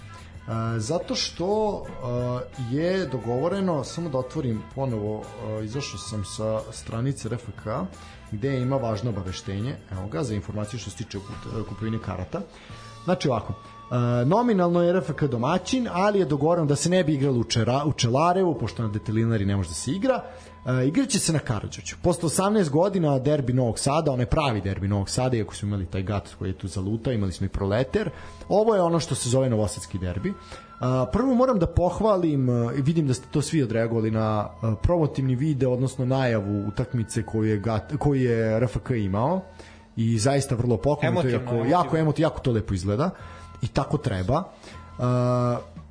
A, 0.47 0.79
zato 0.79 1.15
što 1.15 1.83
a, 2.03 2.41
je 2.71 3.07
dogovoreno, 3.07 3.85
samo 3.85 4.09
da 4.09 4.19
otvorim 4.19 4.63
ponovo, 4.75 5.23
a, 5.23 5.61
izašao 5.61 5.99
sam 5.99 6.25
sa 6.25 6.61
stranice 6.73 7.29
RFK 7.29 7.67
gde 8.31 8.61
ima 8.61 8.77
važno 8.77 9.11
obaveštenje, 9.11 9.77
evo 9.93 10.07
ga, 10.09 10.23
za 10.23 10.35
informaciju 10.35 10.81
što 10.81 10.91
se 10.91 10.97
tiče 10.97 11.19
kup- 11.19 11.65
kupovine 11.69 11.99
karata. 12.05 12.41
Znači 13.05 13.29
ovako, 13.29 13.55
nominalno 14.27 14.83
je 14.83 14.93
RFK 14.93 15.25
domaćin, 15.25 15.89
ali 15.93 16.19
je 16.19 16.25
dogovoreno 16.25 16.67
da 16.67 16.77
se 16.77 16.91
ne 16.91 17.05
bi 17.05 17.15
igralo 17.15 17.39
u, 17.39 17.45
Čera, 17.45 17.85
u 17.87 17.93
Čelarevu, 17.93 18.59
pošto 18.59 18.83
na 18.83 18.89
Detelinari 18.89 19.47
ne 19.47 19.57
može 19.57 19.69
da 19.69 19.75
se 19.75 19.91
igra. 19.91 20.23
Uh, 20.65 20.87
igraće 20.89 21.19
se 21.19 21.33
na 21.33 21.39
Karadžoću. 21.39 21.97
Posle 22.03 22.29
18 22.29 22.71
godina 22.71 23.19
derbi 23.19 23.53
Novog 23.53 23.79
Sada, 23.79 24.13
onaj 24.13 24.27
pravi 24.27 24.61
derbi 24.61 24.89
Novog 24.89 25.11
Sada, 25.11 25.37
iako 25.37 25.55
smo 25.55 25.67
imali 25.69 25.87
taj 25.87 26.03
gat 26.03 26.29
koji 26.39 26.49
je 26.49 26.59
tu 26.59 26.69
zaluta, 26.69 27.13
imali 27.13 27.33
smo 27.33 27.47
i 27.47 27.49
Proleter. 27.49 28.11
Ovo 28.49 28.75
je 28.75 28.83
ono 28.83 29.01
što 29.01 29.15
se 29.15 29.29
zove 29.29 29.51
Novosadski 29.51 29.99
derbi. 29.99 30.31
Uh, 30.31 30.37
prvo 31.13 31.35
moram 31.35 31.59
da 31.59 31.67
pohvalim, 31.67 32.49
uh, 32.49 32.73
vidim 32.75 33.07
da 33.07 33.15
ste 33.15 33.27
to 33.31 33.43
svi 33.43 33.63
odreagovali 33.63 34.11
na 34.11 34.49
uh, 34.63 34.75
promotivni 34.83 35.35
video, 35.35 35.73
odnosno 35.73 36.05
najavu 36.05 36.69
utakmice 36.69 37.23
koju 37.23 37.45
je, 37.45 37.59
gat, 37.59 37.93
koju 37.99 38.23
je 38.23 38.61
RFK 38.61 38.91
imao 38.91 39.41
i 39.97 40.19
zaista 40.19 40.55
vrlo 40.55 40.77
pohvalno, 40.77 41.23
to 41.23 41.29
je 41.29 41.35
Emotivno, 41.35 41.53
jako, 41.53 41.55
emotivno. 41.55 41.79
jako, 41.79 41.97
emotivno, 41.97 42.27
jako 42.27 42.41
to 42.41 42.53
lepo 42.53 42.75
izgleda 42.75 43.11
i 43.63 43.69
tako 43.69 43.99
treba. 43.99 44.45
Uh, 44.99 45.05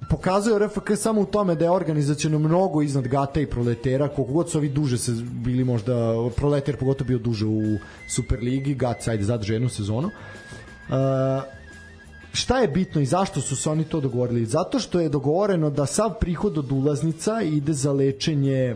pokazuje 0.09 0.59
RFK 0.59 0.91
samo 0.95 1.21
u 1.21 1.25
tome 1.25 1.55
da 1.55 1.65
je 1.65 1.71
organizacijno 1.71 2.39
mnogo 2.39 2.81
iznad 2.81 3.07
Gata 3.07 3.39
i 3.41 3.45
Proletera, 3.45 4.07
koliko 4.07 4.33
god 4.33 4.49
su 4.49 4.57
ovi 4.57 4.69
duže 4.69 4.97
se 4.97 5.11
bili 5.21 5.63
možda, 5.63 6.13
Proleter 6.35 6.77
pogotovo 6.77 7.07
bio 7.07 7.19
duže 7.19 7.45
u 7.45 7.77
Superligi, 8.07 8.75
Gat 8.75 9.03
sajde 9.03 9.23
zadrže 9.23 9.53
jednu 9.53 9.69
sezonu. 9.69 10.07
Uh, 10.07 10.95
šta 12.33 12.59
je 12.59 12.67
bitno 12.67 13.01
i 13.01 13.05
zašto 13.05 13.41
su 13.41 13.55
se 13.55 13.69
oni 13.69 13.83
to 13.83 14.01
dogovorili? 14.01 14.45
Zato 14.45 14.79
što 14.79 14.99
je 14.99 15.09
dogovoreno 15.09 15.69
da 15.69 15.85
sav 15.85 16.13
prihod 16.19 16.57
od 16.57 16.71
ulaznica 16.71 17.41
ide 17.41 17.73
za 17.73 17.93
lečenje 17.93 18.75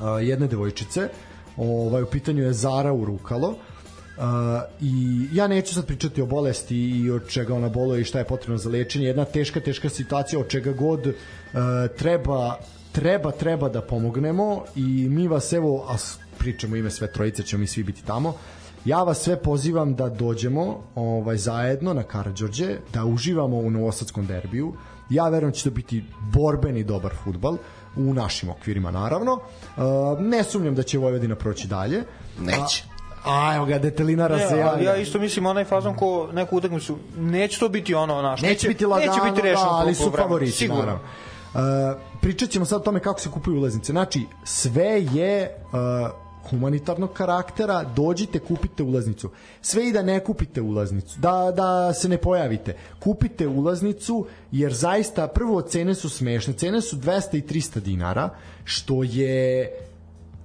a, 0.00 0.20
jedne 0.20 0.46
devojčice. 0.46 1.08
Ovaj 1.56 2.02
u 2.02 2.06
pitanju 2.06 2.42
je 2.42 2.52
Zara 2.52 2.92
Urukalo. 2.92 3.54
Uh, 4.18 4.24
i 4.80 5.26
ja 5.32 5.46
neću 5.48 5.74
sad 5.74 5.86
pričati 5.86 6.22
o 6.22 6.26
bolesti 6.26 6.76
i 6.76 7.10
od 7.10 7.28
čega 7.28 7.54
ona 7.54 7.68
boluje 7.68 8.00
i 8.00 8.04
šta 8.04 8.18
je 8.18 8.24
potrebno 8.24 8.58
za 8.58 8.70
lečenje. 8.70 9.06
Jedna 9.06 9.24
teška, 9.24 9.60
teška 9.60 9.88
situacija 9.88 10.40
od 10.40 10.48
čega 10.48 10.72
god 10.72 11.06
uh, 11.06 11.14
treba 11.98 12.58
treba, 12.92 13.30
treba 13.30 13.68
da 13.68 13.82
pomognemo 13.82 14.64
i 14.76 15.08
mi 15.08 15.28
vas 15.28 15.52
evo, 15.52 15.86
a 15.88 15.96
pričamo 16.38 16.76
ime 16.76 16.90
sve 16.90 17.12
trojice, 17.12 17.42
ćemo 17.42 17.60
mi 17.60 17.66
svi 17.66 17.82
biti 17.82 18.04
tamo, 18.04 18.34
ja 18.84 19.02
vas 19.02 19.18
sve 19.18 19.42
pozivam 19.42 19.94
da 19.94 20.08
dođemo 20.08 20.82
ovaj 20.94 21.36
zajedno 21.36 21.94
na 21.94 22.02
Karađorđe, 22.02 22.76
da 22.92 23.04
uživamo 23.04 23.56
u 23.56 23.70
Novosadskom 23.70 24.26
derbiju. 24.26 24.74
Ja 25.10 25.28
verujem 25.28 25.50
da 25.50 25.56
će 25.56 25.64
to 25.64 25.70
biti 25.70 26.04
borbeni 26.32 26.84
dobar 26.84 27.12
futbal 27.24 27.56
u 27.96 28.14
našim 28.14 28.48
okvirima 28.48 28.90
naravno. 28.90 29.32
Uh, 29.32 30.20
ne 30.20 30.44
sumnjam 30.44 30.74
da 30.74 30.82
će 30.82 30.98
Vojvodina 30.98 31.36
proći 31.36 31.68
dalje. 31.68 32.02
Neće. 32.40 32.84
A, 32.84 32.97
a 33.24 33.54
evo 33.56 33.66
ga, 33.66 33.78
detelinara 33.78 34.36
Ne, 34.36 34.48
se 34.48 34.54
ali 34.54 34.60
javlja. 34.60 34.90
ja 34.90 34.96
isto 34.96 35.18
mislim 35.18 35.46
onaj 35.46 35.64
fazon 35.64 35.94
ko 35.94 36.28
neku 36.32 36.56
utakmicu 36.56 36.96
neće 37.16 37.58
to 37.58 37.68
biti 37.68 37.94
ono 37.94 38.22
naš. 38.22 38.42
Neće 38.42 38.68
biti 38.68 38.86
lagano, 38.86 39.12
neće 39.12 39.30
biti 39.30 39.42
rešeno 39.42 39.70
da, 39.70 39.76
ali 39.76 39.94
su 39.94 40.12
favoriti, 40.16 40.52
sigurno. 40.52 40.82
naravno. 40.82 41.00
Uh, 41.54 42.00
pričat 42.20 42.50
ćemo 42.50 42.64
sad 42.64 42.80
o 42.80 42.84
tome 42.84 43.00
kako 43.00 43.20
se 43.20 43.30
kupuju 43.30 43.56
ulaznice. 43.56 43.92
Znači, 43.92 44.26
sve 44.44 45.04
je 45.12 45.56
uh, 45.72 46.10
humanitarnog 46.50 47.12
karaktera, 47.12 47.84
dođite, 47.96 48.38
kupite 48.38 48.82
ulaznicu. 48.82 49.30
Sve 49.62 49.88
i 49.88 49.92
da 49.92 50.02
ne 50.02 50.20
kupite 50.20 50.60
ulaznicu, 50.60 51.18
da, 51.20 51.52
da 51.56 51.92
se 51.94 52.08
ne 52.08 52.18
pojavite. 52.18 52.76
Kupite 52.98 53.46
ulaznicu, 53.46 54.26
jer 54.52 54.72
zaista, 54.72 55.26
prvo, 55.26 55.62
cene 55.62 55.94
su 55.94 56.08
smešne. 56.08 56.52
Cene 56.52 56.80
su 56.80 56.96
200 56.96 57.38
i 57.38 57.42
300 57.42 57.80
dinara, 57.80 58.30
što 58.64 59.02
je 59.02 59.70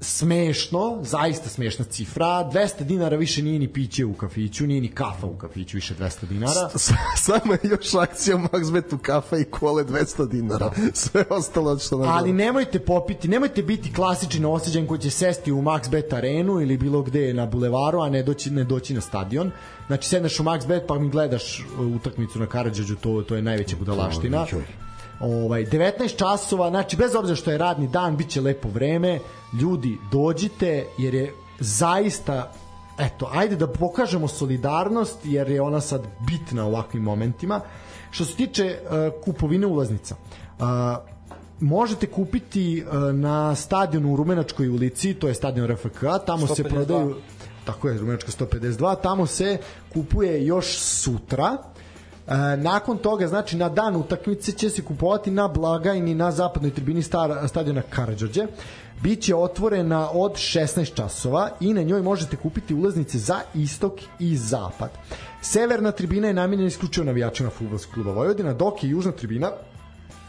smešno, 0.04 1.00
zaista 1.02 1.50
smešna 1.50 1.86
cifra. 1.86 2.26
200 2.26 2.84
dinara 2.84 3.18
više 3.18 3.42
nije 3.44 3.60
ni 3.60 3.68
piće 3.68 4.06
u 4.06 4.14
kafiću, 4.14 4.68
nije 4.68 4.82
ni 4.82 4.88
kafa 4.88 5.28
u 5.28 5.38
kafiću, 5.38 5.78
više 5.78 5.94
200 5.96 6.26
dinara. 6.26 6.70
S- 6.76 6.92
Samo 7.18 7.54
je 7.54 7.60
još 7.64 7.94
akcija 7.96 8.38
Maxbetu 8.38 8.98
kafa 8.98 9.38
i 9.38 9.44
kole 9.44 9.84
200 9.84 10.28
dinara. 10.28 10.72
Sve 10.94 11.24
ostalo 11.30 11.80
što 11.80 11.98
nam 11.98 12.10
Ali 12.10 12.34
nemojte 12.34 12.80
popiti, 12.80 13.28
nemojte 13.28 13.64
biti 13.64 13.94
klasični 13.94 14.40
novosađan 14.40 14.88
koji 14.88 15.00
će 15.00 15.10
sesti 15.10 15.52
u 15.52 15.62
Max 15.62 15.90
Bet 15.90 16.14
arenu 16.14 16.62
ili 16.62 16.78
bilo 16.78 17.02
gde 17.02 17.34
na 17.34 17.46
bulevaru, 17.46 18.00
a 18.00 18.10
ne 18.10 18.24
doći, 18.24 18.52
ne 18.52 18.64
doći 18.64 18.94
na 18.94 19.02
stadion. 19.02 19.52
Znači, 19.88 20.10
sedneš 20.10 20.40
u 20.40 20.44
Max 20.44 20.68
Bet 20.68 20.84
pa 20.88 21.00
mi 21.00 21.10
gledaš 21.10 21.60
uh, 21.60 21.96
utakmicu 21.96 22.40
na 22.40 22.46
Karadžađu, 22.46 22.96
to, 22.96 23.22
to 23.22 23.36
je 23.36 23.42
najveća 23.42 23.76
budalaština. 23.76 24.46
Ovaj, 25.20 25.66
19 25.66 26.18
časova, 26.18 26.70
znači 26.70 26.98
bez 26.98 27.16
obzira 27.16 27.36
što 27.36 27.52
je 27.52 27.58
radni 27.58 27.88
dan, 27.88 28.18
bit 28.18 28.30
će 28.30 28.42
lepo 28.42 28.70
vreme, 28.70 29.20
ljudi 29.62 29.98
dođite 30.12 30.86
jer 30.98 31.14
je 31.14 31.34
zaista 31.60 32.52
eto, 33.00 33.30
ajde 33.34 33.56
da 33.56 33.68
pokažemo 33.68 34.28
solidarnost 34.28 35.18
jer 35.24 35.50
je 35.50 35.62
ona 35.62 35.82
sad 35.82 36.02
bitna 36.28 36.66
u 36.66 36.68
ovakvim 36.68 37.04
momentima. 37.04 37.62
Što 38.12 38.26
se 38.26 38.36
tiče 38.36 38.80
uh, 38.84 39.24
kupovine 39.24 39.68
ulaznica, 39.68 40.16
uh, 40.60 40.66
možete 41.60 42.08
kupiti 42.08 42.84
uh, 42.86 43.16
na 43.16 43.56
stadionu 43.56 44.14
u 44.14 44.16
Rumenačkoj 44.16 44.70
ulici, 44.70 45.14
to 45.14 45.28
je 45.28 45.34
stadion 45.34 45.68
RFK, 45.68 46.04
tamo 46.26 46.48
se 46.48 46.64
152. 46.64 46.70
prodaju 46.70 47.16
tako 47.66 47.90
je, 47.90 47.98
Rumenačka 47.98 48.32
152, 48.32 48.96
tamo 49.02 49.26
se 49.26 49.58
kupuje 49.94 50.46
još 50.46 50.80
sutra, 50.80 51.58
E, 52.28 52.58
nakon 52.58 52.98
toga, 52.98 53.28
znači 53.28 53.58
na 53.58 53.70
dan 53.70 53.96
utakmice 53.96 54.52
će 54.52 54.70
se 54.70 54.82
kupovati 54.82 55.32
na 55.32 55.48
blagajni 55.48 56.16
na 56.16 56.32
zapadnoj 56.32 56.72
tribini 56.74 57.02
star, 57.02 57.48
stadiona 57.48 57.82
Karadžorđe. 57.90 58.48
Biće 59.02 59.36
otvorena 59.36 60.10
od 60.12 60.32
16 60.32 60.96
časova 60.96 61.50
i 61.60 61.74
na 61.74 61.82
njoj 61.82 62.02
možete 62.02 62.36
kupiti 62.36 62.74
ulaznice 62.74 63.18
za 63.18 63.40
istok 63.54 63.94
i 64.20 64.38
zapad. 64.38 64.90
Severna 65.42 65.92
tribina 65.92 66.28
je 66.28 66.34
namenjena 66.34 66.68
isključivo 66.68 67.06
navijačima 67.06 67.50
fudbalskog 67.50 67.94
kluba 67.94 68.12
Vojvodina, 68.12 68.54
dok 68.54 68.84
je 68.84 68.90
južna 68.90 69.12
tribina 69.12 69.52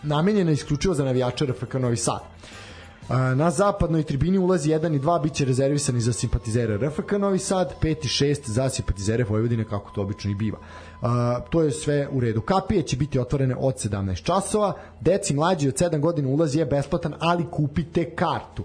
namenjena 0.03 0.51
isključivo 0.51 0.95
za 0.95 1.05
navijače 1.05 1.47
RFK 1.47 1.75
Novi 1.75 1.97
Sad. 1.97 2.21
A, 3.09 3.35
Na 3.35 3.51
zapadnoj 3.51 4.03
tribini 4.03 4.39
ulazi 4.39 4.71
1 4.71 4.97
i 4.97 5.01
2 5.01 5.23
biće 5.23 5.45
rezervisani 5.45 6.01
za 6.01 6.13
simpatizere 6.13 6.77
RFK 6.77 7.13
Novi 7.13 7.39
Sad, 7.39 7.75
5 7.83 7.91
i 7.91 8.35
6 8.35 8.51
za 8.51 8.69
simpatizere 8.69 9.25
Vojvodine 9.25 9.65
kako 9.65 9.91
to 9.91 10.03
obično 10.03 10.31
i 10.31 10.35
biva. 10.35 10.59
To 11.51 11.63
je 11.63 11.71
sve 11.71 12.09
u 12.13 12.21
redu. 12.21 12.41
Kapije 12.41 12.83
će 12.83 12.97
biti 12.97 13.19
otvorene 13.19 13.57
od 13.59 13.75
17 13.75 14.23
časova, 14.23 14.75
deci 15.01 15.35
mlađi 15.35 15.69
od 15.69 15.75
7 15.75 16.01
godina 16.01 16.29
ulaz 16.29 16.57
je 16.57 16.67
besplatan, 16.67 17.15
ali 17.21 17.47
kupite 17.51 18.11
kartu. 18.11 18.65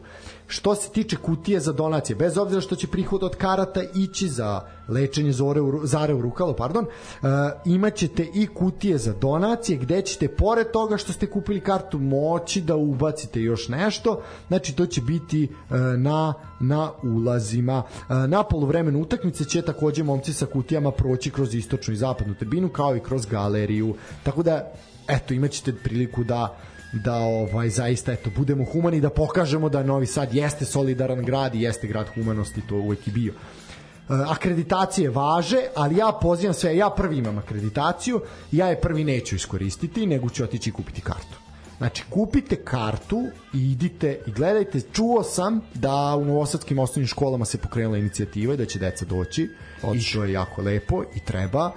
Što 0.51 0.75
se 0.75 0.89
tiče 0.89 1.15
kutije 1.15 1.59
za 1.59 1.73
donacije, 1.73 2.15
bez 2.15 2.37
obzira 2.37 2.61
što 2.61 2.75
će 2.75 2.87
prihod 2.87 3.23
od 3.23 3.35
karata 3.35 3.81
ići 3.95 4.27
za 4.27 4.61
lečenje 4.87 5.31
zore 5.31 5.61
u, 5.61 5.85
Zare 5.85 6.13
u 6.13 6.21
Rukalo, 6.21 6.53
pardon, 6.53 6.85
uh, 6.85 7.29
imaćete 7.65 8.27
i 8.33 8.47
kutije 8.47 8.97
za 8.97 9.13
donacije 9.13 9.77
gde 9.77 10.01
ćete 10.01 10.27
pored 10.27 10.71
toga 10.71 10.97
što 10.97 11.13
ste 11.13 11.25
kupili 11.25 11.59
kartu 11.59 11.99
moći 11.99 12.61
da 12.61 12.75
ubacite 12.75 13.41
još 13.41 13.67
nešto, 13.67 14.21
znači 14.47 14.75
to 14.75 14.85
će 14.85 15.01
biti 15.01 15.43
uh, 15.51 15.77
na, 15.97 16.33
na 16.59 16.91
ulazima. 17.03 17.83
Uh, 18.09 18.15
na 18.29 18.43
polovremenu 18.43 19.01
utakmice 19.01 19.45
će 19.45 19.61
takođe 19.61 20.03
momci 20.03 20.33
sa 20.33 20.45
kutijama 20.45 20.91
proći 20.91 21.31
kroz 21.31 21.55
istočnu 21.55 21.93
i 21.93 21.97
zapadnu 21.97 22.35
tribinu 22.35 22.69
kao 22.69 22.95
i 22.95 22.99
kroz 22.99 23.25
galeriju, 23.25 23.95
tako 24.23 24.43
da 24.43 24.71
eto 25.07 25.33
imaćete 25.33 25.73
priliku 25.83 26.23
da 26.23 26.57
da 26.91 27.15
ovaj 27.15 27.69
zaista 27.69 28.13
eto 28.13 28.29
budemo 28.37 28.65
humani 28.65 29.01
da 29.01 29.09
pokažemo 29.09 29.69
da 29.69 29.83
Novi 29.83 30.05
Sad 30.05 30.33
jeste 30.33 30.65
solidaran 30.65 31.25
grad 31.25 31.55
i 31.55 31.61
jeste 31.61 31.87
grad 31.87 32.07
humanosti 32.15 32.61
to 32.69 32.75
uvek 32.75 33.07
i 33.07 33.11
bio. 33.11 33.33
E, 33.33 34.13
akreditacije 34.27 35.09
važe, 35.09 35.61
ali 35.75 35.97
ja 35.97 36.11
pozivam 36.21 36.53
sve, 36.53 36.77
ja 36.77 36.89
prvi 36.89 37.17
imam 37.17 37.37
akreditaciju, 37.37 38.21
ja 38.51 38.67
je 38.67 38.81
prvi 38.81 39.03
neću 39.03 39.35
iskoristiti, 39.35 40.07
nego 40.07 40.29
ću 40.29 40.43
otići 40.43 40.71
kupiti 40.71 41.01
kartu. 41.01 41.37
Znači, 41.77 42.03
kupite 42.09 42.55
kartu 42.55 43.27
i 43.53 43.71
idite 43.71 44.19
i 44.27 44.31
gledajte. 44.31 44.81
Čuo 44.81 45.23
sam 45.23 45.61
da 45.73 46.15
u 46.15 46.25
novosadskim 46.25 46.79
osnovnim 46.79 47.07
školama 47.07 47.45
se 47.45 47.57
pokrenula 47.57 47.97
inicijativa 47.97 48.53
i 48.53 48.57
da 48.57 48.65
će 48.65 48.79
deca 48.79 49.05
doći 49.05 49.49
i 49.93 50.13
to 50.13 50.23
je 50.23 50.31
jako 50.31 50.61
lepo 50.61 51.03
i 51.15 51.19
treba. 51.19 51.71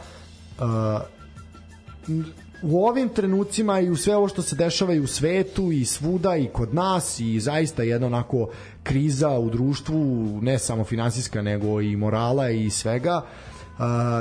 Uh, 0.58 0.66
u 2.62 2.86
ovim 2.86 3.08
trenucima 3.08 3.80
i 3.80 3.90
u 3.90 3.96
sve 3.96 4.16
ovo 4.16 4.28
što 4.28 4.42
se 4.42 4.56
dešava 4.56 4.94
i 4.94 5.00
u 5.00 5.06
svetu 5.06 5.72
i 5.72 5.84
svuda 5.84 6.36
i 6.36 6.48
kod 6.52 6.74
nas 6.74 7.20
i 7.20 7.40
zaista 7.40 7.82
jedna 7.82 8.06
onako 8.06 8.48
kriza 8.82 9.30
u 9.30 9.50
društvu, 9.50 10.28
ne 10.42 10.58
samo 10.58 10.84
finansijska 10.84 11.42
nego 11.42 11.80
i 11.80 11.96
morala 11.96 12.50
i 12.50 12.70
svega, 12.70 13.22
Uh, 13.72 13.78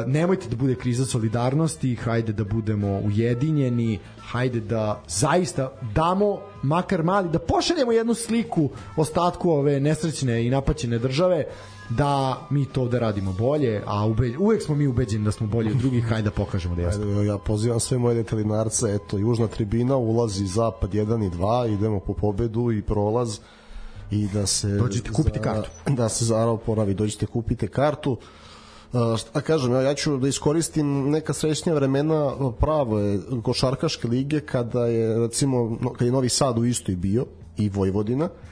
nemojte 0.08 0.50
da 0.50 0.56
bude 0.56 0.76
kriza 0.76 1.06
solidarnosti, 1.06 1.96
hajde 1.96 2.34
da 2.34 2.44
budemo 2.44 3.00
ujedinjeni, 3.00 4.00
hajde 4.20 4.60
da 4.60 5.04
zaista 5.08 5.72
damo 5.96 6.40
makar 6.64 7.04
mali, 7.04 7.30
da 7.30 7.40
pošaljemo 7.40 7.92
jednu 7.92 8.14
sliku 8.14 8.70
ostatku 8.98 9.50
ove 9.50 9.80
nesrećne 9.80 10.46
i 10.46 10.50
napaćene 10.50 11.00
države 11.00 11.46
da 11.92 12.14
mi 12.50 12.66
to 12.66 12.82
ovde 12.82 13.00
radimo 13.00 13.34
bolje, 13.34 13.84
a 13.86 14.06
ube, 14.06 14.38
uvek 14.38 14.64
smo 14.64 14.76
mi 14.76 14.88
ubeđeni 14.88 15.26
da 15.26 15.32
smo 15.32 15.48
bolji 15.48 15.72
od 15.72 15.78
drugih, 15.78 16.06
hajde 16.06 16.24
da 16.24 16.32
pokažemo 16.32 16.76
da 16.76 16.82
jesmo. 16.82 17.04
Ajde, 17.04 17.26
ja 17.26 17.38
pozivam 17.38 17.80
sve 17.80 17.98
moje 17.98 18.16
detelinarce, 18.16 18.94
eto, 18.96 19.18
južna 19.18 19.48
tribina, 19.48 19.96
ulazi 19.96 20.46
zapad 20.48 20.92
1 20.92 21.28
i 21.28 21.30
2, 21.30 21.74
idemo 21.74 22.00
po 22.00 22.14
pobedu 22.14 22.72
i 22.72 22.82
prolaz. 22.82 23.40
i 24.12 24.28
da 24.28 24.46
se 24.46 24.68
Dođite, 24.68 25.12
kupite 25.12 25.40
za- 25.40 25.44
kartu. 25.44 25.70
da 25.88 26.10
se 26.10 26.26
za 26.26 26.38
oporavi 26.40 26.94
dođite 26.94 27.26
kupite 27.26 27.68
kartu 27.68 28.18
šta 29.18 29.42
kažem, 29.42 29.72
ja, 29.74 29.82
ja 29.82 29.94
ću 29.94 30.18
da 30.18 30.28
iskoristim 30.28 31.10
neka 31.10 31.34
srećnija 31.34 31.76
vremena 31.76 32.26
uh, 32.26 32.54
prave 32.60 33.20
košarkaške 33.44 34.08
lige 34.08 34.40
kada 34.40 34.86
je 34.86 35.20
recimo 35.20 35.78
kad 35.98 36.06
je 36.06 36.12
Novi 36.12 36.30
Sad 36.30 36.58
u 36.58 36.66
istoj 36.66 36.96
bio 36.96 37.26
i 37.58 37.70
Vojvodina 37.70 38.26
Uh, 38.26 38.51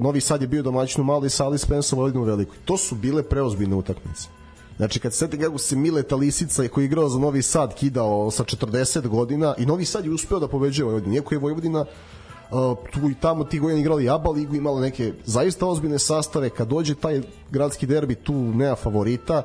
Novi 0.00 0.20
Sad 0.20 0.42
je 0.42 0.48
bio 0.48 0.62
domaćin 0.62 1.00
u 1.00 1.04
maloj 1.04 1.30
sali 1.30 1.58
Spensa 1.58 1.96
Vojvodinu 1.96 2.22
u 2.22 2.26
velikoj. 2.26 2.56
To 2.64 2.76
su 2.76 2.94
bile 2.94 3.22
preozbiljne 3.22 3.76
utakmice. 3.76 4.28
Znači 4.76 5.00
kad 5.00 5.12
se 5.12 5.18
setite 5.18 5.44
kako 5.44 5.58
se 5.58 5.76
Mileta 5.76 6.16
Lisica 6.16 6.68
koji 6.68 6.84
je 6.84 6.86
igrao 6.86 7.08
za 7.08 7.18
Novi 7.18 7.42
Sad 7.42 7.74
kidao 7.74 8.30
sa 8.30 8.44
40 8.44 9.08
godina 9.08 9.54
i 9.58 9.66
Novi 9.66 9.84
Sad 9.84 10.04
je 10.04 10.10
uspeo 10.10 10.38
da 10.38 10.48
pobeđuje 10.48 10.84
Vojvodinu. 10.84 11.14
Iako 11.14 11.34
je 11.34 11.38
Vojvodina 11.38 11.80
uh, 11.80 12.76
tu 12.92 13.10
i 13.10 13.14
tamo 13.20 13.44
ti 13.44 13.58
godina 13.58 13.80
igrali 13.80 14.08
ABA 14.10 14.30
ligu, 14.30 14.54
imala 14.54 14.80
neke 14.80 15.12
zaista 15.24 15.66
ozbiljne 15.66 15.98
sastave, 15.98 16.50
kad 16.50 16.68
dođe 16.68 16.94
taj 16.94 17.22
gradski 17.50 17.86
derbi 17.86 18.14
tu 18.14 18.34
nema 18.34 18.76
favorita, 18.76 19.42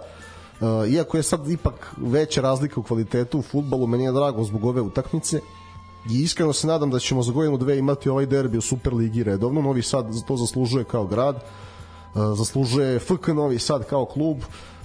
Uh, 0.60 0.90
iako 0.90 1.18
je 1.18 1.24
sad 1.24 1.50
ipak 1.50 1.96
veća 1.98 2.42
razlika 2.42 2.80
u 2.80 2.84
kvalitetu 2.84 3.40
u 3.40 3.42
futbolu, 3.42 3.88
meni 3.88 4.04
je 4.04 4.12
drago 4.12 4.44
zbog 4.44 4.66
ove 4.66 4.82
utakmice 4.82 5.40
i 6.12 6.22
iskreno 6.22 6.54
se 6.54 6.68
nadam 6.68 6.90
da 6.90 7.00
ćemo 7.00 7.24
za 7.24 7.32
godinu 7.32 7.58
dve 7.58 7.78
imati 7.78 8.10
ovaj 8.10 8.26
derbi 8.26 8.58
u 8.58 8.62
Superligi 8.62 9.24
redovno. 9.24 9.62
Novi 9.62 9.82
Sad 9.82 10.06
to 10.28 10.38
zaslužuje 10.38 10.84
kao 10.84 11.08
grad, 11.08 11.36
uh, 11.36 12.22
zaslužuje 12.38 13.00
FK 13.00 13.28
Novi 13.28 13.60
Sad 13.60 13.86
kao 13.86 14.06
klub. 14.06 14.38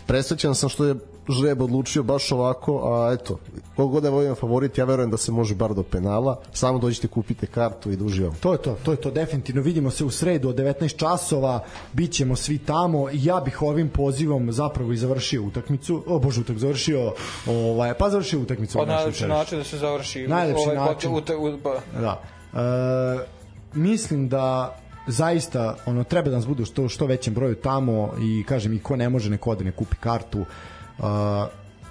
Presrećan 0.06 0.54
sam 0.54 0.68
što 0.68 0.84
je 0.84 0.94
žreb 1.28 1.62
odlučio 1.62 2.02
baš 2.02 2.32
ovako, 2.32 2.94
a 2.94 3.12
eto, 3.12 3.38
koliko 3.76 3.92
god 3.92 4.04
je 4.04 4.10
Vojvodina 4.10 4.34
favorit, 4.34 4.78
ja 4.78 4.84
verujem 4.84 5.10
da 5.10 5.16
se 5.16 5.32
može 5.32 5.54
bar 5.54 5.74
do 5.74 5.82
penala. 5.82 6.40
Samo 6.52 6.78
dođite, 6.78 7.08
kupite 7.08 7.46
kartu 7.46 7.90
i 7.90 7.96
da 7.96 8.04
uživamo. 8.04 8.36
To 8.40 8.52
je 8.52 8.58
to, 8.58 8.76
to 8.84 8.90
je 8.90 8.96
to 8.96 9.10
definitivno. 9.10 9.62
Vidimo 9.62 9.90
se 9.90 10.04
u 10.04 10.10
sredu 10.10 10.48
od 10.48 10.56
19 10.56 10.96
časova, 10.96 11.64
bit 11.92 12.12
ćemo 12.12 12.36
svi 12.36 12.58
tamo. 12.58 13.10
I 13.10 13.24
Ja 13.24 13.40
bih 13.40 13.62
ovim 13.62 13.88
pozivom 13.88 14.52
zapravo 14.52 14.92
i 14.92 14.96
završio 14.96 15.42
utakmicu. 15.42 16.02
O 16.06 16.18
bože, 16.18 16.40
utak 16.40 16.58
završio, 16.58 17.12
ovaj, 17.46 17.94
pa 17.94 18.10
završio 18.10 18.40
utakmicu. 18.40 18.78
Pa 18.78 18.84
najlepši 18.84 19.26
način 19.26 19.58
da 19.58 19.64
se 19.64 19.78
završi 19.78 20.28
Najlepši 20.28 20.62
ovaj 20.62 20.76
način. 20.76 21.10
Pod, 21.10 21.30
u, 21.30 21.46
u, 21.46 21.58
pa, 21.62 22.00
Da. 22.00 22.22
E, 22.52 23.26
mislim 23.74 24.28
da 24.28 24.76
zaista 25.06 25.76
ono 25.86 26.04
treba 26.04 26.30
da 26.30 26.36
nas 26.36 26.46
bude 26.46 26.64
što 26.64 26.88
što 26.88 27.06
većem 27.06 27.34
broju 27.34 27.54
tamo 27.54 28.12
i 28.20 28.44
kažem 28.48 28.72
i 28.72 28.78
ko 28.78 28.96
ne 28.96 29.08
može 29.08 29.30
neko 29.30 29.50
ode 29.50 29.64
ne 29.64 29.72
kupi 29.72 29.96
kartu 29.96 30.44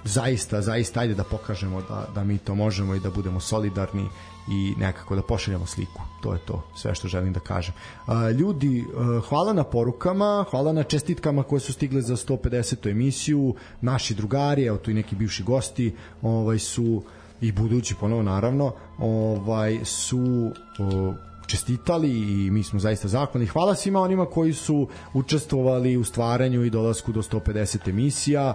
zaista 0.03 0.61
zaista 0.61 0.99
ajde 0.99 1.13
da 1.13 1.23
pokažemo 1.23 1.81
da 1.81 2.05
da 2.15 2.23
mi 2.23 2.37
to 2.37 2.55
možemo 2.55 2.95
i 2.95 2.99
da 2.99 3.09
budemo 3.09 3.39
solidarni 3.39 4.07
i 4.51 4.73
nekako 4.77 5.15
da 5.15 5.21
pošaljemo 5.21 5.65
sliku. 5.65 6.01
To 6.21 6.33
je 6.33 6.39
to, 6.39 6.63
sve 6.75 6.95
što 6.95 7.07
želim 7.07 7.33
da 7.33 7.39
kažem. 7.39 7.73
Ljudi, 8.39 8.85
hvala 9.29 9.53
na 9.53 9.63
porukama, 9.63 10.45
hvala 10.51 10.73
na 10.73 10.83
čestitkama 10.83 11.43
koje 11.43 11.59
su 11.59 11.73
stigle 11.73 12.01
za 12.01 12.15
150. 12.15 12.91
emisiju. 12.91 13.55
Naši 13.81 14.13
drugari, 14.13 14.65
evo 14.65 14.77
tu 14.77 14.91
i 14.91 14.93
neki 14.93 15.15
bivši 15.15 15.43
gosti, 15.43 15.95
ovaj 16.21 16.59
su 16.59 17.03
i 17.41 17.51
budući 17.51 17.95
ponovo 17.99 18.23
naravno, 18.23 18.73
ovaj 18.99 19.79
su 19.85 20.51
o, 20.79 21.13
čestitali 21.49 22.09
i 22.09 22.51
mi 22.51 22.63
smo 22.63 22.79
zaista 22.79 23.07
zahvalni. 23.07 23.47
Hvala 23.47 23.75
svima 23.75 23.99
onima 24.01 24.25
koji 24.25 24.53
su 24.53 24.87
učestvovali 25.13 25.97
u 25.97 26.03
stvaranju 26.03 26.63
i 26.65 26.69
dolasku 26.69 27.11
do 27.11 27.21
150 27.21 27.89
emisija. 27.89 28.53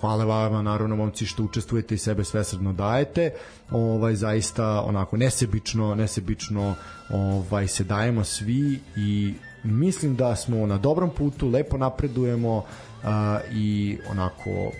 Hvala 0.00 0.24
vama 0.24 0.62
naravno 0.62 0.96
momci 0.96 1.26
što 1.26 1.42
učestvujete 1.44 1.94
i 1.94 1.98
sebe 1.98 2.24
svesredno 2.24 2.72
dajete. 2.72 3.30
Ovaj 3.70 4.14
zaista 4.14 4.82
onako 4.82 5.16
nesebično, 5.16 5.94
nesebično 5.94 6.74
ovaj 7.10 7.68
se 7.68 7.84
dajemo 7.84 8.24
svi 8.24 8.80
i 8.96 9.34
mislim 9.64 10.16
da 10.16 10.36
smo 10.36 10.66
na 10.66 10.78
dobrom 10.78 11.10
putu, 11.10 11.48
lepo 11.48 11.76
napredujemo 11.78 12.64
a, 13.04 13.38
i 13.52 13.98
onako 14.10 14.72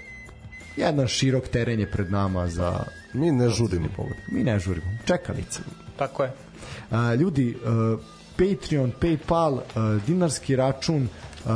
jedan 0.77 1.07
širok 1.07 1.49
teren 1.49 1.81
je 1.81 1.91
pred 1.91 2.11
nama 2.11 2.49
za 2.49 2.85
Mi 3.13 3.31
ne 3.31 3.49
žudimo 3.49 3.89
pogled. 3.97 4.17
mi 4.33 4.45
ne 4.45 4.59
žurimo, 4.59 4.87
čekalica. 5.07 5.61
tako 5.97 6.23
je. 6.23 6.33
A, 6.91 7.15
ljudi, 7.15 7.57
uh, 7.57 8.01
Patreon, 8.37 8.93
Paypal, 9.01 9.53
uh, 9.53 10.03
dinarski 10.07 10.57
račun, 10.57 11.03
uh, 11.03 11.51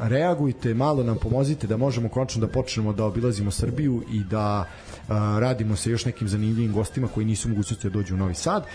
reagujte, 0.00 0.74
malo 0.74 1.02
nam 1.02 1.18
pomozite 1.18 1.66
da 1.66 1.76
možemo 1.76 2.08
konačno 2.08 2.40
da 2.40 2.52
počnemo 2.52 2.92
da 2.92 3.04
obilazimo 3.04 3.50
Srbiju 3.50 4.02
i 4.12 4.24
da 4.24 4.60
uh, 4.60 5.14
radimo 5.38 5.76
sa 5.76 5.90
još 5.90 6.04
nekim 6.04 6.28
zanimljivim 6.28 6.72
gostima 6.72 7.08
koji 7.08 7.26
nisu 7.26 7.48
mogućnosti 7.48 7.88
da 7.88 7.92
dođu 7.92 8.14
u 8.14 8.18
Novi 8.18 8.34
Sad. 8.34 8.66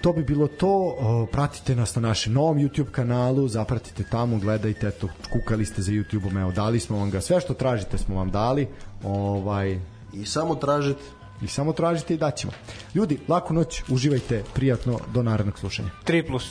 To 0.00 0.12
bi 0.12 0.22
bilo 0.22 0.46
to, 0.46 0.96
pratite 1.32 1.74
nas 1.76 1.94
na 1.94 2.02
našem 2.02 2.32
novom 2.32 2.58
YouTube 2.58 2.90
kanalu, 2.90 3.48
zapratite 3.48 4.04
tamo, 4.10 4.38
gledajte, 4.38 4.88
eto, 4.88 5.08
kukali 5.32 5.64
ste 5.66 5.82
za 5.82 5.92
YouTube-om, 5.92 6.40
evo, 6.40 6.52
dali 6.52 6.80
smo 6.80 6.98
vam 6.98 7.10
ga, 7.10 7.20
sve 7.20 7.40
što 7.40 7.54
tražite 7.54 7.98
smo 7.98 8.16
vam 8.16 8.30
dali, 8.30 8.68
ovaj, 9.04 9.80
I 10.12 10.24
samo 10.26 10.54
tražite 10.54 11.02
I 11.42 11.46
samo 11.46 11.72
tražite 11.72 12.14
i 12.14 12.16
daćemo. 12.16 12.52
Ljudi, 12.94 13.18
laku 13.28 13.54
noć, 13.54 13.82
uživajte, 13.88 14.44
prijatno, 14.54 14.98
do 15.14 15.22
narednog 15.22 15.58
slušanja. 15.58 15.90
3 16.06 16.26
plus. 16.26 16.50